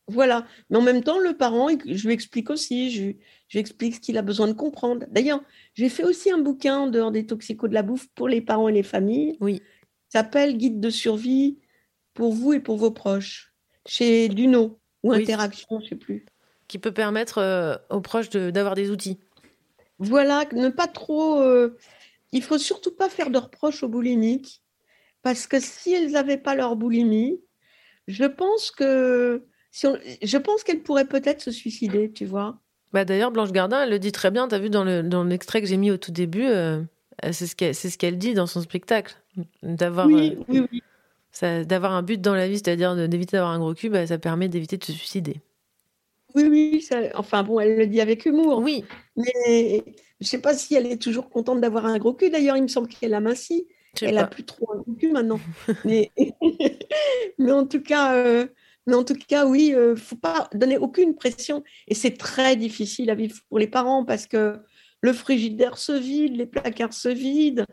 Voilà. 0.07 0.47
Mais 0.69 0.77
en 0.77 0.81
même 0.81 1.03
temps, 1.03 1.19
le 1.19 1.35
parent, 1.35 1.67
je 1.85 2.07
lui 2.07 2.13
explique 2.13 2.49
aussi, 2.49 2.91
je, 2.91 3.11
je 3.49 3.57
lui 3.57 3.59
explique 3.59 3.95
ce 3.95 3.99
qu'il 3.99 4.17
a 4.17 4.21
besoin 4.21 4.47
de 4.47 4.53
comprendre. 4.53 5.05
D'ailleurs, 5.09 5.41
j'ai 5.73 5.89
fait 5.89 6.03
aussi 6.05 6.31
un 6.31 6.37
bouquin 6.37 6.77
en 6.77 6.87
dehors 6.87 7.11
des 7.11 7.25
toxicos 7.25 7.69
de 7.69 7.73
la 7.73 7.83
bouffe 7.83 8.07
pour 8.15 8.29
les 8.29 8.39
parents 8.41 8.69
et 8.69 8.73
les 8.73 8.83
familles. 8.83 9.37
Oui. 9.41 9.61
Ça 10.09 10.19
s'appelle 10.19 10.57
Guide 10.57 10.79
de 10.79 10.89
survie 10.89 11.57
pour 12.13 12.31
vous 12.33 12.53
et 12.53 12.61
pour 12.61 12.77
vos 12.77 12.91
proches, 12.91 13.53
chez 13.85 14.29
Duno 14.29 14.79
ou 15.03 15.11
Oui. 15.11 15.21
Interaction, 15.23 15.81
je 15.81 15.89
sais 15.89 15.95
plus. 15.95 16.25
Qui 16.69 16.79
peut 16.79 16.93
permettre 16.93 17.37
euh, 17.39 17.75
aux 17.89 18.01
proches 18.01 18.29
de- 18.29 18.49
d'avoir 18.49 18.75
des 18.75 18.89
outils. 18.91 19.19
Voilà, 19.99 20.45
ne 20.53 20.69
pas 20.69 20.87
trop. 20.87 21.41
euh, 21.41 21.77
il 22.31 22.43
faut 22.43 22.57
surtout 22.57 22.91
pas 22.95 23.09
faire 23.09 23.29
de 23.29 23.37
reproches 23.37 23.83
aux 23.83 23.89
boulimiques, 23.89 24.61
parce 25.23 25.47
que 25.47 25.59
si 25.59 25.93
elles 25.93 26.11
n'avaient 26.11 26.37
pas 26.37 26.55
leur 26.55 26.75
boulimie, 26.75 27.39
je 28.07 28.25
pense 28.25 28.71
que 28.71 29.43
si 29.71 29.87
on- 29.87 29.97
je 30.23 30.37
pense 30.37 30.63
qu'elles 30.63 30.83
pourraient 30.83 31.07
peut-être 31.07 31.41
se 31.41 31.51
suicider, 31.51 32.11
tu 32.11 32.25
vois. 32.25 32.59
Bah, 32.93 33.05
D'ailleurs, 33.05 33.31
Blanche 33.31 33.51
Gardin, 33.51 33.83
elle 33.83 33.89
le 33.89 33.99
dit 33.99 34.11
très 34.13 34.31
bien. 34.31 34.47
Tu 34.47 34.55
as 34.55 34.59
vu 34.59 34.69
dans 34.69 34.83
le- 34.83 35.03
dans 35.03 35.23
l'extrait 35.23 35.61
que 35.61 35.67
j'ai 35.67 35.77
mis 35.77 35.91
au 35.91 35.97
tout 35.97 36.11
début, 36.11 36.45
euh, 36.45 36.81
c'est 37.31 37.47
ce 37.47 37.55
qu'elle 37.55 37.75
c'est 37.75 37.89
ce 37.89 37.97
qu'elle 37.97 38.17
dit 38.17 38.33
dans 38.33 38.47
son 38.47 38.61
spectacle. 38.61 39.15
D'avoir 39.63 40.07
Oui, 40.07 40.35
euh, 40.39 40.43
oui, 40.47 40.65
oui. 40.71 40.83
ça- 41.31 41.63
d'avoir 41.65 41.91
un 41.93 42.01
but 42.03 42.21
dans 42.21 42.33
la 42.33 42.47
vie, 42.47 42.55
c'est-à-dire 42.55 42.95
d'éviter 43.09 43.37
d'avoir 43.37 43.51
un 43.53 43.59
gros 43.59 43.73
cul, 43.73 43.89
bah, 43.89 44.07
ça 44.07 44.17
permet 44.17 44.47
d'éviter 44.49 44.77
de 44.77 44.83
se 44.83 44.93
suicider. 44.93 45.41
Oui, 46.37 46.47
oui, 46.49 46.81
ça- 46.81 47.09
enfin 47.15 47.43
bon, 47.43 47.59
elle 47.59 47.77
le 47.77 47.87
dit 47.87 48.01
avec 48.01 48.25
humour. 48.25 48.59
Oui. 48.59 48.83
Mais 49.15 49.83
je 50.19 50.27
sais 50.27 50.39
pas 50.41 50.53
si 50.55 50.75
elle 50.75 50.85
est 50.87 51.01
toujours 51.01 51.29
contente 51.29 51.61
d'avoir 51.61 51.85
un 51.85 51.97
gros 51.97 52.13
cul. 52.13 52.29
D'ailleurs, 52.29 52.57
il 52.57 52.63
me 52.63 52.67
semble 52.67 52.87
qu'elle 52.87 53.13
a 53.13 53.19
minci. 53.19 53.67
Elle 54.01 54.17
a 54.17 54.23
pas. 54.23 54.27
plus 54.27 54.43
trop 54.43 54.71
un 54.73 54.77
gros 54.77 54.93
cul 54.93 55.11
maintenant. 55.11 55.39
mais, 55.85 56.11
mais 57.39 57.51
en 57.51 57.65
tout 57.65 57.81
cas, 57.81 58.15
euh, 58.15 58.47
mais 58.85 58.95
en 58.95 59.03
tout 59.03 59.15
cas, 59.15 59.45
oui, 59.45 59.73
euh, 59.73 59.95
faut 59.95 60.15
pas 60.15 60.49
donner 60.53 60.77
aucune 60.77 61.15
pression. 61.15 61.63
Et 61.87 61.95
c'est 61.95 62.17
très 62.17 62.55
difficile 62.55 63.09
à 63.09 63.15
vivre 63.15 63.37
pour 63.49 63.59
les 63.59 63.67
parents 63.67 64.05
parce 64.05 64.27
que 64.27 64.59
le 65.01 65.13
frigidaire 65.13 65.77
se 65.77 65.91
vide, 65.91 66.35
les 66.35 66.45
placards 66.45 66.93
se 66.93 67.09
vident. 67.09 67.65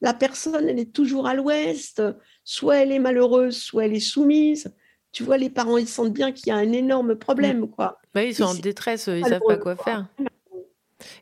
La 0.00 0.12
personne, 0.14 0.68
elle 0.68 0.78
est 0.78 0.92
toujours 0.92 1.26
à 1.26 1.34
l'ouest. 1.34 2.02
Soit 2.44 2.76
elle 2.78 2.92
est 2.92 2.98
malheureuse, 2.98 3.56
soit 3.56 3.86
elle 3.86 3.94
est 3.94 4.00
soumise. 4.00 4.72
Tu 5.16 5.22
vois, 5.22 5.38
les 5.38 5.48
parents, 5.48 5.78
ils 5.78 5.88
sentent 5.88 6.12
bien 6.12 6.30
qu'il 6.30 6.48
y 6.48 6.50
a 6.50 6.56
un 6.56 6.72
énorme 6.72 7.16
problème, 7.16 7.70
quoi. 7.70 7.98
Bah, 8.12 8.22
ils 8.22 8.34
sont 8.34 8.44
en 8.44 8.54
détresse, 8.54 9.06
ils 9.06 9.24
savent 9.24 9.40
pas 9.48 9.56
quoi 9.56 9.74
faire. 9.74 10.06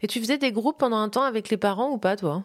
Et 0.02 0.08
tu 0.08 0.18
faisais 0.18 0.36
des 0.36 0.50
groupes 0.50 0.80
pendant 0.80 0.96
un 0.96 1.08
temps 1.08 1.22
avec 1.22 1.48
les 1.48 1.56
parents 1.56 1.92
ou 1.92 1.98
pas, 1.98 2.16
toi? 2.16 2.44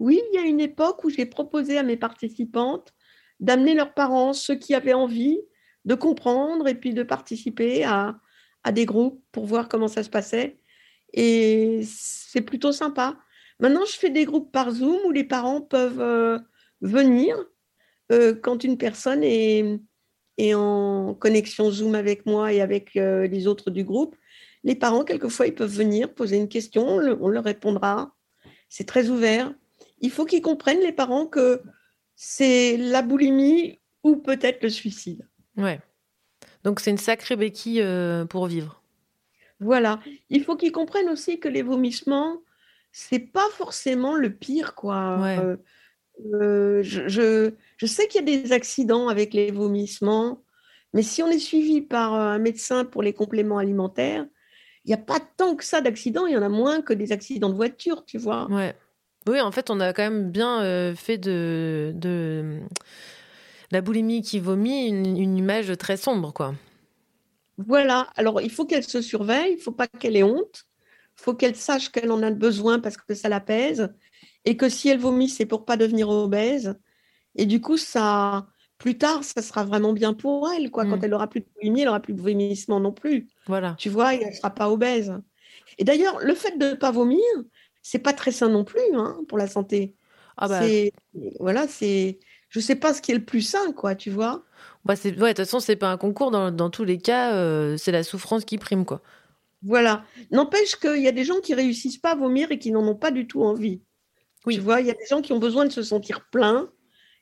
Oui, 0.00 0.20
il 0.32 0.34
y 0.34 0.42
a 0.42 0.44
une 0.44 0.58
époque 0.58 1.04
où 1.04 1.08
j'ai 1.08 1.24
proposé 1.24 1.78
à 1.78 1.84
mes 1.84 1.96
participantes 1.96 2.92
d'amener 3.38 3.74
leurs 3.74 3.94
parents, 3.94 4.32
ceux 4.32 4.56
qui 4.56 4.74
avaient 4.74 4.92
envie 4.92 5.38
de 5.84 5.94
comprendre 5.94 6.66
et 6.66 6.74
puis 6.74 6.94
de 6.94 7.04
participer 7.04 7.84
à, 7.84 8.18
à 8.64 8.72
des 8.72 8.84
groupes 8.84 9.22
pour 9.30 9.46
voir 9.46 9.68
comment 9.68 9.86
ça 9.86 10.02
se 10.02 10.10
passait. 10.10 10.58
Et 11.12 11.82
c'est 11.84 12.40
plutôt 12.40 12.72
sympa. 12.72 13.16
Maintenant, 13.60 13.84
je 13.86 13.96
fais 13.96 14.10
des 14.10 14.24
groupes 14.24 14.50
par 14.50 14.72
Zoom 14.72 14.98
où 15.06 15.12
les 15.12 15.22
parents 15.22 15.60
peuvent 15.60 16.00
euh, 16.00 16.40
venir 16.80 17.36
euh, 18.10 18.34
quand 18.34 18.64
une 18.64 18.78
personne 18.78 19.22
est, 19.22 19.78
est 20.38 20.54
en 20.54 21.14
connexion 21.14 21.70
Zoom 21.70 21.94
avec 21.94 22.24
moi 22.24 22.52
et 22.52 22.60
avec 22.60 22.96
euh, 22.96 23.26
les 23.26 23.46
autres 23.46 23.70
du 23.70 23.84
groupe. 23.84 24.16
Les 24.64 24.74
parents, 24.74 25.04
quelquefois, 25.04 25.46
ils 25.46 25.54
peuvent 25.54 25.70
venir 25.70 26.14
poser 26.14 26.36
une 26.36 26.48
question, 26.48 26.86
on, 26.88 26.98
le- 26.98 27.18
on 27.20 27.28
leur 27.28 27.44
répondra. 27.44 28.14
C'est 28.68 28.86
très 28.86 29.08
ouvert. 29.08 29.52
Il 30.00 30.10
faut 30.10 30.24
qu'ils 30.24 30.42
comprennent, 30.42 30.80
les 30.80 30.92
parents, 30.92 31.26
que 31.26 31.62
c'est 32.16 32.76
la 32.76 33.02
boulimie 33.02 33.78
ou 34.02 34.16
peut-être 34.16 34.62
le 34.62 34.68
suicide. 34.68 35.26
Ouais. 35.56 35.80
Donc 36.64 36.80
c'est 36.80 36.90
une 36.90 36.98
sacrée 36.98 37.36
béquille 37.36 37.82
euh, 37.82 38.24
pour 38.24 38.46
vivre. 38.46 38.82
Voilà. 39.60 40.00
Il 40.30 40.44
faut 40.44 40.56
qu'ils 40.56 40.72
comprennent 40.72 41.08
aussi 41.08 41.40
que 41.40 41.48
les 41.48 41.62
vomissements, 41.62 42.42
c'est 42.92 43.18
pas 43.18 43.48
forcément 43.52 44.14
le 44.14 44.32
pire, 44.34 44.74
quoi. 44.74 45.18
Ouais. 45.20 45.38
Euh, 45.38 45.56
euh, 46.34 46.82
je, 46.82 47.08
je, 47.08 47.52
je 47.76 47.86
sais 47.86 48.08
qu'il 48.08 48.20
y 48.28 48.36
a 48.36 48.40
des 48.40 48.52
accidents 48.52 49.08
avec 49.08 49.34
les 49.34 49.50
vomissements, 49.50 50.42
mais 50.92 51.02
si 51.02 51.22
on 51.22 51.28
est 51.28 51.38
suivi 51.38 51.80
par 51.80 52.14
euh, 52.14 52.34
un 52.34 52.38
médecin 52.38 52.84
pour 52.84 53.02
les 53.02 53.12
compléments 53.12 53.58
alimentaires, 53.58 54.26
il 54.84 54.88
n'y 54.88 54.94
a 54.94 54.98
pas 54.98 55.20
tant 55.36 55.54
que 55.54 55.64
ça 55.64 55.80
d'accidents, 55.80 56.26
il 56.26 56.32
y 56.32 56.36
en 56.36 56.42
a 56.42 56.48
moins 56.48 56.80
que 56.80 56.92
des 56.92 57.12
accidents 57.12 57.50
de 57.50 57.54
voiture, 57.54 58.04
tu 58.04 58.18
vois. 58.18 58.46
Ouais. 58.50 58.74
Oui, 59.28 59.40
en 59.40 59.52
fait, 59.52 59.70
on 59.70 59.80
a 59.80 59.92
quand 59.92 60.02
même 60.02 60.30
bien 60.30 60.62
euh, 60.62 60.94
fait 60.94 61.18
de, 61.18 61.92
de 61.94 62.60
la 63.70 63.80
boulimie 63.82 64.22
qui 64.22 64.38
vomit 64.40 64.86
une, 64.86 65.18
une 65.18 65.36
image 65.36 65.76
très 65.76 65.98
sombre, 65.98 66.32
quoi. 66.32 66.54
Voilà, 67.58 68.08
alors 68.16 68.40
il 68.40 68.50
faut 68.50 68.64
qu'elle 68.64 68.84
se 68.84 69.02
surveille, 69.02 69.52
il 69.52 69.56
ne 69.56 69.60
faut 69.60 69.72
pas 69.72 69.88
qu'elle 69.88 70.16
ait 70.16 70.22
honte, 70.22 70.64
il 71.18 71.22
faut 71.22 71.34
qu'elle 71.34 71.56
sache 71.56 71.90
qu'elle 71.90 72.12
en 72.12 72.22
a 72.22 72.30
besoin 72.30 72.78
parce 72.78 72.96
que 72.96 73.14
ça 73.14 73.28
l'apaise, 73.28 73.92
et 74.48 74.56
que 74.56 74.68
si 74.68 74.88
elle 74.88 74.98
vomit, 75.00 75.28
c'est 75.28 75.46
pour 75.46 75.64
pas 75.64 75.76
devenir 75.76 76.08
obèse. 76.10 76.78
Et 77.36 77.46
du 77.46 77.60
coup, 77.60 77.76
ça, 77.78 78.48
plus 78.78 78.98
tard, 78.98 79.24
ça 79.24 79.42
sera 79.42 79.64
vraiment 79.64 79.92
bien 79.94 80.14
pour 80.14 80.50
elle, 80.52 80.70
quoi. 80.70 80.86
Quand 80.86 80.96
Mm. 80.98 81.04
elle 81.04 81.14
aura 81.14 81.28
plus 81.28 81.40
de 81.40 81.46
boulimie, 81.56 81.82
elle 81.82 81.88
aura 81.88 82.00
plus 82.00 82.14
de 82.14 82.20
vomissement 82.22 82.80
non 82.80 82.92
plus. 82.92 83.28
Voilà. 83.46 83.74
Tu 83.78 83.90
vois, 83.90 84.14
et 84.14 84.22
elle 84.22 84.34
sera 84.34 84.50
pas 84.50 84.70
obèse. 84.70 85.14
Et 85.78 85.84
d'ailleurs, 85.84 86.18
le 86.20 86.34
fait 86.34 86.58
de 86.58 86.70
ne 86.70 86.74
pas 86.74 86.90
vomir, 86.92 87.20
c'est 87.82 87.98
pas 88.00 88.12
très 88.12 88.32
sain 88.32 88.48
non 88.48 88.64
plus, 88.64 88.80
hein, 88.94 89.18
pour 89.28 89.38
la 89.38 89.48
santé. 89.48 89.96
Ah 90.36 90.48
bah, 90.48 90.62
voilà, 91.40 91.66
c'est, 91.68 92.18
je 92.48 92.60
sais 92.60 92.76
pas 92.76 92.94
ce 92.94 93.02
qui 93.02 93.12
est 93.12 93.16
le 93.16 93.24
plus 93.24 93.42
sain, 93.42 93.72
quoi, 93.72 93.94
tu 93.94 94.10
vois. 94.10 94.44
bah, 94.84 94.96
c'est- 94.96 95.10
ouais, 95.10 95.16
de 95.16 95.28
toute 95.28 95.36
façon, 95.38 95.60
c'est 95.60 95.76
pas 95.76 95.90
un 95.90 95.96
concours. 95.96 96.30
Dans, 96.30 96.50
dans 96.50 96.70
tous 96.70 96.84
les 96.84 96.98
cas, 96.98 97.34
euh, 97.34 97.76
c'est 97.76 97.92
la 97.92 98.02
souffrance 98.02 98.44
qui 98.44 98.58
prime, 98.58 98.84
quoi. 98.84 99.02
Voilà. 99.62 100.04
N'empêche 100.30 100.76
qu'il 100.76 101.02
y 101.02 101.08
a 101.08 101.12
des 101.12 101.24
gens 101.24 101.40
qui 101.40 101.54
réussissent 101.54 101.98
pas 101.98 102.12
à 102.12 102.14
vomir 102.16 102.50
et 102.52 102.58
qui 102.58 102.70
n'en 102.70 102.86
ont 102.86 102.94
pas 102.96 103.10
du 103.10 103.26
tout 103.26 103.42
envie. 103.42 103.82
Tu 104.46 104.60
vois, 104.60 104.80
il 104.80 104.86
y 104.86 104.90
a 104.90 104.94
des 104.94 105.06
gens 105.08 105.20
qui 105.20 105.32
ont 105.32 105.38
besoin 105.38 105.64
de 105.66 105.72
se 105.72 105.82
sentir 105.82 106.26
pleins 106.30 106.70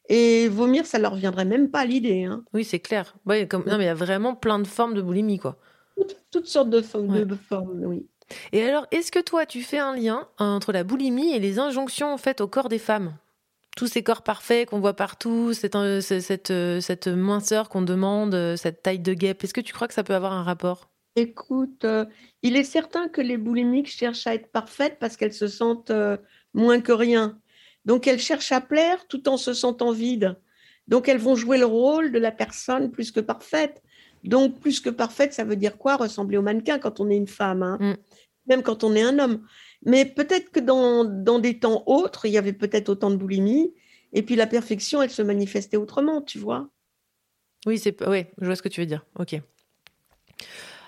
et 0.09 0.49
vomir, 0.49 0.87
ça 0.87 0.99
leur 0.99 1.15
viendrait 1.17 1.45
même 1.45 1.71
pas 1.71 1.81
à 1.81 1.85
l'idée. 1.85 2.25
hein. 2.25 2.45
Oui, 2.53 2.65
c'est 2.65 2.79
clair. 2.79 3.17
Ouais, 3.27 3.49
comme... 3.49 3.65
Non, 3.67 3.77
mais 3.79 3.85
il 3.85 3.89
y 3.89 3.91
a 3.91 3.95
vraiment 3.95 4.35
plein 4.35 4.59
de 4.59 4.67
formes 4.67 4.95
de 4.95 5.03
boulimie, 5.03 5.39
quoi. 5.39 5.59
Toutes, 5.97 6.17
toutes 6.31 6.47
sortes 6.47 6.71
de, 6.71 6.81
formes, 6.83 7.11
Ouais. 7.11 7.25
de 7.25 7.35
formes, 7.35 7.83
oui. 7.85 8.07
Et 8.53 8.63
alors, 8.63 8.87
est-ce 8.91 9.11
que 9.11 9.19
toi, 9.21 9.47
tu 9.47 9.63
fais 9.63 9.79
un 9.79 9.95
lien 9.97 10.29
entre 10.39 10.73
la 10.73 10.85
boulimie 10.85 11.33
et 11.35 11.39
les 11.41 11.59
injonctions 11.59 12.17
faites 12.19 12.41
au 12.41 12.49
corps 12.49 12.69
des 12.69 12.79
femmes? 12.79 13.17
Tous 13.77 13.87
ces 13.89 14.03
corps 14.03 14.23
parfaits 14.23 14.69
qu'on 14.71 14.81
voit 14.81 14.95
partout, 14.97 15.53
cette, 15.53 15.75
euh, 15.77 16.01
ce- 16.01 16.21
cette, 16.21 16.51
euh, 16.51 16.81
cette 16.81 17.09
minceur 17.09 17.69
qu'on 17.69 17.83
demande, 17.83 18.35
euh, 18.35 18.57
cette 18.57 18.83
taille 18.83 18.99
de 19.01 19.13
guêpe, 19.15 19.43
est-ce 19.45 19.55
que 19.55 19.61
tu 19.61 19.73
crois 19.73 19.87
que 19.89 19.95
ça 19.95 20.03
peut 20.05 20.15
avoir 20.15 20.33
un 20.33 20.43
rapport? 20.43 20.89
Écoute, 21.15 21.85
euh, 21.85 22.05
il 22.43 22.57
est 22.57 22.65
certain 22.65 23.09
que 23.09 23.21
les 23.21 23.37
boulimiques 23.37 23.89
cherchent 23.89 24.27
à 24.27 24.35
être 24.35 24.51
parfaites 24.51 24.99
parce 24.99 25.17
qu'elles 25.17 25.33
se 25.33 25.47
sentent 25.47 25.91
euh, 25.91 26.17
moins 26.57 26.81
que 26.81 26.93
rien. 26.93 27.39
Donc 27.85 28.09
elles 28.09 28.19
cherchent 28.19 28.53
à 28.53 28.61
plaire 28.61 29.07
tout 29.07 29.29
en 29.29 29.37
se 29.37 29.55
sentant 29.55 29.93
vides. 29.93 30.37
Donc 30.89 31.09
elles 31.09 31.19
vont 31.19 31.37
jouer 31.37 31.59
le 31.59 31.67
rôle 31.67 32.11
de 32.11 32.19
la 32.19 32.33
personne 32.33 32.91
plus 32.91 33.13
que 33.13 33.21
parfaite. 33.21 33.83
Donc 34.25 34.59
plus 34.59 34.81
que 34.81 34.91
parfaite, 34.91 35.33
ça 35.33 35.45
veut 35.45 35.55
dire 35.55 35.79
quoi 35.79 35.97
Ressembler 35.97 36.39
au 36.39 36.43
mannequin 36.43 36.79
quand 36.79 36.99
on 36.99 37.09
est 37.11 37.17
une 37.17 37.29
femme, 37.29 37.63
hein? 37.63 37.97
même 38.49 38.63
quand 38.63 38.83
on 38.83 38.95
est 38.95 39.03
un 39.03 39.19
homme. 39.19 39.47
Mais 39.85 40.05
peut-être 40.05 40.51
que 40.51 40.61
dans, 40.61 41.05
dans 41.05 41.39
des 41.39 41.61
temps 41.61 41.85
autres, 41.87 42.27
il 42.27 42.33
y 42.33 42.39
avait 42.39 42.53
peut-être 42.53 42.89
autant 42.89 43.11
de 43.11 43.17
boulimie, 43.17 43.73
et 44.13 44.23
puis 44.23 44.35
la 44.35 44.47
perfection, 44.47 45.03
elle 45.03 45.11
se 45.11 45.23
manifestait 45.23 45.77
autrement, 45.77 46.23
tu 46.23 46.39
vois? 46.39 46.71
Oui, 47.67 47.79
c'est 47.79 48.05
ouais, 48.07 48.33
je 48.41 48.47
vois 48.47 48.57
ce 48.57 48.63
que 48.63 48.69
tu 48.69 48.81
veux 48.81 48.87
dire. 48.87 49.05
Ok. 49.19 49.37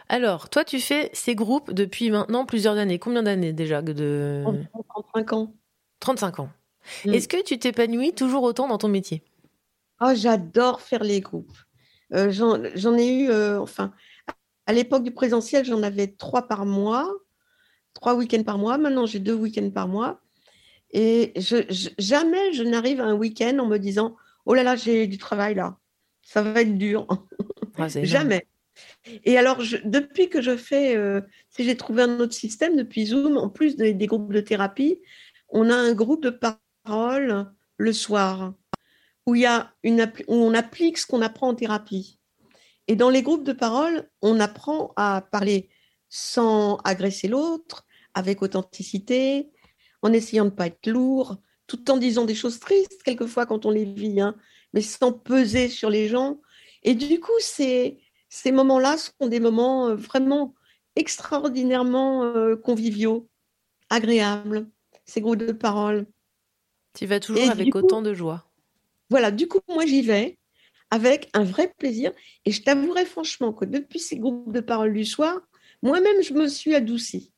Alors, 0.09 0.49
toi, 0.49 0.65
tu 0.65 0.81
fais 0.81 1.11
ces 1.13 1.35
groupes 1.35 1.73
depuis 1.73 2.11
maintenant 2.11 2.47
plusieurs 2.47 2.77
années. 2.77 2.99
Combien 2.99 3.23
d'années 3.23 3.53
déjà 3.53 3.83
de... 3.83 4.45
35 4.89 5.33
ans. 5.35 5.55
35 6.01 6.41
ans. 6.41 6.51
Mm. 7.05 7.15
Est-ce 7.15 7.29
que 7.29 7.43
tu 7.43 7.59
t'épanouis 7.59 8.13
toujours 8.15 8.43
autant 8.43 8.69
dans 8.69 8.79
ton 8.79 8.89
métier? 8.89 9.23
Oh, 10.01 10.13
j'adore 10.15 10.81
faire 10.81 11.03
les 11.03 11.21
groupes. 11.21 11.57
Euh, 12.15 12.31
J'en 12.31 12.97
ai 12.97 13.09
eu, 13.09 13.31
euh, 13.31 13.61
enfin, 13.61 13.93
à 14.67 14.73
l'époque 14.73 15.03
du 15.03 15.11
présentiel, 15.11 15.65
j'en 15.65 15.83
avais 15.83 16.07
trois 16.07 16.47
par 16.49 16.65
mois, 16.65 17.11
trois 17.95 18.15
week-ends 18.15 18.45
par 18.45 18.59
mois. 18.59 18.79
Maintenant, 18.79 19.07
j'ai 19.07 19.19
deux 19.19 19.35
week-ends 19.35 19.71
par 19.71 19.89
mois. 19.89 20.21
Et 20.91 21.33
je, 21.37 21.57
je- 21.69 21.91
jamais 21.99 22.53
je 22.53 22.63
n'arrive 22.63 23.01
à 23.01 23.05
un 23.05 23.15
week-end 23.15 23.59
en 23.59 23.67
me 23.67 23.77
disant, 23.79 24.17
oh 24.47 24.55
là 24.55 24.63
là, 24.63 24.77
j'ai 24.77 25.07
du 25.07 25.19
travail 25.19 25.55
là. 25.55 25.77
Ça 26.23 26.43
va 26.43 26.61
être 26.63 26.77
dur. 26.79 27.07
Ah. 27.77 27.89
Jamais. 27.89 28.47
Et 29.25 29.37
alors, 29.39 29.61
je- 29.61 29.77
depuis 29.85 30.29
que 30.31 30.41
je 30.41 30.57
fais, 30.57 30.97
euh, 30.97 31.21
si 31.51 31.65
j'ai 31.65 31.77
trouvé 31.77 32.03
un 32.03 32.21
autre 32.21 32.33
système 32.35 32.77
depuis 32.77 33.07
Zoom, 33.07 33.37
en 33.37 33.49
plus 33.49 33.77
des, 33.77 33.93
des 33.95 34.07
groupes 34.07 34.33
de 34.33 34.41
thérapie, 34.41 35.01
on 35.49 35.71
a 35.71 35.75
un 35.75 35.93
groupe 35.95 36.23
de 36.23 36.39
parole 36.85 37.53
le 37.77 37.93
soir 37.93 38.55
où, 39.27 39.35
y 39.35 39.47
a 39.47 39.73
où 39.85 40.35
on 40.35 40.55
applique 40.55 40.99
ce 40.99 41.07
qu'on 41.07 41.23
apprend 41.23 41.49
en 41.49 41.55
thérapie. 41.55 42.19
Et 42.87 42.97
dans 42.97 43.11
les 43.11 43.23
groupes 43.23 43.45
de 43.45 43.53
parole, 43.53 44.09
on 44.23 44.41
apprend 44.41 44.93
à 44.97 45.23
parler 45.31 45.69
sans 46.09 46.77
agresser 46.85 47.29
l'autre, 47.29 47.85
avec 48.15 48.41
authenticité, 48.41 49.51
en 50.01 50.13
essayant 50.13 50.47
de 50.47 50.51
ne 50.51 50.55
pas 50.55 50.67
être 50.67 50.87
lourd, 50.87 51.37
tout 51.67 51.91
en 51.91 51.99
disant 51.99 52.25
des 52.25 52.35
choses 52.35 52.59
tristes 52.59 53.03
quelquefois 53.05 53.45
quand 53.45 53.67
on 53.67 53.71
les 53.71 53.85
vit, 53.85 54.21
hein, 54.21 54.35
mais 54.73 54.81
sans 54.81 55.13
peser 55.13 55.69
sur 55.69 55.91
les 55.91 56.09
gens. 56.09 56.41
Et 56.83 56.95
du 56.95 57.21
coup, 57.21 57.39
ces 57.41 58.01
moments-là 58.47 58.97
sont 58.97 59.29
des 59.29 59.41
moments 59.41 59.89
euh, 59.89 59.95
vraiment 59.95 60.55
extraordinairement 60.97 62.25
euh, 62.25 62.57
conviviaux, 62.57 63.29
agréables, 63.91 64.71
ces 65.09 65.21
groupes 65.23 65.39
de 65.39 65.53
parole. 65.53 66.07
Tu 66.93 67.07
vas 67.07 67.19
toujours 67.19 67.43
Et 67.43 67.51
avec 67.51 67.71
coup- 67.71 67.79
autant 67.79 68.03
de 68.03 68.13
joie. 68.13 68.45
Voilà, 69.11 69.31
du 69.31 69.49
coup, 69.49 69.59
moi, 69.69 69.87
j'y 69.87 70.03
vais 70.03 70.39
avec 70.91 71.31
un 71.35 71.45
vrai 71.45 71.73
plaisir. 71.79 72.13
Et 72.45 72.53
je 72.53 72.63
t'avouerai 72.63 73.05
franchement 73.07 73.53
que 73.53 73.65
depuis 73.65 74.01
ces 74.01 74.19
groupes 74.19 74.53
de 74.53 74.61
parole 74.61 74.93
du 74.95 75.05
soir, 75.05 75.41
moi-même, 75.83 76.23
je 76.23 76.35
me 76.35 76.49
suis 76.49 76.75
adoucie. 76.75 77.33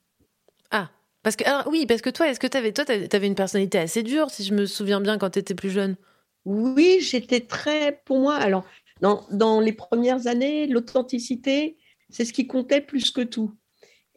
Ah, 0.71 0.91
parce 1.23 1.37
que, 1.37 1.45
alors, 1.47 1.67
oui, 1.69 1.87
parce 1.87 2.03
que 2.03 2.11
toi, 2.11 2.29
est-ce 2.29 2.41
que 2.41 2.47
t'avais, 2.47 2.73
toi, 2.73 2.85
t'avais 2.85 3.09
t'avais 3.09 3.27
une 3.27 3.35
personnalité 3.35 3.79
assez 3.79 4.03
dure, 4.03 4.31
si 4.31 4.45
je 4.45 4.55
me 4.55 4.67
souviens 4.67 5.01
bien, 5.01 5.19
quand 5.19 5.31
tu 5.31 5.39
étais 5.39 5.55
plus 5.55 5.71
jeune? 5.71 5.97
Oui, 6.45 6.99
j'étais 7.01 7.41
très, 7.47 8.01
pour 8.05 8.19
moi, 8.21 8.35
alors, 8.37 8.65
dans, 9.01 9.27
dans 9.31 9.61
les 9.61 9.73
premières 9.73 10.27
années, 10.27 10.67
l'authenticité, 10.67 11.77
c'est 12.09 12.25
ce 12.25 12.33
qui 12.33 12.47
comptait 12.47 12.81
plus 12.81 13.11
que 13.11 13.21
tout. 13.23 13.55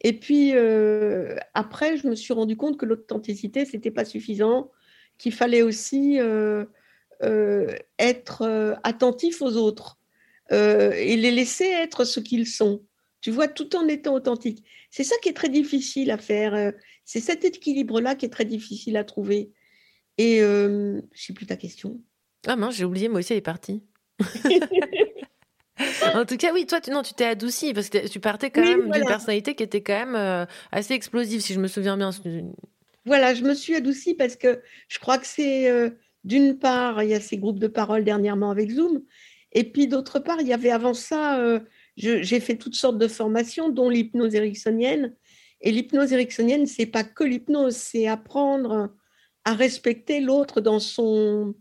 Et 0.04 0.12
puis, 0.12 0.52
euh, 0.54 1.34
après, 1.54 1.96
je 1.96 2.06
me 2.06 2.14
suis 2.14 2.34
rendu 2.34 2.56
compte 2.56 2.76
que 2.76 2.84
l'authenticité, 2.84 3.64
c'était 3.64 3.90
pas 3.90 4.04
suffisant, 4.04 4.70
qu'il 5.16 5.32
fallait 5.32 5.62
aussi 5.62 6.20
euh, 6.20 6.66
euh, 7.22 7.74
être 7.98 8.76
attentif 8.84 9.40
aux 9.42 9.56
autres 9.56 9.98
et 10.50 11.16
les 11.16 11.30
laisser 11.30 11.64
être 11.64 12.04
ce 12.04 12.20
qu'ils 12.20 12.46
sont. 12.46 12.84
Tu 13.22 13.30
vois, 13.30 13.48
tout 13.48 13.74
en 13.74 13.88
étant 13.88 14.14
authentique. 14.14 14.62
C'est 14.90 15.02
ça 15.02 15.16
qui 15.22 15.30
est 15.30 15.34
très 15.34 15.48
difficile 15.48 16.10
à 16.10 16.18
faire. 16.18 16.72
C'est 17.06 17.20
cet 17.20 17.46
équilibre-là 17.46 18.14
qui 18.14 18.26
est 18.26 18.30
très 18.30 18.44
difficile 18.44 18.98
à 18.98 19.04
trouver. 19.04 19.52
Et 20.18 20.40
je 20.40 21.00
sais 21.14 21.32
plus 21.32 21.46
ta 21.46 21.56
question. 21.56 21.98
Ah 22.46 22.56
mince, 22.56 22.76
j'ai 22.76 22.84
oublié, 22.84 23.08
moi 23.08 23.20
aussi, 23.20 23.32
elle 23.32 23.38
est 23.38 23.40
partie. 23.40 23.82
en 26.14 26.24
tout 26.24 26.36
cas, 26.36 26.52
oui, 26.52 26.66
toi, 26.66 26.80
tu, 26.80 26.90
non, 26.90 27.02
tu 27.02 27.14
t'es 27.14 27.24
adouci 27.24 27.74
parce 27.74 27.88
que 27.88 28.06
tu 28.08 28.20
partais 28.20 28.50
quand 28.50 28.62
Oui, 28.62 28.76
même 28.76 28.90
d'une 28.90 29.04
personnalité 29.06 29.54
qui 29.54 29.62
était 29.62 29.82
quand 29.82 29.98
même 29.98 30.14
euh, 30.14 30.46
assez 30.70 30.94
explosive, 30.94 31.40
si 31.40 31.54
je 31.54 31.60
me 31.60 31.68
souviens 31.68 31.96
bien. 31.96 32.10
Voilà, 33.06 33.34
je 33.34 33.42
me 33.42 33.54
suis 33.54 33.74
adoucie 33.74 34.14
parce 34.14 34.36
que 34.36 34.62
je 34.88 34.98
crois 34.98 35.18
que 35.18 35.26
c'est 35.26 35.68
euh, 35.68 35.90
d'une 36.22 36.58
part, 36.58 37.02
il 37.02 37.10
y 37.10 37.14
a 37.14 37.20
ces 37.20 37.38
groupes 37.38 37.58
de 37.58 37.66
parole 37.66 38.04
dernièrement 38.04 38.50
avec 38.50 38.70
Zoom, 38.70 39.02
et 39.52 39.64
puis 39.64 39.86
d'autre 39.88 40.18
part, 40.18 40.40
il 40.40 40.48
y 40.48 40.52
avait 40.52 40.70
avant 40.70 40.94
ça, 40.94 41.38
euh, 41.40 41.60
j'ai 41.96 42.40
fait 42.40 42.56
toutes 42.56 42.74
sortes 42.74 42.98
de 42.98 43.08
formations, 43.08 43.68
dont 43.68 43.88
l'hypnose 43.88 44.34
ericksonienne. 44.34 45.14
Et 45.60 45.70
l'hypnose 45.70 46.12
ericksonienne, 46.12 46.66
c'est 46.66 46.86
pas 46.86 47.04
que 47.04 47.24
l'hypnose, 47.24 47.76
c'est 47.76 48.06
apprendre 48.08 48.92
à 49.44 49.54
respecter 49.54 50.20
l'autre 50.20 50.60
dans 50.60 50.80
son, 50.80 51.54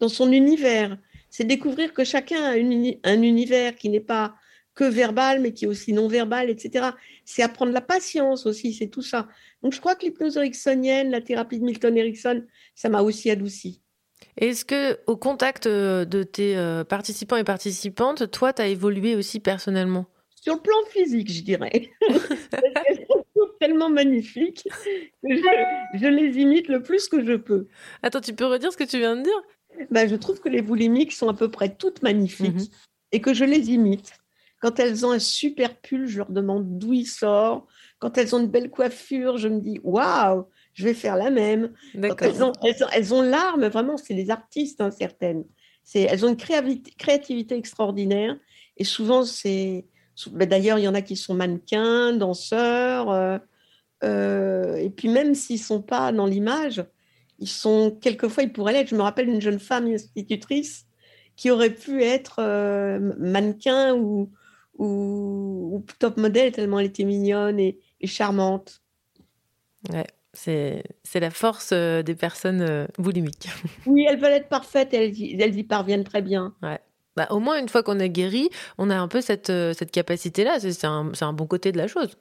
dans 0.00 0.08
son 0.08 0.32
univers. 0.32 0.98
C'est 1.36 1.44
découvrir 1.44 1.92
que 1.92 2.02
chacun 2.02 2.42
a 2.44 2.56
une 2.56 2.94
un 3.04 3.20
univers 3.20 3.76
qui 3.76 3.90
n'est 3.90 4.00
pas 4.00 4.36
que 4.74 4.84
verbal, 4.84 5.42
mais 5.42 5.52
qui 5.52 5.66
est 5.66 5.68
aussi 5.68 5.92
non 5.92 6.08
verbal, 6.08 6.48
etc. 6.48 6.92
C'est 7.26 7.42
apprendre 7.42 7.72
la 7.72 7.82
patience 7.82 8.46
aussi, 8.46 8.72
c'est 8.72 8.86
tout 8.86 9.02
ça. 9.02 9.28
Donc 9.62 9.74
je 9.74 9.80
crois 9.80 9.96
que 9.96 10.06
l'hypnose 10.06 10.38
ericksonienne, 10.38 11.10
la 11.10 11.20
thérapie 11.20 11.58
de 11.58 11.64
Milton 11.66 11.94
Erickson, 11.94 12.42
ça 12.74 12.88
m'a 12.88 13.02
aussi 13.02 13.30
adouci. 13.30 13.82
Est-ce 14.38 14.64
que, 14.64 14.98
au 15.06 15.18
contact 15.18 15.66
euh, 15.66 16.06
de 16.06 16.22
tes 16.22 16.56
euh, 16.56 16.84
participants 16.84 17.36
et 17.36 17.44
participantes, 17.44 18.30
toi, 18.30 18.54
tu 18.54 18.62
as 18.62 18.68
évolué 18.68 19.14
aussi 19.14 19.38
personnellement? 19.38 20.06
Sur 20.40 20.54
le 20.54 20.62
plan 20.62 20.78
physique, 20.88 21.30
je 21.30 21.42
dirais. 21.42 21.90
Parce 22.50 22.98
tellement 23.60 23.90
magnifiques 23.90 24.64
que 25.22 25.36
je, 25.36 25.98
je 25.98 26.06
les 26.06 26.38
imite 26.38 26.68
le 26.68 26.82
plus 26.82 27.08
que 27.08 27.24
je 27.24 27.34
peux. 27.34 27.66
Attends, 28.02 28.20
tu 28.20 28.34
peux 28.34 28.46
redire 28.46 28.72
ce 28.72 28.76
que 28.76 28.84
tu 28.84 28.98
viens 28.98 29.16
de 29.16 29.22
dire? 29.22 29.42
Ben, 29.90 30.08
Je 30.08 30.16
trouve 30.16 30.40
que 30.40 30.48
les 30.48 30.62
boulimiques 30.62 31.12
sont 31.12 31.28
à 31.28 31.34
peu 31.34 31.50
près 31.50 31.74
toutes 31.74 32.02
magnifiques 32.02 32.70
et 33.12 33.20
que 33.20 33.34
je 33.34 33.44
les 33.44 33.70
imite. 33.70 34.12
Quand 34.62 34.80
elles 34.80 35.04
ont 35.04 35.10
un 35.10 35.18
super 35.18 35.76
pull, 35.76 36.06
je 36.06 36.18
leur 36.18 36.30
demande 36.30 36.78
d'où 36.78 36.92
il 36.92 37.06
sort. 37.06 37.66
Quand 37.98 38.16
elles 38.18 38.34
ont 38.34 38.40
une 38.40 38.48
belle 38.48 38.70
coiffure, 38.70 39.36
je 39.38 39.48
me 39.48 39.60
dis 39.60 39.80
waouh, 39.82 40.46
je 40.74 40.84
vais 40.84 40.94
faire 40.94 41.16
la 41.16 41.30
même. 41.30 41.72
Quand 41.94 42.22
elles 42.22 42.42
ont, 42.42 42.52
elles 42.62 42.82
ont, 42.84 42.88
elles 42.92 43.14
ont 43.14 43.22
l'art, 43.22 43.58
mais 43.58 43.68
vraiment, 43.68 43.96
c'est 43.96 44.14
des 44.14 44.30
artistes, 44.30 44.80
hein, 44.80 44.90
certaines. 44.90 45.44
Elles 45.94 46.24
ont 46.24 46.28
une 46.28 46.36
créativité, 46.36 46.90
créativité 46.98 47.54
extraordinaire. 47.56 48.36
Et 48.76 48.84
souvent, 48.84 49.24
c'est. 49.24 49.86
ben, 50.32 50.48
D'ailleurs, 50.48 50.78
il 50.78 50.82
y 50.82 50.88
en 50.88 50.94
a 50.94 51.02
qui 51.02 51.16
sont 51.16 51.34
mannequins, 51.34 52.12
danseurs. 52.12 53.10
euh, 53.10 53.38
euh, 54.04 54.76
et 54.76 54.90
puis, 54.90 55.08
même 55.08 55.34
s'ils 55.34 55.60
ne 55.60 55.64
sont 55.64 55.82
pas 55.82 56.12
dans 56.12 56.26
l'image, 56.26 56.84
ils 57.38 57.48
sont. 57.48 57.96
Quelquefois, 58.00 58.42
ils 58.44 58.52
pourraient 58.52 58.72
l'être. 58.72 58.88
Je 58.88 58.96
me 58.96 59.02
rappelle 59.02 59.28
une 59.28 59.40
jeune 59.40 59.58
femme 59.60 59.86
institutrice 59.86 60.86
qui 61.36 61.50
aurait 61.50 61.74
pu 61.74 62.02
être 62.02 62.36
euh, 62.40 62.98
mannequin 63.18 63.94
ou, 63.94 64.32
ou, 64.78 65.70
ou 65.74 65.84
top 65.98 66.16
modèle 66.16 66.52
tellement 66.52 66.80
elle 66.80 66.86
était 66.86 67.04
mignonne 67.04 67.60
et, 67.60 67.78
et 68.00 68.06
charmante. 68.06 68.80
Ouais, 69.92 70.06
c'est 70.32 70.82
c'est 71.04 71.20
la 71.20 71.30
force 71.30 71.70
euh, 71.72 72.02
des 72.02 72.14
personnes 72.14 72.62
euh, 72.62 72.86
boulimiques. 72.98 73.48
Oui, 73.86 74.04
elles 74.08 74.18
veulent 74.18 74.32
être 74.32 74.48
parfaites, 74.48 74.92
elles, 74.94 75.16
y- 75.16 75.40
elles 75.40 75.56
y 75.56 75.62
parviennent 75.62 76.04
très 76.04 76.22
bien. 76.22 76.54
Ouais. 76.62 76.80
Bah, 77.16 77.28
au 77.30 77.38
moins, 77.38 77.58
une 77.58 77.68
fois 77.68 77.82
qu'on 77.82 77.98
est 78.00 78.10
guéri, 78.10 78.48
on 78.78 78.90
a 78.90 78.96
un 78.96 79.08
peu 79.08 79.20
cette, 79.20 79.48
euh, 79.50 79.72
cette 79.74 79.90
capacité-là. 79.90 80.58
C'est 80.58 80.72
c'est 80.72 80.86
un, 80.86 81.12
c'est 81.14 81.24
un 81.24 81.32
bon 81.32 81.46
côté 81.46 81.70
de 81.72 81.78
la 81.78 81.86
chose. 81.86 82.16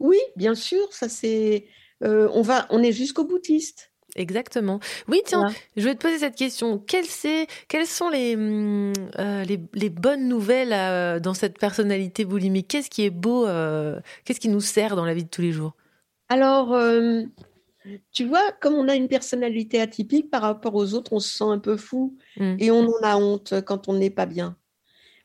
Oui, 0.00 0.18
bien 0.36 0.54
sûr, 0.54 0.92
ça 0.92 1.08
c'est. 1.08 1.66
on 2.02 2.42
va, 2.42 2.66
on 2.70 2.82
est 2.82 2.92
jusqu'au 2.92 3.24
boutiste. 3.24 3.91
Exactement. 4.16 4.78
Oui, 5.08 5.22
tiens, 5.24 5.50
je 5.76 5.84
vais 5.84 5.94
te 5.94 6.00
poser 6.00 6.18
cette 6.18 6.36
question. 6.36 6.78
Quelles, 6.78 7.06
sont 7.06 8.10
les, 8.10 8.34
hum, 8.36 8.92
euh, 9.18 9.44
les, 9.44 9.60
les 9.72 9.90
bonnes 9.90 10.28
nouvelles 10.28 10.72
euh, 10.72 11.18
dans 11.18 11.34
cette 11.34 11.58
personnalité 11.58 12.24
boulimique? 12.24 12.68
Qu'est-ce 12.68 12.90
qui 12.90 13.04
est 13.04 13.10
beau 13.10 13.46
euh, 13.46 13.98
Qu'est-ce 14.24 14.40
qui 14.40 14.48
nous 14.48 14.60
sert 14.60 14.96
dans 14.96 15.06
la 15.06 15.14
vie 15.14 15.24
de 15.24 15.30
tous 15.30 15.40
les 15.40 15.52
jours? 15.52 15.74
Alors, 16.28 16.78
tu 18.12 18.24
vois, 18.24 18.52
comme 18.60 18.74
on 18.74 18.88
a 18.88 18.94
une 18.94 19.08
personnalité 19.08 19.80
atypique 19.80 20.30
par 20.30 20.42
rapport 20.42 20.74
aux 20.74 20.94
autres, 20.94 21.12
on 21.12 21.20
se 21.20 21.36
sent 21.36 21.44
un 21.44 21.58
peu 21.58 21.76
fou 21.76 22.16
Mm. 22.36 22.56
et 22.58 22.70
on 22.70 22.86
en 22.86 23.02
a 23.02 23.16
honte 23.16 23.54
quand 23.64 23.88
on 23.88 23.94
n'est 23.94 24.10
pas 24.10 24.26
bien. 24.26 24.56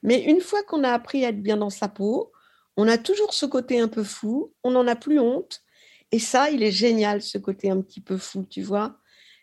Mais 0.04 0.24
une 0.24 0.42
fois 0.42 0.64
qu'on 0.64 0.84
a 0.84 0.92
appris 0.92 1.26
à 1.26 1.30
être 1.30 1.42
bien 1.42 1.58
dans 1.58 1.70
sa 1.70 1.88
peau, 1.88 2.32
on 2.76 2.88
a 2.88 2.98
toujours 2.98 3.34
ce 3.34 3.46
côté 3.46 3.80
un 3.80 3.88
peu 3.88 4.04
fou, 4.04 4.54
on 4.64 4.72
n'en 4.72 4.88
a 4.88 4.96
plus 4.96 5.20
honte. 5.20 5.62
Et 6.12 6.20
ça, 6.20 6.50
il 6.50 6.64
est 6.64 6.72
génial, 6.72 7.22
ce 7.22 7.38
côté 7.38 7.70
un 7.70 7.82
petit 7.82 8.02
peu 8.02 8.18
fou, 8.18 8.46
tu 8.50 8.62
vois. 8.62 8.98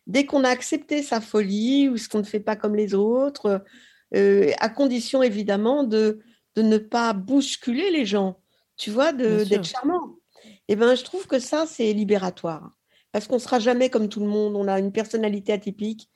Dès 0.06 0.26
qu'on 0.26 0.44
a 0.44 0.48
accepté 0.48 1.02
sa 1.02 1.20
folie 1.20 1.88
ou 1.88 1.96
ce 1.96 2.08
qu'on 2.08 2.18
ne 2.18 2.24
fait 2.24 2.40
pas 2.40 2.56
comme 2.56 2.74
les 2.74 2.94
autres, 2.94 3.64
euh, 4.14 4.52
à 4.60 4.68
condition 4.68 5.22
évidemment 5.22 5.84
de, 5.84 6.20
de 6.56 6.62
ne 6.62 6.78
pas 6.78 7.12
bousculer 7.12 7.90
les 7.90 8.06
gens, 8.06 8.40
tu 8.76 8.90
vois, 8.90 9.12
d'être 9.12 9.64
charmant. 9.64 10.16
Eh 10.68 10.76
ben, 10.76 10.94
je 10.94 11.04
trouve 11.04 11.26
que 11.26 11.38
ça, 11.38 11.66
c'est 11.66 11.92
libératoire. 11.92 12.72
Parce 13.12 13.26
qu'on 13.26 13.36
ne 13.36 13.40
sera 13.40 13.58
jamais 13.58 13.90
comme 13.90 14.08
tout 14.08 14.20
le 14.20 14.26
monde. 14.26 14.56
On 14.56 14.66
a 14.66 14.78
une 14.78 14.92
personnalité 14.92 15.52
atypique. 15.52 16.10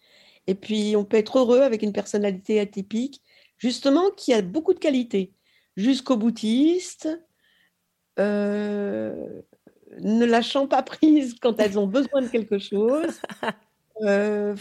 Et 0.46 0.54
puis, 0.54 0.96
on 0.96 1.04
peut 1.04 1.18
être 1.18 1.38
heureux 1.38 1.60
avec 1.60 1.82
une 1.82 1.92
personnalité 1.92 2.58
atypique, 2.58 3.22
justement, 3.58 4.10
qui 4.10 4.32
a 4.32 4.42
beaucoup 4.42 4.74
de 4.74 4.78
qualités. 4.78 5.32
Jusqu'au 5.76 6.16
boutiste, 6.16 7.08
euh, 8.18 9.42
ne 10.00 10.24
lâchant 10.26 10.66
pas 10.66 10.82
prise 10.82 11.34
quand 11.40 11.58
elles 11.60 11.78
ont 11.78 11.86
besoin 11.86 12.22
de 12.22 12.28
quelque 12.28 12.58
chose. 12.58 13.20
euh, 14.02 14.54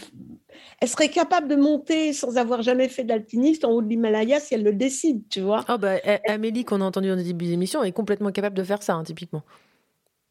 elle 0.80 0.88
serait 0.88 1.10
capable 1.10 1.48
de 1.48 1.56
monter 1.56 2.12
sans 2.12 2.36
avoir 2.38 2.62
jamais 2.62 2.88
fait 2.88 3.04
d'alpiniste 3.04 3.64
en 3.64 3.70
haut 3.72 3.82
de 3.82 3.88
l'Himalaya 3.88 4.40
si 4.40 4.54
elle 4.54 4.62
le 4.64 4.72
décide, 4.72 5.22
tu 5.28 5.40
vois. 5.40 5.64
Oh 5.68 5.78
bah, 5.78 5.96
Amélie, 6.26 6.64
qu'on 6.64 6.80
a 6.80 6.84
entendu 6.84 7.10
au 7.10 7.16
début 7.16 7.44
de 7.46 7.50
l'émission, 7.50 7.82
est 7.84 7.92
complètement 7.92 8.32
capable 8.32 8.56
de 8.56 8.64
faire 8.64 8.82
ça, 8.82 8.94
hein, 8.94 9.04
typiquement. 9.04 9.42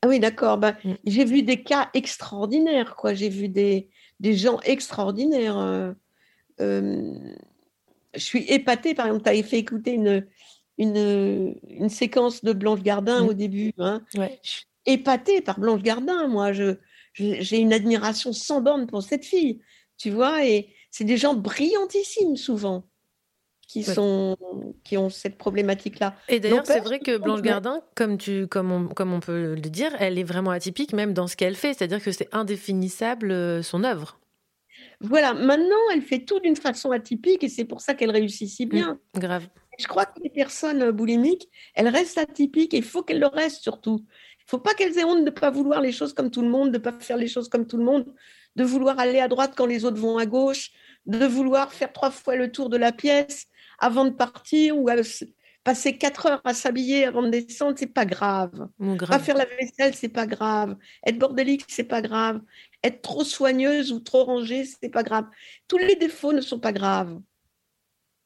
Ah 0.03 0.07
oui, 0.07 0.19
d'accord. 0.19 0.57
Bah, 0.57 0.75
Mm. 0.83 0.93
J'ai 1.05 1.25
vu 1.25 1.41
des 1.43 1.63
cas 1.63 1.89
extraordinaires, 1.93 2.95
quoi. 2.95 3.13
J'ai 3.13 3.29
vu 3.29 3.49
des, 3.49 3.89
des 4.19 4.33
gens 4.35 4.59
extraordinaires. 4.61 5.57
euh, 5.57 5.91
euh, 6.61 7.13
je 8.13 8.19
suis 8.19 8.43
épatée, 8.51 8.93
par 8.93 9.07
exemple, 9.07 9.23
tu 9.23 9.29
avais 9.29 9.43
fait 9.43 9.57
écouter 9.59 9.91
une, 9.93 10.25
une, 10.77 11.55
une 11.69 11.89
séquence 11.89 12.43
de 12.43 12.53
Blanche 12.53 12.81
Gardin 12.81 13.23
Mm. 13.23 13.27
au 13.27 13.33
début. 13.33 13.73
Hein. 13.79 14.01
Ouais. 14.15 14.39
Je 14.43 14.49
suis 14.49 14.65
épatée 14.88 15.41
par 15.41 15.59
Blanche 15.59 15.84
Gardin, 15.84 16.27
moi. 16.27 16.51
Je, 16.53 16.77
j'ai 17.14 17.57
une 17.59 17.73
admiration 17.73 18.34
sans 18.34 18.61
borne 18.61 18.88
pour 18.88 19.03
cette 19.03 19.26
fille, 19.26 19.61
tu 19.97 20.09
vois. 20.09 20.45
Et 20.45 20.73
c'est 20.89 21.03
des 21.03 21.18
gens 21.18 21.35
brillantissimes, 21.35 22.38
souvent, 22.38 22.89
qui, 23.68 23.80
Ouais. 23.80 23.93
sont, 23.93 24.38
qui 24.84 24.97
ont 24.97 25.09
cette 25.09 25.38
problématique-là. 25.38 26.15
Et 26.30 26.39
d'ailleurs, 26.39 26.65
c'est 26.65 26.80
vrai 26.80 26.99
que 26.99 27.18
Blanche 27.18 27.41
Gardin, 27.41 27.81
comme, 27.95 28.18
tu, 28.18 28.47
comme, 28.47 28.72
on, 28.72 28.88
comme 28.88 29.14
on 29.14 29.19
peut 29.19 29.53
le 29.55 29.61
dire, 29.61 29.95
elle 29.99 30.18
est 30.18 30.23
vraiment 30.23 30.51
atypique, 30.51 30.93
même 30.93 31.14
dans 31.14 31.27
ce 31.27 31.35
qu'elle 31.35 31.55
fait. 31.55 31.73
C'est-à-dire 31.73 32.01
que 32.01 32.11
c'est 32.11 32.30
indéfinissable 32.34 33.31
euh, 33.31 33.61
son 33.61 33.84
œuvre. 33.84 34.19
Voilà, 35.01 35.34
maintenant, 35.34 35.76
elle 35.93 36.01
fait 36.01 36.19
tout 36.19 36.39
d'une 36.39 36.55
façon 36.55 36.91
atypique 36.91 37.43
et 37.43 37.49
c'est 37.49 37.65
pour 37.65 37.81
ça 37.81 37.93
qu'elle 37.93 38.11
réussit 38.11 38.49
si 38.49 38.65
bien. 38.65 38.99
Mm, 39.15 39.19
grave. 39.19 39.47
Je 39.80 39.88
crois 39.88 40.05
que 40.05 40.19
les 40.23 40.30
personnes 40.30 40.89
boulimiques, 40.91 41.49
elles 41.76 41.88
restent 41.88 42.18
atypiques 42.18 42.73
et 42.73 42.77
il 42.77 42.84
faut 42.84 43.03
qu'elles 43.03 43.19
le 43.19 43.27
restent 43.27 43.61
surtout. 43.61 44.05
Il 44.47 44.55
ne 44.55 44.59
faut 44.59 44.63
pas 44.63 44.73
qu'elles 44.73 44.97
aient 44.97 45.03
honte 45.03 45.19
de 45.19 45.25
ne 45.25 45.29
pas 45.29 45.49
vouloir 45.49 45.81
les 45.81 45.91
choses 45.91 46.13
comme 46.13 46.31
tout 46.31 46.41
le 46.41 46.47
monde, 46.47 46.71
de 46.71 46.77
ne 46.77 46.83
pas 46.83 46.93
faire 46.93 47.17
les 47.17 47.27
choses 47.27 47.49
comme 47.49 47.67
tout 47.67 47.75
le 47.75 47.83
monde, 47.83 48.05
de 48.55 48.63
vouloir 48.63 48.97
aller 48.97 49.19
à 49.19 49.27
droite 49.27 49.53
quand 49.57 49.65
les 49.65 49.83
autres 49.83 49.97
vont 49.97 50.17
à 50.17 50.25
gauche, 50.25 50.71
de 51.05 51.25
vouloir 51.25 51.73
faire 51.73 51.91
trois 51.91 52.11
fois 52.11 52.37
le 52.37 52.49
tour 52.49 52.69
de 52.69 52.77
la 52.77 52.93
pièce 52.93 53.47
avant 53.77 54.05
de 54.05 54.11
partir 54.11 54.79
ou 54.79 54.87
à 54.87 54.95
passer 55.65 55.97
quatre 55.97 56.27
heures 56.27 56.41
à 56.45 56.53
s'habiller 56.53 57.03
avant 57.03 57.23
de 57.23 57.29
descendre, 57.29 57.77
c'est 57.77 57.93
pas 57.93 58.05
grave. 58.05 58.69
Mon 58.79 58.95
Pas 58.95 59.19
faire 59.19 59.35
la 59.35 59.43
vaisselle, 59.43 59.93
c'est 59.93 60.07
pas 60.07 60.25
grave. 60.25 60.77
Être 61.05 61.19
bordélique, 61.19 61.65
c'est 61.67 61.83
pas 61.83 62.01
grave. 62.01 62.39
Être 62.85 63.01
trop 63.01 63.25
soigneuse 63.25 63.91
ou 63.91 63.99
trop 63.99 64.23
rangée, 64.23 64.63
c'est 64.63 64.87
pas 64.87 65.03
grave. 65.03 65.25
Tous 65.67 65.77
les 65.77 65.97
défauts 65.97 66.31
ne 66.31 66.39
sont 66.39 66.59
pas 66.59 66.71
graves. 66.71 67.19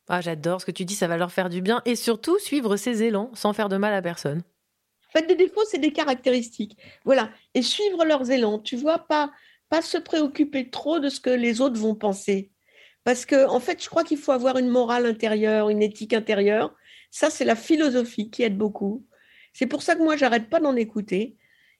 Ah, 0.07 0.22
j'adore 0.22 0.61
ce 0.61 0.68
que 0.68 0.72
tu 0.72 0.85
dis, 0.85 0.93
ça 0.93 1.07
va 1.07 1.18
leur 1.18 1.31
faire 1.31 1.49
du 1.49 1.61
bien. 1.61 1.81
Et 1.85 1.95
surtout, 1.95 2.38
suivre 2.38 2.77
ses 2.77 3.02
élans 3.02 3.31
sans 3.34 3.53
faire 3.53 3.69
de 3.69 3.77
mal 3.77 3.95
à 3.95 4.03
personne. 4.03 4.43
En 5.14 5.20
fait, 5.20 5.28
des 5.28 5.36
défauts, 5.36 5.66
c'est 5.70 5.78
des 5.78 5.92
caractéristiques. 5.92 6.78
Voilà. 7.04 7.32
Et 7.54 7.62
suivre 7.62 8.06
leurs 8.06 8.32
élans, 8.32 8.60
tu 8.60 8.78
vois, 8.78 9.00
pas, 9.00 9.32
pas 9.70 9.82
se 9.82 9.98
préoccuper 9.98 10.70
trop 10.70 11.00
de 11.00 11.10
ce 11.10 11.20
que 11.20 11.30
les 11.30 11.60
autres 11.60 11.80
vont 11.80 11.96
penser. 11.96 12.52
Parce 13.04 13.26
que, 13.26 13.48
en 13.48 13.60
fait, 13.60 13.84
je 13.84 13.90
crois 13.90 14.04
qu'il 14.04 14.18
faut 14.18 14.32
avoir 14.32 14.58
une 14.58 14.70
morale 14.70 15.06
intérieure, 15.06 15.70
une 15.70 15.82
éthique 15.82 16.14
intérieure. 16.14 16.74
Ça, 17.10 17.30
c'est 17.30 17.46
la 17.46 17.56
philosophie 17.56 18.30
qui 18.30 18.44
aide 18.44 18.58
beaucoup. 18.58 19.06
C'est 19.54 19.68
pour 19.68 19.82
ça 19.82 19.96
que 19.96 20.04
moi, 20.04 20.16
j'arrête 20.16 20.50
pas 20.50 20.60
d'en 20.60 20.76
écouter. 20.76 21.36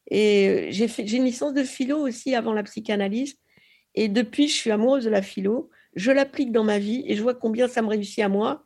Et 0.10 0.49
euh, 0.49 0.68
j'ai 0.72 1.16
une 1.16 1.26
licence 1.26 1.53
de 1.53 1.64
philo 1.64 1.99
aussi 1.99 2.36
avant 2.36 2.53
la 2.53 2.64
psychanalyse. 2.64 3.38
Et 3.95 4.08
depuis, 4.10 4.48
je 4.48 4.56
suis 4.56 4.72
amoureuse 4.72 5.06
de 5.06 5.10
la 5.10 5.22
philo. 5.22 5.70
Je 5.95 6.12
l'applique 6.12 6.52
dans 6.52 6.64
ma 6.64 6.80
vie 6.80 7.03
et 7.08 7.16
je 7.16 7.22
vois 7.22 7.36
combien 7.36 7.68
ça 7.68 7.82
me 7.82 7.88
réussit 7.88 8.20
à 8.20 8.30
moi, 8.30 8.66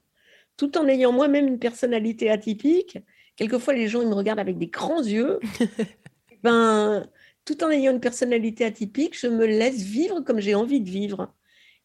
tout 0.58 0.78
en 0.78 0.88
ayant 0.88 1.12
moi-même 1.12 1.48
une 1.48 1.60
personnalité 1.60 2.30
atypique. 2.30 3.00
Quelquefois, 3.36 3.74
les 3.74 3.88
gens 3.88 4.02
ils 4.02 4.08
me 4.08 4.14
regardent 4.14 4.40
avec 4.40 4.58
des 4.58 4.68
grands 4.68 5.04
yeux. 5.04 5.40
ben, 6.44 7.06
tout 7.46 7.64
en 7.64 7.70
ayant 7.70 7.92
une 7.92 8.00
personnalité 8.00 8.66
atypique, 8.66 9.18
je 9.20 9.28
me 9.28 9.46
laisse 9.46 9.82
vivre 9.82 10.22
comme 10.22 10.40
j'ai 10.40 10.56
envie 10.56 10.82
de 10.82 10.90
vivre. 10.90 11.34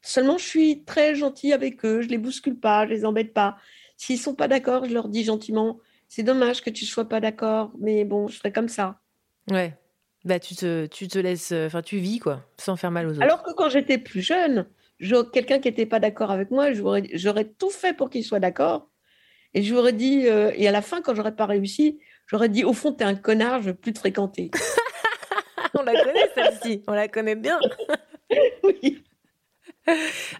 Seulement, 0.02 0.38
je 0.38 0.44
suis 0.46 0.84
très 0.84 1.14
gentille 1.14 1.52
avec 1.52 1.84
eux, 1.84 2.00
je 2.02 2.08
les 2.08 2.18
bouscule 2.18 2.58
pas, 2.58 2.86
je 2.86 2.90
les 2.92 3.04
embête 3.04 3.34
pas. 3.34 3.58
S'ils 3.96 4.18
sont 4.18 4.34
pas 4.34 4.48
d'accord, 4.48 4.86
je 4.86 4.94
leur 4.94 5.08
dis 5.08 5.24
gentiment, 5.24 5.78
c'est 6.08 6.22
dommage 6.22 6.62
que 6.62 6.70
tu 6.70 6.86
sois 6.86 7.08
pas 7.08 7.20
d'accord, 7.20 7.72
mais 7.78 8.04
bon, 8.04 8.26
je 8.28 8.36
ferai 8.38 8.52
comme 8.52 8.68
ça. 8.68 9.00
Ouais. 9.50 9.76
Bah, 10.24 10.38
tu 10.38 10.54
te, 10.54 10.86
tu 10.86 11.08
te 11.08 11.18
laisses. 11.18 11.52
euh, 11.52 11.66
Enfin, 11.66 11.82
tu 11.82 11.98
vis, 11.98 12.18
quoi, 12.18 12.42
sans 12.58 12.76
faire 12.76 12.90
mal 12.90 13.06
aux 13.06 13.12
autres. 13.12 13.22
Alors 13.22 13.42
que 13.42 13.52
quand 13.54 13.68
j'étais 13.70 13.98
plus 13.98 14.20
jeune, 14.22 14.66
je- 14.98 15.22
quelqu'un 15.30 15.58
qui 15.60 15.68
n'était 15.68 15.86
pas 15.86 15.98
d'accord 16.00 16.30
avec 16.30 16.50
moi, 16.50 16.72
j'aurais 16.72 17.44
tout 17.58 17.70
fait 17.70 17.94
pour 17.94 18.08
qu'il 18.10 18.24
soit 18.24 18.40
d'accord. 18.40 18.89
Et 19.54 19.62
j'aurais 19.62 19.92
dit, 19.92 20.26
euh, 20.26 20.52
et 20.54 20.68
à 20.68 20.72
la 20.72 20.82
fin, 20.82 21.02
quand 21.02 21.14
j'aurais 21.14 21.34
pas 21.34 21.46
réussi, 21.46 21.98
j'aurais 22.26 22.48
dit, 22.48 22.64
au 22.64 22.72
fond, 22.72 22.92
t'es 22.92 23.04
un 23.04 23.14
connard, 23.14 23.62
je 23.62 23.68
veux 23.70 23.74
plus 23.74 23.92
te 23.92 23.98
fréquenter. 23.98 24.50
On 25.74 25.82
la 25.82 25.92
connaît, 26.02 26.30
celle-ci. 26.34 26.82
On 26.86 26.92
la 26.92 27.08
connaît 27.08 27.36
bien. 27.36 27.58
oui. 28.64 29.02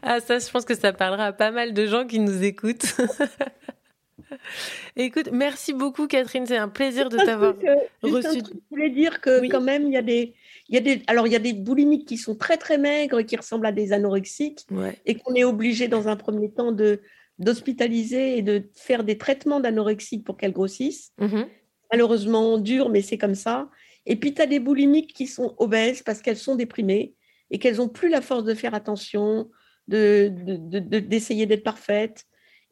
Ah, 0.02 0.20
ça, 0.20 0.38
je 0.38 0.50
pense 0.50 0.64
que 0.64 0.74
ça 0.74 0.92
parlera 0.92 1.26
à 1.26 1.32
pas 1.32 1.50
mal 1.50 1.72
de 1.72 1.86
gens 1.86 2.06
qui 2.06 2.18
nous 2.18 2.42
écoutent. 2.44 2.96
Écoute, 4.96 5.30
merci 5.32 5.72
beaucoup, 5.72 6.06
Catherine. 6.06 6.46
C'est 6.46 6.56
un 6.56 6.68
plaisir 6.68 7.08
de 7.08 7.16
t'avoir 7.16 7.54
euh, 7.64 7.74
juste 8.04 8.26
un 8.26 8.28
reçu. 8.30 8.42
truc, 8.42 8.56
Je 8.70 8.76
voulais 8.76 8.90
dire 8.90 9.20
que 9.20 9.48
quand 9.48 9.60
même, 9.60 9.84
il 9.84 9.92
y 9.92 9.96
a 9.96 10.02
des, 10.02 10.34
il 10.68 10.74
y 10.74 10.78
a 10.78 10.80
des, 10.80 11.02
alors 11.06 11.26
il 11.26 11.32
y 11.32 11.36
a 11.36 11.40
des 11.40 11.52
boulimiques 11.52 12.06
qui 12.06 12.16
sont 12.16 12.36
très 12.36 12.56
très 12.56 12.78
maigres, 12.78 13.18
et 13.20 13.26
qui 13.26 13.36
ressemblent 13.36 13.66
à 13.66 13.72
des 13.72 13.92
anorexiques, 13.92 14.66
Ouais. 14.70 14.96
et 15.06 15.16
qu'on 15.16 15.34
est 15.34 15.44
obligé 15.44 15.88
dans 15.88 16.08
un 16.08 16.16
premier 16.16 16.50
temps 16.50 16.72
de 16.72 17.00
d'hospitaliser 17.40 18.38
et 18.38 18.42
de 18.42 18.70
faire 18.74 19.02
des 19.02 19.18
traitements 19.18 19.58
d'anorexie 19.60 20.22
pour 20.22 20.36
qu'elles 20.36 20.52
grossissent. 20.52 21.10
Mhm. 21.18 21.46
Malheureusement 21.90 22.58
dur, 22.58 22.88
mais 22.88 23.02
c'est 23.02 23.18
comme 23.18 23.34
ça. 23.34 23.68
Et 24.06 24.16
puis 24.16 24.32
tu 24.34 24.40
as 24.42 24.46
des 24.46 24.60
boulimiques 24.60 25.12
qui 25.12 25.26
sont 25.26 25.54
obèses 25.58 26.02
parce 26.02 26.20
qu'elles 26.22 26.36
sont 26.36 26.54
déprimées 26.54 27.14
et 27.50 27.58
qu'elles 27.58 27.76
n'ont 27.78 27.88
plus 27.88 28.08
la 28.08 28.20
force 28.20 28.44
de 28.44 28.54
faire 28.54 28.74
attention, 28.74 29.50
de, 29.88 30.30
de- 30.32 30.56
de- 30.56 30.78
de- 30.78 30.98
d'essayer 31.00 31.46
d'être 31.46 31.64
parfaites. 31.64 32.24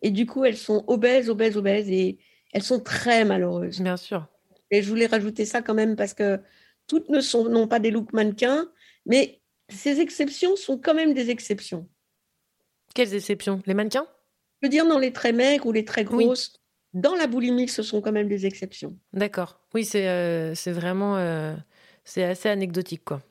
Et 0.02 0.10
du 0.12 0.26
coup, 0.26 0.44
elles 0.44 0.56
sont 0.56 0.84
obèses, 0.86 1.28
obèses, 1.28 1.56
obèses 1.56 1.90
et 1.90 2.18
elles 2.52 2.62
sont 2.62 2.78
très 2.80 3.24
malheureuses. 3.24 3.80
Bien 3.80 3.96
sûr. 3.96 4.26
Et 4.70 4.82
je 4.82 4.88
voulais 4.88 5.06
rajouter 5.06 5.44
ça 5.44 5.62
quand 5.62 5.74
même 5.74 5.96
parce 5.96 6.14
que 6.14 6.38
toutes 6.86 7.08
ne 7.08 7.20
sont 7.20 7.48
n'ont 7.48 7.66
pas 7.66 7.80
des 7.80 7.90
looks 7.90 8.12
mannequins, 8.12 8.70
mais 9.04 9.40
ces 9.68 10.00
exceptions 10.00 10.54
sont 10.56 10.78
quand 10.78 10.94
même 10.94 11.12
des 11.14 11.30
exceptions. 11.30 11.88
Quelles 12.94 13.14
exceptions? 13.14 13.60
Les 13.66 13.74
mannequins? 13.74 14.06
Je 14.60 14.66
veux 14.66 14.70
dire, 14.70 14.86
dans 14.86 14.98
les 14.98 15.12
très 15.12 15.32
maigres 15.32 15.66
ou 15.66 15.72
les 15.72 15.84
très 15.84 16.04
grosses, 16.04 16.54
dans 16.94 17.14
la 17.14 17.26
boulimie, 17.26 17.68
ce 17.68 17.82
sont 17.82 18.00
quand 18.00 18.12
même 18.12 18.28
des 18.28 18.46
exceptions. 18.46 18.96
D'accord. 19.12 19.60
Oui, 19.74 19.84
c'est 19.84 20.08
euh, 20.08 20.54
vraiment. 20.66 21.16
euh, 21.16 21.54
c'est 22.04 22.24
assez 22.24 22.48
anecdotique, 22.48 23.04
quoi. 23.04 23.22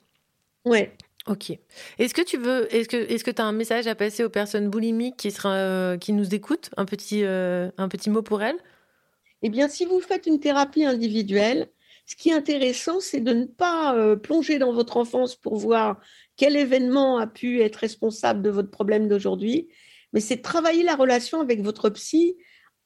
Ouais. 0.65 0.95
Ok. 1.27 1.51
Est-ce 1.99 2.13
que 2.13 2.21
tu 2.21 2.37
veux. 2.37 2.73
Est-ce 2.73 2.87
que 2.87 2.97
est-ce 2.97 3.23
que 3.23 3.31
tu 3.31 3.41
as 3.41 3.45
un 3.45 3.51
message 3.51 3.87
à 3.87 3.95
passer 3.95 4.23
aux 4.23 4.29
personnes 4.29 4.69
boulimiques 4.69 5.17
qui, 5.17 5.31
sera, 5.31 5.55
euh, 5.55 5.97
qui 5.97 6.13
nous 6.13 6.33
écoutent? 6.33 6.69
Un 6.77 6.85
petit, 6.85 7.23
un 7.25 7.87
petit 7.89 8.09
mot 8.09 8.21
pour 8.21 8.41
elles? 8.41 8.57
Eh 9.41 9.49
bien, 9.49 9.67
si 9.67 9.85
vous 9.85 9.99
faites 9.99 10.25
une 10.25 10.39
thérapie 10.39 10.85
individuelle, 10.85 11.69
ce 12.07 12.15
qui 12.15 12.29
est 12.29 12.33
intéressant, 12.33 12.99
c'est 13.01 13.19
de 13.19 13.33
ne 13.33 13.45
pas 13.45 13.95
euh, 13.95 14.15
plonger 14.15 14.59
dans 14.59 14.71
votre 14.71 14.95
enfance 14.95 15.35
pour 15.35 15.57
voir 15.57 15.99
quel 16.37 16.55
événement 16.55 17.17
a 17.17 17.27
pu 17.27 17.61
être 17.61 17.75
responsable 17.75 18.41
de 18.41 18.49
votre 18.49 18.71
problème 18.71 19.09
d'aujourd'hui, 19.09 19.67
mais 20.13 20.19
c'est 20.19 20.41
travailler 20.41 20.83
la 20.83 20.95
relation 20.95 21.41
avec 21.41 21.61
votre 21.61 21.89
psy 21.89 22.35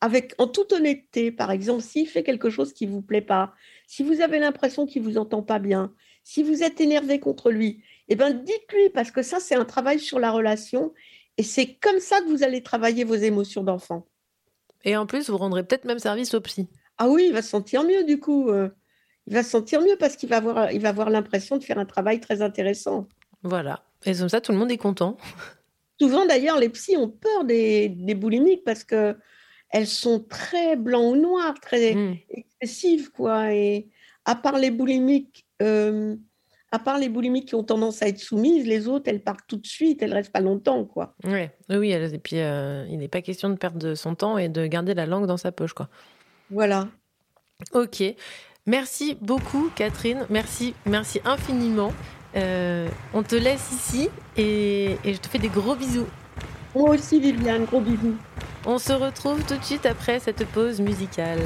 avec, 0.02 0.34
en 0.40 0.48
toute 0.48 0.74
honnêteté. 0.74 1.32
Par 1.32 1.52
exemple, 1.52 1.84
s'il 1.84 2.08
fait 2.08 2.24
quelque 2.24 2.50
chose 2.50 2.74
qui 2.74 2.88
ne 2.88 2.92
vous 2.92 3.02
plaît 3.02 3.22
pas, 3.22 3.54
si 3.88 4.04
vous 4.04 4.22
avez 4.22 4.40
l'impression 4.40 4.86
qu'il 4.86 5.04
ne 5.04 5.08
vous 5.08 5.18
entend 5.18 5.44
pas 5.44 5.60
bien, 5.60 5.94
si 6.24 6.44
vous 6.44 6.64
êtes 6.64 6.82
énervé 6.82 7.20
contre 7.20 7.52
lui, 7.52 7.84
eh 8.08 8.16
ben, 8.16 8.34
dites-lui, 8.34 8.90
parce 8.90 9.12
que 9.12 9.22
ça, 9.22 9.40
c'est 9.40 9.56
un 9.56 9.66
travail 9.66 10.00
sur 10.00 10.20
la 10.20 10.32
relation, 10.32 10.94
et 11.38 11.44
c'est 11.44 11.76
comme 11.76 12.00
ça 12.00 12.20
que 12.22 12.28
vous 12.28 12.44
allez 12.44 12.64
travailler 12.64 13.04
vos 13.04 13.16
émotions 13.16 13.64
d'enfant. 13.64 14.08
Et 14.84 14.98
en 14.98 15.06
plus, 15.06 15.30
vous 15.30 15.38
rendrez 15.38 15.64
peut-être 15.64 15.86
même 15.86 16.00
service 16.00 16.34
au 16.34 16.42
psy. 16.42 16.68
Ah 16.98 17.08
oui, 17.08 17.26
il 17.28 17.34
va 17.34 17.42
se 17.42 17.50
sentir 17.50 17.84
mieux 17.84 18.04
du 18.04 18.20
coup. 18.20 18.50
euh, 18.50 18.70
il 19.28 19.34
va 19.34 19.44
se 19.44 19.50
sentir 19.50 19.82
mieux 19.82 19.96
parce 20.00 20.16
qu'il 20.16 20.30
va 20.30 20.38
avoir, 20.38 20.72
il 20.72 20.82
va 20.82 20.90
avoir 20.90 21.10
l'impression 21.10 21.58
de 21.58 21.64
faire 21.64 21.78
un 21.78 21.86
travail 21.86 22.20
très 22.20 22.42
intéressant. 22.42 23.08
Voilà. 23.44 23.84
Et 24.06 24.14
comme 24.16 24.30
ça, 24.30 24.42
tout 24.42 24.52
le 24.52 24.58
monde 24.58 24.72
est 24.72 24.78
content. 24.78 25.18
Souvent 26.02 26.26
d'ailleurs, 26.26 26.58
les 26.58 26.70
psys 26.70 26.98
ont 26.98 27.10
peur 27.10 27.44
des, 27.46 27.90
des 27.90 28.16
boulimiques 28.16 28.64
parce 28.64 28.84
que 28.84 29.16
elles 29.70 29.86
sont 29.86 30.20
très 30.20 30.76
blanc 30.76 31.12
ou 31.12 31.16
noir, 31.16 31.54
très 31.62 31.94
Mm. 31.94 32.16
excessives 32.30 33.12
quoi. 33.12 33.54
Et 33.54 33.88
à 34.26 34.34
part 34.36 34.58
les 34.58 34.72
boulimiques, 34.72 35.46
euh, 35.62 36.16
à 36.72 36.80
part 36.80 36.98
les 36.98 37.08
boulimiques 37.08 37.50
qui 37.50 37.56
ont 37.56 37.64
tendance 37.64 38.02
à 38.02 38.08
être 38.08 38.18
soumises, 38.18 38.66
les 38.66 38.88
autres 38.88 39.10
elles 39.12 39.22
partent 39.22 39.46
tout 39.48 39.58
de 39.58 39.68
suite, 39.68 40.02
elles 40.02 40.14
restent 40.14 40.32
pas 40.32 40.40
longtemps 40.42 40.86
quoi. 40.86 41.14
Ouais. 41.24 41.52
Oui, 41.70 41.76
oui. 41.78 41.92
Et 41.92 42.18
puis, 42.18 42.40
euh, 42.40 42.88
il 42.90 42.98
n'est 42.98 43.08
pas 43.08 43.22
question 43.22 43.50
de 43.52 43.56
perdre 43.58 43.78
de 43.78 43.94
son 43.94 44.16
temps 44.16 44.40
et 44.40 44.50
de 44.50 44.66
garder 44.66 44.96
la 44.96 45.06
langue 45.06 45.28
dans 45.28 45.38
sa 45.38 45.52
poche, 45.52 45.74
quoi. 45.74 45.88
Voilà. 46.50 46.88
Ok. 47.74 48.04
Merci 48.66 49.18
beaucoup, 49.22 49.70
Catherine. 49.76 50.26
Merci, 50.32 50.74
merci 50.88 51.22
infiniment. 51.26 51.94
Euh, 52.36 52.88
on 53.14 53.24
te 53.24 53.36
laisse 53.36 53.72
ici 53.72 54.10
et, 54.38 54.98
et 55.04 55.14
je 55.14 55.20
te 55.20 55.28
fais 55.28 55.40
des 55.40 55.50
gros 55.50 55.76
bisous. 55.76 56.08
Moi 56.76 56.92
aussi, 56.92 57.20
Viviane, 57.20 57.66
gros 57.66 57.82
bisous. 57.82 58.16
On 58.66 58.78
se 58.78 58.94
retrouve 58.94 59.44
tout 59.44 59.58
de 59.58 59.64
suite 59.64 59.86
après 59.86 60.20
cette 60.20 60.46
pause 60.48 60.80
musicale. 60.80 61.40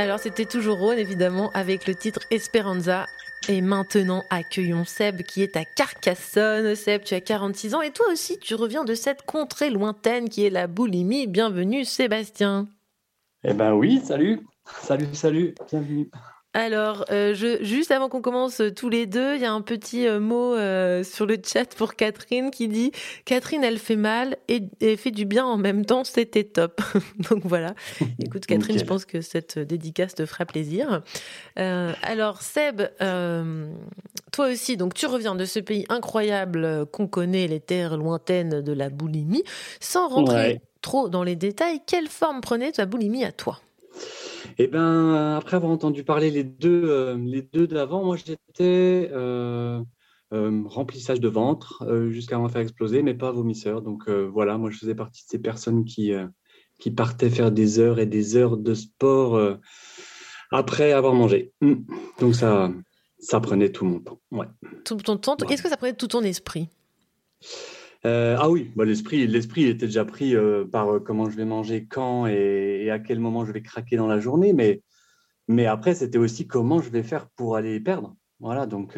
Alors 0.00 0.18
c'était 0.18 0.46
toujours 0.46 0.78
Rhône 0.78 0.98
évidemment 0.98 1.50
avec 1.52 1.86
le 1.86 1.94
titre 1.94 2.20
Esperanza. 2.30 3.04
Et 3.50 3.60
maintenant 3.60 4.24
accueillons 4.30 4.86
Seb 4.86 5.20
qui 5.20 5.42
est 5.42 5.58
à 5.58 5.66
Carcassonne. 5.66 6.74
Seb, 6.74 7.02
tu 7.02 7.12
as 7.12 7.20
46 7.20 7.74
ans 7.74 7.82
et 7.82 7.90
toi 7.90 8.06
aussi 8.10 8.38
tu 8.38 8.54
reviens 8.54 8.84
de 8.84 8.94
cette 8.94 9.26
contrée 9.26 9.68
lointaine 9.68 10.30
qui 10.30 10.46
est 10.46 10.50
la 10.50 10.68
boulimie. 10.68 11.26
Bienvenue 11.26 11.84
Sébastien. 11.84 12.66
Eh 13.44 13.52
ben 13.52 13.74
oui, 13.74 14.00
salut. 14.02 14.40
Salut, 14.64 15.14
salut, 15.14 15.54
bienvenue. 15.70 16.10
Alors, 16.52 17.04
euh, 17.12 17.32
je, 17.32 17.62
juste 17.62 17.92
avant 17.92 18.08
qu'on 18.08 18.20
commence 18.20 18.60
euh, 18.60 18.72
tous 18.72 18.88
les 18.88 19.06
deux, 19.06 19.36
il 19.36 19.40
y 19.40 19.44
a 19.44 19.52
un 19.52 19.60
petit 19.60 20.08
euh, 20.08 20.18
mot 20.18 20.54
sur 21.04 21.26
le 21.26 21.36
chat 21.44 21.72
pour 21.76 21.94
Catherine 21.94 22.50
qui 22.50 22.66
dit 22.66 22.90
Catherine, 23.24 23.62
elle 23.62 23.78
fait 23.78 23.94
mal 23.94 24.36
et, 24.48 24.62
et 24.80 24.96
fait 24.96 25.12
du 25.12 25.24
bien 25.26 25.44
en 25.46 25.56
même 25.56 25.84
temps, 25.84 26.02
c'était 26.02 26.42
top. 26.42 26.80
Donc 27.30 27.42
voilà. 27.44 27.74
Écoute, 28.18 28.46
Catherine, 28.46 28.78
je 28.78 28.84
pense 28.84 29.04
que 29.04 29.20
cette 29.20 29.60
dédicace 29.60 30.14
te 30.16 30.26
fera 30.26 30.44
plaisir. 30.44 31.02
Alors, 31.56 32.42
Seb, 32.42 32.82
toi 32.98 34.48
aussi, 34.48 34.76
donc 34.76 34.94
tu 34.94 35.06
reviens 35.06 35.34
de 35.34 35.44
ce 35.44 35.60
pays 35.60 35.84
incroyable 35.88 36.86
qu'on 36.86 37.06
connaît, 37.06 37.46
les 37.46 37.60
terres 37.60 37.96
lointaines 37.96 38.60
de 38.60 38.72
la 38.72 38.90
boulimie. 38.90 39.44
Sans 39.80 40.08
rentrer 40.08 40.30
Ouais. 40.30 40.60
trop 40.82 41.08
dans 41.08 41.22
les 41.24 41.36
détails, 41.36 41.80
quelle 41.86 42.08
forme 42.08 42.40
prenait 42.40 42.72
ta 42.72 42.86
boulimie 42.86 43.24
à 43.24 43.32
toi? 43.32 43.60
Eh 44.58 44.66
ben, 44.66 45.34
après 45.36 45.56
avoir 45.56 45.72
entendu 45.72 46.04
parler 46.04 46.30
les 46.30 46.44
deux, 46.44 46.84
euh, 46.84 47.16
les 47.16 47.42
deux 47.42 47.66
d'avant, 47.66 48.04
moi 48.04 48.16
j'étais 48.16 49.10
euh, 49.12 49.80
euh, 50.32 50.62
remplissage 50.66 51.20
de 51.20 51.28
ventre 51.28 51.84
euh, 51.86 52.10
jusqu'à 52.10 52.38
m'en 52.38 52.48
faire 52.48 52.60
exploser, 52.60 53.02
mais 53.02 53.14
pas 53.14 53.32
vomisseur. 53.32 53.82
Donc 53.82 54.08
voilà, 54.08 54.58
moi 54.58 54.70
je 54.70 54.78
faisais 54.78 54.94
partie 54.94 55.24
de 55.24 55.30
ces 55.30 55.38
personnes 55.38 55.84
qui, 55.84 56.12
qui 56.78 56.90
partaient 56.90 57.30
faire 57.30 57.52
des 57.52 57.78
heures 57.78 57.98
et 57.98 58.06
des 58.06 58.36
heures 58.36 58.56
de 58.56 58.74
sport 58.74 59.58
après 60.50 60.92
avoir 60.92 61.14
mangé. 61.14 61.52
Mm. 61.60 61.74
Donc 62.20 62.34
ça, 62.34 62.70
ça 63.18 63.40
prenait 63.40 63.70
tout 63.70 63.84
mon 63.84 64.00
temps. 64.00 64.20
Ouais. 64.30 64.46
Tout 64.84 64.96
ton 64.96 65.16
temps, 65.16 65.36
est-ce 65.36 65.62
que 65.62 65.68
ça 65.68 65.76
prenait 65.76 65.94
tout 65.94 66.08
ton 66.08 66.22
esprit? 66.22 66.68
Euh, 68.06 68.36
ah 68.38 68.48
oui, 68.48 68.70
bah, 68.76 68.84
l'esprit, 68.84 69.26
l'esprit 69.26 69.64
était 69.64 69.86
déjà 69.86 70.04
pris 70.04 70.34
euh, 70.34 70.64
par 70.64 70.94
euh, 70.94 71.00
comment 71.00 71.28
je 71.28 71.36
vais 71.36 71.44
manger, 71.44 71.86
quand 71.86 72.26
et, 72.26 72.84
et 72.84 72.90
à 72.90 72.98
quel 72.98 73.18
moment 73.18 73.44
je 73.44 73.52
vais 73.52 73.62
craquer 73.62 73.96
dans 73.96 74.06
la 74.06 74.18
journée. 74.18 74.52
Mais, 74.52 74.82
mais 75.48 75.66
après, 75.66 75.94
c'était 75.94 76.18
aussi 76.18 76.46
comment 76.46 76.80
je 76.80 76.90
vais 76.90 77.02
faire 77.02 77.28
pour 77.36 77.56
aller 77.56 77.78
perdre. 77.80 78.16
Voilà, 78.42 78.64
donc 78.64 78.96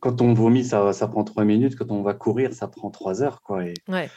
quand 0.00 0.20
on 0.22 0.34
vomit, 0.34 0.64
ça, 0.64 0.92
ça 0.92 1.06
prend 1.06 1.22
trois 1.22 1.44
minutes. 1.44 1.76
Quand 1.76 1.92
on 1.92 2.02
va 2.02 2.14
courir, 2.14 2.52
ça 2.52 2.66
prend 2.66 2.90
trois 2.90 3.22
heures. 3.22 3.42
Quoi, 3.42 3.66
et, 3.66 3.74
Ouais. 3.86 4.10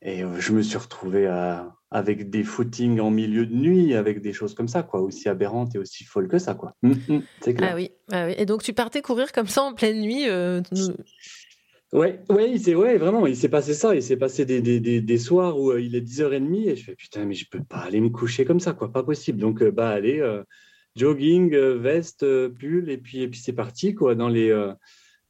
et 0.00 0.22
je 0.38 0.52
me 0.54 0.62
suis 0.62 0.78
retrouvé 0.78 1.26
à- 1.26 1.74
avec 1.90 2.30
des 2.30 2.42
footings 2.42 3.00
en 3.00 3.10
milieu 3.10 3.44
de 3.44 3.54
nuit, 3.54 3.92
avec 3.94 4.22
des 4.22 4.32
choses 4.32 4.54
comme 4.54 4.66
ça, 4.66 4.82
quoi, 4.82 5.02
aussi 5.02 5.28
aberrantes 5.28 5.74
et 5.74 5.78
aussi 5.78 6.04
folles 6.04 6.26
que 6.28 6.38
ça. 6.38 6.54
Quoi. 6.54 6.74
C'est 7.42 7.52
clair. 7.52 7.72
Ah 7.72 7.76
oui, 7.76 7.90
ah 8.10 8.26
oui. 8.28 8.34
Et 8.38 8.46
donc 8.46 8.62
tu 8.62 8.72
partais 8.72 9.02
courir 9.02 9.30
comme 9.32 9.46
ça 9.46 9.62
en 9.62 9.74
pleine 9.74 10.00
nuit 10.00 10.24
Ouais, 11.92 12.20
ouais, 12.30 12.50
il 12.50 12.60
s'est, 12.60 12.74
ouais, 12.74 12.98
vraiment, 12.98 13.26
il 13.26 13.36
s'est 13.36 13.48
passé 13.48 13.72
ça. 13.72 13.94
Il 13.94 14.02
s'est 14.02 14.16
passé 14.16 14.44
des, 14.44 14.60
des, 14.60 14.80
des, 14.80 15.00
des 15.00 15.18
soirs 15.18 15.58
où 15.58 15.70
euh, 15.70 15.80
il 15.80 15.94
est 15.94 16.00
10h30 16.00 16.68
et 16.68 16.76
je 16.76 16.84
fais 16.84 16.96
putain, 16.96 17.24
mais 17.24 17.34
je 17.34 17.48
peux 17.48 17.62
pas 17.62 17.78
aller 17.78 18.00
me 18.00 18.08
coucher 18.08 18.44
comme 18.44 18.60
ça, 18.60 18.72
quoi, 18.72 18.92
pas 18.92 19.04
possible. 19.04 19.38
Donc, 19.38 19.62
euh, 19.62 19.70
bah, 19.70 19.90
allez, 19.90 20.20
euh, 20.20 20.42
jogging, 20.96 21.54
veste, 21.56 22.26
pull, 22.48 22.90
et 22.90 22.98
puis, 22.98 23.22
et 23.22 23.28
puis 23.28 23.38
c'est 23.38 23.52
parti, 23.52 23.94
quoi, 23.94 24.14
dans 24.14 24.28
les, 24.28 24.50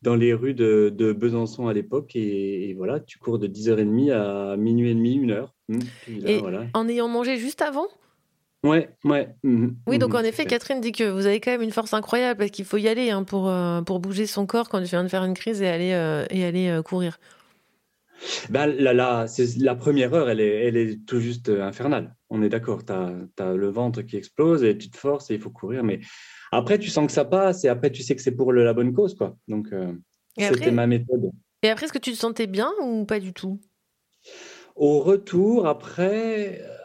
dans 0.03 0.15
les 0.17 0.33
rues 0.33 0.55
de, 0.55 0.93
de 0.95 1.13
Besançon 1.13 1.67
à 1.69 1.73
l'époque. 1.75 2.17
Et, 2.17 2.71
et 2.71 2.75
voilà, 2.75 3.01
tu 3.01 3.19
cours 3.19 3.39
de 3.39 3.47
10h30 3.47 4.11
à 4.13 4.57
minuit 4.57 4.91
et 4.91 4.95
demi, 4.95 5.15
une 5.15 5.33
heure. 5.33 5.55
Hum, 5.69 5.81
puis 6.03 6.21
là, 6.21 6.31
Et 6.31 6.39
voilà. 6.39 6.65
en 6.75 6.89
ayant 6.89 7.09
mangé 7.09 7.37
juste 7.37 7.61
avant? 7.63 7.89
Ouais, 8.67 8.89
ouais. 9.05 9.29
mhm, 9.45 9.77
Oui, 9.87 9.99
donc 9.99 10.11
mhm, 10.13 10.21
en 10.21 10.25
effet. 10.25 10.45
Catherine 10.45 10.81
dit 10.81 10.93
que 10.93 11.05
vous 11.05 11.27
avez 11.27 11.41
quand 11.41 11.53
même 11.53 11.63
une 11.63 11.71
force 11.71 11.95
incroyable 11.95 12.39
parce 12.39 12.51
qu'il 12.51 12.65
faut 12.65 12.79
y 12.79 12.89
aller 12.89 13.11
hein, 13.11 13.23
pour, 13.23 13.49
euh, 13.49 13.81
pour 13.83 14.01
bouger 14.01 14.27
son 14.27 14.45
corps 14.47 14.69
quand 14.69 14.81
tu 14.81 14.87
viens 14.87 15.05
de 15.05 15.09
faire 15.09 15.25
une 15.25 15.35
crise 15.35 15.63
et 15.63 15.69
aller, 15.69 15.93
euh, 15.93 16.27
et 16.31 16.45
aller 16.45 16.69
euh, 16.69 16.83
courir. 16.83 17.19
Bah, 18.51 18.67
là, 18.67 18.93
là, 18.93 19.27
c'est 19.29 19.57
la 19.59 19.77
première 19.77 20.13
heure, 20.15 20.29
elle 20.29 20.41
est, 20.41 20.67
elle 20.67 20.77
est 20.77 21.05
tout 21.07 21.21
juste 21.21 21.49
infernale. 21.49 22.17
On 22.31 22.43
est 22.43 22.49
d'accord. 22.49 22.85
Tu 22.85 22.93
as, 22.93 23.53
le 23.55 23.69
ventre 23.69 24.03
qui 24.03 24.17
explose 24.17 24.65
et 24.65 24.77
tu 24.77 24.91
te 24.91 24.97
forces 24.97 25.31
et 25.31 25.35
il 25.35 25.41
faut 25.41 25.51
courir. 25.51 25.85
Mais 25.85 26.01
après, 26.51 26.79
tu 26.79 26.91
sens 26.91 27.07
que 27.07 27.13
ça 27.13 27.25
passe 27.25 27.65
et 27.65 27.69
après, 27.69 27.91
tu 27.93 28.03
sais 28.03 28.17
que 28.17 28.23
c'est 28.23 28.35
pour 28.35 28.53
le- 28.53 28.65
la 28.65 28.73
bonne 28.73 28.93
cause. 28.93 29.15
Quoi. 29.15 29.37
Donc, 29.47 29.69
euh, 29.73 29.93
c'était 30.39 30.73
ma 30.73 30.87
méthode. 30.87 31.31
Et 31.63 31.69
après, 31.69 31.85
est-ce 31.85 31.93
que 31.93 31.99
tu 31.99 32.13
te 32.13 32.17
sentais 32.17 32.47
bien 32.47 32.71
ou 32.83 33.05
pas 33.05 33.21
du 33.21 33.33
tout? 33.33 33.61
Au 34.75 35.01
retour, 35.01 35.67
après, 35.67 36.61
euh, 36.63 36.77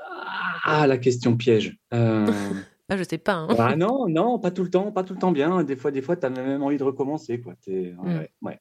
ah, 0.63 0.87
la 0.87 0.97
question 0.97 1.35
piège. 1.37 1.77
Euh, 1.93 2.25
Ah, 2.93 2.97
je 2.97 3.03
sais 3.03 3.17
pas. 3.17 3.35
hein. 3.35 3.47
ah 3.57 3.77
non, 3.77 4.09
non, 4.09 4.37
pas 4.37 4.51
tout 4.51 4.63
le 4.63 4.69
temps, 4.69 4.91
pas 4.91 5.03
tout 5.05 5.13
le 5.13 5.19
temps 5.19 5.31
bien. 5.31 5.63
Des 5.63 5.77
fois, 5.77 5.91
des 5.91 6.01
fois, 6.01 6.17
tu 6.17 6.25
as 6.25 6.29
même 6.29 6.61
envie 6.61 6.75
de 6.77 6.83
recommencer. 6.83 7.39
Quoi. 7.39 7.53
T'es- 7.63 7.93
Mm. 7.97 8.17
ouais, 8.17 8.31
ouais. 8.41 8.59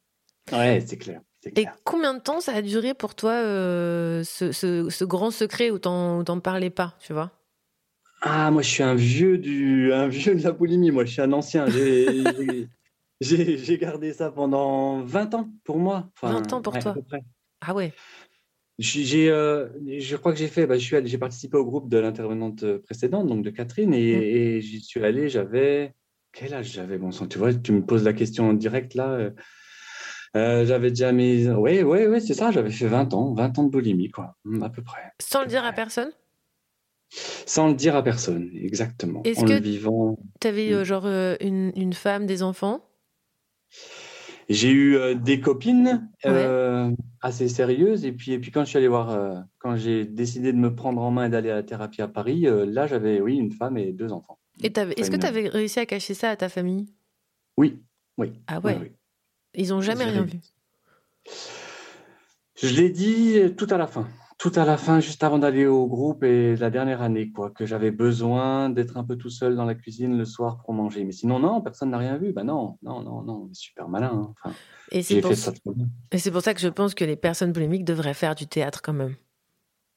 Ouais, 0.52 0.84
c'est 0.86 0.98
clair. 0.98 1.20
Et 1.56 1.66
combien 1.82 2.14
de 2.14 2.20
temps 2.20 2.40
ça 2.40 2.52
a 2.54 2.62
duré 2.62 2.94
pour 2.94 3.16
toi 3.16 3.32
euh, 3.32 4.22
ce, 4.22 4.52
ce- 4.52 4.88
ce 4.88 5.04
grand 5.04 5.32
secret 5.32 5.70
où 5.72 5.80
t'en 5.80 6.22
parlais 6.40 6.70
pas, 6.70 6.94
tu 7.00 7.12
vois? 7.12 7.32
Ah, 8.22 8.52
moi, 8.52 8.62
je 8.62 8.68
suis 8.68 8.82
un 8.84 8.94
vieux, 8.94 9.36
du, 9.36 9.92
un 9.92 10.06
vieux 10.06 10.36
de 10.36 10.42
la 10.44 10.52
boulimie. 10.52 10.92
Moi, 10.92 11.04
je 11.06 11.10
suis 11.12 11.22
un 11.22 11.32
ancien. 11.32 11.66
J'ai- 11.68 12.68
gardé 13.80 14.12
ça 14.12 14.30
pendant 14.30 15.00
20 15.02 15.34
ans 15.34 15.48
pour 15.64 15.78
moi. 15.78 16.08
Enfin, 16.14 16.34
20 16.34 16.52
ans 16.52 16.62
pour 16.62 16.72
ouais, 16.74 16.78
à 16.78 16.82
toi. 16.82 16.92
peu 16.94 17.02
près. 17.02 17.22
Ah 17.62 17.74
ouais. 17.74 17.92
J'ai, 18.80 19.28
euh, 19.30 19.68
je 19.98 20.16
crois 20.16 20.32
que 20.32 20.38
j'ai 20.38 20.48
fait, 20.48 20.66
bah, 20.66 20.78
je 20.78 20.84
suis 20.84 20.96
allé, 20.96 21.06
j'ai 21.06 21.18
participé 21.18 21.58
au 21.58 21.66
groupe 21.66 21.90
de 21.90 21.98
l'intervenante 21.98 22.64
précédente, 22.78 23.26
donc 23.26 23.44
de 23.44 23.50
Catherine, 23.50 23.92
et, 23.92 24.16
Mm. 24.16 24.22
et 24.22 24.60
j'y 24.62 24.80
suis 24.80 25.04
allé, 25.04 25.28
j'avais, 25.28 25.92
quel 26.32 26.54
âge 26.54 26.72
j'avais, 26.72 26.96
bon 26.96 27.12
sang, 27.12 27.26
tu 27.26 27.38
vois, 27.38 27.52
tu 27.52 27.72
me 27.72 27.84
poses 27.84 28.04
la 28.04 28.14
question 28.14 28.48
en 28.48 28.52
direct 28.54 28.94
là, 28.94 29.10
euh, 29.10 29.30
euh, 30.36 30.64
j'avais 30.64 30.88
déjà 30.90 31.12
mis, 31.12 31.46
ouais, 31.48 31.82
ouais, 31.82 32.06
ouais, 32.06 32.20
c'est 32.20 32.32
ça, 32.34 32.50
j'avais 32.52 32.70
fait 32.70 32.86
20 32.86 33.12
ans, 33.12 33.34
20 33.34 33.58
ans 33.58 33.64
de 33.64 33.70
boulimie, 33.70 34.10
quoi, 34.10 34.36
mm, 34.44 34.62
à 34.62 34.70
peu 34.70 34.82
près, 34.82 35.02
Sans 35.20 35.42
le 35.42 35.48
dire 35.48 35.64
à 35.64 35.72
personne? 35.72 36.12
Sans 37.46 37.68
le 37.68 37.74
dire 37.74 37.96
à 37.96 38.02
personne, 38.02 38.50
exactement, 38.54 39.22
Est-ce 39.24 39.40
en 39.40 39.44
que 39.44 39.52
le 39.52 39.60
vivant. 39.60 40.18
T'avais 40.38 40.72
euh, 40.72 40.84
genre 40.84 41.04
euh, 41.06 41.34
une, 41.40 41.72
une 41.76 41.92
femme, 41.92 42.24
des 42.24 42.42
enfants? 42.42 42.80
J'ai 44.50 44.72
eu 44.72 44.96
euh, 44.96 45.14
des 45.14 45.40
copines 45.40 46.10
euh, 46.26 46.90
assez 47.20 47.48
sérieuses 47.48 48.04
et 48.04 48.10
puis, 48.10 48.32
et 48.32 48.38
puis 48.40 48.50
quand 48.50 48.64
je 48.64 48.70
suis 48.70 48.78
allé 48.78 48.88
voir, 48.88 49.10
euh, 49.10 49.38
quand 49.60 49.76
j'ai 49.76 50.04
décidé 50.04 50.52
de 50.52 50.58
me 50.58 50.74
prendre 50.74 51.00
en 51.00 51.12
main 51.12 51.26
et 51.26 51.28
d'aller 51.28 51.50
à 51.50 51.54
la 51.54 51.62
thérapie 51.62 52.02
à 52.02 52.08
Paris, 52.08 52.46
là 52.48 52.88
j'avais 52.88 53.20
oui 53.20 53.36
une 53.36 53.52
femme 53.52 53.78
et 53.78 53.92
deux 53.92 54.10
enfants. 54.10 54.40
Et 54.60 54.72
est-ce 54.96 55.10
que 55.12 55.16
tu 55.16 55.26
avais 55.26 55.48
réussi 55.48 55.78
à 55.78 55.86
cacher 55.86 56.14
ça 56.14 56.30
à 56.30 56.36
ta 56.36 56.48
famille? 56.48 56.92
Oui, 57.56 57.80
oui. 58.18 58.32
Ah 58.48 58.58
ouais. 58.58 58.76
oui, 58.80 58.88
oui. 58.88 58.92
Ils 59.54 59.72
ont 59.72 59.80
jamais 59.80 60.04
rien 60.04 60.24
vu. 60.24 60.40
Je 62.60 62.74
l'ai 62.74 62.90
dit 62.90 63.54
tout 63.56 63.68
à 63.70 63.78
la 63.78 63.86
fin, 63.86 64.08
tout 64.40 64.50
à 64.54 64.64
la 64.64 64.78
fin, 64.78 65.00
juste 65.00 65.22
avant 65.22 65.38
d'aller 65.38 65.66
au 65.66 65.86
groupe 65.86 66.24
et 66.24 66.56
la 66.56 66.70
dernière 66.70 67.02
année, 67.02 67.30
quoi, 67.30 67.50
que 67.50 67.66
j'avais 67.66 67.90
besoin 67.90 68.70
d'être 68.70 68.96
un 68.96 69.04
peu 69.04 69.16
tout 69.16 69.28
seul 69.28 69.54
dans 69.54 69.66
la 69.66 69.74
cuisine 69.74 70.16
le 70.16 70.24
soir 70.24 70.62
pour 70.64 70.72
manger. 70.72 71.04
Mais 71.04 71.12
sinon, 71.12 71.38
non, 71.38 71.60
personne 71.60 71.90
n'a 71.90 71.98
rien 71.98 72.16
vu. 72.16 72.32
Ben 72.32 72.44
non, 72.44 72.78
non, 72.82 73.02
non, 73.02 73.20
non, 73.22 73.50
super 73.52 73.86
malin. 73.88 74.10
hein. 74.14 74.34
Enfin, 74.42 74.56
Et 74.92 75.02
c'est 75.02 75.16
j'ai 75.16 75.20
pour, 75.20 75.30
fait 75.32 75.36
ça 75.36 75.52
trop 75.52 75.72
bien. 75.72 75.86
et 76.10 76.16
c'est 76.18 76.30
pour 76.30 76.40
ça 76.40 76.54
que 76.54 76.60
je 76.60 76.68
pense 76.68 76.94
que 76.94 77.04
les 77.04 77.16
personnes 77.16 77.52
polémiques 77.52 77.84
devraient 77.84 78.14
faire 78.14 78.34
du 78.34 78.46
théâtre 78.46 78.80
quand 78.82 78.94
même. 78.94 79.14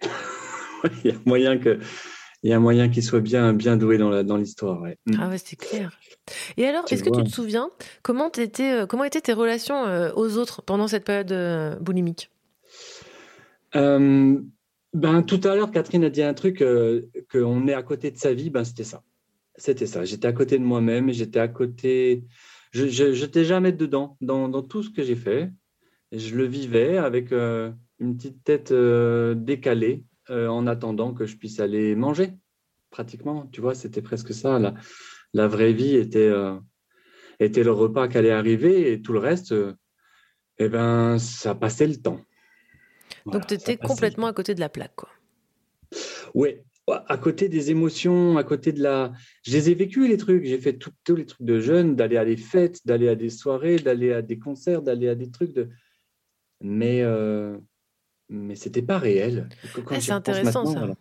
Il 1.05 1.11
y 1.11 1.13
a 1.13 1.17
moyen 1.25 1.57
que, 1.57 1.79
il 2.43 2.49
y 2.49 2.53
a 2.53 2.59
moyen 2.59 2.89
qu'il 2.89 3.03
soit 3.03 3.21
bien, 3.21 3.53
bien 3.53 3.77
doué 3.77 3.97
dans 3.97 4.35
l'histoire. 4.35 4.81
Ouais. 4.81 4.97
Mm. 5.05 5.13
Ah 5.21 5.29
ouais, 5.29 5.37
c'est 5.37 5.55
clair. 5.55 5.97
Et 6.57 6.67
alors, 6.67 6.83
est-ce 6.91 7.01
que 7.01 7.09
tu 7.09 7.23
te 7.23 7.29
souviens 7.29 7.69
comment, 8.01 8.29
t'étais, 8.29 8.81
euh, 8.81 8.85
comment 8.85 9.05
étaient 9.05 9.21
tes 9.21 9.31
relations 9.31 9.85
euh, 9.85 10.11
aux 10.17 10.37
autres 10.37 10.61
pendant 10.61 10.89
cette 10.89 11.05
période 11.05 11.31
euh, 11.31 11.79
boulimique? 11.79 12.32
Euh, 13.75 14.39
ben, 14.93 15.23
tout 15.23 15.41
à 15.43 15.55
l'heure, 15.55 15.71
Catherine 15.71 16.03
a 16.03 16.09
dit 16.09 16.21
un 16.21 16.33
truc, 16.33 16.61
euh, 16.61 17.01
qu'on 17.31 17.67
est 17.67 17.73
à 17.73 17.83
côté 17.83 18.11
de 18.11 18.17
sa 18.17 18.33
vie, 18.33 18.49
ben, 18.49 18.63
c'était 18.63 18.83
ça. 18.83 19.03
C'était 19.55 19.87
ça. 19.87 20.05
J'étais 20.05 20.27
à 20.27 20.33
côté 20.33 20.59
de 20.59 20.63
moi-même, 20.63 21.11
j'étais 21.11 21.39
à 21.39 21.47
côté. 21.47 22.23
Je 22.71 23.21
n'étais 23.21 23.45
jamais 23.45 23.71
dedans, 23.71 24.17
dans, 24.21 24.61
tout 24.61 24.83
ce 24.83 24.89
que 24.89 25.03
j'ai 25.03 25.15
fait. 25.15 25.51
Je 26.11 26.35
le 26.35 26.45
vivais 26.45 26.97
avec 26.97 27.31
euh, 27.31 27.71
une 27.99 28.17
petite 28.17 28.43
tête 28.43 28.71
euh, 28.71 29.35
décalée 29.35 30.05
en 30.29 30.67
attendant 30.67 31.13
que 31.13 31.25
je 31.25 31.35
puisse 31.35 31.59
aller 31.59 31.95
manger, 31.95 32.31
pratiquement. 32.91 33.47
Tu 33.51 33.59
vois, 33.59 33.75
c'était 33.75 34.01
presque 34.01 34.33
ça. 34.33 34.57
La, 35.33 35.47
vraie 35.47 35.73
vie 35.73 35.97
était, 35.97 36.31
était 37.41 37.63
le 37.63 37.73
repas 37.73 38.07
qui 38.07 38.17
allait 38.17 38.31
arriver 38.31 38.93
et 38.93 39.01
tout 39.01 39.11
le 39.11 39.19
reste, 39.19 39.53
eh 40.59 40.69
ben, 40.69 41.19
ça 41.19 41.55
passait 41.55 41.87
le 41.87 41.97
temps. 41.97 42.21
Donc 43.25 43.47
tu 43.47 43.53
étais 43.53 43.77
complètement 43.77 44.27
à 44.27 44.33
côté 44.33 44.55
de 44.55 44.59
la 44.59 44.69
plaque, 44.69 44.95
quoi. 44.95 45.09
Ouais, 46.33 46.63
à 46.87 47.17
côté 47.17 47.49
des 47.49 47.71
émotions, 47.71 48.37
à 48.37 48.43
côté 48.43 48.71
de 48.71 48.81
la. 48.81 49.13
Je 49.43 49.53
les 49.53 49.69
ai 49.69 49.75
vécus, 49.75 50.09
les 50.09 50.17
trucs. 50.17 50.43
J'ai 50.43 50.59
fait 50.59 50.77
tous 51.03 51.15
les 51.15 51.25
trucs 51.25 51.45
de 51.45 51.59
jeunes, 51.59 51.95
d'aller 51.95 52.17
à 52.17 52.25
des 52.25 52.37
fêtes, 52.37 52.85
d'aller 52.85 53.07
à 53.09 53.15
des 53.15 53.29
soirées, 53.29 53.77
d'aller 53.77 54.11
à 54.11 54.21
des 54.21 54.37
concerts, 54.39 54.81
d'aller 54.81 55.07
à 55.07 55.15
des 55.15 55.31
trucs 55.31 55.53
de. 55.53 55.69
Mais, 56.61 57.01
euh... 57.01 57.57
mais 58.29 58.55
c'était 58.55 58.81
pas 58.81 58.97
réel. 58.97 59.49
Ah, 59.87 59.99
c'est 59.99 60.11
intéressant, 60.11 60.65
ça. 60.65 60.79
voilà. 60.79 60.95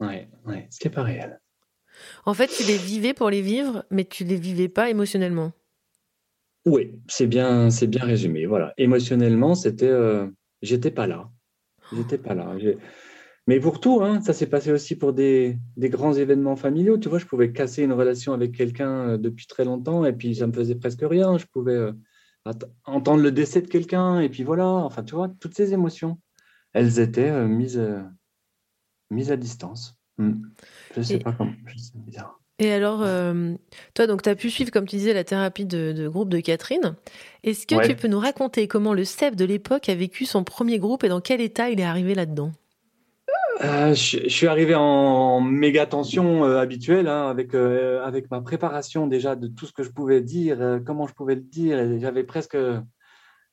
Ouais, 0.00 0.28
ouais, 0.46 0.66
c'était 0.70 0.90
pas 0.90 1.02
réel. 1.02 1.40
En 2.24 2.34
fait, 2.34 2.46
tu 2.46 2.62
les 2.62 2.76
vivais 2.76 3.14
pour 3.14 3.30
les 3.30 3.42
vivre, 3.42 3.84
mais 3.90 4.04
tu 4.04 4.24
les 4.24 4.36
vivais 4.36 4.68
pas 4.68 4.88
émotionnellement. 4.88 5.52
Oui, 6.64 7.00
c'est 7.08 7.26
bien, 7.26 7.70
c'est 7.70 7.86
bien 7.86 8.04
résumé. 8.04 8.46
Voilà. 8.46 8.72
Émotionnellement, 8.76 9.54
c'était, 9.54 9.86
euh, 9.86 10.26
j'étais 10.62 10.90
pas 10.90 11.06
là. 11.06 11.30
J'étais 11.92 12.18
pas 12.18 12.34
là. 12.34 12.54
Mais 13.46 13.60
pour 13.60 13.80
tout, 13.80 14.00
hein, 14.02 14.20
ça 14.20 14.34
s'est 14.34 14.46
passé 14.48 14.70
aussi 14.72 14.94
pour 14.96 15.14
des, 15.14 15.58
des 15.76 15.88
grands 15.88 16.12
événements 16.12 16.56
familiaux. 16.56 16.98
Tu 16.98 17.08
vois, 17.08 17.18
je 17.18 17.24
pouvais 17.24 17.50
casser 17.50 17.82
une 17.82 17.92
relation 17.94 18.34
avec 18.34 18.52
quelqu'un 18.52 19.08
euh, 19.10 19.16
depuis 19.18 19.46
très 19.46 19.64
longtemps 19.64 20.04
et 20.04 20.12
puis 20.12 20.34
ça 20.34 20.46
me 20.46 20.52
faisait 20.52 20.74
presque 20.74 21.00
rien. 21.02 21.38
Je 21.38 21.46
pouvais 21.46 21.72
euh, 21.72 21.92
entendre 22.84 23.22
le 23.22 23.32
décès 23.32 23.62
de 23.62 23.68
quelqu'un 23.68 24.20
et 24.20 24.28
puis 24.28 24.44
voilà. 24.44 24.66
Enfin, 24.66 25.02
tu 25.02 25.14
vois, 25.14 25.28
toutes 25.40 25.54
ces 25.54 25.72
émotions, 25.72 26.20
elles 26.74 26.98
étaient 27.00 27.30
euh, 27.30 27.48
mises, 27.48 27.78
euh, 27.78 28.02
mises 29.10 29.32
à 29.32 29.36
distance. 29.38 29.98
Hmm. 30.18 30.42
Je 30.94 31.00
sais 31.00 31.14
Et- 31.14 31.18
pas 31.18 31.32
comment. 31.32 31.52
sais 31.74 31.92
pas 31.92 32.10
dire. 32.10 32.38
Et 32.60 32.72
alors, 32.72 33.02
euh, 33.02 33.52
toi, 33.94 34.06
donc, 34.08 34.22
tu 34.22 34.28
as 34.28 34.34
pu 34.34 34.50
suivre, 34.50 34.70
comme 34.72 34.86
tu 34.86 34.96
disais, 34.96 35.12
la 35.14 35.22
thérapie 35.24 35.64
de, 35.64 35.92
de 35.92 36.08
groupe 36.08 36.28
de 36.28 36.40
Catherine. 36.40 36.96
Est-ce 37.44 37.66
que 37.66 37.76
Ouais. 37.76 37.88
tu 37.88 37.94
peux 37.94 38.08
nous 38.08 38.18
raconter 38.18 38.66
comment 38.66 38.94
le 38.94 39.04
Seb 39.04 39.36
de 39.36 39.44
l'époque 39.44 39.88
a 39.88 39.94
vécu 39.94 40.24
son 40.24 40.42
premier 40.42 40.78
groupe 40.78 41.04
et 41.04 41.08
dans 41.08 41.20
quel 41.20 41.40
état 41.40 41.70
il 41.70 41.78
est 41.78 41.84
arrivé 41.84 42.14
là-dedans? 42.16 42.50
Euh, 43.62 43.94
je, 43.94 44.18
je 44.24 44.28
suis 44.28 44.46
arrivé 44.48 44.74
en 44.74 45.40
méga 45.40 45.86
tension 45.86 46.44
euh, 46.44 46.58
habituelle 46.58 47.08
hein, 47.08 47.28
avec, 47.28 47.54
avec 47.54 48.30
ma 48.30 48.40
préparation 48.40 49.06
déjà 49.06 49.36
de 49.36 49.46
tout 49.48 49.66
ce 49.66 49.72
que 49.72 49.82
je 49.82 49.90
pouvais 49.90 50.20
dire, 50.20 50.80
comment 50.84 51.06
je 51.06 51.14
pouvais 51.14 51.34
le 51.36 51.40
dire. 51.40 51.98
J'avais 52.00 52.24
presque 52.24 52.56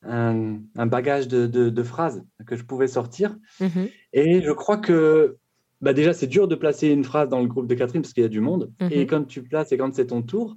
un, 0.04 0.60
un 0.76 0.86
bagage 0.86 1.28
de, 1.28 1.48
de- 1.48 1.70
de 1.70 1.84
phrases 1.84 2.24
que 2.46 2.56
je 2.56 2.64
pouvais 2.64 2.88
sortir. 2.88 3.36
Mhm. 3.60 3.90
Et 4.14 4.42
je 4.42 4.52
crois 4.52 4.78
que 4.78 5.38
bah 5.82 5.94
déjà, 5.94 6.14
c'est 6.14 6.28
dur 6.28 6.48
de 6.48 6.56
placer 6.56 6.88
une 6.90 7.04
phrase 7.04 7.30
dans 7.30 7.42
le 7.42 7.48
groupe 7.48 7.68
de 7.68 7.76
Catherine 7.76 8.02
parce 8.02 8.14
qu'il 8.14 8.24
y 8.24 8.26
a 8.26 8.30
du 8.30 8.40
monde. 8.42 8.72
Mhm. 8.82 8.90
Et 8.92 9.06
quand 9.08 9.24
tu 9.26 9.44
places 9.44 9.72
et 9.72 9.78
quand 9.78 9.94
c'est 9.94 10.08
ton 10.08 10.22
tour, 10.22 10.56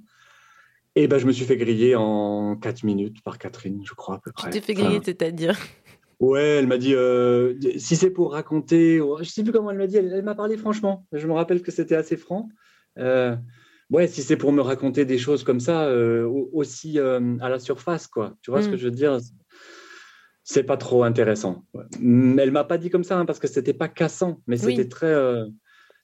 et 0.95 1.07
ben, 1.07 1.17
je 1.19 1.27
me 1.27 1.31
suis 1.31 1.45
fait 1.45 1.57
griller 1.57 1.95
en 1.95 2.55
4 2.55 2.83
minutes 2.83 3.21
par 3.23 3.37
Catherine, 3.37 3.81
je 3.85 3.93
crois 3.93 4.15
à 4.15 4.19
peu 4.19 4.31
Tu 4.31 4.41
près. 4.41 4.49
t'es 4.49 4.61
fait 4.61 4.73
Enfin, 4.73 4.83
griller, 4.83 5.01
c'est-à-dire 5.03 5.57
Ouais, 6.19 6.57
elle 6.57 6.67
m'a 6.67 6.77
dit 6.77 6.93
euh, 6.95 7.53
si 7.77 7.95
c'est 7.95 8.09
pour 8.09 8.33
raconter, 8.33 8.99
ou- 8.99 9.17
je 9.19 9.23
sais 9.29 9.41
plus 9.43 9.53
comment 9.53 9.71
elle 9.71 9.77
m'a 9.77 9.87
dit, 9.87 9.95
elle, 9.97 10.11
elle 10.13 10.23
m'a 10.23 10.35
parlé 10.35 10.57
franchement. 10.57 11.05
Je 11.13 11.25
me 11.27 11.33
rappelle 11.33 11.61
que 11.61 11.71
c'était 11.71 11.95
assez 11.95 12.17
franc. 12.17 12.49
Euh, 12.97 13.37
ouais, 13.89 14.07
si 14.07 14.21
c'est 14.21 14.35
pour 14.35 14.51
me 14.51 14.61
raconter 14.61 15.05
des 15.05 15.17
choses 15.17 15.45
comme 15.45 15.61
ça, 15.61 15.85
euh, 15.85 16.25
au- 16.25 16.49
aussi 16.51 16.99
à 16.99 17.19
la 17.49 17.59
surface, 17.59 18.07
quoi. 18.07 18.35
Tu 18.41 18.51
vois 18.51 18.61
ce 18.61 18.67
Mm. 18.67 18.71
que 18.71 18.77
je 18.77 18.83
veux 18.85 18.91
dire? 18.91 19.17
C'est 20.51 20.63
pas 20.63 20.77
trop 20.77 21.03
intéressant. 21.03 21.63
Ouais. 21.75 21.83
Mm, 21.99 22.39
Elle 22.39 22.49
m'a 22.51 22.63
pas 22.63 22.79
dit 22.79 22.89
comme 22.89 23.03
ça 23.03 23.19
hein, 23.19 23.25
parce 23.25 23.37
que 23.37 23.47
c'était 23.47 23.73
pas 23.75 23.87
cassant, 23.87 24.41
mais 24.47 24.55
Oui. 24.65 24.75
c'était 24.75 24.89
très, 24.89 25.13
euh, 25.13 25.45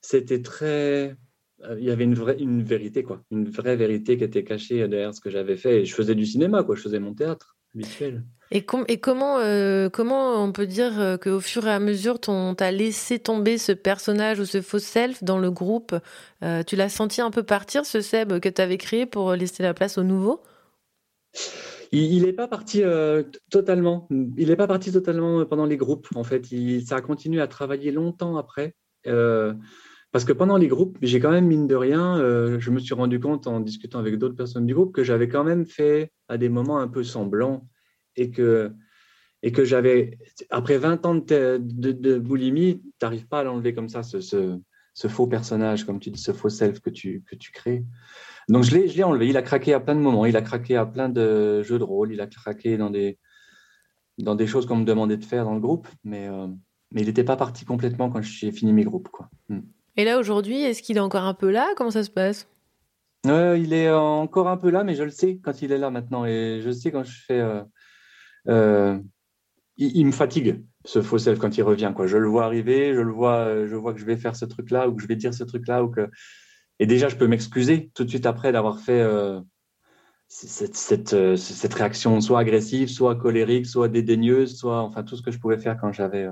c'était 0.02 0.44
très. 0.44 1.16
euh, 1.64 1.76
Il 1.80 1.84
y 1.84 1.90
avait 1.90 2.04
une 2.04 2.14
vraie, 2.14 2.38
une 2.38 2.62
vérité, 2.62 3.02
quoi, 3.02 3.24
une 3.32 3.50
vraie 3.50 3.76
vérité 3.76 4.18
qui 4.18 4.24
était 4.24 4.44
cachée 4.44 4.88
derrière 4.88 5.16
ce 5.16 5.20
que 5.22 5.32
j'avais 5.32 5.58
fait. 5.58 5.82
Et 5.82 5.86
je 5.86 5.96
faisais 5.96 6.14
du 6.14 6.28
cinéma, 6.28 6.62
quoi. 6.64 6.76
Je 6.76 6.82
faisais 6.84 7.00
mon 7.00 7.16
théâtre 7.16 7.58
habituel. 7.74 8.24
Et, 8.52 8.64
com- 8.64 8.86
et 8.88 9.00
comment, 9.00 9.40
euh, 9.40 9.90
comment 9.90 10.44
on 10.44 10.52
peut 10.52 10.68
dire 10.68 11.18
qu'au 11.24 11.40
fur 11.40 11.66
et 11.66 11.72
à 11.72 11.80
mesure, 11.80 12.20
ton, 12.20 12.54
t'as 12.54 12.70
laissé 12.70 13.18
tomber 13.18 13.58
ce 13.58 13.72
personnage 13.72 14.40
ou 14.40 14.46
ce 14.46 14.62
faux 14.62 14.78
self 14.78 15.24
dans 15.24 15.40
le 15.40 15.50
groupe 15.50 15.96
Euh, 16.44 16.62
Tu 16.62 16.76
l'as 16.76 16.90
senti 16.90 17.20
un 17.20 17.32
peu 17.32 17.42
partir, 17.42 17.84
ce 17.88 18.00
Seb 18.02 18.40
que 18.40 18.50
tu 18.50 18.62
avais 18.62 18.78
créé 18.78 19.08
pour 19.08 19.34
laisser 19.34 19.64
la 19.64 19.74
place 19.74 19.98
au 19.98 20.04
nouveau? 20.04 20.44
Il 21.98 22.24
n'est 22.24 22.34
pas 22.34 22.48
parti 22.48 22.84
euh, 22.84 23.24
totalement. 23.50 24.08
Il 24.38 24.50
n'est 24.50 24.56
pas 24.56 24.68
parti 24.68 24.92
totalement 24.92 25.40
euh, 25.40 25.46
pendant 25.46 25.66
les 25.66 25.78
groupes. 25.78 26.08
En 26.16 26.24
fait, 26.24 26.52
il, 26.52 26.86
ça 26.86 26.98
a 26.98 27.02
continué 27.02 27.42
à 27.42 27.48
travailler 27.48 27.92
longtemps 27.92 28.38
après. 28.38 28.76
Euh, 29.08 29.54
parce 30.12 30.26
que 30.26 30.34
pendant 30.34 30.58
les 30.58 30.68
groupes, 30.68 30.98
j'ai 31.02 31.20
quand 31.20 31.32
même 31.32 31.48
mine 31.48 31.68
de 31.68 31.76
rien, 31.76 32.18
euh, 32.18 32.60
je 32.60 32.72
me 32.72 32.80
suis 32.80 32.94
rendu 32.94 33.20
compte 33.20 33.48
en 33.48 33.60
discutant 33.60 34.00
avec 34.00 34.18
d'autres 34.18 34.36
personnes 34.36 34.66
du 34.66 34.74
groupe 34.74 34.94
que 34.94 35.04
j'avais 35.04 35.28
quand 35.28 35.44
même 35.44 35.66
fait 35.66 36.12
à 36.30 36.38
des 36.38 36.50
moments 36.50 36.80
un 36.80 36.88
peu 36.88 37.04
semblant 37.04 37.68
et 38.16 38.32
que 38.32 38.72
et 39.44 39.52
que 39.52 39.64
j'avais 39.64 40.18
après 40.50 40.78
20 40.78 41.06
ans 41.06 41.16
de, 41.16 42.18
boulimie, 42.18 42.82
tu 42.82 42.92
n'arrives 43.02 43.28
pas 43.28 43.42
à 43.42 43.44
l'enlever 43.44 43.76
comme 43.76 43.90
ça, 43.90 44.02
ce, 44.02 44.20
ce, 44.20 44.58
ce 44.94 45.08
faux 45.08 45.28
personnage, 45.28 45.84
comme 45.84 46.00
tu 46.00 46.10
dis, 46.10 46.20
ce 46.20 46.32
faux 46.32 46.50
self 46.50 46.80
que 46.80 46.90
tu, 46.90 47.22
que 47.28 47.36
tu 47.36 47.52
crées. 47.52 47.84
Donc 48.48 48.64
je 48.64 48.76
l'ai, 48.78 49.04
enlevé. 49.04 49.28
Il 49.28 49.38
a 49.38 49.42
craqué 49.42 49.74
à 49.74 49.80
plein 49.80 49.96
de 49.96 50.00
moments. 50.00 50.26
Il 50.26 50.38
a 50.38 50.42
craqué 50.42 50.76
à 50.76 50.86
plein 50.86 51.10
de 51.10 51.64
jeux 51.64 51.80
de 51.80 51.84
rôle. 51.84 52.14
Il 52.14 52.22
a 52.22 52.28
craqué 52.28 52.78
dans 52.78 52.90
des, 52.90 53.18
dans 54.20 54.36
des 54.36 54.48
choses 54.48 54.66
qu'on 54.66 54.78
me 54.78 54.86
demandait 54.86 55.18
de 55.18 55.26
faire 55.26 55.46
dans 55.46 55.56
le 55.56 55.60
groupe. 55.60 55.88
Mais, 56.04 56.28
euh, 56.28 56.48
mais 56.92 57.02
il 57.02 57.08
n'était 57.08 57.24
pas 57.24 57.38
parti 57.38 57.66
complètement 57.66 58.10
quand 58.10 58.22
j'ai 58.22 58.52
fini 58.52 58.72
mes 58.72 58.84
groupes. 58.84 59.10
Quoi. 59.10 59.30
Mm. 59.50 59.62
Et 59.98 60.04
là, 60.04 60.20
aujourd'hui, 60.20 60.62
est-ce 60.62 60.84
qu'il 60.84 60.98
est 60.98 61.02
encore 61.02 61.24
un 61.24 61.34
peu 61.34 61.50
là? 61.50 61.68
Comment 61.76 61.92
ça 61.92 62.04
se 62.04 62.12
passe? 62.12 62.48
Euh, 63.26 63.58
il 63.58 63.74
est 63.74 63.90
encore 63.90 64.48
un 64.48 64.58
peu 64.58 64.70
là, 64.70 64.84
mais 64.84 64.94
je 64.94 65.04
le 65.04 65.10
sais 65.10 65.40
quand 65.42 65.62
il 65.62 65.72
est 65.72 65.80
là 65.80 65.90
maintenant. 65.90 66.26
Et 66.26 66.62
je 66.64 66.70
sais 66.70 66.92
quand 66.92 67.04
je 67.04 67.18
fais. 67.26 67.44
euh, 68.48 69.00
il, 69.78 69.98
il 69.98 70.06
me 70.06 70.12
fatigue, 70.12 70.64
ce 70.86 71.02
faux 71.02 71.18
self, 71.18 71.40
quand 71.40 71.58
il 71.58 71.64
revient. 71.64 71.92
Quoi. 71.96 72.06
Je 72.06 72.18
le 72.18 72.28
vois 72.28 72.46
arriver, 72.46 72.94
je 72.94 73.00
le 73.00 73.12
vois, 73.12 73.66
je 73.66 73.76
vois 73.76 73.94
que 73.94 74.00
je 74.00 74.06
vais 74.06 74.18
faire 74.18 74.36
ce 74.36 74.46
truc-là 74.46 74.88
ou 74.88 74.96
que 74.96 75.02
je 75.02 75.08
vais 75.08 75.16
dire 75.16 75.34
ce 75.34 75.44
truc-là. 75.44 75.84
Ou 75.84 75.90
que... 75.90 76.08
Et 76.80 76.86
déjà, 76.88 77.10
je 77.10 77.16
peux 77.16 77.28
m'excuser 77.28 77.92
tout 77.96 78.04
de 78.04 78.10
suite 78.10 78.26
après 78.26 78.52
d'avoir 78.52 78.80
fait 78.80 79.00
euh, 79.02 79.40
cette, 80.28 80.76
cette, 80.76 81.14
euh, 81.14 81.38
cette 81.38 81.74
réaction 81.74 82.22
soit 82.22 82.40
agressive, 82.40 82.90
soit 82.90 83.16
colérique, 83.16 83.66
soit 83.68 83.90
dédaigneuse, 83.90 84.58
soit 84.58 84.82
enfin 84.82 85.04
tout 85.04 85.16
ce 85.18 85.22
que 85.24 85.32
je 85.32 85.40
pouvais 85.40 85.58
faire 85.60 85.78
quand 85.80 85.92
j'avais. 85.94 86.26
euh, 86.26 86.32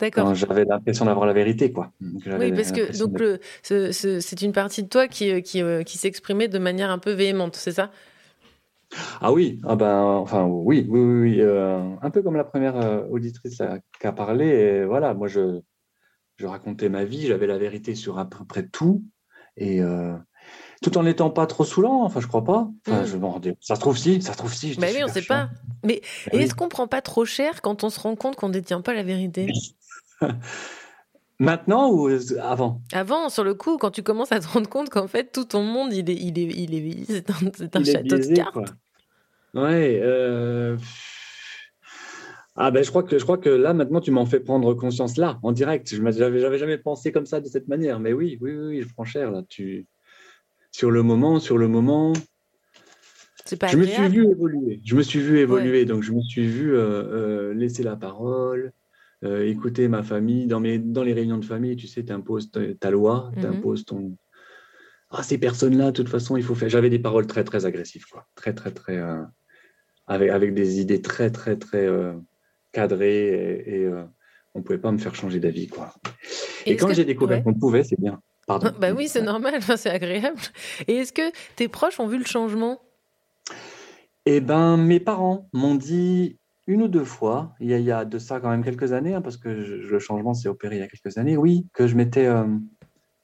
D'accord. 0.00 0.34
j'avais 0.34 0.64
l'impression 0.64 1.04
d'avoir 1.04 1.26
la 1.26 1.32
vérité, 1.32 1.72
quoi. 1.72 1.92
Oui, 2.36 2.52
parce 2.52 2.72
que 2.72 2.96
donc 2.98 3.18
de- 3.18 3.18
le, 3.20 3.40
ce- 3.62 3.92
ce- 3.92 4.20
c'est 4.20 4.42
une 4.42 4.52
partie 4.52 4.82
de 4.82 4.88
toi 4.88 5.06
qui, 5.08 5.40
qui, 5.42 5.62
qui 5.86 5.98
s'exprimait 5.98 6.48
de 6.48 6.58
manière 6.58 6.90
un 6.90 6.98
peu 6.98 7.12
véhémente, 7.12 7.56
c'est 7.56 7.72
ça? 7.72 7.90
Ah 9.20 9.32
oui, 9.32 9.60
ah 9.64 9.76
ben, 9.76 10.02
enfin 10.02 10.44
oui, 10.46 10.86
oui, 10.88 11.00
oui, 11.00 11.20
oui, 11.36 11.40
euh, 11.40 11.96
un 12.00 12.10
peu 12.10 12.22
comme 12.22 12.36
la 12.36 12.44
première 12.44 12.76
euh, 12.76 13.04
auditrice 13.10 13.60
qui 14.00 14.06
a 14.06 14.12
parlé. 14.12 14.46
Et 14.46 14.84
voilà, 14.84 15.14
moi 15.14 15.26
je, 15.28 15.60
je 16.38 16.46
racontais 16.46 16.88
ma 16.90 17.04
vie, 17.04 17.26
j'avais 17.26 17.46
la 17.48 17.58
vérité 17.58 17.94
sur 17.96 18.18
à 18.18 18.28
peu 18.28 18.44
près 18.46 18.68
tout, 18.68 19.04
et 19.56 19.80
euh, 19.80 20.14
tout 20.82 20.96
en 20.98 21.02
n'étant 21.04 21.30
pas 21.30 21.46
trop 21.46 21.64
saoulant. 21.64 22.02
Enfin, 22.04 22.20
je 22.20 22.26
crois 22.26 22.44
pas. 22.44 22.68
Enfin, 22.86 23.02
Mm. 23.02 23.06
je 23.06 23.16
m'en 23.16 23.30
rendais- 23.30 23.56
Ça 23.60 23.74
se 23.76 23.80
trouve 23.80 23.96
si, 23.96 24.20
ça 24.22 24.32
se 24.32 24.38
trouve 24.38 24.52
si. 24.54 24.70
j'étais 24.70 24.80
Bah 24.80 24.86
oui, 24.94 25.02
on 25.04 25.08
sait 25.08 25.22
chiant. 25.22 25.34
pas. 25.34 25.50
Mais 25.84 26.00
Bah 26.26 26.30
et 26.32 26.36
oui. 26.38 26.42
est-ce 26.44 26.54
qu'on 26.54 26.68
prend 26.68 26.86
pas 26.88 27.00
trop 27.02 27.24
cher 27.24 27.62
quand 27.62 27.84
on 27.84 27.90
se 27.90 27.98
rend 28.00 28.16
compte 28.16 28.36
qu'on 28.36 28.48
détient 28.48 28.80
pas 28.80 28.94
la 28.94 29.02
vérité? 29.02 29.48
Maintenant 31.40 31.90
ou 31.90 32.08
avant? 32.40 32.80
Avant, 32.92 33.28
sur 33.28 33.42
le 33.42 33.54
coup, 33.54 33.76
quand 33.76 33.90
tu 33.90 34.02
commences 34.04 34.30
à 34.30 34.38
te 34.38 34.46
rendre 34.46 34.68
compte 34.68 34.88
qu'en 34.88 35.08
fait 35.08 35.32
tout 35.32 35.44
ton 35.44 35.62
monde, 35.64 35.92
il 35.92 36.08
est, 36.08 36.14
il 36.14 36.38
est, 36.38 36.42
il 36.44 36.74
est, 36.74 37.04
c'est 37.06 37.28
un, 37.30 37.34
Il 37.80 37.86
château 37.86 38.02
biaisé, 38.16 38.30
de 38.30 38.36
cartes. 38.36 38.52
quoi. 38.52 38.64
Ouais. 39.54 40.00
euh, 40.02 40.76
Ah 42.56 42.70
ben 42.70 42.84
je 42.84 42.90
crois 42.90 43.02
que 43.02 43.18
je 43.18 43.24
crois 43.24 43.38
que 43.38 43.48
là 43.48 43.74
maintenant 43.74 44.00
tu 44.00 44.12
m'en 44.12 44.26
fais 44.26 44.38
prendre 44.38 44.72
conscience 44.74 45.16
là 45.16 45.40
en 45.42 45.50
direct. 45.50 45.92
Je 45.92 46.00
j'avais 46.12 46.58
jamais 46.58 46.78
pensé 46.78 47.10
comme 47.10 47.26
ça 47.26 47.40
de 47.40 47.48
cette 47.48 47.66
manière. 47.66 47.98
Mais 47.98 48.12
oui 48.12 48.38
oui 48.40 48.52
oui, 48.52 48.66
oui, 48.66 48.82
je 48.82 48.92
prends 48.94 49.04
cher 49.04 49.32
là. 49.32 49.42
Tu 49.48 49.86
sur 50.70 50.90
le 50.90 51.02
moment 51.02 51.40
sur 51.40 51.58
le 51.58 51.66
moment. 51.66 52.12
C'est 53.44 53.58
pas 53.58 53.66
je 53.66 53.76
me 53.76 53.84
suis 53.84 54.08
vu 54.08 54.30
évoluer. 54.30 54.80
Je 54.84 54.94
me 54.94 55.02
suis 55.02 55.18
vu 55.18 55.40
évoluer. 55.40 55.84
Donc 55.84 56.02
je 56.04 56.12
me 56.12 56.20
suis 56.22 56.46
vu 56.46 56.76
euh, 56.76 56.80
euh, 56.80 57.54
laisser 57.54 57.82
la 57.82 57.96
parole, 57.96 58.72
euh, 59.24 59.44
écouter 59.48 59.88
ma 59.88 60.04
famille 60.04 60.46
dans 60.46 60.60
mes 60.60 60.78
dans 60.78 61.02
les 61.02 61.12
réunions 61.12 61.38
de 61.38 61.44
famille. 61.44 61.74
Tu 61.74 61.88
sais, 61.88 62.04
tu 62.04 62.12
imposes 62.12 62.52
ta, 62.52 62.90
loi, 62.90 63.32
Mhm. 63.34 63.42
tu 63.42 63.46
imposes 63.48 63.84
ton 63.84 64.16
ah, 65.10 65.22
ces 65.22 65.38
personnes-là, 65.38 65.86
de 65.86 65.96
toute 65.96 66.08
façon, 66.08 66.36
il 66.36 66.42
faut 66.42 66.54
faire. 66.56 66.68
J'avais 66.68 66.90
des 66.90 66.98
paroles 66.98 67.26
très, 67.26 67.44
très 67.44 67.66
agressives, 67.66 68.04
quoi. 68.06 68.26
Très, 68.34 68.52
très, 68.52 68.72
très. 68.72 69.00
avec, 70.06 70.30
avec 70.30 70.54
des 70.54 70.80
idées 70.80 71.02
très, 71.02 71.30
très, 71.30 71.56
très 71.56 71.86
cadrées 72.74 73.28
et, 73.28 73.76
et, 73.76 73.84
euh, 73.84 74.04
on 74.54 74.58
ne 74.58 74.64
pouvait 74.64 74.78
pas 74.78 74.92
me 74.92 74.98
faire 74.98 75.14
changer 75.14 75.40
d'avis, 75.40 75.68
quoi. 75.68 75.94
Et 76.66 76.76
quand 76.76 76.88
que- 76.88 76.94
j'ai 76.94 77.04
découvert 77.04 77.38
ouais. 77.38 77.42
qu'on 77.44 77.54
pouvait, 77.54 77.82
c'est 77.84 77.98
bien. 77.98 78.20
Pardon. 78.46 78.70
Bah 78.80 78.92
oui, 78.92 79.08
c'est 79.08 79.22
normal, 79.22 79.54
c'est 79.76 79.90
agréable. 79.90 80.38
Et 80.86 80.96
est-ce 80.96 81.12
que 81.12 81.32
tes 81.56 81.68
proches 81.68 81.98
ont 82.00 82.06
vu 82.06 82.18
le 82.18 82.24
changement? 82.24 82.80
Eh 84.26 84.40
ben, 84.40 84.76
mes 84.76 85.00
parents 85.00 85.48
m'ont 85.52 85.74
dit 85.74 86.38
une 86.66 86.82
ou 86.82 86.88
deux 86.88 87.04
fois, 87.04 87.54
il 87.60 87.68
y 87.68 87.74
a, 87.74 87.78
il 87.78 87.84
y 87.84 87.92
a 87.92 88.04
de 88.06 88.18
ça 88.18 88.40
quand 88.40 88.48
même 88.48 88.64
quelques 88.64 88.92
années, 88.92 89.14
hein, 89.14 89.20
parce 89.22 89.36
que 89.36 89.62
je- 89.64 89.74
le 89.74 89.98
changement 89.98 90.32
s'est 90.34 90.48
opéré 90.48 90.76
il 90.76 90.80
y 90.80 90.82
a 90.82 90.88
quelques 90.88 91.18
années, 91.18 91.36
oui, 91.36 91.66
que 91.74 91.86
je 91.86 91.94
m'étais 91.94 92.24
euh, 92.26 92.46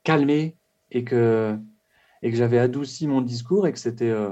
calmé 0.04 0.56
et 0.90 1.04
que, 1.04 1.56
et 2.22 2.30
que 2.30 2.36
j'avais 2.36 2.58
adouci 2.58 3.06
mon 3.06 3.22
discours 3.22 3.66
et 3.66 3.72
que 3.72 3.78
c'était 3.78 4.10
euh, 4.10 4.30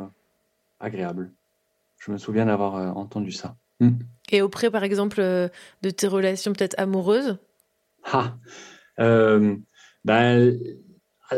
agréable. 0.81 1.33
Je 2.01 2.13
me 2.13 2.19
souviens 2.19 2.47
d'avoir 2.47 2.77
euh, 2.77 2.89
entendu 2.91 3.33
ça. 3.33 3.57
Hmm. 3.81 3.93
Et 4.31 4.43
auprès, 4.43 4.71
par 4.71 4.85
exemple, 4.85 5.21
euh, 5.21 5.49
de 5.83 5.91
tes 5.91 6.07
relations 6.07 6.53
peut-être 6.53 6.75
amoureuses 6.79 7.39
Ah, 8.05 8.37
euh, 9.01 9.57
ben, 10.05 10.59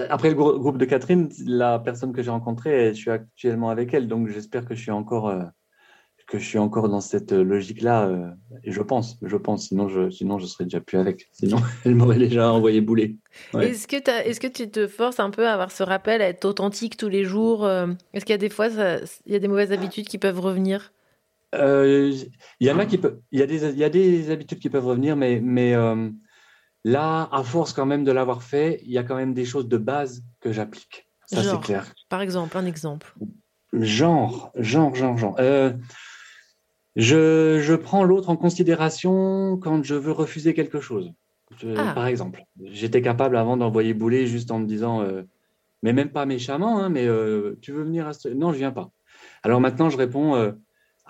après 0.09 0.29
le 0.31 0.35
grou- 0.35 0.59
groupe 0.59 0.79
de 0.79 0.85
Catherine, 0.85 1.29
la 1.47 1.79
personne 1.79 2.13
que 2.13 2.23
j'ai 2.23 2.31
rencontrée, 2.31 2.89
je 2.95 2.99
suis 3.01 3.11
actuellement 3.11 3.71
avec 3.71 3.93
elle, 3.95 4.09
donc 4.09 4.29
j'espère 4.29 4.65
que 4.65 4.75
je 4.75 4.81
suis 4.83 4.91
encore, 4.91 5.29
euh, 5.29 5.43
que 6.27 6.39
je 6.39 6.45
suis 6.45 6.59
encore 6.59 6.89
dans 6.89 7.01
cette 7.01 7.33
logique-là. 7.33 8.07
euh, 8.07 8.31
et 8.63 8.71
je 8.71 8.83
pense, 8.83 9.19
je 9.23 9.37
pense. 9.37 9.69
Sinon, 9.69 9.89
je, 9.89 10.11
sinon, 10.11 10.39
je 10.39 10.47
serais 10.47 10.65
déjà 10.65 10.81
plus 10.81 10.99
avec. 10.99 11.29
Sinon, 11.33 11.59
elle 11.85 11.97
m'aurait 11.97 12.19
déjà 12.19 12.53
envoyé 12.53 12.81
bouler. 12.81 13.17
Ouais. 13.53 13.71
Est-ce 13.71 13.89
que, 13.89 13.97
que 13.99 14.47
tu 14.47 14.71
te 14.71 14.87
forces 14.87 15.19
un 15.21 15.31
peu 15.31 15.47
à 15.47 15.53
avoir 15.55 15.73
ce 15.73 15.83
rappel, 15.83 16.23
à 16.23 16.29
être 16.29 16.45
authentique 16.45 16.97
tous 16.97 17.09
les 17.09 17.25
jours 17.25 17.69
Est-ce 17.69 18.25
qu'il 18.25 18.33
y 18.33 18.35
a 18.35 18.39
des 18.39 18.49
fois, 18.49 18.69
il 19.27 19.33
y 19.33 19.37
a 19.37 19.39
des 19.41 19.49
mauvaises 19.49 19.73
habitudes 19.73 20.07
qui 20.07 20.19
peuvent 20.19 20.41
revenir? 20.41 20.93
Euh, 21.55 22.13
Il 22.61 22.67
y 22.67 22.71
en 22.71 22.79
a 22.79 22.87
qui 22.87 22.99
peuvent, 22.99 23.21
il 23.33 23.41
y 23.41 23.43
a 23.43 23.47
des, 23.47 23.65
il 23.71 23.79
y 23.79 23.85
a 23.85 23.89
des 23.91 24.31
habitudes 24.31 24.59
qui 24.61 24.71
peuvent 24.71 24.87
revenir, 24.87 25.17
mais, 25.17 25.41
mais 25.43 25.75
euh, 25.75 26.09
là, 26.85 27.29
à 27.33 27.43
force 27.43 27.73
quand 27.73 27.87
même 27.87 28.05
de 28.05 28.13
l'avoir 28.13 28.43
fait, 28.43 28.81
il 28.85 28.91
y 28.93 28.99
a 28.99 29.03
quand 29.03 29.17
même 29.17 29.35
des 29.35 29.45
choses 29.45 29.69
de 29.69 29.77
base 29.77 30.23
que 30.41 30.53
j'applique. 30.53 31.07
Ça, 31.27 31.43
c'est 31.43 31.61
clair. 31.61 31.93
Par 32.09 32.21
exemple, 32.23 32.57
un 32.57 32.67
exemple. 32.67 33.15
Genre, 33.73 34.51
genre, 34.57 34.95
genre, 34.95 35.17
genre. 35.17 35.37
Euh, 35.39 35.73
je, 36.97 37.61
je 37.61 37.75
prends 37.75 38.05
l'autre 38.05 38.31
en 38.31 38.37
considération 38.37 39.57
quand 39.59 39.83
je 39.85 39.95
veux 39.95 40.13
refuser 40.13 40.55
quelque 40.55 40.81
chose. 40.81 41.13
Je- 41.59 41.75
Ah. 41.77 41.93
Par 41.95 42.07
exemple, 42.07 42.45
j'étais 42.65 43.03
capable 43.03 43.37
avant 43.37 43.57
d'envoyer 43.57 43.95
bouler 43.95 44.27
juste 44.27 44.51
en 44.51 44.59
me 44.59 44.67
disant, 44.67 45.03
euh, 45.03 45.23
mais 45.83 45.93
même 45.93 46.11
pas 46.11 46.27
méchamment, 46.27 46.79
hein, 46.81 46.89
mais 46.89 47.07
tu 47.61 47.73
veux 47.73 47.83
venir 47.85 48.07
à 48.07 48.13
ce... 48.13 48.29
Non, 48.29 48.53
je 48.53 48.59
viens 48.59 48.73
pas. 48.73 48.91
Alors 49.43 49.61
maintenant, 49.61 49.89
je 49.89 49.97
réponds, 49.97 50.53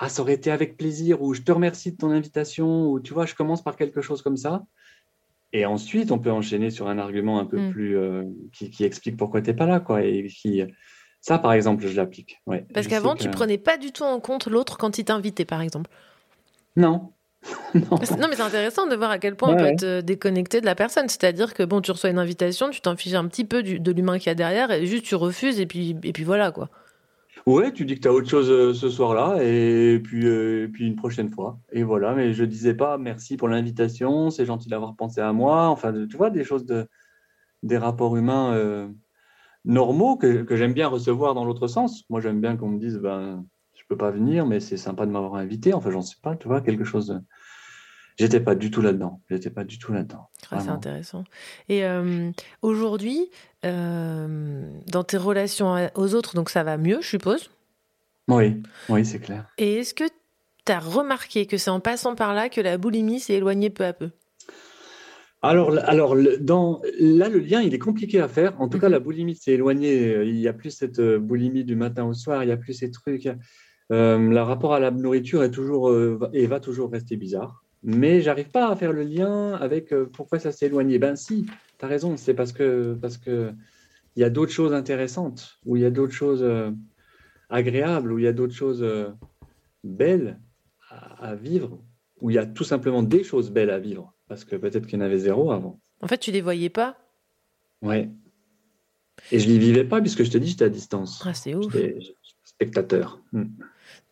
ah, 0.03 0.09
ça 0.09 0.23
aurait 0.23 0.33
été 0.35 0.51
avec 0.51 0.77
plaisir, 0.77 1.23
ou 1.23 1.35
je 1.35 1.43
te 1.43 1.53
remercie 1.53 1.93
de 1.93 1.97
ton 1.99 2.11
invitation, 2.11 2.91
ou 2.91 3.01
tu 3.01 3.13
vois, 3.15 3.27
je 3.27 3.35
commence 3.35 3.63
par 3.63 3.77
quelque 3.77 4.01
chose 4.01 4.23
comme 4.23 4.37
ça. 4.39 4.65
Et 5.53 5.67
ensuite, 5.67 6.11
on 6.11 6.19
peut 6.19 6.31
enchaîner 6.33 6.71
sur 6.71 6.89
un 6.89 6.99
argument 6.99 7.39
un 7.39 7.45
peu 7.45 7.59
Mm. 7.59 7.71
plus 7.73 7.97
euh, 7.99 8.25
qui, 8.53 8.71
qui 8.71 8.85
explique 8.85 9.17
pourquoi 9.17 9.43
tu 9.43 9.51
n'es 9.51 9.57
pas 9.57 9.67
là, 9.67 9.79
quoi. 9.81 10.03
Et 10.03 10.27
qui, 10.29 10.63
ça, 11.21 11.39
par 11.39 11.53
exemple, 11.53 11.87
je 11.87 11.95
l'applique. 11.97 12.41
Ouais, 12.47 12.65
Parce 12.73 12.87
qu'avant, 12.87 13.13
sais 13.13 13.25
tu 13.25 13.31
que- 13.31 13.35
prenais 13.35 13.59
pas 13.59 13.77
du 13.77 13.93
tout 13.93 14.05
en 14.05 14.21
compte 14.21 14.47
l'autre 14.47 14.79
quand 14.79 14.97
il 14.99 15.05
t'invitait, 15.05 15.45
par 15.45 15.61
exemple. 15.61 15.91
Non. 16.77 17.13
Non, 17.75 17.99
mais 18.29 18.37
c'est 18.37 18.43
intéressant 18.43 18.87
de 18.87 18.95
voir 18.97 19.11
à 19.11 19.19
quel 19.19 19.35
point 19.37 19.51
on 19.51 19.57
peut 19.57 19.63
ouais. 19.63 19.73
être 19.73 20.01
déconnecté 20.05 20.61
de 20.61 20.67
la 20.67 20.75
personne. 20.75 21.09
C'est-à-dire 21.09 21.55
que 21.55 21.63
bon, 21.63 21.81
tu 21.81 21.91
reçois 21.91 22.11
une 22.11 22.19
invitation, 22.19 22.69
tu 22.71 22.81
t'en 22.81 22.97
fiches 22.97 23.15
un 23.15 23.27
petit 23.29 23.45
peu 23.45 23.63
du- 23.63 23.79
de 23.81 23.93
l'humain 23.93 24.19
qu'il 24.19 24.27
y 24.27 24.31
a 24.31 24.35
derrière, 24.35 24.71
et 24.73 24.85
juste 24.87 25.05
tu 25.05 25.15
refuses, 25.15 25.59
et 25.61 25.67
puis, 25.67 25.97
et 26.03 26.13
puis 26.13 26.25
voilà 26.25 26.51
quoi. 26.53 26.69
Ouais, 27.51 27.73
tu 27.73 27.85
dis 27.85 27.97
que 27.97 28.01
tu 28.01 28.07
as 28.09 28.13
autre 28.13 28.29
chose 28.29 28.49
euh, 28.49 28.73
ce 28.75 28.89
soir-là, 28.89 29.43
et 29.43 29.99
puis, 30.05 30.25
euh, 30.27 30.69
puis 30.73 30.87
une 30.87 30.95
prochaine 30.95 31.31
fois. 31.31 31.59
Et 31.73 31.83
voilà, 31.83 32.15
mais 32.15 32.33
je 32.33 32.45
disais 32.45 32.75
pas 32.75 32.97
merci 32.97 33.37
pour 33.37 33.49
l'invitation, 33.49 34.31
c'est 34.31 34.47
gentil 34.47 34.69
d'avoir 34.69 34.95
pensé 34.95 35.21
à 35.21 35.33
moi. 35.33 35.67
Enfin, 35.69 35.93
tu 36.07 36.17
vois, 36.17 36.31
des 36.31 36.45
choses 36.45 36.65
de, 36.65 36.87
des 37.63 37.79
rapports 37.79 38.17
humains 38.17 38.55
euh, 38.55 38.89
normaux 39.65 40.17
que, 40.17 40.43
que 40.45 40.57
j'aime 40.57 40.75
bien 40.75 40.89
recevoir 40.89 41.35
dans 41.35 41.45
l'autre 41.45 41.69
sens. 41.69 42.05
Moi, 42.11 42.21
j'aime 42.21 42.41
bien 42.41 42.57
qu'on 42.57 42.69
me 42.71 42.79
dise, 42.79 42.99
ben, 42.99 43.45
je 43.75 43.83
peux 43.89 43.97
pas 43.97 44.11
venir, 44.13 44.47
mais 44.47 44.61
c'est 44.61 44.77
sympa 44.79 45.07
de 45.07 45.13
m'avoir 45.13 45.37
invité. 45.37 45.75
Enfin, 45.75 45.91
j'en 45.91 46.03
sais 46.03 46.19
pas, 46.23 46.37
tu 46.37 46.49
vois, 46.49 46.61
quelque 46.63 46.85
chose. 46.85 47.09
de- 47.09 47.21
J'étais 48.21 48.41
pas 48.41 48.55
du 48.55 48.71
tout 48.71 48.83
là-dedans. 48.83 49.23
J'étais 49.31 49.49
pas 49.49 49.65
du 49.65 49.79
tout 49.79 49.95
là-dedans. 49.95 50.29
Ah, 50.51 50.61
c'est 50.61 50.69
intéressant. 50.69 51.25
Et 51.71 51.87
euh, 51.87 52.31
aujourd'hui, 52.61 53.31
euh, 53.65 54.63
dans 54.89 55.05
tes 55.05 55.17
relations 55.17 55.89
aux 55.95 56.15
autres, 56.15 56.35
donc 56.35 56.51
ça 56.51 56.63
va 56.63 56.77
mieux, 56.77 56.99
je 57.01 57.09
suppose? 57.09 57.51
Oui, 58.29 58.63
oui, 58.91 59.07
c'est 59.07 59.21
clair. 59.21 59.47
Et 59.57 59.77
est-ce 59.77 59.95
que 59.95 60.05
tu 60.67 60.71
as 60.71 60.79
remarqué 60.79 61.47
que 61.47 61.57
c'est 61.57 61.71
en 61.71 61.81
passant 61.81 62.15
par 62.15 62.35
là 62.35 62.51
que 62.51 62.61
la 62.61 62.77
boulimie 62.77 63.21
s'est 63.21 63.35
éloignée 63.35 63.71
peu 63.71 63.87
à 63.87 63.95
peu? 63.95 64.11
Alors, 65.41 65.75
alors 65.85 66.15
dans, 66.41 66.83
là, 67.01 67.31
le 67.31 67.39
lien, 67.39 67.63
il 67.63 67.73
est 67.73 67.79
compliqué 67.79 68.21
à 68.21 68.29
faire. 68.29 68.61
En 68.61 68.69
tout 68.69 68.79
cas, 68.79 68.89
Mhm. 68.89 68.93
la 68.93 69.01
boulimie 69.01 69.35
s'est 69.35 69.53
éloignée. 69.53 70.25
Il 70.27 70.35
n'y 70.35 70.47
a 70.47 70.53
plus 70.53 70.71
cette 70.73 70.99
euh, 70.99 71.19
boulimie 71.19 71.65
du 71.65 71.75
matin 71.75 72.05
au 72.05 72.13
soir, 72.13 72.45
il 72.45 72.49
n'y 72.49 72.53
a 72.53 72.59
plus 72.59 72.75
ces 72.75 72.91
trucs. 72.91 73.31
Euh, 73.91 74.19
le 74.19 74.43
rapport 74.43 74.75
à 74.75 74.81
la 74.81 74.91
nourriture 74.91 75.43
est 75.43 75.51
toujours, 75.51 75.91
et 76.35 76.47
va 76.47 76.61
toujours 76.61 76.93
rester 76.93 77.17
bizarre. 77.17 77.65
Mais 77.83 78.21
j'arrive 78.21 78.51
pas 78.51 78.71
à 78.71 78.77
faire 78.77 78.93
le 78.93 79.03
lien 79.03 79.55
avec 79.55 79.93
euh, 79.93 80.05
pourquoi 80.13 80.39
ça 80.39 80.53
s'est 80.53 80.67
éloigné. 80.67 80.99
Ben 80.99 81.17
si, 81.17 81.47
tu 81.79 81.85
as 81.85 81.89
raison, 81.89 82.17
c'est 82.17 82.35
parce 82.35 82.53
que 82.53 82.95
parce 83.01 83.17
que 83.17 83.53
il 84.17 84.21
y 84.21 84.25
a 84.25 84.31
d'autres 84.31 84.53
choses 84.53 84.75
intéressantes, 84.75 85.59
ou 85.65 85.77
il 85.77 85.83
y 85.83 85.87
a 85.87 85.91
d'autres 85.91 86.13
choses 86.13 86.43
euh, 86.43 86.71
agréables, 87.49 88.13
ou 88.13 88.19
il 88.19 88.25
y 88.25 88.29
a 88.29 88.33
d'autres 88.33 88.55
choses 88.55 88.83
euh, 88.83 89.09
belles 89.85 90.39
à, 90.91 91.31
à 91.31 91.35
vivre, 91.35 91.81
ou 92.21 92.31
il 92.31 92.35
y 92.35 92.39
a 92.39 92.45
tout 92.45 92.65
simplement 92.65 93.03
des 93.03 93.25
choses 93.25 93.51
belles 93.51 93.71
à 93.71 93.79
vivre, 93.79 94.13
parce 94.29 94.45
que 94.45 94.57
peut-être 94.57 94.87
qu'il 94.87 94.99
y 94.99 95.03
en 95.03 95.05
avait 95.05 95.19
zéro 95.19 95.53
avant. 95.53 95.81
En 96.01 96.09
fait, 96.09 96.19
tu 96.19 96.33
les 96.33 96.41
voyais 96.41 96.71
pas 96.71 96.99
Ouais. 97.83 98.11
Et 99.33 99.39
je 99.39 99.49
les 99.49 99.59
vivais 99.59 99.85
pas 99.85 100.01
puisque 100.01 100.25
je 100.25 100.31
te 100.31 100.39
dis, 100.39 100.49
j'étais 100.49 100.65
à 100.65 100.69
distance. 100.69 101.23
Ah, 101.27 101.35
c'est 101.35 101.55
ouf. 101.55 101.73
J'étais 101.73 101.99
spectateur. 102.45 103.23
Hmm. 103.33 103.45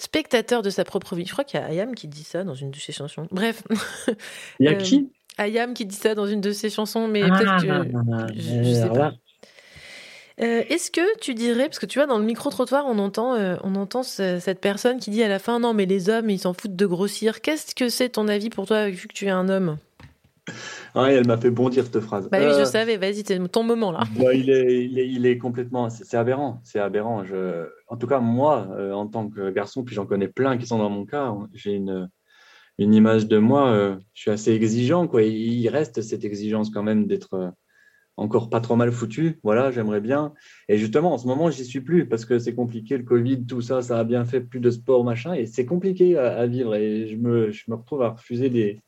Spectateur 0.00 0.62
de 0.62 0.70
sa 0.70 0.84
propre 0.84 1.16
vie. 1.16 1.26
Je 1.26 1.32
crois 1.32 1.44
qu'il 1.44 1.58
y 1.58 1.62
a 1.62 1.66
Ayam 1.66 1.94
qui 1.94 2.06
dit 2.08 2.22
ça 2.24 2.44
dans 2.44 2.54
une 2.54 2.70
de 2.70 2.78
ses 2.78 2.92
chansons. 2.92 3.26
Bref. 3.30 3.62
Il 4.60 4.66
y 4.66 4.68
a 4.68 4.72
Euh, 4.72 4.74
qui? 4.76 5.10
Ayam 5.38 5.74
qui 5.74 5.86
dit 5.86 5.96
ça 5.96 6.14
dans 6.14 6.26
une 6.26 6.40
de 6.40 6.52
ses 6.52 6.70
chansons, 6.70 7.08
mais 7.08 7.22
Ah, 7.24 7.38
peut-être 7.38 7.62
que. 7.62 7.68
ah, 8.12 8.26
je, 8.36 8.62
je 8.62 8.72
sais 8.72 8.88
pas. 8.88 9.12
Euh, 10.40 10.62
Est-ce 10.68 10.92
que 10.92 11.18
tu 11.18 11.34
dirais, 11.34 11.64
parce 11.64 11.80
que 11.80 11.86
tu 11.86 11.98
vois, 11.98 12.06
dans 12.06 12.18
le 12.18 12.24
micro-trottoir, 12.24 12.86
on 12.86 12.98
entend, 13.00 13.34
euh, 13.34 13.56
on 13.64 13.74
entend 13.74 14.04
ce- 14.04 14.38
cette 14.38 14.60
personne 14.60 15.00
qui 15.00 15.10
dit 15.10 15.22
à 15.24 15.28
la 15.28 15.40
fin 15.40 15.58
Non, 15.58 15.74
mais 15.74 15.84
les 15.84 16.10
hommes, 16.10 16.30
ils 16.30 16.38
s'en 16.38 16.54
foutent 16.54 16.76
de 16.76 16.86
grossir. 16.86 17.40
Qu'est-ce 17.40 17.74
que 17.74 17.88
c'est 17.88 18.10
ton 18.10 18.28
avis 18.28 18.48
pour 18.50 18.66
toi, 18.66 18.88
vu 18.88 19.08
que 19.08 19.12
tu 19.14 19.26
es 19.26 19.30
un 19.30 19.48
homme? 19.48 19.78
Ah, 20.98 21.12
elle 21.12 21.26
m'a 21.26 21.36
fait 21.36 21.50
bondir 21.50 21.84
cette 21.84 22.00
phrase. 22.00 22.28
Bah 22.30 22.38
oui, 22.40 22.52
je 22.54 22.60
Euh, 22.60 22.64
savais, 22.64 22.96
vas-y, 22.96 23.22
c'est 23.24 23.38
ton 23.48 23.62
moment 23.62 23.92
là. 23.92 24.00
bah, 24.18 24.34
il, 24.34 24.50
est, 24.50 24.84
il, 24.84 24.98
est, 24.98 25.08
il 25.08 25.26
est 25.26 25.38
complètement. 25.38 25.88
C'est 25.90 26.16
aberrant. 26.16 26.60
C'est 26.64 26.80
aberrant. 26.80 27.24
Je, 27.24 27.66
en 27.88 27.96
tout 27.96 28.06
cas, 28.06 28.20
moi, 28.20 28.68
euh, 28.72 28.92
en 28.92 29.06
tant 29.06 29.28
que 29.28 29.50
garçon, 29.50 29.84
puis 29.84 29.94
j'en 29.94 30.06
connais 30.06 30.28
plein 30.28 30.58
qui 30.58 30.66
sont 30.66 30.78
dans 30.78 30.90
mon 30.90 31.06
cas, 31.06 31.34
j'ai 31.54 31.72
une, 31.72 32.08
une 32.78 32.94
image 32.94 33.26
de 33.28 33.38
moi. 33.38 33.70
euh, 33.70 33.96
je 34.14 34.22
suis 34.22 34.30
assez 34.30 34.52
exigeant. 34.52 35.06
Quoi. 35.06 35.22
Il 35.22 35.68
reste 35.68 36.02
cette 36.02 36.24
exigence 36.24 36.70
quand 36.70 36.82
même 36.82 37.06
d'être 37.06 37.52
encore 38.16 38.50
pas 38.50 38.60
trop 38.60 38.74
mal 38.74 38.90
foutu. 38.90 39.38
Voilà, 39.44 39.70
j'aimerais 39.70 40.00
bien. 40.00 40.32
Et 40.68 40.76
justement, 40.76 41.12
en 41.14 41.18
ce 41.18 41.26
moment, 41.28 41.50
j'y 41.50 41.64
suis 41.64 41.80
plus 41.80 42.08
parce 42.08 42.24
que 42.24 42.40
c'est 42.40 42.54
compliqué. 42.54 42.98
Le 42.98 43.04
Covid, 43.04 43.46
tout 43.46 43.60
ça, 43.60 43.80
ça 43.82 44.00
a 44.00 44.04
bien 44.04 44.24
fait 44.24 44.40
plus 44.40 44.58
de 44.58 44.70
sport, 44.70 45.04
machin. 45.04 45.34
Et 45.34 45.46
c'est 45.46 45.64
compliqué 45.64 46.18
à, 46.18 46.36
à 46.38 46.46
vivre. 46.48 46.74
Et 46.74 47.06
je 47.06 47.16
me, 47.16 47.50
je 47.52 47.62
me 47.68 47.76
retrouve 47.76 48.02
à 48.02 48.08
refuser 48.10 48.50
des, 48.50 48.80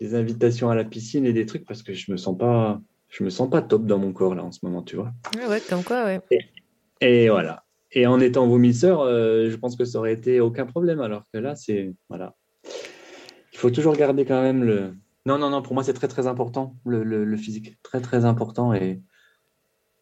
des 0.00 0.14
invitations 0.14 0.70
à 0.70 0.74
la 0.74 0.84
piscine 0.84 1.26
et 1.26 1.32
des 1.32 1.46
trucs 1.46 1.64
parce 1.66 1.82
que 1.82 1.92
je 1.92 2.10
me 2.10 2.16
sens 2.16 2.36
pas. 2.36 2.80
Je 3.08 3.24
me 3.24 3.30
sens 3.30 3.50
pas 3.50 3.60
top 3.60 3.86
dans 3.86 3.98
mon 3.98 4.12
corps 4.12 4.34
là 4.36 4.44
en 4.44 4.52
ce 4.52 4.60
moment, 4.62 4.82
tu 4.82 4.94
vois. 4.96 5.12
Ouais, 5.36 5.46
ouais, 5.46 5.60
comme 5.68 5.82
quoi, 5.82 6.04
ouais. 6.04 6.20
Et 7.00 7.28
voilà. 7.28 7.64
Et 7.92 8.06
en 8.06 8.20
étant 8.20 8.46
vomisseur, 8.46 9.00
euh, 9.00 9.50
je 9.50 9.56
pense 9.56 9.74
que 9.76 9.84
ça 9.84 9.98
aurait 9.98 10.12
été 10.12 10.38
aucun 10.40 10.64
problème. 10.64 11.00
Alors 11.00 11.24
que 11.32 11.38
là, 11.38 11.56
c'est. 11.56 11.92
Voilà. 12.08 12.36
Il 13.52 13.58
faut 13.58 13.70
toujours 13.70 13.96
garder 13.96 14.24
quand 14.24 14.40
même 14.40 14.62
le. 14.62 14.94
Non, 15.26 15.38
non, 15.38 15.50
non, 15.50 15.60
pour 15.60 15.74
moi, 15.74 15.82
c'est 15.82 15.92
très, 15.92 16.08
très 16.08 16.26
important, 16.26 16.76
le, 16.86 17.02
le- 17.02 17.24
le 17.24 17.36
physique. 17.36 17.76
Très, 17.82 18.00
très 18.00 18.24
important. 18.24 18.72
Et 18.72 19.02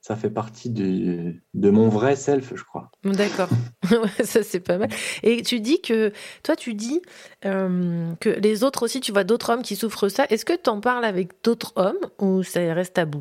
ça 0.09 0.17
fait 0.17 0.31
partie 0.31 0.71
du- 0.71 1.43
de 1.53 1.71
mon 1.71 1.91
vrai 1.91 2.17
self, 2.17 2.55
je 2.57 2.65
crois. 2.65 2.91
D'accord, 3.05 3.51
ça 4.25 4.43
c'est 4.43 4.61
pas 4.61 4.79
mal. 4.79 4.89
Et 5.23 5.43
tu 5.43 5.61
dis 5.61 5.83
que, 5.83 6.13
toi 6.43 6.57
tu 6.57 6.73
dis 6.73 7.03
euh, 7.45 8.11
que 8.19 8.31
les 8.31 8.65
autres 8.65 8.85
aussi, 8.85 9.01
tu 9.01 9.13
vois 9.13 9.25
d'autres 9.25 9.51
hommes 9.51 9.63
qui 9.63 9.77
souffrent 9.77 10.09
ça. 10.09 10.25
Est-ce 10.31 10.47
que 10.47 10.55
tu 10.55 10.71
en 10.71 10.81
parles 10.81 11.05
avec 11.05 11.33
d'autres 11.45 11.75
hommes 11.77 11.99
ou 12.19 12.43
ça 12.43 12.61
reste 12.73 12.95
tabou? 12.95 13.21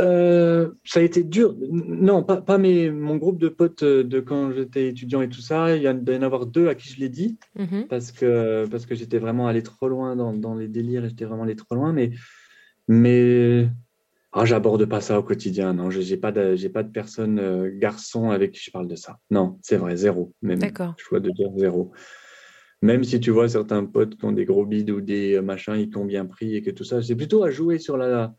Euh, 0.00 0.70
ça 0.84 0.98
a 0.98 1.02
été 1.04 1.22
dur. 1.22 1.54
Non, 1.70 2.24
pas, 2.24 2.40
pas 2.40 2.58
mes, 2.58 2.90
mon 2.90 3.16
groupe 3.16 3.38
de 3.38 3.48
potes 3.48 3.84
euh, 3.84 4.02
de 4.02 4.18
quand 4.18 4.50
j'étais 4.52 4.88
étudiant 4.88 5.22
et 5.22 5.28
tout 5.28 5.40
ça. 5.40 5.76
Il 5.76 5.82
y 5.82 5.88
en 5.88 6.04
a 6.04 6.26
avoir 6.26 6.46
deux 6.46 6.66
à 6.68 6.74
qui 6.74 6.88
je 6.88 6.98
l'ai 6.98 7.08
dit 7.08 7.38
Mhm. 7.56 7.86
parce 7.88 8.10
que, 8.10 8.66
parce 8.68 8.86
que 8.86 8.96
j'étais 8.96 9.18
vraiment 9.18 9.46
allé 9.46 9.62
trop 9.62 9.88
loin 9.88 10.16
dans, 10.16 10.32
dans 10.32 10.56
les 10.56 10.66
délires 10.68 11.04
et 11.04 11.10
j'étais 11.10 11.24
vraiment 11.26 11.44
allé 11.44 11.54
trop 11.56 11.76
loin. 11.76 11.92
Mais, 11.92 12.10
mais 12.88 13.68
ah, 14.32 14.44
j'aborde 14.44 14.84
pas 14.84 15.00
ça 15.00 15.18
au 15.18 15.22
quotidien. 15.22 15.72
Non, 15.72 15.90
j'ai 15.90 16.16
pas 16.16 16.32
de, 16.32 16.54
j'ai 16.54 16.68
pas 16.68 16.82
de 16.82 16.90
personne 16.90 17.38
euh, 17.38 17.70
garçon 17.72 18.30
avec 18.30 18.52
qui 18.52 18.60
je 18.62 18.70
parle 18.70 18.86
de 18.86 18.96
ça. 18.96 19.18
Non, 19.30 19.58
c'est 19.62 19.76
vrai, 19.76 19.96
zéro. 19.96 20.34
Même, 20.42 20.58
D'accord. 20.58 20.94
dois 21.10 21.20
de 21.20 21.30
dire 21.30 21.50
zéro. 21.56 21.92
Même 22.82 23.04
si 23.04 23.18
tu 23.20 23.30
vois 23.30 23.48
certains 23.48 23.84
potes 23.84 24.16
qui 24.16 24.24
ont 24.24 24.32
des 24.32 24.44
gros 24.44 24.66
bides 24.66 24.90
ou 24.90 25.00
des 25.00 25.34
euh, 25.34 25.42
machins, 25.42 25.74
ils 25.76 25.88
qui 25.88 25.96
ont 25.96 26.04
bien 26.04 26.26
pris 26.26 26.54
et 26.54 26.62
que 26.62 26.70
tout 26.70 26.84
ça, 26.84 27.02
c'est 27.02 27.16
plutôt 27.16 27.42
à 27.42 27.50
jouer 27.50 27.78
sur 27.78 27.96
la, 27.96 28.34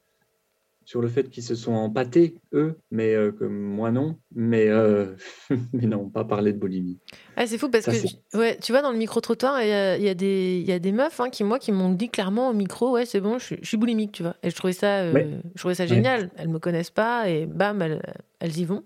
sur 0.90 1.02
le 1.02 1.08
fait 1.08 1.30
qu'ils 1.30 1.44
se 1.44 1.54
sont 1.54 1.74
empâtés, 1.74 2.34
eux, 2.52 2.76
mais 2.90 3.14
euh, 3.14 3.32
que 3.32 3.44
moi 3.44 3.92
non. 3.92 4.18
Mais, 4.34 4.70
euh, 4.70 5.14
mais 5.72 5.86
non, 5.86 6.10
pas 6.10 6.24
parler 6.26 6.52
de 6.52 6.58
boulimie. 6.58 6.98
Ah, 7.36 7.46
c'est 7.46 7.60
fou 7.60 7.70
parce 7.70 7.86
Ça, 7.86 7.92
que, 7.92 8.38
ouais, 8.40 8.58
tu 8.60 8.72
vois, 8.72 8.82
dans 8.82 8.92
le 8.92 8.98
micro-trottoir, 8.98 9.62
il 9.62 9.70
y 9.70 9.72
a, 9.72 9.98
il 9.98 10.04
y, 10.04 10.10
a 10.10 10.16
des- 10.16 10.58
il 10.60 10.68
y 10.68 10.72
a 10.72 10.80
des 10.80 10.92
meufs 10.92 11.20
hein, 11.20 11.30
qui, 11.30 11.44
moi, 11.44 11.60
qui 11.60 11.72
m'ont 11.72 11.92
dit 11.92 12.10
clairement 12.10 12.50
au 12.50 12.54
micro, 12.54 12.90
ouais, 12.90 13.06
c'est 13.06 13.22
bon, 13.22 13.38
je, 13.38 13.46
suis- 13.46 13.60
je 13.62 13.68
suis 13.68 13.78
boulimique, 13.78 14.14
tu 14.14 14.24
vois. 14.24 14.36
Et 14.42 14.50
je 14.50 14.56
trouvais 14.56 14.74
ça, 14.74 15.02
euh, 15.02 15.14
Ouais. 15.14 15.28
je 15.54 15.60
trouvais 15.60 15.76
ça 15.76 15.84
Ouais. 15.84 15.90
génial. 15.90 16.32
Elles 16.38 16.50
me 16.50 16.58
connaissent 16.58 16.90
pas 16.90 17.30
et 17.30 17.46
bam, 17.46 17.80
elles, 17.84 18.02
elles 18.40 18.58
y 18.58 18.66
vont. 18.66 18.84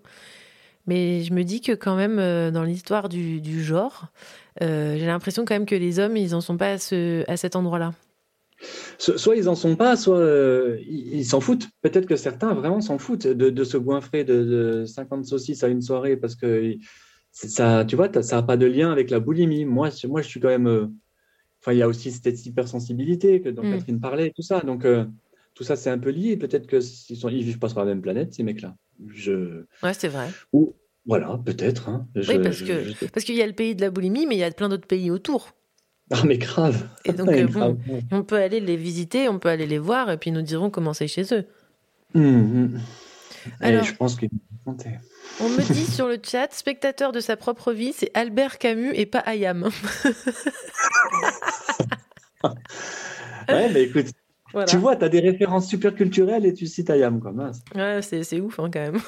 Mais 0.86 1.22
je 1.22 1.32
me 1.32 1.42
dis 1.42 1.62
que 1.62 1.72
quand 1.72 1.96
même, 1.96 2.18
euh, 2.18 2.50
dans 2.50 2.64
l'histoire 2.64 3.08
du, 3.08 3.40
du 3.40 3.64
genre, 3.64 4.08
j'ai 4.60 5.06
l'impression 5.06 5.46
quand 5.46 5.54
même 5.54 5.64
que 5.64 5.74
les 5.74 6.00
hommes, 6.00 6.18
ils 6.18 6.34
en 6.34 6.42
sont 6.42 6.58
pas 6.58 6.72
à, 6.72 6.78
ce, 6.78 7.24
à 7.30 7.38
cet 7.38 7.56
endroit-là. 7.56 7.94
So- 8.98 9.16
Soit 9.18 9.36
ils 9.36 9.48
en 9.48 9.54
sont 9.54 9.76
pas, 9.76 9.96
soit 9.96 10.18
euh, 10.18 10.78
ils 10.86 11.24
s'en 11.24 11.40
foutent. 11.40 11.68
Peut-être 11.82 12.06
que 12.06 12.16
certains 12.16 12.54
vraiment 12.54 12.80
s'en 12.80 12.98
foutent 12.98 13.26
de, 13.26 13.50
de 13.50 13.64
se 13.64 13.76
goinfrer 13.76 14.24
de, 14.24 14.44
de 14.44 14.84
50 14.84 15.24
saucisses 15.26 15.62
à 15.64 15.68
une 15.68 15.82
soirée 15.82 16.16
parce 16.16 16.34
que 16.36 16.74
ça, 17.32 17.84
tu 17.84 17.96
vois, 17.96 18.10
ça 18.22 18.36
n'a 18.36 18.42
pas 18.42 18.56
de 18.56 18.66
lien 18.66 18.92
avec 18.92 19.10
la 19.10 19.20
boulimie. 19.20 19.64
Moi, 19.64 19.90
je- 19.90 20.06
moi, 20.06 20.22
je 20.22 20.28
suis 20.28 20.40
quand 20.40 20.48
même. 20.48 20.66
euh, 20.68 20.86
Enfin, 21.60 21.72
il 21.72 21.78
y 21.78 21.82
a 21.82 21.88
aussi 21.88 22.10
cette 22.12 22.44
hypersensibilité 22.44 23.40
que 23.40 23.48
dont 23.48 23.62
Mm. 23.64 23.70
Catherine 23.70 23.98
parlait, 24.00 24.32
tout 24.36 24.42
ça. 24.42 24.60
Donc, 24.60 24.84
euh, 24.84 25.06
tout 25.54 25.64
ça, 25.64 25.76
c'est 25.76 25.88
un 25.88 25.96
peu 25.98 26.10
lié. 26.10 26.36
Peut-être 26.36 26.66
qu'ils 26.66 26.82
sont, 27.16 27.30
ils 27.30 27.42
vivent 27.42 27.58
pas 27.58 27.70
sur 27.70 27.78
la 27.78 27.86
même 27.86 28.02
planète, 28.02 28.34
ces 28.34 28.42
mecs-là. 28.42 28.76
Je. 29.08 29.64
Ouais, 29.82 29.94
c'est 29.96 30.08
vrai. 30.08 30.28
Ou 30.52 30.74
voilà, 31.06 31.40
peut-être. 31.42 31.88
hein. 31.88 32.06
Oui, 32.16 32.22
je- 32.52 33.06
parce 33.06 33.24
qu'il 33.24 33.34
y 33.36 33.40
a 33.40 33.46
le 33.46 33.54
pays 33.54 33.74
de 33.74 33.80
la 33.80 33.90
boulimie, 33.90 34.26
mais 34.26 34.34
il 34.36 34.40
y 34.40 34.44
a 34.44 34.50
plein 34.50 34.68
d'autres 34.68 34.86
pays 34.86 35.10
autour. 35.10 35.52
Ah, 36.10 36.22
mais 36.24 36.36
grave. 36.38 36.86
Et 37.04 37.12
donc, 37.12 37.28
euh, 37.30 37.46
grave. 37.46 37.74
bon, 37.86 38.00
on 38.12 38.22
peut 38.22 38.36
aller 38.36 38.60
les 38.60 38.76
visiter, 38.76 39.28
on 39.28 39.38
peut 39.38 39.48
aller 39.48 39.66
les 39.66 39.78
voir, 39.78 40.10
et 40.10 40.16
puis 40.18 40.30
ils 40.30 40.34
nous 40.34 40.42
diront 40.42 40.70
comment 40.70 40.92
c'est 40.92 41.08
chez 41.08 41.24
eux. 41.34 41.44
Mhm. 42.14 42.78
Et 43.60 43.64
Alors- 43.64 43.84
je 43.84 43.94
pense 43.94 44.16
qu'il 44.16 44.28
compter. 44.64 44.90
On 45.40 45.48
me 45.48 45.60
dit 45.72 45.84
sur 45.92 46.06
le 46.08 46.18
chat, 46.22 46.48
spectateur 46.52 47.12
de 47.12 47.20
sa 47.20 47.36
propre 47.36 47.72
vie, 47.72 47.92
c'est 47.94 48.10
Albert 48.14 48.58
Camus 48.58 48.92
et 48.94 49.06
pas 49.06 49.18
Ayam. 49.20 49.68
Ouais, 53.48 53.70
mais 53.72 53.82
écoute, 53.84 54.06
Voilà. 54.52 54.66
tu 54.66 54.76
vois, 54.76 54.96
tu 54.96 55.04
as 55.04 55.08
des 55.08 55.20
références 55.20 55.68
super 55.68 55.94
culturelles 55.94 56.46
et 56.46 56.52
tu 56.54 56.66
cites 56.66 56.90
Ayam, 56.90 57.20
quoi. 57.20 57.32
mince. 57.32 57.60
Ouais, 57.74 58.00
c'est 58.02 58.40
ouf 58.40 58.58
hein, 58.58 58.70
quand 58.72 58.80
même. 58.80 59.00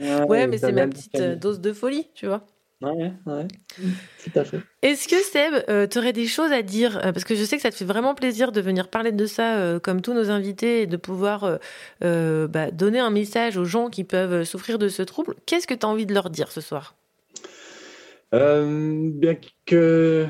Ouais, 0.00 0.24
Ouais, 0.28 0.46
mais 0.46 0.58
c'est 0.58 0.72
ma 0.72 0.86
petite 0.86 1.14
euh, 1.16 1.36
dose 1.36 1.60
de 1.60 1.72
folie, 1.72 2.08
tu 2.14 2.26
vois. 2.26 2.44
Ouais, 2.82 3.12
ouais, 3.26 3.46
tout 3.78 4.38
à 4.38 4.44
fait. 4.44 4.60
Est-ce 4.82 5.08
que 5.08 5.16
Seb, 5.16 5.88
tu 5.90 5.98
aurais 5.98 6.12
des 6.12 6.26
choses 6.26 6.52
à 6.52 6.60
dire 6.62 6.98
Euh, 6.98 7.12
Parce 7.12 7.24
que 7.24 7.34
je 7.34 7.42
sais 7.44 7.56
que 7.56 7.62
ça 7.62 7.70
te 7.70 7.76
fait 7.76 7.84
vraiment 7.84 8.14
plaisir 8.14 8.52
de 8.52 8.60
venir 8.60 8.88
parler 8.88 9.12
de 9.12 9.26
ça, 9.26 9.56
euh, 9.58 9.78
comme 9.80 10.02
tous 10.02 10.12
nos 10.12 10.30
invités, 10.30 10.82
et 10.82 10.86
de 10.86 10.96
pouvoir 10.98 11.44
euh, 11.44 11.56
euh, 12.02 12.46
bah, 12.46 12.70
donner 12.70 12.98
un 12.98 13.10
message 13.10 13.56
aux 13.56 13.64
gens 13.64 13.88
qui 13.88 14.04
peuvent 14.04 14.32
euh, 14.32 14.44
souffrir 14.44 14.78
de 14.78 14.88
ce 14.88 15.02
trouble. 15.02 15.34
Qu'est-ce 15.46 15.66
que 15.66 15.74
tu 15.74 15.86
as 15.86 15.88
envie 15.88 16.04
de 16.04 16.12
leur 16.12 16.28
dire 16.28 16.50
ce 16.52 16.60
soir? 16.60 16.94
Euh, 18.34 19.10
bien 19.12 19.36
que 19.64 20.26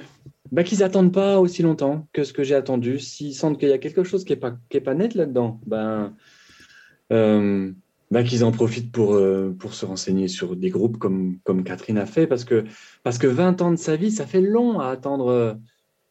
bah, 0.53 0.63
qu'ils 0.63 0.83
attendent 0.83 1.13
pas 1.13 1.41
aussi 1.41 1.63
longtemps 1.63 2.07
que 2.13 2.23
ce 2.23 2.33
que 2.33 2.45
j'ai 2.45 2.55
attendu. 2.55 2.99
S'ils 3.01 3.35
sentent 3.35 3.59
qu'il 3.59 3.71
y 3.71 3.73
a 3.73 3.79
quelque 3.79 4.05
chose 4.05 4.25
qui 4.25 4.35
est 4.35 4.37
pas 4.37 4.55
qui 4.69 4.77
est 4.77 4.83
pas 4.83 4.95
net 4.95 5.15
là-dedans, 5.15 5.61
ben 5.67 6.15
euh, 7.13 7.73
ben, 8.15 8.23
qu'ils 8.25 8.45
en 8.45 8.53
profitent 8.53 8.93
pour 8.93 9.15
euh, 9.15 9.55
pour 9.59 9.75
se 9.75 9.85
renseigner 9.85 10.29
sur 10.29 10.55
des 10.57 10.71
groupes 10.71 10.99
comme 10.99 11.39
comme 11.43 11.65
Catherine 11.65 11.99
a 11.99 12.07
fait 12.07 12.27
parce 12.29 12.45
que 12.45 12.65
parce 13.03 13.19
que 13.19 13.27
20 13.27 13.61
ans 13.61 13.73
de 13.73 13.77
sa 13.77 13.97
vie, 13.97 14.13
ça 14.13 14.25
fait 14.25 14.41
long 14.41 14.79
à 14.79 14.89
attendre 14.89 15.27
euh, 15.29 15.55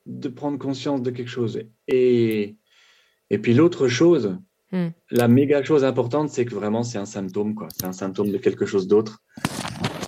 de 0.06 0.28
prendre 0.28 0.60
conscience 0.60 1.02
de 1.02 1.12
quelque 1.12 1.30
chose. 1.30 1.62
Et 1.88 2.58
et 3.30 3.38
puis 3.38 3.54
l'autre 3.54 3.88
chose, 3.88 4.38
Hmm. 4.74 4.90
la 5.12 5.28
méga 5.28 5.64
chose 5.64 5.84
importante, 5.84 6.30
c'est 6.30 6.46
que 6.46 6.56
vraiment 6.56 6.82
c'est 6.82 6.98
un 6.98 7.06
symptôme 7.06 7.54
quoi. 7.54 7.68
C'est 7.78 7.86
un 7.86 7.92
symptôme 7.94 8.32
de 8.32 8.40
quelque 8.40 8.66
chose 8.66 8.88
d'autre 8.88 9.22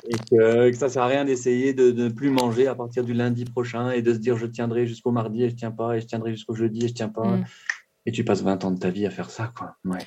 et 0.10 0.16
que, 0.30 0.72
que 0.72 0.76
ça 0.76 0.90
sert 0.90 1.04
à 1.04 1.08
rien 1.08 1.24
d'essayer 1.24 1.74
de, 1.76 1.92
de 1.92 2.06
ne 2.06 2.10
plus 2.10 2.32
manger 2.32 2.66
à 2.66 2.74
partir 2.74 3.04
du 3.04 3.14
lundi 3.14 3.46
prochain 3.46 3.92
et 3.92 4.02
de 4.02 4.12
se 4.12 4.18
dire 4.18 4.38
je 4.38 4.48
tiendrai 4.48 4.88
jusqu'au 4.88 5.12
mardi 5.12 5.44
et 5.44 5.50
je 5.50 5.56
tiens 5.56 5.70
pas 5.70 5.96
et 5.96 6.02
je 6.02 6.08
tiendrai 6.08 6.32
jusqu'au 6.32 6.56
jeudi 6.56 6.84
et 6.86 6.88
je 6.88 6.94
tiens 6.96 7.10
pas 7.10 7.38
Mm. 7.38 7.46
et 8.08 8.12
tu 8.12 8.24
passes 8.26 8.42
20 8.42 8.66
ans 8.66 8.72
de 8.72 8.80
ta 8.80 8.90
vie 8.90 9.06
à 9.06 9.12
faire 9.12 9.30
ça 9.30 9.54
quoi 9.56 9.76
ouais. 9.86 10.00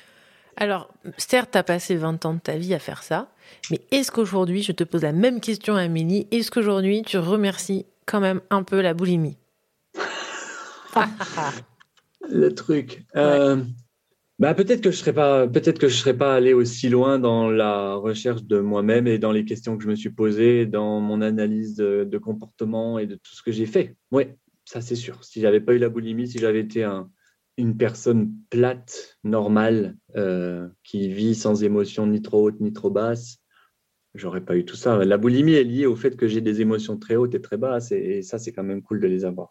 Alors, 0.59 0.93
certes, 1.17 1.51
tu 1.53 1.57
as 1.57 1.63
passé 1.63 1.95
20 1.95 2.25
ans 2.25 2.33
de 2.33 2.39
ta 2.39 2.57
vie 2.57 2.73
à 2.73 2.79
faire 2.79 3.01
ça, 3.01 3.29
mais 3.71 3.79
est-ce 3.91 4.11
qu'aujourd'hui, 4.11 4.61
je 4.61 4.73
te 4.73 4.83
pose 4.83 5.03
la 5.03 5.13
même 5.13 5.39
question 5.39 5.75
à 5.75 5.81
Amélie, 5.83 6.27
est-ce 6.31 6.51
qu'aujourd'hui, 6.51 7.01
tu 7.01 7.17
remercies 7.17 7.85
quand 8.05 8.19
même 8.19 8.41
un 8.49 8.63
peu 8.63 8.81
la 8.81 8.93
boulimie 8.93 9.37
le 12.29 12.53
truc. 12.53 13.05
Euh, 13.15 13.63
bah, 14.37 14.53
peut-être 14.53 14.81
que 14.81 14.91
je 14.91 14.97
serais 14.97 15.13
pas 15.13 15.47
peut-être 15.47 15.79
que 15.79 15.87
je 15.87 15.95
serais 15.95 16.17
pas 16.17 16.35
allé 16.35 16.53
aussi 16.53 16.89
loin 16.89 17.19
dans 17.19 17.49
la 17.49 17.95
recherche 17.95 18.43
de 18.43 18.59
moi-même 18.59 19.07
et 19.07 19.17
dans 19.17 19.31
les 19.31 19.45
questions 19.45 19.77
que 19.77 19.83
je 19.83 19.89
me 19.89 19.95
suis 19.95 20.09
posées 20.09 20.65
dans 20.65 20.99
mon 20.99 21.21
analyse 21.21 21.75
de, 21.75 22.03
de 22.03 22.17
comportement 22.17 22.99
et 22.99 23.05
de 23.07 23.15
tout 23.15 23.33
ce 23.33 23.41
que 23.41 23.51
j'ai 23.51 23.65
fait. 23.65 23.95
Oui 24.11 24.25
ça 24.65 24.81
c'est 24.81 24.95
sûr. 24.95 25.23
Si 25.23 25.41
j'avais 25.41 25.61
pas 25.61 25.73
eu 25.73 25.79
la 25.79 25.89
boulimie 25.89 26.27
si 26.27 26.37
j'avais 26.37 26.59
été 26.59 26.83
un 26.83 27.09
une 27.59 27.77
personne 27.77 28.31
plate, 28.49 29.17
normale, 29.23 29.97
euh, 30.15 30.67
qui 30.83 31.09
vit 31.09 31.35
sans 31.35 31.63
émotion 31.63 32.07
ni 32.07 32.21
trop 32.21 32.43
haute 32.43 32.59
ni 32.61 32.71
trop 32.71 32.89
basse, 32.89 33.39
j'aurais 34.15 34.41
pas 34.41 34.55
eu 34.55 34.65
tout 34.65 34.77
ça. 34.77 35.03
La 35.03 35.17
boulimie 35.17 35.53
est 35.53 35.63
liée 35.63 35.85
au 35.85 35.95
fait 35.95 36.15
que 36.15 36.27
j'ai 36.27 36.41
des 36.41 36.61
émotions 36.61 36.97
très 36.97 37.15
hautes 37.15 37.35
et 37.35 37.41
très 37.41 37.57
basses, 37.57 37.91
et, 37.91 38.21
ça, 38.21 38.39
c'est 38.39 38.51
quand 38.51 38.63
même 38.63 38.81
cool 38.81 39.01
de 39.01 39.07
les 39.07 39.25
avoir. 39.25 39.49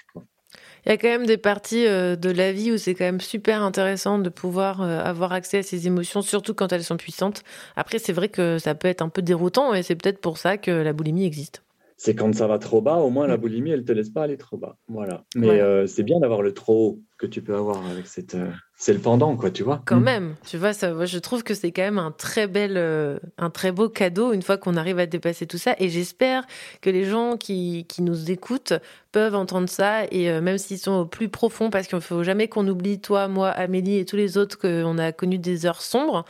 Il 0.86 0.88
y 0.88 0.92
a 0.92 0.96
quand 0.96 1.08
même 1.08 1.26
des 1.26 1.36
parties 1.36 1.86
euh, 1.86 2.16
de 2.16 2.30
la 2.30 2.52
vie 2.52 2.72
où 2.72 2.78
c'est 2.78 2.94
quand 2.94 3.04
même 3.04 3.20
super 3.20 3.62
intéressant 3.62 4.18
de 4.18 4.30
pouvoir 4.30 4.80
euh, 4.80 5.00
avoir 5.00 5.32
accès 5.32 5.58
à 5.58 5.62
ces 5.62 5.86
émotions, 5.86 6.22
surtout 6.22 6.54
quand 6.54 6.72
elles 6.72 6.84
sont 6.84 6.96
puissantes. 6.96 7.42
Après, 7.76 7.98
c'est 7.98 8.14
vrai 8.14 8.30
que 8.30 8.58
ça 8.58 8.74
peut 8.74 8.88
être 8.88 9.02
un 9.02 9.10
peu 9.10 9.20
déroutant, 9.20 9.74
et 9.74 9.82
c'est 9.82 9.96
peut-être 9.96 10.20
pour 10.20 10.38
ça 10.38 10.56
que 10.56 10.70
la 10.70 10.94
boulimie 10.94 11.26
existe. 11.26 11.62
C'est 12.00 12.14
quand 12.14 12.32
ça 12.32 12.46
va 12.46 12.58
trop 12.60 12.80
bas, 12.80 12.94
au 12.98 13.10
moins 13.10 13.26
la 13.26 13.36
boulimie, 13.36 13.70
elle 13.70 13.84
te 13.84 13.90
laisse 13.90 14.08
pas 14.10 14.22
aller 14.22 14.36
trop 14.38 14.56
bas. 14.56 14.76
Voilà. 14.86 15.24
Mais 15.34 15.60
euh, 15.60 15.88
c'est 15.88 16.04
bien 16.04 16.20
d'avoir 16.20 16.42
le 16.42 16.54
trop 16.54 16.74
haut 16.86 17.00
que 17.18 17.26
tu 17.26 17.42
peux 17.42 17.56
avoir 17.56 17.84
avec 17.90 18.06
cette. 18.06 18.36
euh, 18.36 18.50
c'est 18.76 18.92
le 18.92 19.00
pendant, 19.00 19.36
quoi, 19.36 19.50
tu 19.50 19.64
vois. 19.64 19.82
Quand 19.84 19.98
Mm. 19.98 20.04
même, 20.04 20.34
tu 20.46 20.56
vois, 20.58 20.72
ça, 20.72 21.04
je 21.04 21.18
trouve 21.18 21.42
que 21.42 21.54
c'est 21.54 21.72
quand 21.72 21.82
même 21.82 21.98
un 21.98 22.12
très 22.12 22.46
bel, 22.46 22.74
euh, 22.76 23.18
un 23.36 23.50
très 23.50 23.72
beau 23.72 23.88
cadeau 23.88 24.32
une 24.32 24.42
fois 24.42 24.56
qu'on 24.58 24.76
arrive 24.76 25.00
à 25.00 25.06
dépasser 25.06 25.46
tout 25.48 25.58
ça. 25.58 25.74
Et 25.80 25.88
j'espère 25.88 26.44
que 26.82 26.88
les 26.88 27.04
gens 27.04 27.36
qui, 27.36 27.84
qui 27.88 28.02
nous 28.02 28.30
écoutent 28.30 28.74
peuvent 29.10 29.34
entendre 29.34 29.68
ça 29.68 30.04
et 30.12 30.40
même 30.40 30.58
s'ils 30.58 30.78
sont 30.78 30.92
au 31.00 31.04
plus 31.06 31.28
profond, 31.28 31.68
parce 31.70 31.88
qu'il 31.88 31.96
ne 31.96 32.00
faut 32.00 32.22
jamais 32.22 32.46
qu'on 32.46 32.68
oublie 32.68 33.00
toi, 33.00 33.26
moi, 33.26 33.48
Amélie 33.48 33.98
et 33.98 34.04
tous 34.04 34.14
les 34.14 34.38
autres 34.38 34.56
qu'on 34.56 34.98
a 34.98 35.10
connu 35.10 35.38
des 35.38 35.66
heures 35.66 35.82
sombres. 35.82 36.24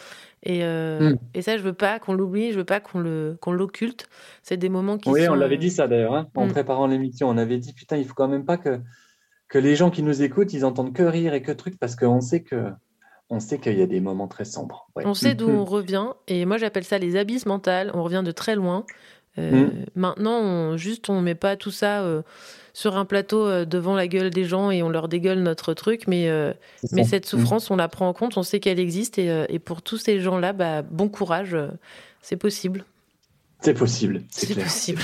Et, 0.49 0.65
euh, 0.65 1.12
Mm. 1.12 1.19
et 1.35 1.43
ça, 1.43 1.57
je 1.59 1.62
veux 1.62 1.75
pas 1.75 1.99
qu'on 2.01 2.15
l'oublie, 2.15 2.53
je 2.53 2.59
veux 2.59 2.65
pas 2.65 2.81
qu'on 2.81 2.99
le, 2.99 3.37
qu'on 3.41 3.53
l'occulte. 3.53 4.09
C'est 4.43 4.57
des 4.57 4.70
moments 4.70 4.97
qui 4.99 5.11
Oui, 5.11 5.25
sont. 5.27 5.33
on 5.33 5.35
l'avait 5.35 5.57
euh, 5.57 5.59
dit 5.59 5.70
ça 5.70 5.87
d'ailleurs, 5.87 6.15
hein, 6.15 6.27
en 6.35 6.47
Mm. 6.47 6.53
préparant 6.53 6.87
l'émission. 6.87 7.29
On 7.29 7.37
avait 7.37 7.59
dit, 7.59 7.73
putain, 7.75 7.99
il 7.99 8.07
faut 8.07 8.15
quand 8.15 8.29
même 8.29 8.47
pas 8.47 8.57
que, 8.57 8.81
que 9.49 9.59
les 9.59 9.77
gens 9.77 9.91
qui 9.91 10.03
nous 10.03 10.23
écoutent, 10.23 10.53
ils 10.55 10.65
entendent 10.65 10.95
que 10.95 11.03
rire 11.03 11.35
et 11.35 11.43
que 11.43 11.53
trucs, 11.53 11.79
parce 11.79 11.95
qu'on 11.97 12.20
sait 12.20 12.43
que 12.43 12.70
on 13.31 13.41
sait 13.41 13.59
qu'il 13.59 13.79
y 13.79 13.83
a 13.83 13.87
des 13.87 14.01
moments 14.01 14.27
très 14.27 14.47
sombres. 14.47 14.89
Ouais. 14.97 15.05
On 15.07 15.12
sait 15.12 15.35
d'où 15.35 15.51
on 15.51 15.66
revient, 15.66 16.07
et 16.29 16.47
moi 16.47 16.57
j'appelle 16.57 16.85
ça 16.85 16.97
les 16.97 17.16
abysses 17.16 17.45
mentales. 17.45 17.91
On 17.93 18.03
revient 18.03 18.23
de 18.25 18.33
très 18.33 18.55
loin. 18.57 18.87
Euh, 19.39 19.51
Mm. 19.66 19.70
Maintenant, 19.94 20.40
on, 20.40 20.77
juste, 20.77 21.09
on 21.09 21.20
met 21.20 21.35
pas 21.35 21.56
tout 21.56 21.70
ça 21.70 22.02
euh, 22.02 22.23
sur 22.73 22.97
un 22.97 23.05
plateau 23.05 23.47
euh, 23.47 23.65
devant 23.65 23.94
la 23.97 24.06
gueule 24.09 24.31
des 24.31 24.44
gens 24.44 24.70
et 24.70 24.82
on 24.82 24.89
leur 24.89 25.09
dégueule 25.09 25.40
notre 25.43 25.73
truc, 25.74 26.06
mais, 26.06 26.28
mais 26.93 27.05
cette 27.05 27.27
souffrance, 27.27 27.70
on 27.70 27.77
la 27.77 27.89
prend 27.89 28.09
en 28.09 28.12
compte, 28.12 28.36
on 28.36 28.43
sait 28.43 28.60
qu'elle 28.60 28.81
existe, 28.81 29.19
et, 29.19 29.47
et 29.48 29.59
pour 29.59 29.81
tous 29.82 29.97
ces 29.98 30.20
gens-là, 30.20 30.52
bah, 30.52 30.82
bon 30.82 31.09
courage, 31.09 31.56
c'est 32.20 32.36
possible. 32.36 32.85
C'est 33.60 33.74
possible, 33.74 34.23
c'est 34.31 34.55
possible. 34.55 35.02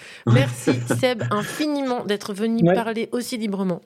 Merci 0.26 0.70
Seb 1.00 1.24
infiniment 1.32 2.04
d'être 2.04 2.32
venu 2.32 2.62
Ouais. 2.62 2.74
parler 2.74 3.08
aussi 3.12 3.36
librement. 3.38 3.80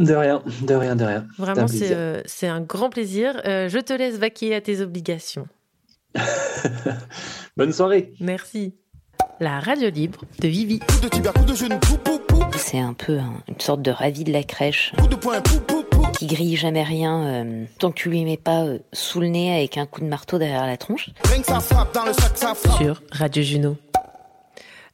De 0.00 0.12
rien, 0.14 0.42
de 0.62 0.74
rien, 0.74 0.96
de 0.96 1.04
rien. 1.04 1.26
Vraiment, 1.38 1.68
c'est 1.68 1.94
euh, 1.94 2.22
un 2.42 2.60
grand 2.60 2.90
plaisir. 2.90 3.40
Euh, 3.46 3.68
je 3.68 3.78
te 3.78 3.92
laisse 3.92 4.18
vaquer 4.18 4.54
à 4.54 4.60
tes 4.60 4.80
obligations. 4.80 5.46
Bonne 7.56 7.72
soirée. 7.72 8.12
Merci. 8.20 8.74
La 9.40 9.60
radio 9.60 9.90
libre 9.90 10.20
de 10.40 10.48
Vivi. 10.48 10.80
C'est 12.56 12.78
un 12.78 12.94
peu 12.94 13.18
un- 13.18 13.42
une 13.48 13.60
sorte 13.60 13.82
de 13.82 13.90
ravi 13.90 14.24
de 14.24 14.32
la 14.32 14.42
crèche 14.42 14.92
qui 16.18 16.26
grille 16.26 16.56
jamais 16.56 16.82
rien 16.82 17.22
euh, 17.24 17.64
tant 17.78 17.90
que 17.90 17.96
tu 17.96 18.08
lui 18.08 18.24
mets 18.24 18.38
pas 18.38 18.64
euh, 18.64 18.78
sous 18.94 19.20
le 19.20 19.28
nez 19.28 19.54
avec 19.54 19.76
un 19.76 19.84
coup 19.84 20.00
de 20.00 20.06
marteau 20.06 20.38
derrière 20.38 20.64
la 20.66 20.78
tronche. 20.78 21.10
sur 22.78 23.02
Radio 23.12 23.42
Juno. 23.42 23.76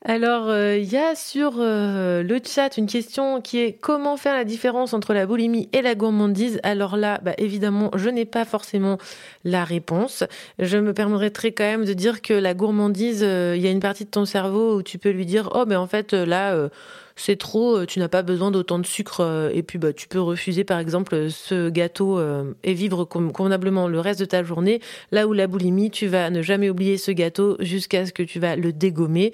Alors, 0.04 0.48
euh, 0.48 0.78
il 0.78 0.92
y 0.92 0.96
a 0.96 1.14
sur 1.14 1.54
euh, 1.58 2.24
le 2.24 2.40
chat 2.44 2.76
une 2.76 2.88
question 2.88 3.40
qui 3.40 3.58
est 3.58 3.72
comment 3.72 4.16
faire 4.16 4.34
la 4.34 4.42
différence 4.42 4.94
entre 4.94 5.14
la 5.14 5.26
boulimie 5.26 5.68
et 5.72 5.80
la 5.80 5.94
gourmandise? 5.94 6.58
Alors 6.64 6.96
là, 6.96 7.20
bah, 7.22 7.34
évidemment, 7.38 7.88
je 7.94 8.08
n'ai 8.10 8.24
pas 8.24 8.44
forcément 8.44 8.98
la 9.44 9.64
réponse. 9.64 10.24
Je 10.58 10.76
me 10.76 10.92
permettrai 10.92 11.52
quand 11.52 11.62
même 11.62 11.84
de 11.84 11.92
dire 11.92 12.20
que 12.20 12.34
la 12.34 12.52
gourmandise, 12.52 13.22
euh, 13.22 13.54
il 13.56 13.62
y 13.62 13.68
a 13.68 13.70
une 13.70 13.78
partie 13.78 14.04
de 14.04 14.10
ton 14.10 14.24
cerveau 14.24 14.78
où 14.78 14.82
tu 14.82 14.98
peux 14.98 15.10
lui 15.10 15.24
dire 15.24 15.50
oh 15.54 15.64
mais 15.68 15.76
en 15.76 15.86
fait 15.86 16.12
là 16.14 16.52
euh, 16.52 16.68
c'est 17.16 17.36
trop, 17.36 17.76
euh, 17.76 17.86
tu 17.86 17.98
n'as 17.98 18.08
pas 18.08 18.22
besoin 18.22 18.50
d'autant 18.50 18.78
de 18.78 18.86
sucre 18.86 19.20
euh, 19.20 19.50
et 19.52 19.62
puis 19.62 19.78
bah 19.78 19.92
tu 19.92 20.08
peux 20.08 20.20
refuser 20.20 20.64
par 20.64 20.78
exemple 20.78 21.30
ce 21.30 21.68
gâteau 21.68 22.18
euh, 22.18 22.54
et 22.64 22.74
vivre 22.74 23.04
convenablement 23.04 23.88
le 23.88 24.00
reste 24.00 24.20
de 24.20 24.24
ta 24.24 24.42
journée. 24.42 24.80
Là 25.10 25.26
où 25.26 25.32
la 25.32 25.46
boulimie, 25.46 25.90
tu 25.90 26.06
vas 26.06 26.30
ne 26.30 26.42
jamais 26.42 26.70
oublier 26.70 26.96
ce 26.96 27.10
gâteau 27.10 27.56
jusqu'à 27.60 28.06
ce 28.06 28.12
que 28.12 28.22
tu 28.22 28.38
vas 28.38 28.56
le 28.56 28.72
dégommer 28.72 29.32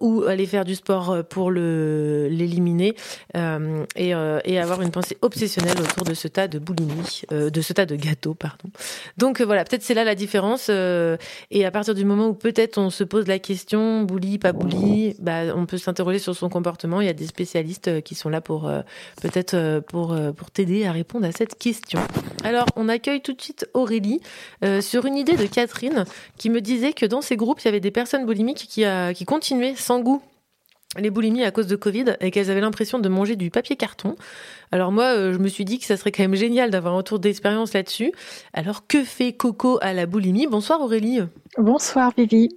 ou 0.00 0.24
aller 0.24 0.46
faire 0.46 0.64
du 0.64 0.74
sport 0.74 1.24
pour 1.28 1.50
l'éliminer 1.50 2.94
et, 3.34 4.14
avoir 4.62 4.82
une 4.82 4.90
pensée 4.90 5.16
obsessionnelle 5.22 5.78
autour 5.80 6.04
de 6.04 6.14
ce 6.14 6.28
tas 6.28 6.48
de 6.48 6.58
boulimie, 6.58 7.22
de 7.30 7.60
ce 7.60 7.72
tas 7.72 7.86
de 7.86 7.96
gâteaux, 7.96 8.34
pardon. 8.34 8.68
Donc 9.16 9.40
voilà, 9.40 9.64
peut-être 9.64 9.82
c'est 9.82 9.94
là 9.94 10.04
la 10.04 10.14
différence. 10.14 10.68
et 10.68 11.64
à 11.64 11.70
partir 11.70 11.94
du 11.94 12.04
moment 12.04 12.28
où 12.28 12.34
peut-être 12.34 12.78
on 12.78 12.90
se 12.90 13.04
pose 13.04 13.26
la 13.26 13.38
question, 13.38 14.02
bouli, 14.02 14.38
pas 14.38 14.52
bouli, 14.52 15.16
bah, 15.18 15.54
on 15.54 15.66
peut 15.66 15.78
s'interroger 15.78 16.18
sur 16.18 16.34
son 16.34 16.48
comportement 16.48 16.81
Il 16.84 17.04
y 17.04 17.08
a 17.08 17.12
des 17.12 17.26
spécialistes 17.26 17.88
euh, 17.88 18.00
qui 18.00 18.14
sont 18.14 18.28
là 18.28 18.40
pour 18.40 18.68
euh, 18.68 18.82
peut-être 19.20 19.54
euh, 19.54 19.80
pour, 19.80 20.16
pour 20.36 20.50
t'aider 20.50 20.84
à 20.84 20.92
répondre 20.92 21.26
à 21.26 21.32
cette 21.32 21.58
question. 21.58 22.00
Alors, 22.44 22.66
on 22.76 22.88
accueille 22.88 23.20
tout 23.20 23.32
de 23.32 23.40
suite 23.40 23.68
Aurélie 23.74 24.20
sur 24.80 25.06
une 25.06 25.16
idée 25.16 25.36
de 25.36 25.46
Catherine 25.46 26.04
qui 26.38 26.50
me 26.50 26.60
disait 26.60 26.92
que 26.92 27.06
dans 27.06 27.20
ces 27.20 27.36
groupes, 27.36 27.60
il 27.60 27.66
y 27.66 27.68
avait 27.68 27.80
des 27.80 27.90
personnes 27.90 28.26
boulimiques 28.26 28.66
qui, 28.68 28.84
qui 29.14 29.24
continuaient 29.24 29.74
sans 29.76 30.00
goût 30.00 30.22
les 30.98 31.10
boulimies 31.10 31.44
à 31.44 31.50
cause 31.50 31.66
de 31.66 31.76
Covid 31.76 32.16
et 32.20 32.30
qu'elles 32.30 32.50
avaient 32.50 32.60
l'impression 32.60 32.98
de 32.98 33.08
manger 33.08 33.36
du 33.36 33.50
papier 33.50 33.76
carton. 33.76 34.14
Alors 34.72 34.92
moi, 34.92 35.14
je 35.32 35.38
me 35.38 35.48
suis 35.48 35.64
dit 35.64 35.78
que 35.78 35.86
ça 35.86 35.96
serait 35.96 36.12
quand 36.12 36.22
même 36.22 36.34
génial 36.34 36.70
d'avoir 36.70 36.94
un 36.94 36.98
retour 36.98 37.18
d'expérience 37.18 37.72
là-dessus. 37.72 38.12
Alors 38.52 38.86
que 38.86 39.02
fait 39.04 39.32
Coco 39.32 39.78
à 39.80 39.92
la 39.92 40.06
boulimie? 40.06 40.46
Bonsoir 40.46 40.80
Aurélie. 40.80 41.20
Bonsoir 41.56 42.12
Vivi. 42.16 42.48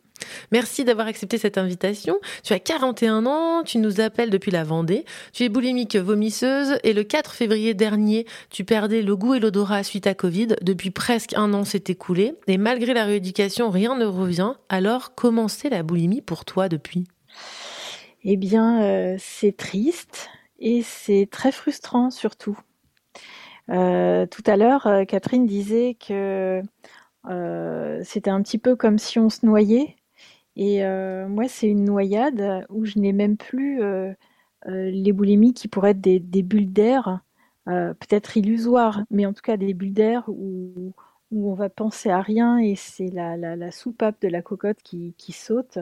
Merci 0.51 0.83
d'avoir 0.83 1.07
accepté 1.07 1.37
cette 1.37 1.57
invitation. 1.57 2.19
Tu 2.43 2.53
as 2.53 2.59
41 2.59 3.25
ans, 3.25 3.63
tu 3.63 3.77
nous 3.77 3.99
appelles 3.99 4.29
depuis 4.29 4.51
la 4.51 4.63
Vendée. 4.63 5.05
Tu 5.33 5.43
es 5.43 5.49
boulimique 5.49 5.95
vomisseuse 5.95 6.77
et 6.83 6.93
le 6.93 7.03
4 7.03 7.33
février 7.33 7.73
dernier, 7.73 8.25
tu 8.49 8.63
perdais 8.63 9.01
le 9.01 9.15
goût 9.15 9.33
et 9.33 9.39
l'odorat 9.39 9.83
suite 9.83 10.07
à 10.07 10.13
Covid. 10.13 10.55
Depuis 10.61 10.91
presque 10.91 11.33
un 11.33 11.53
an 11.53 11.63
s'est 11.63 11.83
écoulé 11.87 12.35
et 12.47 12.57
malgré 12.57 12.93
la 12.93 13.05
rééducation, 13.05 13.69
rien 13.69 13.95
ne 13.95 14.05
revient. 14.05 14.53
Alors, 14.69 15.15
comment 15.15 15.47
c'est 15.47 15.69
la 15.69 15.83
boulimie 15.83 16.21
pour 16.21 16.45
toi 16.45 16.69
depuis? 16.69 17.05
Eh 18.23 18.37
bien, 18.37 18.81
euh, 18.81 19.15
c'est 19.19 19.55
triste 19.55 20.29
et 20.59 20.81
c'est 20.81 21.27
très 21.29 21.51
frustrant 21.51 22.09
surtout. 22.09 22.57
Euh, 23.69 24.25
tout 24.25 24.43
à 24.47 24.57
l'heure, 24.57 24.87
euh, 24.87 25.05
Catherine 25.05 25.45
disait 25.45 25.95
que 25.95 26.61
c'était 28.03 28.29
un 28.29 28.41
petit 28.43 28.59
peu 28.59 28.75
comme 28.75 28.99
si 28.99 29.17
on 29.19 29.29
se 29.29 29.45
noyait. 29.45 29.95
Et 30.55 30.83
euh, 30.85 31.27
moi, 31.27 31.47
c'est 31.47 31.67
une 31.67 31.83
noyade 31.83 32.65
où 32.69 32.85
je 32.85 32.99
n'ai 32.99 33.11
même 33.11 33.37
plus 33.37 33.81
euh, 33.81 34.13
euh, 34.67 34.89
les 34.89 35.11
boulimies 35.11 35.53
qui 35.53 35.67
pourraient 35.67 35.91
être 35.91 36.01
des, 36.01 36.19
bulles 36.43 36.71
d'air, 36.71 37.21
peut-être 37.65 38.37
illusoires, 38.37 39.01
mais 39.09 39.25
en 39.25 39.33
tout 39.33 39.41
cas 39.41 39.57
des 39.57 39.73
bulles 39.73 39.93
d'air 39.93 40.23
où, 40.27 40.93
on 41.31 41.53
va 41.53 41.69
penser 41.69 42.09
à 42.09 42.21
rien 42.21 42.59
et 42.59 42.75
c'est 42.75 43.09
la, 43.09 43.71
soupape 43.71 44.21
de 44.21 44.29
la 44.29 44.41
cocotte 44.41 44.81
qui, 44.83 45.13
saute 45.33 45.79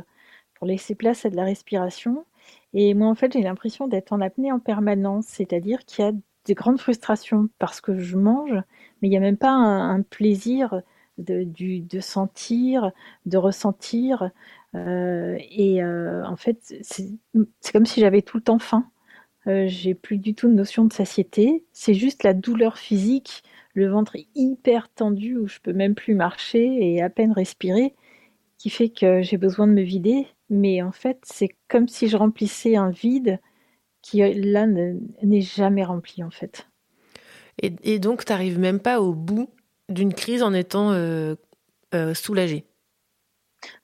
pour 0.55 0.65
laisser 0.65 0.95
place 0.95 1.25
à 1.25 1.29
de 1.29 1.35
la 1.35 1.43
respiration. 1.43 2.25
Et 2.73 2.93
moi, 2.95 3.07
en 3.07 3.15
fait, 3.15 3.33
j'ai 3.33 3.43
l'impression 3.43 3.87
d'être 3.87 4.13
en 4.13 4.21
apnée 4.21 4.51
en 4.51 4.59
permanence, 4.59 5.25
c'est-à-dire 5.27 5.85
qu'il 5.85 6.05
y 6.05 6.07
a 6.07 6.11
des 6.45 6.55
grandes 6.55 6.79
frustrations 6.79 7.49
parce 7.59 7.81
que 7.81 7.99
je 7.99 8.17
mange, 8.17 8.55
mais 9.01 9.07
il 9.07 9.09
n'y 9.09 9.17
a 9.17 9.19
même 9.19 9.37
pas 9.37 9.51
un, 9.51 10.01
plaisir 10.01 10.81
de 11.19 11.99
sentir, 11.99 12.91
de 13.27 13.37
ressentir. 13.37 14.31
Euh, 14.75 15.37
et 15.51 15.83
euh, 15.83 16.25
en 16.25 16.35
fait, 16.35 16.75
c'est 16.81 17.07
comme 17.71 17.85
si 17.85 17.99
j'avais 18.01 18.21
tout 18.21 18.37
le 18.37 18.43
temps 18.43 18.59
faim. 18.59 18.89
Euh, 19.47 19.65
j'ai 19.67 19.93
plus 19.95 20.17
du 20.17 20.35
tout 20.35 20.47
de 20.49 20.53
notion 20.53 20.85
de 20.85 20.93
satiété. 20.93 21.65
C'est 21.73 21.93
juste 21.93 22.23
la 22.23 22.33
douleur 22.33 22.77
physique, 22.77 23.43
le 23.73 23.87
ventre 23.89 24.17
hyper 24.35 24.89
tendu 24.89 25.37
où 25.37 25.47
je 25.47 25.59
peux 25.59 25.73
même 25.73 25.95
plus 25.95 26.15
marcher 26.15 26.93
et 26.95 27.01
à 27.01 27.09
peine 27.09 27.31
respirer, 27.33 27.95
qui 28.57 28.69
fait 28.69 28.89
que 28.89 29.21
j'ai 29.23 29.37
besoin 29.37 29.67
de 29.67 29.73
me 29.73 29.83
vider. 29.83 30.27
Mais 30.49 30.81
en 30.81 30.91
fait, 30.93 31.19
c'est 31.23 31.51
comme 31.69 31.87
si 31.87 32.07
je 32.09 32.17
remplissais 32.17 32.75
un 32.77 32.91
vide 32.91 33.39
qui 34.01 34.19
là 34.19 34.67
ne- 34.67 34.99
n'est 35.23 35.41
jamais 35.41 35.83
rempli 35.85 36.23
en 36.23 36.31
fait. 36.31 36.67
et, 37.61 37.73
et 37.83 37.99
donc, 37.99 38.25
tu 38.25 38.31
n'arrives 38.31 38.59
même 38.59 38.79
pas 38.79 39.01
au 39.01 39.13
bout 39.13 39.49
d'une 39.89 40.13
crise 40.13 40.43
en 40.43 40.53
étant 40.53 40.91
euh, 40.91 41.35
soulagée? 42.13 42.65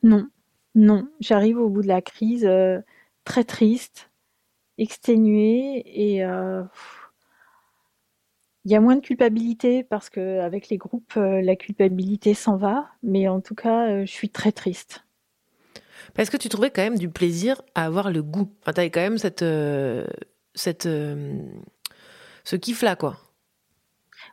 Non, 0.02 0.30
non, 0.76 1.08
j'arrive 1.20 1.58
au 1.58 1.70
bout 1.70 1.82
de 1.82 1.88
la 1.88 2.02
crise 2.02 2.46
euh, 2.46 2.80
très 3.24 3.44
triste, 3.44 4.12
exténuée 4.78 5.84
et 5.86 6.24
euh, 6.24 6.64
il 8.66 8.72
y 8.72 8.76
a 8.76 8.80
moins 8.80 8.96
de 8.96 9.02
culpabilité 9.02 9.84
parce 9.84 10.10
que 10.10 10.40
avec 10.40 10.70
les 10.70 10.78
groupes, 10.78 11.18
euh, 11.18 11.42
la 11.42 11.56
culpabilité 11.56 12.34
s'en 12.34 12.58
va, 12.58 12.88
mais 13.04 13.28
en 13.28 13.42
tout 13.42 13.56
cas, 13.56 14.06
je 14.06 14.12
suis 14.12 14.30
très 14.30 14.52
triste. 14.52 15.06
Parce 16.14 16.30
que 16.30 16.38
tu 16.38 16.50
trouvais 16.50 16.72
quand 16.72 16.82
même 16.82 16.98
du 16.98 17.10
plaisir 17.10 17.62
à 17.76 17.86
avoir 17.86 18.12
le 18.12 18.24
goût. 18.24 18.52
Enfin, 18.62 18.74
tu 18.74 18.80
avais 18.80 18.90
quand 18.90 19.02
même 19.02 19.18
cette, 19.18 19.46
cette, 20.56 20.84
ce 20.84 22.56
kiff-là, 22.56 22.96
quoi. 22.96 23.18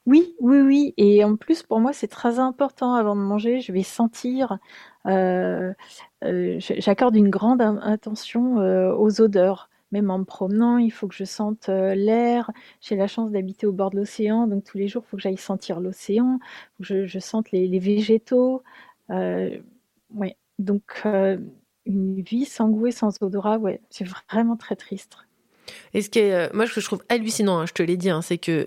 Oui, 0.06 0.36
oui, 0.40 0.60
oui. 0.60 0.94
Et 0.96 1.24
en 1.24 1.36
plus, 1.36 1.62
pour 1.64 1.80
moi, 1.80 1.92
c'est 1.92 2.08
très 2.08 2.38
important 2.38 2.94
avant 2.94 3.16
de 3.16 3.20
manger. 3.20 3.60
Je 3.60 3.72
vais 3.72 3.82
sentir. 3.82 4.58
J'accorde 6.58 7.16
une 7.16 7.30
grande 7.30 7.60
attention 7.82 8.60
euh, 8.60 8.94
aux 8.94 9.20
odeurs. 9.20 9.70
Même 9.92 10.10
en 10.10 10.18
me 10.18 10.24
promenant, 10.24 10.78
il 10.78 10.90
faut 10.90 11.06
que 11.06 11.14
je 11.14 11.24
sente 11.24 11.68
euh, 11.68 11.94
l'air. 11.94 12.50
J'ai 12.80 12.96
la 12.96 13.06
chance 13.06 13.30
d'habiter 13.30 13.66
au 13.66 13.72
bord 13.72 13.90
de 13.90 13.96
l'océan, 13.96 14.48
donc 14.48 14.64
tous 14.64 14.78
les 14.78 14.88
jours, 14.88 15.04
il 15.06 15.10
faut 15.10 15.16
que 15.16 15.22
j'aille 15.22 15.36
sentir 15.36 15.78
l'océan. 15.80 16.40
faut 16.76 16.84
que 16.84 17.06
Je, 17.06 17.18
sente 17.20 17.52
les, 17.52 17.78
végétaux. 17.78 18.62
Euh, 19.10 19.56
ouais. 20.14 20.36
Donc, 20.58 21.02
euh, 21.06 21.38
une 21.84 22.20
vie 22.20 22.44
sans 22.44 22.68
goût 22.68 22.88
et 22.88 22.92
sans 22.92 23.10
odorat, 23.22 23.58
ouais, 23.58 23.80
c'est 23.90 24.06
vraiment 24.30 24.56
très 24.56 24.76
triste. 24.76 25.16
Et 25.94 26.02
ce 26.02 26.10
qui 26.10 26.18
est, 26.18 26.32
euh, 26.32 26.48
moi, 26.52 26.66
ce 26.66 26.74
que 26.74 26.80
je 26.80 26.86
trouve 26.86 27.04
hallucinant, 27.08 27.58
hein, 27.58 27.66
je 27.66 27.72
te 27.72 27.82
l'ai 27.82 27.96
dit, 27.96 28.10
hein, 28.10 28.22
c'est 28.22 28.38
que 28.38 28.66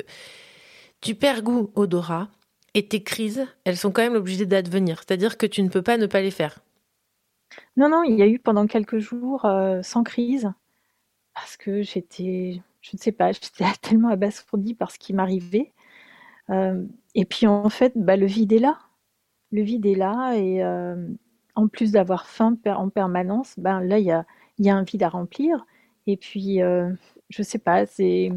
tu 1.02 1.16
perds 1.16 1.44
goût, 1.44 1.72
odorat, 1.76 2.30
et 2.74 2.88
tes 2.88 3.04
crises, 3.04 3.46
elles 3.66 3.78
sont 3.78 3.92
quand 3.92 4.02
même 4.02 4.16
obligées 4.16 4.46
d'advenir. 4.46 5.00
C'est-à-dire 5.00 5.38
que 5.38 5.46
tu 5.46 5.64
ne 5.64 5.70
peux 5.70 5.82
pas 5.82 5.98
ne 5.98 6.06
pas 6.06 6.22
les 6.22 6.32
faire. 6.32 6.60
Non, 7.78 7.90
non, 7.90 8.04
il 8.04 8.16
y 8.18 8.22
a 8.22 8.28
eu 8.28 8.40
pendant 8.40 8.68
quelques 8.68 9.00
jours 9.00 9.46
euh, 9.46 9.82
sans 9.82 10.04
crise 10.04 10.52
parce 11.36 11.58
que 11.58 11.84
j'étais, 11.84 12.62
je 12.82 12.92
ne 12.94 13.00
sais 13.00 13.12
pas, 13.14 13.32
j'étais 13.34 13.66
tellement 13.82 14.10
abasourdie 14.10 14.76
par 14.76 14.92
ce 14.92 15.00
qui 15.00 15.14
m'arrivait. 15.14 15.74
Euh, 16.52 16.86
et 17.16 17.26
puis 17.26 17.48
en 17.48 17.70
fait, 17.70 17.94
bah, 17.98 18.18
le 18.18 18.26
vide 18.28 18.54
est 18.54 18.60
là. 18.60 18.80
Le 19.52 19.64
vide 19.64 19.86
est 19.88 19.96
là 19.96 20.34
et 20.36 20.64
euh, 20.64 21.08
en 21.56 21.68
plus 21.70 21.94
d'avoir 21.94 22.28
faim 22.28 22.56
per- 22.62 22.72
en 22.74 22.90
permanence, 22.90 23.56
ben 23.60 23.82
là, 23.82 24.00
il 24.00 24.06
y 24.06 24.12
a, 24.12 24.26
il 24.60 24.66
y 24.66 24.70
a 24.72 24.76
un 24.76 24.84
vide 24.84 25.04
à 25.04 25.10
remplir. 25.10 25.66
Et 26.08 26.18
puis, 26.18 26.62
euh, 26.64 26.92
je 27.30 27.44
sais 27.44 27.60
pas, 27.60 27.86
c'est, 27.88 28.32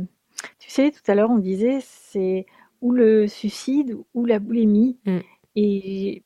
tu 0.60 0.70
sais, 0.70 0.92
tout 0.92 1.02
à 1.10 1.14
l'heure, 1.16 1.30
on 1.30 1.38
disait, 1.38 1.80
c'est 1.82 2.46
ou 2.82 2.92
le 2.92 3.28
suicide 3.28 3.96
ou 4.14 4.26
la 4.26 4.38
boulimie. 4.40 4.98
Et 5.56 6.24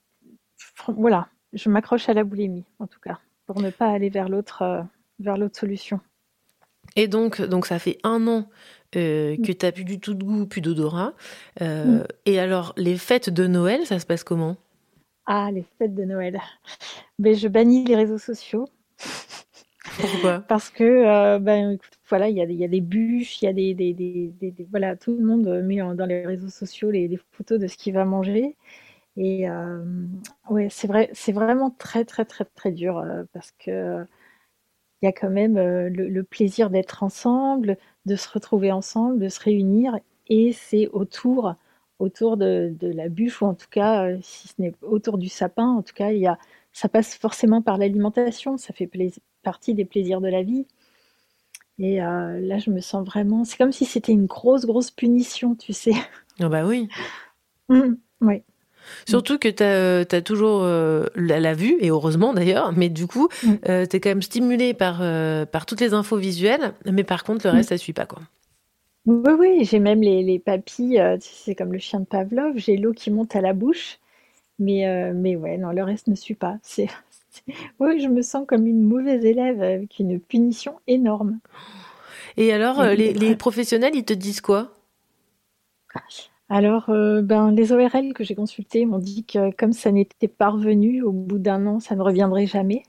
fran- 0.58 0.94
voilà, 0.94 1.28
je 1.52 1.68
m'accroche 1.70 2.08
à 2.08 2.14
la 2.14 2.24
boulimie, 2.24 2.64
en 2.78 2.86
tout 2.86 3.00
cas, 3.00 3.18
pour 3.46 3.60
ne 3.60 3.70
pas 3.70 3.88
aller 3.88 4.08
vers 4.10 4.28
l'autre, 4.28 4.62
euh, 4.62 4.82
vers 5.20 5.36
l'autre 5.38 5.58
solution. 5.58 6.00
Et 6.94 7.08
donc, 7.08 7.42
donc 7.42 7.66
ça 7.66 7.78
fait 7.78 7.98
un 8.04 8.26
an 8.28 8.48
euh, 8.94 9.36
que 9.36 9.52
tu 9.52 9.66
n'as 9.66 9.72
plus 9.72 9.84
du 9.84 9.98
tout 10.00 10.14
de 10.14 10.24
goût, 10.24 10.46
plus 10.46 10.60
d'odorat. 10.60 11.12
Euh, 11.60 11.84
Mm. 12.00 12.04
Et 12.26 12.38
alors, 12.38 12.72
les 12.76 12.96
fêtes 12.96 13.28
de 13.30 13.46
Noël, 13.46 13.84
ça 13.86 13.98
se 13.98 14.06
passe 14.06 14.24
comment? 14.24 14.56
Ah, 15.26 15.50
les 15.52 15.64
fêtes 15.78 15.94
de 15.94 16.04
Noël. 16.04 16.40
Mais 17.18 17.34
je 17.34 17.48
bannis 17.48 17.84
les 17.84 17.96
réseaux 17.96 18.18
sociaux. 18.18 18.68
Pourquoi? 19.98 20.40
Parce 20.48 20.70
que, 20.70 20.84
euh, 20.84 21.38
ben, 21.38 21.72
écoute, 21.72 21.98
voilà, 22.08 22.28
il 22.28 22.36
y 22.36 22.40
a, 22.40 22.46
des- 22.46 22.54
il 22.54 22.60
y 22.60 22.64
a 22.64 22.68
des 22.68 22.80
bûches, 22.80 23.42
il 23.42 23.46
y 23.46 23.48
a 23.48 23.52
des, 23.52 23.74
des, 23.74 23.92
des- 23.92 24.32
des- 24.40 24.50
des- 24.52 24.66
voilà, 24.70 24.96
tout 24.96 25.16
le 25.16 25.24
monde 25.24 25.46
met 25.64 25.82
en- 25.82 25.94
dans 25.94 26.06
les 26.06 26.24
réseaux 26.24 26.48
sociaux 26.48 26.90
les, 26.90 27.08
les 27.08 27.18
photos 27.32 27.58
de 27.58 27.66
ce 27.66 27.76
qu'il 27.76 27.94
va 27.94 28.04
manger. 28.04 28.56
Et 29.16 29.48
euh, 29.48 29.84
ouais, 30.50 30.68
c'est 30.70 30.86
vrai, 30.86 31.10
c'est 31.14 31.32
vraiment 31.32 31.70
très, 31.70 32.04
très, 32.04 32.24
très, 32.24 32.44
très 32.44 32.72
dur 32.72 32.98
euh, 32.98 33.24
parce 33.32 33.52
que 33.58 34.04
il 35.02 35.06
y 35.06 35.08
a 35.08 35.12
quand 35.12 35.30
même 35.30 35.56
euh, 35.58 35.88
le, 35.90 36.08
le 36.08 36.22
plaisir 36.24 36.70
d'être 36.70 37.02
ensemble, 37.02 37.76
de 38.06 38.16
se 38.16 38.28
retrouver 38.30 38.72
ensemble, 38.72 39.18
de 39.18 39.28
se 39.28 39.40
réunir, 39.40 39.98
et 40.28 40.52
c'est 40.52 40.88
autour, 40.88 41.54
autour 41.98 42.36
de, 42.36 42.74
de 42.78 42.88
la 42.88 43.08
bûche, 43.08 43.42
ou 43.42 43.46
en 43.46 43.54
tout 43.54 43.68
cas, 43.70 44.06
euh, 44.08 44.18
si 44.22 44.48
ce 44.48 44.54
n'est 44.58 44.74
autour 44.82 45.18
du 45.18 45.28
sapin, 45.28 45.68
en 45.68 45.82
tout 45.82 45.94
cas, 45.94 46.10
il 46.12 46.18
y 46.20 46.26
a, 46.26 46.38
ça 46.72 46.88
passe 46.88 47.14
forcément 47.14 47.62
par 47.62 47.78
l'alimentation, 47.78 48.56
ça 48.58 48.72
fait 48.74 48.86
plais- 48.86 49.12
partie 49.42 49.74
des 49.74 49.84
plaisirs 49.84 50.20
de 50.20 50.28
la 50.28 50.42
vie. 50.42 50.66
Et 51.78 51.96
là, 51.98 52.58
je 52.58 52.70
me 52.70 52.80
sens 52.80 53.04
vraiment, 53.06 53.44
c'est 53.44 53.56
comme 53.58 53.72
si 53.72 53.84
c'était 53.84 54.12
une 54.12 54.26
grosse, 54.26 54.64
grosse 54.66 54.90
punition, 54.90 55.54
tu 55.54 55.72
sais. 55.72 55.92
Ah 56.40 56.48
bah 56.48 56.64
oui. 56.66 56.88
Mm, 57.68 57.94
oui. 58.22 58.42
Surtout 59.06 59.38
que 59.38 59.48
tu 59.48 59.62
as, 59.62 60.22
toujours 60.22 60.62
euh, 60.62 61.06
la, 61.14 61.40
la 61.40 61.54
vue, 61.54 61.76
et 61.80 61.90
heureusement 61.90 62.34
d'ailleurs, 62.34 62.72
mais 62.76 62.88
du 62.88 63.06
coup, 63.06 63.28
tu 63.64 63.70
es 63.70 64.00
quand 64.00 64.10
même 64.10 64.22
stimulé 64.22 64.74
par, 64.74 64.98
euh, 65.02 65.46
par 65.46 65.66
toutes 65.66 65.80
les 65.80 65.94
infos 65.94 66.16
visuelles, 66.16 66.74
mais 66.84 67.04
par 67.04 67.24
contre, 67.24 67.46
le 67.46 67.52
reste, 67.52 67.70
ça 67.70 67.78
suit 67.78 67.92
pas. 67.92 68.06
quoi. 68.06 68.22
Oui, 69.06 69.32
oui, 69.38 69.64
j'ai 69.64 69.78
même 69.78 70.02
les, 70.02 70.22
les 70.22 70.38
papilles, 70.38 70.98
euh, 70.98 71.16
tu 71.16 71.28
sais, 71.28 71.34
c'est 71.44 71.54
comme 71.54 71.72
le 71.72 71.78
chien 71.78 72.00
de 72.00 72.04
Pavlov, 72.06 72.56
j'ai 72.58 72.76
l'eau 72.76 72.92
qui 72.92 73.10
monte 73.10 73.36
à 73.36 73.40
la 73.40 73.52
bouche, 73.52 73.98
mais, 74.58 74.88
euh, 74.88 75.12
mais 75.14 75.36
ouais, 75.36 75.58
non, 75.58 75.70
le 75.72 75.82
reste 75.84 76.08
ne 76.08 76.14
suit 76.16 76.34
pas. 76.34 76.58
C'est, 76.62 76.88
Oui, 77.80 78.00
je 78.00 78.08
me 78.08 78.22
sens 78.22 78.46
comme 78.46 78.66
une 78.66 78.82
mauvaise 78.82 79.24
élève 79.24 79.62
avec 79.62 79.98
une 79.98 80.20
punition 80.20 80.80
énorme. 80.86 81.38
Et 82.36 82.52
alors, 82.52 82.82
Et 82.82 82.82
euh, 82.82 82.94
les, 82.94 83.12
oui, 83.12 83.14
les 83.14 83.36
professionnels, 83.36 83.94
ils 83.94 84.04
te 84.04 84.12
disent 84.12 84.40
quoi? 84.40 84.72
Alors, 86.48 86.90
euh, 86.90 87.22
ben, 87.22 87.50
les 87.50 87.72
ORL 87.72 88.12
que 88.14 88.22
j'ai 88.24 88.34
consultés 88.36 88.86
m'ont 88.86 88.98
dit 88.98 89.24
que 89.24 89.50
comme 89.52 89.72
ça 89.72 89.90
n'était 89.90 90.28
pas 90.28 90.50
revenu, 90.50 91.02
au 91.02 91.12
bout 91.12 91.38
d'un 91.38 91.66
an, 91.66 91.80
ça 91.80 91.96
ne 91.96 92.02
reviendrait 92.02 92.46
jamais. 92.46 92.84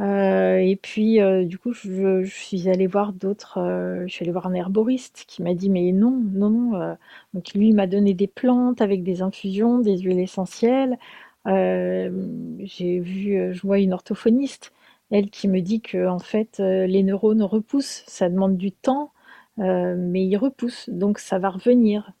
Euh, 0.00 0.58
et 0.58 0.76
puis, 0.76 1.20
euh, 1.20 1.44
du 1.44 1.58
coup, 1.58 1.72
je, 1.72 2.24
suis 2.24 2.68
allée 2.68 2.86
voir 2.86 3.12
d'autres. 3.12 3.58
je 4.06 4.12
suis 4.12 4.24
allée 4.24 4.32
voir 4.32 4.46
un 4.46 4.54
herboriste 4.54 5.24
qui 5.26 5.42
m'a 5.42 5.54
dit, 5.54 5.68
mais 5.70 5.92
non, 5.92 6.12
non, 6.12 6.50
non. 6.50 6.96
donc, 7.34 7.52
lui, 7.54 7.72
m'a 7.72 7.86
donné 7.86 8.14
des 8.14 8.28
plantes 8.28 8.80
avec 8.80 9.02
des 9.02 9.22
infusions, 9.22 9.78
des 9.78 9.98
huiles 9.98 10.20
essentielles. 10.20 10.98
J'ai 11.46 13.00
vu, 13.00 13.52
je 13.52 13.60
vois 13.62 13.78
une 13.80 13.92
orthophoniste, 13.92 14.72
elle 15.10 15.30
qui 15.30 15.48
me 15.48 15.60
dit 15.60 15.80
que, 15.80 16.06
en 16.08 16.18
fait, 16.18 16.58
les 16.58 17.02
neurones 17.02 17.42
repoussent. 17.42 18.04
Ça 18.06 18.28
demande 18.28 18.56
du 18.56 18.72
temps, 18.72 19.12
euh, 19.60 19.96
mais 19.98 20.24
ils 20.24 20.36
repoussent. 20.36 20.88
Donc, 20.88 21.18
ça 21.18 21.38
va 21.38 21.50
revenir. 21.50 22.12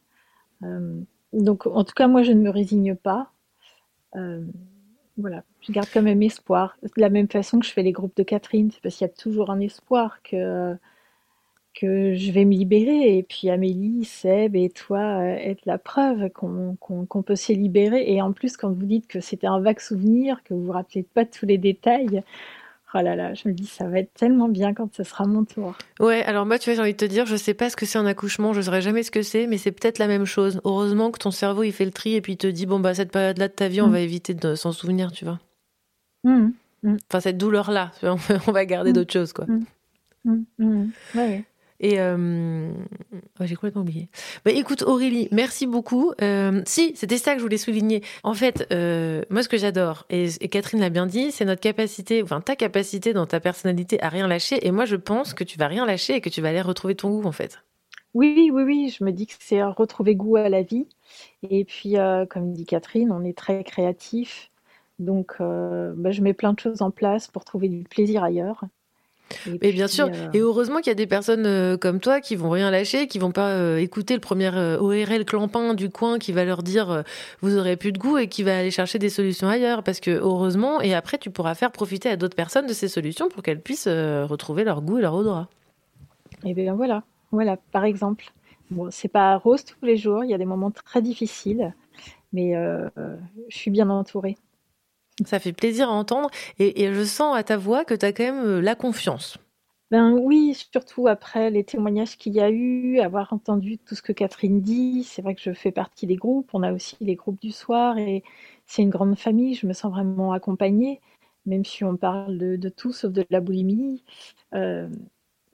Euh, 0.62 1.00
donc, 1.32 1.66
en 1.66 1.84
tout 1.84 1.94
cas, 1.94 2.08
moi, 2.08 2.22
je 2.22 2.32
ne 2.32 2.40
me 2.40 2.50
résigne 2.50 2.94
pas. 2.94 3.32
Euh, 4.16 4.44
voilà, 5.16 5.42
je 5.60 5.72
garde 5.72 5.88
quand 5.92 6.02
même 6.02 6.22
espoir. 6.22 6.76
De 6.82 6.90
la 6.96 7.10
même 7.10 7.28
façon 7.28 7.58
que 7.58 7.66
je 7.66 7.72
fais 7.72 7.82
les 7.82 7.92
groupes 7.92 8.16
de 8.16 8.22
Catherine, 8.22 8.70
c'est 8.70 8.80
parce 8.80 8.96
qu'il 8.96 9.06
y 9.06 9.10
a 9.10 9.12
toujours 9.12 9.50
un 9.50 9.60
espoir 9.60 10.22
que, 10.22 10.76
que 11.74 12.14
je 12.14 12.32
vais 12.32 12.44
me 12.44 12.54
libérer. 12.54 13.18
Et 13.18 13.22
puis 13.22 13.50
Amélie, 13.50 14.04
Seb 14.04 14.56
et 14.56 14.70
toi 14.70 15.24
êtes 15.24 15.66
la 15.66 15.78
preuve 15.78 16.30
qu'on 16.30 17.22
peut 17.24 17.36
se 17.36 17.52
libérer. 17.52 18.12
Et 18.12 18.22
en 18.22 18.32
plus, 18.32 18.56
quand 18.56 18.70
vous 18.70 18.86
dites 18.86 19.08
que 19.08 19.20
c'était 19.20 19.48
un 19.48 19.60
vague 19.60 19.80
souvenir, 19.80 20.42
que 20.44 20.54
vous 20.54 20.64
vous 20.64 20.72
rappelez 20.72 21.02
pas 21.02 21.24
tous 21.24 21.46
les 21.46 21.58
détails, 21.58 22.22
oh 22.94 22.98
là 23.02 23.14
là, 23.16 23.34
je 23.34 23.48
me 23.48 23.54
dis 23.54 23.66
ça 23.66 23.86
va 23.88 23.98
être 24.00 24.12
tellement 24.14 24.48
bien 24.48 24.74
quand 24.74 24.92
ce 24.94 25.02
sera 25.04 25.26
mon 25.26 25.44
tour. 25.44 25.74
Ouais, 26.00 26.22
alors 26.24 26.46
moi, 26.46 26.58
tu 26.58 26.70
vois, 26.70 26.74
j'ai 26.76 26.80
envie 26.80 26.92
de 26.92 26.96
te 26.96 27.04
dire, 27.04 27.26
je 27.26 27.36
sais 27.36 27.54
pas 27.54 27.70
ce 27.70 27.76
que 27.76 27.86
c'est 27.86 27.98
un 27.98 28.06
accouchement, 28.06 28.52
je 28.52 28.60
saurais 28.60 28.80
jamais 28.82 29.02
ce 29.02 29.10
que 29.10 29.22
c'est, 29.22 29.46
mais 29.46 29.58
c'est 29.58 29.72
peut-être 29.72 29.98
la 29.98 30.06
même 30.06 30.24
chose. 30.24 30.60
Heureusement 30.64 31.10
que 31.10 31.18
ton 31.18 31.30
cerveau, 31.30 31.62
il 31.64 31.72
fait 31.72 31.84
le 31.84 31.90
tri 31.92 32.14
et 32.14 32.20
puis 32.20 32.34
il 32.34 32.36
te 32.38 32.46
dit, 32.46 32.66
bon, 32.66 32.80
bah, 32.80 32.94
cette 32.94 33.10
période-là 33.12 33.48
de 33.48 33.52
ta 33.52 33.68
vie, 33.68 33.80
on 33.80 33.88
Mm. 33.88 33.92
va 33.92 34.00
éviter 34.00 34.34
de 34.34 34.54
s'en 34.54 34.72
souvenir, 34.72 35.12
tu 35.12 35.24
vois. 35.24 35.38
Mhm, 36.24 36.52
mhm, 36.82 36.96
Enfin, 37.10 37.20
cette 37.20 37.38
douleur-là, 37.38 37.92
on 38.48 38.52
va 38.52 38.64
garder 38.64 38.90
Mm. 38.90 38.94
d'autres 38.94 39.12
choses, 39.12 39.32
quoi. 39.32 39.46
ouais. 40.24 41.44
Et 41.80 42.00
euh... 42.00 42.70
j'ai 43.40 43.54
complètement 43.54 43.82
oublié. 43.82 44.08
Bah, 44.44 44.50
écoute 44.50 44.82
Aurélie, 44.82 45.28
merci 45.30 45.66
beaucoup. 45.66 46.12
Euh, 46.20 46.62
si, 46.66 46.92
c'était 46.96 47.18
ça 47.18 47.32
que 47.32 47.38
je 47.38 47.44
voulais 47.44 47.58
souligner. 47.58 48.02
En 48.24 48.34
fait, 48.34 48.66
euh, 48.72 49.22
moi 49.30 49.42
ce 49.42 49.48
que 49.48 49.56
j'adore, 49.56 50.04
et, 50.10 50.28
Catherine 50.48 50.80
l'a 50.80 50.90
bien 50.90 51.06
dit, 51.06 51.30
c'est 51.30 51.44
notre 51.44 51.60
capacité, 51.60 52.22
enfin 52.22 52.40
ta 52.40 52.56
capacité 52.56 53.12
dans 53.12 53.26
ta 53.26 53.38
personnalité 53.38 54.02
à 54.02 54.08
rien 54.08 54.26
lâcher. 54.26 54.66
Et 54.66 54.72
moi 54.72 54.86
je 54.86 54.96
pense 54.96 55.34
que 55.34 55.44
tu 55.44 55.56
vas 55.58 55.68
rien 55.68 55.86
lâcher 55.86 56.14
et 56.14 56.20
que 56.20 56.28
tu 56.28 56.40
vas 56.40 56.48
aller 56.48 56.62
retrouver 56.62 56.96
ton 56.96 57.10
goût 57.10 57.26
en 57.26 57.32
fait. 57.32 57.62
Oui, 58.14 58.50
oui, 58.52 58.62
oui, 58.64 58.96
je 58.96 59.04
me 59.04 59.12
dis 59.12 59.26
que 59.26 59.34
c'est 59.38 59.62
retrouver 59.62 60.16
goût 60.16 60.36
à 60.36 60.48
la 60.48 60.62
vie. 60.62 60.88
Et 61.48 61.64
puis, 61.64 61.96
comme 62.30 62.52
dit 62.52 62.64
Catherine, 62.64 63.12
on 63.12 63.22
est 63.22 63.36
très 63.36 63.62
créatif. 63.62 64.50
Donc, 64.98 65.36
bah, 65.38 66.10
je 66.10 66.22
mets 66.22 66.32
plein 66.32 66.54
de 66.54 66.58
choses 66.58 66.80
en 66.80 66.90
place 66.90 67.28
pour 67.28 67.44
trouver 67.44 67.68
du 67.68 67.84
plaisir 67.84 68.24
ailleurs. 68.24 68.64
Et 69.46 69.68
Et 69.68 69.72
bien 69.72 69.88
sûr, 69.88 70.06
euh, 70.06 70.30
et 70.32 70.38
heureusement 70.38 70.78
qu'il 70.78 70.88
y 70.88 70.90
a 70.90 70.94
des 70.94 71.06
personnes 71.06 71.46
euh, 71.46 71.76
comme 71.76 72.00
toi 72.00 72.20
qui 72.20 72.36
vont 72.36 72.50
rien 72.50 72.70
lâcher, 72.70 73.06
qui 73.06 73.18
vont 73.18 73.30
pas 73.30 73.50
euh, 73.50 73.78
écouter 73.78 74.14
le 74.14 74.20
premier 74.20 74.48
ORL 74.48 75.24
clampin 75.24 75.74
du 75.74 75.90
coin 75.90 76.18
qui 76.18 76.32
va 76.32 76.44
leur 76.44 76.62
dire 76.62 77.04
vous 77.40 77.56
aurez 77.56 77.76
plus 77.76 77.92
de 77.92 77.98
goût 77.98 78.18
et 78.18 78.28
qui 78.28 78.42
va 78.42 78.58
aller 78.58 78.70
chercher 78.70 78.98
des 78.98 79.10
solutions 79.10 79.48
ailleurs 79.48 79.82
parce 79.82 80.00
que 80.00 80.10
heureusement 80.10 80.80
et 80.80 80.94
après 80.94 81.18
tu 81.18 81.30
pourras 81.30 81.54
faire 81.54 81.70
profiter 81.70 82.08
à 82.08 82.16
d'autres 82.16 82.36
personnes 82.36 82.66
de 82.66 82.72
ces 82.72 82.88
solutions 82.88 83.28
pour 83.28 83.42
qu'elles 83.42 83.60
puissent 83.60 83.88
retrouver 83.88 84.64
leur 84.64 84.82
goût 84.82 84.98
et 84.98 85.02
leur 85.02 85.14
odorat. 85.14 85.48
Et 86.44 86.54
bien 86.54 86.74
voilà, 86.74 87.02
voilà, 87.30 87.56
par 87.72 87.84
exemple. 87.84 88.32
Bon, 88.70 88.88
c'est 88.90 89.08
pas 89.08 89.36
rose 89.36 89.64
tous 89.64 89.84
les 89.84 89.96
jours, 89.96 90.24
il 90.24 90.30
y 90.30 90.34
a 90.34 90.38
des 90.38 90.44
moments 90.44 90.70
très 90.70 91.02
difficiles, 91.02 91.74
mais 92.32 92.52
je 92.54 93.56
suis 93.56 93.70
bien 93.70 93.90
entourée. 93.90 94.36
Ça 95.24 95.38
fait 95.38 95.52
plaisir 95.52 95.88
à 95.90 95.92
entendre 95.92 96.28
et, 96.58 96.92
je 96.92 97.04
sens 97.04 97.36
à 97.36 97.44
ta 97.44 97.56
voix 97.56 97.84
que 97.84 97.94
tu 97.94 98.04
as 98.04 98.12
quand 98.12 98.24
même 98.24 98.44
euh, 98.44 98.60
la 98.60 98.74
confiance. 98.74 99.38
Ben 99.90 100.12
oui, 100.12 100.54
surtout 100.54 101.06
après 101.08 101.50
les 101.50 101.64
témoignages 101.64 102.18
qu'il 102.18 102.34
y 102.34 102.40
a 102.40 102.50
eu, 102.50 103.00
avoir 103.00 103.32
entendu 103.32 103.78
tout 103.78 103.94
ce 103.94 104.02
que 104.02 104.12
Catherine 104.12 104.60
dit. 104.60 105.02
C'est 105.04 105.22
vrai 105.22 105.34
que 105.34 105.40
je 105.40 105.52
fais 105.54 105.72
partie 105.72 106.06
des 106.06 106.16
groupes. 106.16 106.50
On 106.52 106.62
a 106.62 106.72
aussi 106.74 106.96
les 107.00 107.14
groupes 107.16 107.40
du 107.40 107.52
soir 107.52 107.96
et 107.96 108.22
c'est 108.66 108.82
une 108.82 108.90
grande 108.90 109.18
famille. 109.18 109.54
Je 109.54 109.66
me 109.66 109.72
sens 109.72 109.90
vraiment 109.90 110.32
accompagnée, 110.32 111.00
même 111.46 111.64
si 111.64 111.84
on 111.84 111.96
parle 111.96 112.36
de, 112.38 112.68
tout 112.68 112.92
sauf 112.92 113.12
de 113.12 113.24
la 113.30 113.40
boulimie. 113.40 114.04
Euh, 114.54 114.88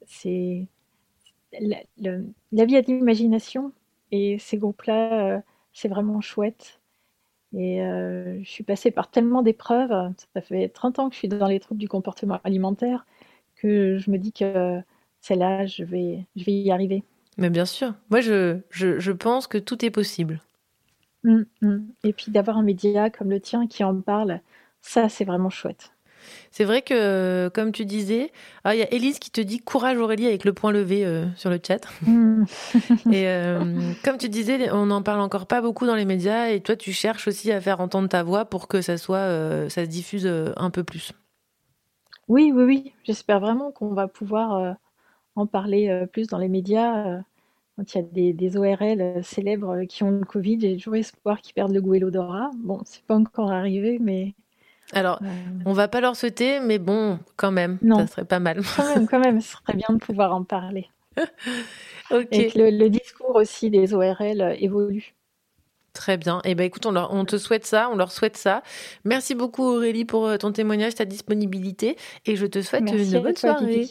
c'est 0.07 0.69
la, 1.61 1.79
le- 1.99 2.27
la 2.53 2.65
vie 2.67 2.81
de 2.83 2.87
l'imagination 2.89 3.73
et 4.13 4.39
ces 4.39 4.59
groupes-là, 4.59 5.37
euh, 5.39 5.41
c'est 5.73 5.89
vraiment 5.89 6.21
chouette. 6.21 6.81
Et 7.57 7.83
euh, 7.83 8.43
je 8.43 8.49
suis 8.49 8.65
passée 8.65 8.91
par 8.91 9.11
tellement 9.11 9.43
d'épreuves. 9.43 10.13
Ça 10.35 10.41
fait 10.41 10.69
30 10.69 10.99
ans 10.99 11.09
que 11.09 11.15
je 11.15 11.21
suis 11.21 11.29
dans 11.29 11.47
les 11.47 11.61
troubles 11.61 11.81
du 11.81 11.89
comportement 11.89 12.41
alimentaire 12.45 13.07
que 13.57 13.99
je 13.99 14.11
me 14.11 14.19
dis 14.19 14.33
que 14.33 14.81
celle-là, 15.21 15.67
je 15.67 15.85
vais, 15.85 16.27
je 16.37 16.45
vais 16.45 16.53
y 16.53 16.71
arriver. 16.71 17.05
Mais 17.39 17.51
bien 17.51 17.65
sûr, 17.65 17.95
moi 18.11 18.21
je, 18.21 18.59
je, 18.71 18.99
je 18.99 19.13
pense 19.13 19.47
que 19.47 19.59
tout 19.59 19.85
est 19.85 19.91
possible. 19.91 20.41
Mm, 21.25 21.43
mm. 21.63 21.79
Et 22.05 22.13
puis 22.13 22.31
d'avoir 22.31 22.59
un 22.59 22.63
média 22.63 23.11
comme 23.11 23.31
le 23.31 23.41
tien 23.41 23.67
qui 23.67 23.83
en 23.83 24.01
parle, 24.01 24.41
ça, 24.83 25.09
c'est 25.09 25.25
vraiment 25.25 25.51
chouette. 25.51 25.93
C'est 26.51 26.65
vrai 26.65 26.83
que, 26.83 27.49
comme 27.55 27.73
tu 27.73 27.85
disais, 27.85 28.31
ah, 28.65 28.75
il 28.75 28.79
y 28.79 28.83
a 28.83 28.93
Élise 28.93 29.19
qui 29.19 29.31
te 29.31 29.41
dit 29.41 29.59
courage 29.59 29.99
Aurélie 29.99 30.27
avec 30.27 30.45
le 30.45 30.53
point 30.53 30.73
levé 30.73 31.05
euh, 31.05 31.27
sur 31.37 31.51
le 31.51 31.59
chat. 31.65 31.81
Mm. 32.03 32.45
et 33.13 33.29
euh, 33.29 33.93
comme 34.05 34.19
tu 34.19 34.29
disais, 34.29 34.71
on 34.71 34.87
n'en 34.87 35.03
parle 35.03 35.21
encore 35.21 35.47
pas 35.47 35.61
beaucoup 35.61 35.87
dans 35.87 35.95
les 35.95 36.05
médias 36.05 36.49
et 36.49 36.61
toi 36.61 36.77
tu 36.77 36.93
cherches 36.93 37.29
aussi 37.29 37.53
à 37.53 37.61
faire 37.61 37.81
entendre 37.81 38.09
ta 38.09 38.23
voix 38.23 38.45
pour 38.45 38.69
que 38.69 38.81
ça 38.81 38.97
soit, 38.97 39.19
euh, 39.19 39.69
ça 39.69 39.85
se 39.85 39.91
diffuse 39.91 40.27
un 40.57 40.71
peu 40.71 40.85
plus. 40.85 41.13
Oui, 42.29 42.53
oui, 42.55 42.65
oui. 42.65 42.93
J'espère 43.05 43.41
vraiment 43.41 43.71
qu'on 43.71 43.93
va 43.93 44.09
pouvoir 44.09 44.77
en 45.37 45.47
parler 45.47 46.07
plus 46.13 46.29
dans 46.29 46.39
les 46.39 46.49
médias. 46.49 47.21
quand 47.77 47.95
il 47.95 47.99
y 47.99 48.01
a 48.01 48.05
des, 48.05 48.33
des 48.33 48.57
ORL 48.57 49.23
célèbres 49.23 49.85
qui 49.85 50.05
ont 50.05 50.11
le 50.11 50.25
Covid, 50.25 50.61
j'ai 50.61 50.77
toujours 50.77 50.97
espoir 50.97 51.41
qu'ils 51.41 51.55
perdent 51.55 51.75
le 51.75 51.83
goût 51.83 51.95
et 51.95 51.99
l'odorat. 51.99 52.51
Bon, 52.57 52.81
c'est 52.85 53.03
pas 53.03 53.17
encore 53.17 53.51
arrivé, 53.51 53.99
mais 54.01 54.35
Alors, 54.93 55.19
on 55.65 55.73
va 55.73 55.89
pas 55.89 56.01
leur 56.01 56.15
souhaiter, 56.15 56.61
mais 56.61 56.79
bon, 56.79 57.19
quand 57.37 57.51
même, 57.51 57.79
Non. 57.83 57.99
ça 57.99 58.07
serait 58.07 58.25
pas 58.25 58.39
mal. 58.39 58.61
quand 58.77 58.95
même, 58.95 59.09
quand 59.09 59.19
même, 59.19 59.41
ce 59.41 59.53
serait 59.53 59.75
bien 59.75 59.87
de 59.91 59.99
pouvoir 59.99 60.35
en 60.35 60.45
parler. 60.45 60.89
ok. 62.11 62.27
Et 62.33 62.49
que 62.51 62.59
le, 62.59 62.71
le 62.71 62.91
discours 62.91 63.35
aussi 63.37 63.71
des 63.71 63.95
ORL 63.95 64.41
euh, 64.41 64.55
évolue. 64.59 65.15
Très 65.95 66.17
bien. 66.17 66.41
Eh 66.45 66.55
ben 66.57 66.65
écoute, 66.65 66.87
on, 66.87 66.91
leur- 66.91 67.13
on 67.15 67.25
te 67.25 67.39
souhaite 67.39 67.65
ça, 67.67 67.89
on 67.93 67.97
leur 67.97 68.11
souhaite 68.11 68.37
ça. 68.37 68.63
Merci 69.05 69.35
beaucoup 69.37 69.63
Aurélie 69.63 70.05
pour 70.05 70.27
euh, 70.27 70.37
ton 70.37 70.51
témoignage, 70.51 70.97
ta 70.97 71.05
disponibilité, 71.05 71.97
et 72.27 72.35
je 72.35 72.47
te 72.47 72.61
souhaite 72.63 72.83
Merci 72.83 73.11
une 73.11 73.17
à 73.17 73.21
bonne 73.21 73.35
toi, 73.35 73.57
soirée. 73.59 73.89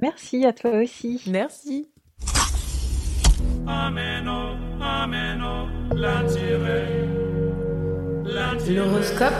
Merci 0.00 0.44
à 0.44 0.52
toi 0.52 0.72
aussi. 0.72 1.22
Merci. 1.26 1.88
L'horoscope 8.68 9.32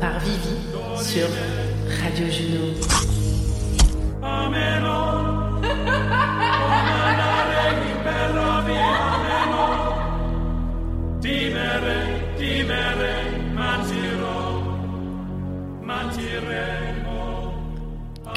par 0.00 0.18
Vivi 0.20 0.56
sur 1.02 1.26
Radio 2.02 2.26
Juno. 2.30 2.74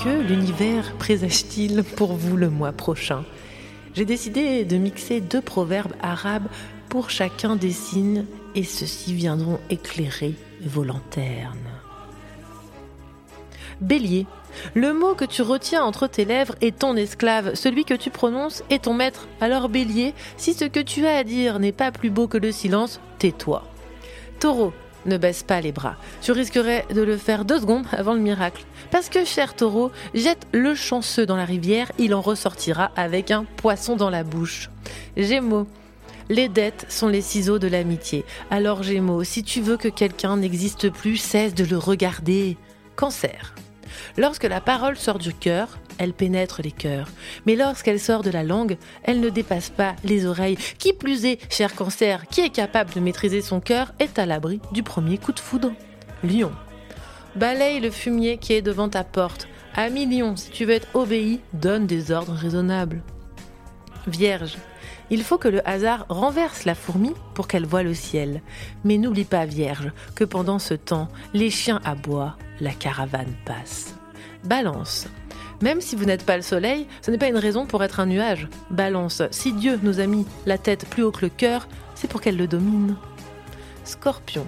Que 0.04 0.10
l'univers 0.10 0.94
présage-t-il 0.98 1.84
pour 1.84 2.14
vous 2.14 2.36
le 2.36 2.50
mois 2.50 2.72
prochain? 2.72 3.24
J'ai 3.94 4.06
décidé 4.06 4.66
de 4.66 4.78
mixer 4.78 5.22
deux 5.22 5.42
proverbes 5.42 5.94
arabes 6.02 6.48
pour 6.90 7.12
chacun 7.12 7.56
des 7.56 7.72
signes 7.72 8.26
et 8.56 8.64
ceux-ci 8.64 9.14
viendront 9.14 9.60
éclairer 9.70 10.34
vos 10.66 10.84
lanternes. 10.84 11.58
Bélier. 13.80 14.28
Le 14.76 14.94
mot 14.94 15.16
que 15.16 15.26
tu 15.26 15.42
retiens 15.42 15.84
entre 15.84 16.08
tes 16.08 16.26
lèvres 16.26 16.56
est 16.62 16.80
ton 16.80 16.96
esclave, 16.96 17.56
celui 17.56 17.86
que 17.86 17.94
tu 17.94 18.10
prononces 18.10 18.64
est 18.70 18.84
ton 18.84 18.94
maître. 18.94 19.28
Alors 19.40 19.70
Bélier, 19.70 20.14
si 20.38 20.54
ce 20.54 20.66
que 20.66 20.80
tu 20.80 21.08
as 21.08 21.18
à 21.18 21.24
dire 21.24 21.60
n'est 21.60 21.72
pas 21.72 21.92
plus 21.92 22.10
beau 22.10 22.28
que 22.28 22.38
le 22.38 22.52
silence, 22.52 23.00
tais-toi. 23.18 23.64
Taureau, 24.40 24.74
ne 25.06 25.18
baisse 25.18 25.44
pas 25.44 25.62
les 25.62 25.72
bras. 25.72 25.96
Tu 26.22 26.32
risquerais 26.32 26.86
de 26.94 27.02
le 27.02 27.18
faire 27.18 27.46
deux 27.46 27.60
secondes 27.60 27.88
avant 27.92 28.14
le 28.14 28.20
miracle. 28.20 28.64
Parce 28.92 29.10
que, 29.10 29.26
cher 29.26 29.56
taureau, 29.56 29.92
jette 30.14 30.48
le 30.52 30.76
chanceux 30.76 31.26
dans 31.26 31.38
la 31.38 31.46
rivière, 31.46 31.92
il 31.98 32.14
en 32.14 32.22
ressortira 32.22 32.92
avec 32.96 33.32
un 33.32 33.46
poisson 33.58 33.96
dans 33.96 34.10
la 34.10 34.24
bouche. 34.24 34.70
Gémeaux. 35.18 35.68
Les 36.32 36.48
dettes 36.48 36.86
sont 36.88 37.10
les 37.10 37.20
ciseaux 37.20 37.60
de 37.60 37.68
l'amitié. 37.68 38.24
Alors 38.50 38.84
Gémeaux, 38.84 39.26
si 39.26 39.44
tu 39.44 39.60
veux 39.60 39.76
que 39.76 39.90
quelqu'un 39.90 40.38
n'existe 40.38 40.90
plus, 40.90 41.18
cesse 41.18 41.54
de 41.54 41.66
le 41.66 41.78
regarder. 41.78 42.56
Cancer. 42.96 43.54
Lorsque 44.16 44.46
la 44.46 44.62
parole 44.62 44.96
sort 44.96 45.20
du 45.20 45.34
cœur, 45.34 45.78
elle 45.98 46.14
pénètre 46.14 46.62
les 46.62 46.72
cœurs. 46.72 47.10
Mais 47.46 47.58
lorsqu'elle 47.58 48.00
sort 48.00 48.24
de 48.24 48.30
la 48.30 48.44
langue, 48.44 48.78
elle 49.04 49.20
ne 49.20 49.28
dépasse 49.28 49.72
pas 49.72 49.94
les 50.06 50.26
oreilles. 50.26 50.58
Qui 50.80 50.94
plus 50.94 51.26
est, 51.26 51.54
cher 51.54 51.76
cancer, 51.76 52.26
qui 52.28 52.40
est 52.40 52.50
capable 52.50 52.94
de 52.94 53.02
maîtriser 53.02 53.42
son 53.42 53.60
cœur 53.60 53.92
est 54.00 54.18
à 54.18 54.26
l'abri 54.26 54.62
du 54.72 54.84
premier 54.84 55.18
coup 55.18 55.34
de 55.34 55.40
foudre. 55.42 55.74
Lion. 56.24 56.54
Balaye 57.36 57.82
le 57.82 57.92
fumier 57.92 58.38
qui 58.38 58.54
est 58.54 58.62
devant 58.62 58.88
ta 58.88 59.04
porte. 59.04 59.50
À 59.76 59.90
millions, 59.90 60.38
si 60.38 60.50
tu 60.52 60.64
veux 60.64 60.76
être 60.76 60.88
obéi, 60.94 61.42
donne 61.52 61.88
des 61.88 62.10
ordres 62.14 62.36
raisonnables. 62.36 63.02
Vierge, 64.08 64.56
il 65.12 65.24
faut 65.24 65.38
que 65.38 65.50
le 65.50 65.68
hasard 65.68 66.06
renverse 66.08 66.64
la 66.64 66.74
fourmi 66.74 67.14
pour 67.34 67.48
qu'elle 67.48 67.66
voie 67.66 67.84
le 67.84 67.94
ciel. 67.94 68.42
Mais 68.86 68.98
n'oublie 68.98 69.26
pas, 69.26 69.46
Vierge, 69.46 69.92
que 70.16 70.24
pendant 70.24 70.58
ce 70.58 70.74
temps, 70.74 71.10
les 71.34 71.50
chiens 71.50 71.82
aboient, 71.84 72.38
la 72.62 72.72
caravane 72.72 73.36
passe. 73.46 73.94
Balance. 74.46 75.08
Même 75.62 75.82
si 75.82 75.98
vous 75.98 76.06
n'êtes 76.06 76.26
pas 76.26 76.38
le 76.38 76.42
soleil, 76.42 76.88
ce 77.02 77.12
n'est 77.12 77.18
pas 77.18 77.28
une 77.28 77.38
raison 77.38 77.66
pour 77.66 77.84
être 77.84 78.00
un 78.00 78.06
nuage. 78.06 78.48
Balance. 78.72 79.22
Si 79.32 79.52
Dieu 79.52 79.78
nous 79.84 80.00
a 80.00 80.08
mis 80.08 80.26
la 80.46 80.58
tête 80.58 80.88
plus 80.90 81.04
haut 81.04 81.12
que 81.12 81.26
le 81.26 81.30
cœur, 81.30 81.68
c'est 81.94 82.10
pour 82.10 82.22
qu'elle 82.22 82.38
le 82.38 82.48
domine. 82.48 82.96
Scorpion. 83.84 84.48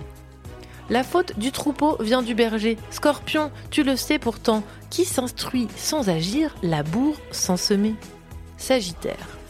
La 0.90 1.04
faute 1.04 1.38
du 1.38 1.52
troupeau 1.52 1.98
vient 2.00 2.22
du 2.22 2.36
berger. 2.36 2.78
Scorpion, 2.90 3.52
tu 3.70 3.84
le 3.84 3.98
sais 3.98 4.18
pourtant, 4.18 4.64
qui 4.90 5.04
s'instruit 5.04 5.68
sans 5.76 6.10
agir, 6.10 6.56
laboure 6.64 7.18
sans 7.32 7.58
semer. 7.58 7.96
Sagittaire. 8.58 9.43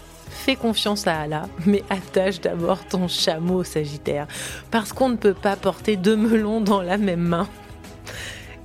Fais 0.43 0.57
confiance 0.57 1.07
à 1.07 1.21
Allah, 1.21 1.47
mais 1.65 1.85
attache 1.89 2.41
d'abord 2.41 2.83
ton 2.83 3.07
chameau, 3.07 3.63
Sagittaire, 3.63 4.27
parce 4.71 4.91
qu'on 4.91 5.07
ne 5.07 5.15
peut 5.15 5.33
pas 5.33 5.55
porter 5.55 5.95
deux 5.95 6.17
melons 6.17 6.59
dans 6.59 6.81
la 6.81 6.97
même 6.97 7.21
main. 7.21 7.47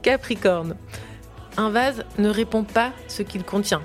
Capricorne. 0.03 0.75
Un 1.57 1.71
vase 1.71 2.05
ne 2.19 2.31
répond 2.31 2.65
pas 2.65 2.91
ce 3.07 3.23
qu'il 3.23 3.45
contient. 3.45 3.81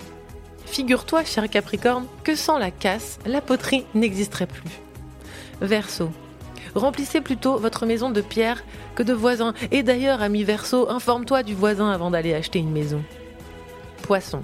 Figure-toi, 0.65 1.23
cher 1.23 1.47
Capricorne, 1.47 2.07
que 2.23 2.33
sans 2.33 2.57
la 2.57 2.71
casse, 2.71 3.19
la 3.27 3.41
poterie 3.41 3.85
n'existerait 3.93 4.47
plus. 4.47 4.63
Verseau. 5.61 6.09
Remplissez 6.73 7.21
plutôt 7.21 7.59
votre 7.59 7.85
maison 7.85 8.09
de 8.09 8.21
pierre 8.21 8.63
que 8.95 9.03
de 9.03 9.13
voisins. 9.13 9.53
Et 9.69 9.83
d'ailleurs, 9.83 10.23
ami 10.23 10.43
Verseau, 10.43 10.89
informe-toi 10.89 11.43
du 11.43 11.53
voisin 11.53 11.91
avant 11.91 12.09
d'aller 12.09 12.33
acheter 12.33 12.57
une 12.57 12.71
maison. 12.71 13.03
Poisson. 14.01 14.41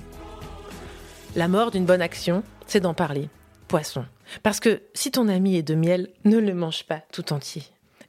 La 1.36 1.48
mort 1.48 1.72
d'une 1.72 1.86
bonne 1.86 2.04
action, 2.04 2.44
c'est 2.68 2.80
d'en 2.80 2.94
parler. 2.94 3.28
Poisson. 3.70 4.04
Parce 4.44 4.60
que 4.60 4.82
si 4.94 5.12
ton 5.12 5.30
ami 5.30 5.56
est 5.56 5.64
de 5.64 5.76
miel, 5.76 6.10
ne 6.26 6.38
le 6.38 6.54
mange 6.54 6.84
pas 6.84 7.02
tout 7.14 7.32
entier. 7.32 7.64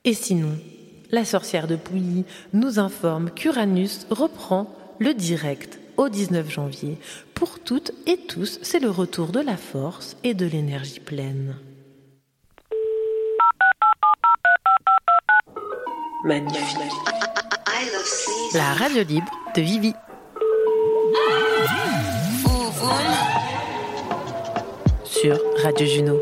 Et 0.04 0.14
sinon, 0.14 0.58
la 1.10 1.24
sorcière 1.24 1.68
de 1.68 1.76
Pouilly 1.76 2.24
nous 2.52 2.78
informe 2.78 3.30
qu'Uranus 3.30 4.06
reprend 4.10 4.74
le 4.98 5.14
direct 5.14 5.78
au 5.98 6.08
19 6.08 6.50
janvier. 6.50 6.98
Pour 7.34 7.60
toutes 7.60 7.92
et 8.06 8.16
tous, 8.16 8.58
c'est 8.62 8.80
le 8.80 8.90
retour 8.90 9.28
de 9.28 9.40
la 9.40 9.56
force 9.56 10.16
et 10.24 10.34
de 10.34 10.46
l'énergie 10.46 11.00
pleine. 11.00 11.56
Magnifique. 16.24 16.80
La 18.54 18.72
radio 18.74 19.04
libre 19.04 19.30
de 19.54 19.62
Vivi. 19.62 19.94
Sur 25.20 25.38
Radio 25.62 25.86
Juno. 25.86 26.18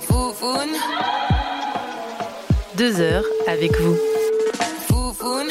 Foufoune, 0.00 0.76
Deux 2.76 3.00
heures 3.00 3.24
avec 3.46 3.78
vous. 3.80 3.96
foufoune, 4.88 5.48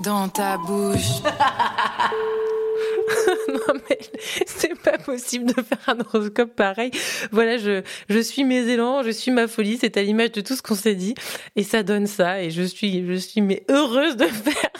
dans 0.00 0.28
ta 0.28 0.58
bouche. 0.58 1.22
non 3.48 3.80
mais 3.88 3.98
c'est 4.46 4.78
pas 4.80 4.98
possible 4.98 5.46
de 5.46 5.62
faire 5.62 5.78
un 5.86 5.98
horoscope 6.00 6.54
pareil. 6.54 6.90
Voilà, 7.32 7.58
je, 7.58 7.82
je 8.08 8.18
suis 8.18 8.44
mes 8.44 8.68
élans, 8.68 9.02
je 9.02 9.10
suis 9.10 9.30
ma 9.30 9.48
folie, 9.48 9.78
c'est 9.80 9.96
à 9.96 10.02
l'image 10.02 10.32
de 10.32 10.40
tout 10.40 10.54
ce 10.54 10.62
qu'on 10.62 10.74
s'est 10.74 10.94
dit 10.94 11.14
et 11.56 11.62
ça 11.62 11.82
donne 11.82 12.06
ça 12.06 12.42
et 12.42 12.50
je 12.50 12.62
suis 12.62 13.06
je 13.06 13.14
suis 13.14 13.40
mais 13.40 13.64
heureuse 13.68 14.16
de 14.16 14.24
faire 14.26 14.70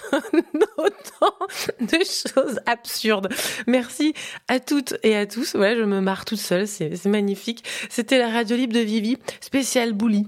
autant 0.77 1.35
de 1.81 1.99
choses 1.99 2.61
absurdes. 2.67 3.29
Merci 3.67 4.15
à 4.49 4.61
toutes 4.61 4.95
et 5.03 5.17
à 5.17 5.27
tous. 5.27 5.57
Voilà, 5.57 5.77
je 5.77 5.85
me 5.85 6.01
marre 6.01 6.25
toute 6.25 6.41
seule, 6.41 6.67
c'est 6.67 7.05
magnifique. 7.07 7.65
C'était 7.91 8.19
la 8.19 8.29
radio 8.29 8.57
libre 8.57 8.75
de 8.75 8.81
Vivi, 8.81 9.19
spécial 9.41 9.93
Bouli 9.93 10.27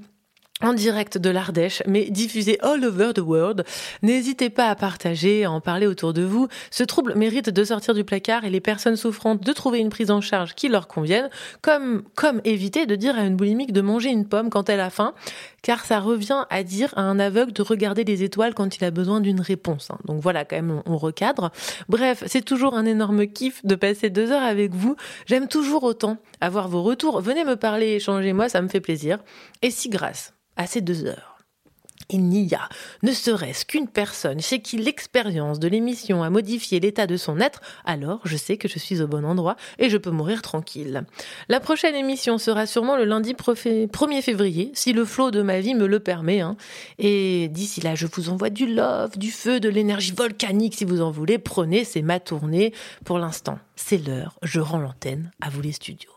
en 0.62 0.73
direct 0.73 1.19
de 1.19 1.31
l'Ardèche, 1.31 1.82
mais 1.87 2.11
diffusé 2.11 2.59
all 2.61 2.85
over 2.85 3.12
the 3.15 3.20
world. 3.20 3.65
N'hésitez 4.03 4.51
pas 4.51 4.69
à 4.69 4.74
partager, 4.74 5.45
à 5.45 5.51
en 5.51 5.61
parler 5.61 5.87
autour 5.87 6.12
de 6.12 6.23
vous. 6.23 6.49
Ce 6.70 6.82
trouble 6.82 7.15
mérite 7.15 7.51
de 7.51 7.65
sortir 7.65 7.95
du 7.95 8.05
placard 8.05 8.45
et 8.45 8.51
les 8.51 8.61
personnes 8.61 8.97
souffrantes 8.97 9.43
de 9.43 9.53
trouver 9.53 9.78
une 9.78 9.91
prise 9.91 10.11
en 10.11 10.20
charge 10.20 10.55
qui 10.55 10.69
leur 10.69 10.89
convienne, 10.89 11.28
comme, 11.62 12.03
comme 12.15 12.41
éviter 12.45 12.87
de 12.87 12.95
dire 12.95 13.19
à 13.19 13.23
une 13.23 13.37
boulimique 13.37 13.73
de 13.73 13.81
manger 13.81 14.11
une 14.11 14.27
pomme 14.27 14.51
quand 14.51 14.69
elle 14.69 14.81
a 14.81 14.91
faim, 14.91 15.15
car 15.62 15.85
ça 15.85 16.01
revient 16.01 16.45
à 16.51 16.62
dire 16.62 16.93
à 16.97 17.03
un 17.03 17.19
aveugle 17.19 17.53
de 17.53 17.62
regarder 17.62 18.05
les 18.05 18.23
étoiles 18.23 18.55
quand 18.55 18.77
il 18.77 18.85
a 18.85 18.91
besoin 18.91 19.20
d'une 19.20 19.41
réponse. 19.41 19.91
hein. 19.91 19.99
Donc 20.07 20.20
voilà, 20.20 20.45
quand 20.45 20.57
même, 20.57 20.82
on, 20.87 20.93
on 20.93 20.97
recadre. 20.97 21.51
Bref, 21.89 22.24
c'est 22.27 22.45
toujours 22.45 22.74
un 22.74 22.87
énorme 22.87 23.27
kiff 23.27 23.65
de 23.65 23.74
passer 23.74 24.11
deux 24.11 24.31
heures 24.32 24.43
avec 24.43 24.74
vous. 24.74 24.97
J'aime 25.27 25.49
toujours 25.49 25.85
autant 25.85 26.16
avoir 26.41 26.69
vos 26.69 26.82
retours. 26.82 27.20
Venez 27.20 27.45
me 27.45 27.57
parler, 27.57 27.95
échangez-moi, 27.95 28.49
ça 28.49 28.62
me 28.62 28.69
fait 28.69 28.81
plaisir. 28.81 29.19
Et 29.62 29.70
si 29.70 29.89
grâce 29.89 30.35
à 30.57 30.66
ces 30.66 30.81
deux 30.81 31.05
heures, 31.05 31.30
il 32.11 32.24
n'y 32.28 32.53
a, 32.55 32.69
ne 33.03 33.12
serait-ce 33.12 33.65
qu'une 33.65 33.89
personne 33.89 34.41
chez 34.41 34.61
qui 34.61 34.77
l'expérience 34.77 35.59
de 35.59 35.69
l'émission 35.69 36.23
a 36.23 36.31
modifié 36.31 36.81
l'état 36.81 37.07
de 37.07 37.16
son 37.16 37.41
être, 37.41 37.61
alors 37.85 38.20
je 38.24 38.37
sais 38.37 38.57
que 38.57 38.69
je 38.69 38.78
suis 38.78 39.01
au 39.01 39.07
bon 39.07 39.24
endroit 39.24 39.57
et 39.78 39.89
je 39.89 39.97
peux 39.97 40.11
mourir 40.11 40.43
tranquille. 40.43 41.05
La 41.49 41.61
prochaine 41.61 41.95
émission 41.95 42.39
sera 42.39 42.66
sûrement 42.66 42.97
le 42.97 43.05
lundi 43.05 43.35
profé- 43.35 43.87
1er 43.87 44.23
février, 44.23 44.70
si 44.74 44.93
le 44.93 45.05
flot 45.05 45.31
de 45.31 45.43
ma 45.43 45.61
vie 45.61 45.74
me 45.74 45.87
le 45.87 46.01
permet. 46.01 46.41
hein. 46.41 46.57
Et 46.99 47.49
d'ici 47.49 47.81
là, 47.81 47.95
je 47.95 48.07
vous 48.07 48.28
envoie 48.28 48.51
du 48.51 48.66
love, 48.66 49.16
du 49.19 49.31
feu, 49.31 49.61
de 49.61 49.69
l'énergie 49.69 50.12
volcanique 50.12 50.74
si 50.74 50.85
vous 50.85 51.01
en 51.01 51.11
voulez. 51.11 51.39
Prenez, 51.39 51.85
c'est 51.85 52.03
ma 52.03 52.20
tournée. 52.20 52.73
Pour 53.05 53.19
l'instant, 53.19 53.59
c'est 53.77 53.99
l'heure, 53.99 54.39
je 54.43 54.61
rends 54.61 54.78
l'antenne 54.78 55.31
à 55.41 55.49
vous 55.51 55.61
les 55.61 55.73
studios. 55.73 56.11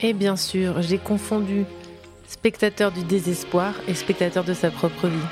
Et 0.00 0.12
bien 0.14 0.36
sûr, 0.36 0.82
j'ai 0.82 0.98
confondu 0.98 1.64
spectateur 2.32 2.90
du 2.90 3.04
désespoir 3.04 3.74
et 3.86 3.94
spectateur 3.94 4.42
de 4.42 4.54
sa 4.54 4.70
propre 4.70 5.06
vie. 5.06 5.28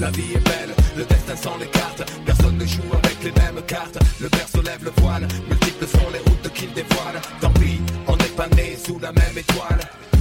La 0.00 0.10
vie 0.10 0.32
est 0.34 0.44
belle, 0.44 0.74
le 0.96 1.04
destin 1.04 1.36
sans 1.36 1.58
les 1.58 1.66
cartes. 1.66 2.02
Personne 2.24 2.56
ne 2.56 2.64
joue 2.64 2.90
avec 3.04 3.22
les 3.22 3.32
mêmes 3.32 3.62
cartes. 3.66 3.98
Le 4.18 4.28
berceau 4.28 4.62
lève 4.62 4.82
le 4.82 4.90
voile, 5.02 5.28
multiples 5.48 5.86
sont 5.86 6.10
les 6.12 6.18
routes 6.18 6.50
qu'il 6.54 6.72
dévoile. 6.72 7.20
Tant 7.42 7.52
pis, 7.52 7.78
on 8.08 8.16
n'est 8.16 8.36
pas 8.36 8.48
né 8.56 8.76
sous 8.82 8.98
la 8.98 9.12
même 9.12 9.36
étoile. 9.36 9.80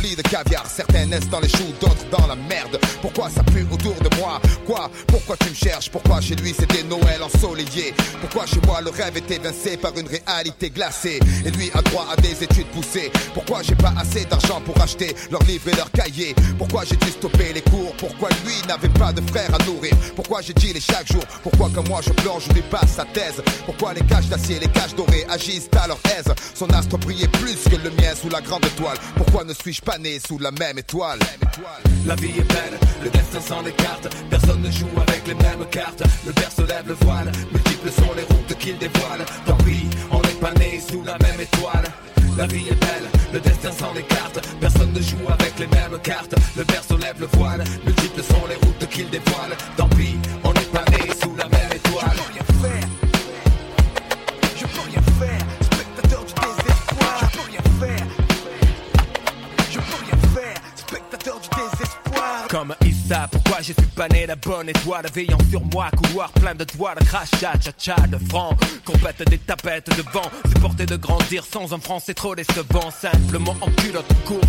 lit 0.00 0.16
de 0.16 0.22
caviar. 0.22 0.64
Certains 0.66 1.06
naissent 1.06 1.28
dans 1.28 1.40
les 1.40 1.48
choux, 1.48 1.72
d'autres 1.80 2.06
dans 2.10 2.26
la 2.26 2.36
merde. 2.36 2.78
Pourquoi 3.02 3.30
ça 3.30 3.42
pue 3.44 3.66
autour 3.70 3.94
de 3.94 4.14
moi? 4.16 4.40
Quoi? 4.66 4.90
Pourquoi 5.06 5.36
tu 5.36 5.50
me 5.50 5.54
cherches? 5.54 5.90
Pourquoi 5.90 6.20
chez 6.20 6.34
lui 6.36 6.54
c'était 6.58 6.82
Noël 6.84 7.22
ensoleillé? 7.22 7.94
Pourquoi 8.20 8.46
chez 8.46 8.60
moi 8.66 8.80
le 8.80 8.90
rêve 8.90 9.16
est 9.16 9.30
évincé 9.30 9.76
par 9.76 9.96
une 9.96 10.08
réalité 10.08 10.70
glacée? 10.70 11.20
Et 11.44 11.50
lui 11.50 11.70
a 11.74 11.82
droit 11.82 12.06
à 12.10 12.16
des 12.16 12.42
études 12.42 12.68
poussées. 12.68 13.10
Pourquoi 13.34 13.62
j'ai 13.62 13.74
pas 13.74 13.94
assez 13.98 14.24
d'argent 14.24 14.60
pour 14.60 14.80
acheter 14.80 15.14
leurs 15.30 15.42
livres 15.44 15.68
et 15.68 15.76
leurs 15.76 15.90
cahiers? 15.90 16.34
Pourquoi 16.58 16.84
j'ai 16.84 16.96
dû 16.96 17.08
stopper 17.10 17.52
les 17.52 17.62
cours? 17.62 17.94
Pourquoi 17.96 18.28
lui 18.44 18.54
n'avait 18.66 18.88
pas 18.88 19.12
de 19.12 19.20
frère 19.30 19.54
à 19.54 19.64
nourrir? 19.64 19.92
Pourquoi 20.16 20.40
j'ai 20.40 20.54
dit 20.54 20.72
chaque 20.80 21.12
jour? 21.12 21.22
Pourquoi 21.42 21.70
comme 21.74 21.88
moi 21.88 22.00
je 22.02 22.10
plonge, 22.10 22.44
je 22.48 22.54
lui 22.54 22.62
passe 22.62 22.94
sa 22.96 23.04
thèse? 23.04 23.42
Pourquoi 23.66 23.94
les 23.94 24.02
caches 24.02 24.26
d'acier, 24.26 24.58
les 24.58 24.68
caches 24.68 24.94
dorées 24.94 25.26
agissent 25.28 25.68
à 25.80 25.86
leur 25.86 25.98
aise? 26.16 26.32
Son 26.54 26.68
astre 26.70 26.98
brillait 26.98 27.28
plus 27.28 27.56
que 27.64 27.76
le 27.76 27.90
mien 27.90 28.14
sous 28.20 28.28
la 28.28 28.40
grande 28.40 28.64
étoile 28.64 28.96
Pourquoi 29.16 29.44
ne 29.44 29.52
suis-je 29.54 29.82
pas 29.82 29.89
né 29.98 30.18
sous 30.20 30.38
la 30.38 30.50
même 30.52 30.78
étoile 30.78 31.18
La 32.06 32.14
vie 32.14 32.30
est 32.38 32.52
belle, 32.52 32.78
le 33.02 33.10
destin 33.10 33.40
sans 33.40 33.62
les 33.62 33.72
cartes. 33.72 34.08
Personne 34.30 34.62
ne 34.62 34.70
joue 34.70 34.88
avec 34.96 35.26
les 35.26 35.34
mêmes 35.34 35.66
cartes. 35.70 36.02
Le 36.26 36.32
berceau 36.32 36.64
lève 36.66 36.86
le 36.86 36.94
voile, 37.04 37.30
multiples 37.52 37.90
sont 37.90 38.14
les 38.16 38.22
routes 38.22 38.58
qu'il 38.58 38.78
dévoile. 38.78 39.24
Tant 39.46 39.56
pis, 39.56 39.86
on 40.10 40.20
n'est 40.20 40.40
pas 40.40 40.52
né 40.58 40.80
sous 40.88 41.02
la 41.02 41.16
même 41.18 41.40
étoile. 41.40 41.84
La 42.36 42.46
vie 42.46 42.68
est 42.68 42.80
belle, 42.80 43.08
le 43.32 43.40
destin 43.40 43.72
sans 43.72 43.92
les 43.94 44.02
cartes. 44.02 44.40
Personne 44.60 44.92
ne 44.92 45.00
joue 45.00 45.28
avec 45.28 45.58
les 45.58 45.66
mêmes 45.66 45.98
cartes. 46.02 46.34
Le 46.56 46.64
berceau 46.64 46.96
lève 46.96 47.16
le 47.18 47.26
voile, 47.38 47.64
multiples 47.84 48.22
sont 48.22 48.46
les 48.48 48.56
routes 48.66 48.88
qu'il 48.90 49.10
dévoile. 49.10 49.56
Tant 49.76 49.88
pis, 49.88 50.16
on 50.44 50.52
n'est 50.52 50.70
pas 50.72 50.84
né 50.90 50.98
sous 51.20 51.34
la 51.36 51.44
même 51.44 51.54
étoile. 51.54 51.59
Comme 62.50 62.74
Issa. 62.84 63.28
Pourquoi 63.30 63.58
je 63.58 63.72
suis 63.72 63.90
pas 63.94 64.08
né 64.08 64.26
la 64.26 64.34
bonne 64.34 64.68
étoile, 64.68 65.06
veillant 65.14 65.38
sur 65.50 65.64
moi, 65.66 65.88
couloir 65.96 66.30
plein 66.32 66.54
de 66.54 66.64
toits, 66.64 66.94
de 66.96 67.04
crachat, 67.04 67.52
cha 67.78 67.94
de 68.08 68.18
francs, 68.28 68.58
compète 68.84 69.22
des 69.28 69.38
tapettes 69.38 69.96
de 69.96 70.02
vent, 70.12 70.28
supporter 70.46 70.86
de 70.86 70.96
grandir 70.96 71.44
sans 71.44 71.72
un 71.72 71.78
franc, 71.78 72.00
c'est 72.04 72.14
trop 72.14 72.34
décevant, 72.34 72.90
simplement 72.90 73.56
en 73.60 73.70
culotte 73.70 74.12
courte. 74.24 74.48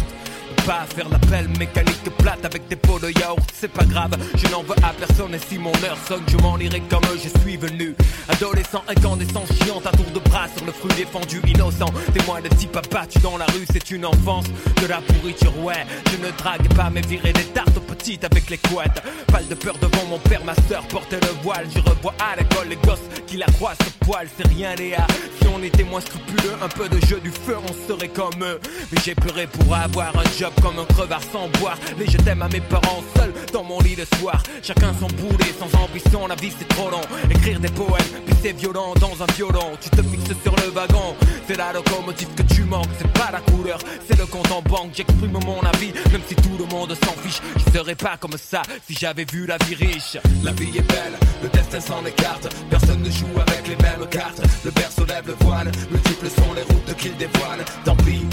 Pas 0.66 0.86
faire 0.96 1.10
l'appel 1.10 1.48
mécanique 1.58 2.02
plate 2.18 2.46
avec 2.46 2.68
des 2.68 2.76
pots 2.76 3.00
de 3.00 3.10
yaourt, 3.20 3.50
c'est 3.54 3.72
pas 3.72 3.86
grave, 3.86 4.12
je 4.36 4.48
n'en 4.52 4.62
veux 4.64 4.76
à 4.84 4.94
personne 4.94 5.34
et 5.34 5.40
si 5.40 5.58
mon 5.58 5.72
heure 5.84 5.98
sonne, 6.08 6.24
je 6.28 6.38
m'en 6.38 6.58
irai 6.58 6.82
comme 6.90 7.04
je 7.16 7.30
suis 7.42 7.58
venu. 7.58 7.96
Adolescent, 8.30 8.84
incandescent, 8.88 9.44
chiant 9.62 9.82
à 9.86 9.96
tour 9.96 10.06
de 10.14 10.20
bras 10.20 10.48
sur 10.56 10.66
le 10.66 10.72
fruit 10.72 10.94
défendu, 10.96 11.42
innocent. 11.48 11.92
Témoin 12.14 12.42
de 12.42 12.48
type 12.50 12.76
abattu 12.76 13.20
dans 13.20 13.38
la 13.38 13.46
rue, 13.46 13.66
c'est 13.72 13.92
une 13.92 14.06
enfance 14.06 14.46
de 14.82 14.88
la 14.88 15.02
pourriture, 15.02 15.58
ouais. 15.64 15.86
Je 16.12 16.18
ne 16.18 16.32
drague 16.38 16.74
pas, 16.76 16.90
mais 16.90 17.02
virer 17.02 17.34
des 17.34 17.46
tartes 17.46 17.80
petites 17.88 18.24
avec 18.24 18.50
les 18.50 18.58
couettes. 18.58 19.02
Pas 19.28 19.42
de 19.42 19.56
peur 19.56 19.76
devant 19.82 20.06
mon 20.10 20.20
père, 20.20 20.44
ma 20.46 20.56
soeur 20.68 20.84
portait 20.88 21.20
le 21.20 21.42
voile. 21.44 21.68
Je 21.74 21.80
revois 21.80 22.14
à 22.20 22.36
l'école 22.36 22.70
les 22.70 22.76
gosses 22.78 23.00
qui 23.28 23.38
la 23.38 23.48
croisent 23.48 23.78
ce 23.80 24.06
poil, 24.06 24.28
c'est 24.38 24.48
rien, 24.48 24.76
Léa. 24.76 25.06
Si 25.42 25.48
on 25.48 25.62
était 25.64 25.84
moins 25.84 26.02
scrupuleux, 26.02 26.56
un 26.62 26.68
peu 26.68 26.88
de 26.90 27.04
jeu 27.06 27.20
du 27.20 27.32
feu, 27.32 27.58
on 27.58 27.88
serait 27.88 28.10
comme 28.10 28.44
eux. 28.44 28.60
Mais 28.92 29.00
j'ai 29.04 29.16
pleuré 29.16 29.48
pour 29.48 29.74
avoir 29.74 30.18
un 30.18 30.30
job 30.42 30.54
comme 30.64 30.80
un 30.80 30.86
crevard 30.86 31.22
sans 31.32 31.48
boire. 31.60 31.78
Les 32.00 32.08
je 32.08 32.18
t'aime 32.18 32.42
à 32.42 32.48
mes 32.48 32.62
parents 32.62 33.04
seuls 33.16 33.32
dans 33.54 33.64
mon 33.64 33.80
lit 33.82 33.96
le 33.96 34.06
soir. 34.18 34.42
Chacun 34.64 34.92
son 35.00 35.08
boulet, 35.08 35.54
sans 35.60 35.72
ambition, 35.80 36.26
la 36.26 36.34
vie 36.34 36.52
c'est 36.58 36.68
trop 36.68 36.90
long. 36.90 37.02
Écrire 37.30 37.60
des 37.60 37.70
poèmes, 37.70 38.12
puis 38.26 38.36
c'est 38.42 38.54
violent 38.54 38.96
dans 39.00 39.22
un 39.22 39.32
violon. 39.36 39.78
Tu 39.80 39.90
te 39.92 40.02
fixes 40.02 40.42
sur 40.42 40.56
le 40.56 40.72
wagon, 40.72 41.16
c'est 41.48 41.58
la 41.58 41.74
locomotive 41.74 42.30
que 42.36 42.42
tu 42.42 42.64
manques. 42.64 42.90
C'est 42.98 43.14
pas 43.14 43.30
la 43.32 43.40
couleur, 43.52 43.78
c'est 44.08 44.18
le 44.18 44.26
compte 44.26 44.52
en 44.52 44.64
banque. 44.64 44.92
J'exprime 44.96 45.38
mon 45.46 45.62
avis, 45.62 45.94
même 46.12 46.22
si 46.28 46.36
tout 46.36 46.58
le 46.58 46.66
monde 46.66 46.96
s'en 47.04 47.14
fiche. 47.22 47.40
Je 47.58 47.78
serais 47.78 47.96
pas 47.96 48.18
comme 48.20 48.38
ça 48.38 48.64
si 48.88 48.96
j'avais 48.96 49.26
vu 49.32 49.46
la 49.46 49.58
vie 49.66 49.76
riche. 49.76 50.18
La 50.44 50.54
vie 50.54 50.76
est 50.76 50.88
belle, 50.90 51.18
le 51.44 51.50
destin 51.50 51.80
s'en 51.80 52.04
écarte. 52.04 52.48
Personne 52.72 53.04
ne 53.04 53.12
joue 53.12 53.40
avec 53.48 53.68
les 53.68 53.76
mêmes 53.76 54.10
cartes. 54.10 54.42
Le 54.66 54.72
berceau 54.72 55.06
lève 55.06 55.28
le 55.28 55.36
voile, 55.46 55.72
multiples 55.92 56.30
sont 56.30 56.54
les 56.56 56.64
routes 56.64 56.96
qu'il 56.98 57.16
dévoile. 57.18 57.64
Tant 57.86 57.96
pis, 57.98 58.26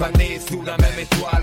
pas 0.00 0.10
né 0.16 0.40
sous 0.40 0.62
la 0.62 0.78
même 0.78 0.98
étoile. 0.98 1.42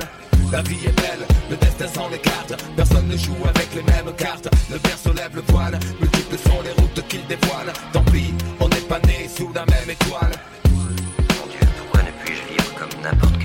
La 0.52 0.64
vie 0.64 0.84
est 0.84 1.00
belle, 1.00 1.24
le 1.52 1.56
destin 1.58 1.88
s'en 1.88 2.10
écarte. 2.12 2.56
Personne 2.76 3.08
ne 3.08 3.16
joue 3.16 3.38
avec 3.48 3.68
les 3.76 3.84
mêmes 3.84 4.12
cartes. 4.18 4.50
Le 4.72 4.80
berceau 4.80 5.14
lève 5.14 5.36
le 5.36 5.44
voile, 5.50 5.78
multiples 6.02 6.38
sont 6.40 6.62
les 6.64 6.72
routes 6.72 7.08
qu'il 7.08 7.24
dévoile. 7.28 7.72
Tant 7.94 8.04
pis, 8.06 8.34
on 8.60 8.68
n'est 8.68 8.88
pas 8.90 9.00
né 9.06 9.30
sous 9.30 9.52
la 9.54 9.64
même 9.68 9.90
étoile. 9.90 10.32
Mon 10.72 11.48
Dieu, 11.52 11.68
pourquoi 11.78 12.02
ne 12.02 12.12
puis-je 12.26 12.54
vivre 12.54 12.74
comme 12.80 13.02
n'importe 13.04 13.37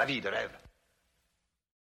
La 0.00 0.06
vie 0.06 0.22
de. 0.22 0.30
Eh. 0.30 0.59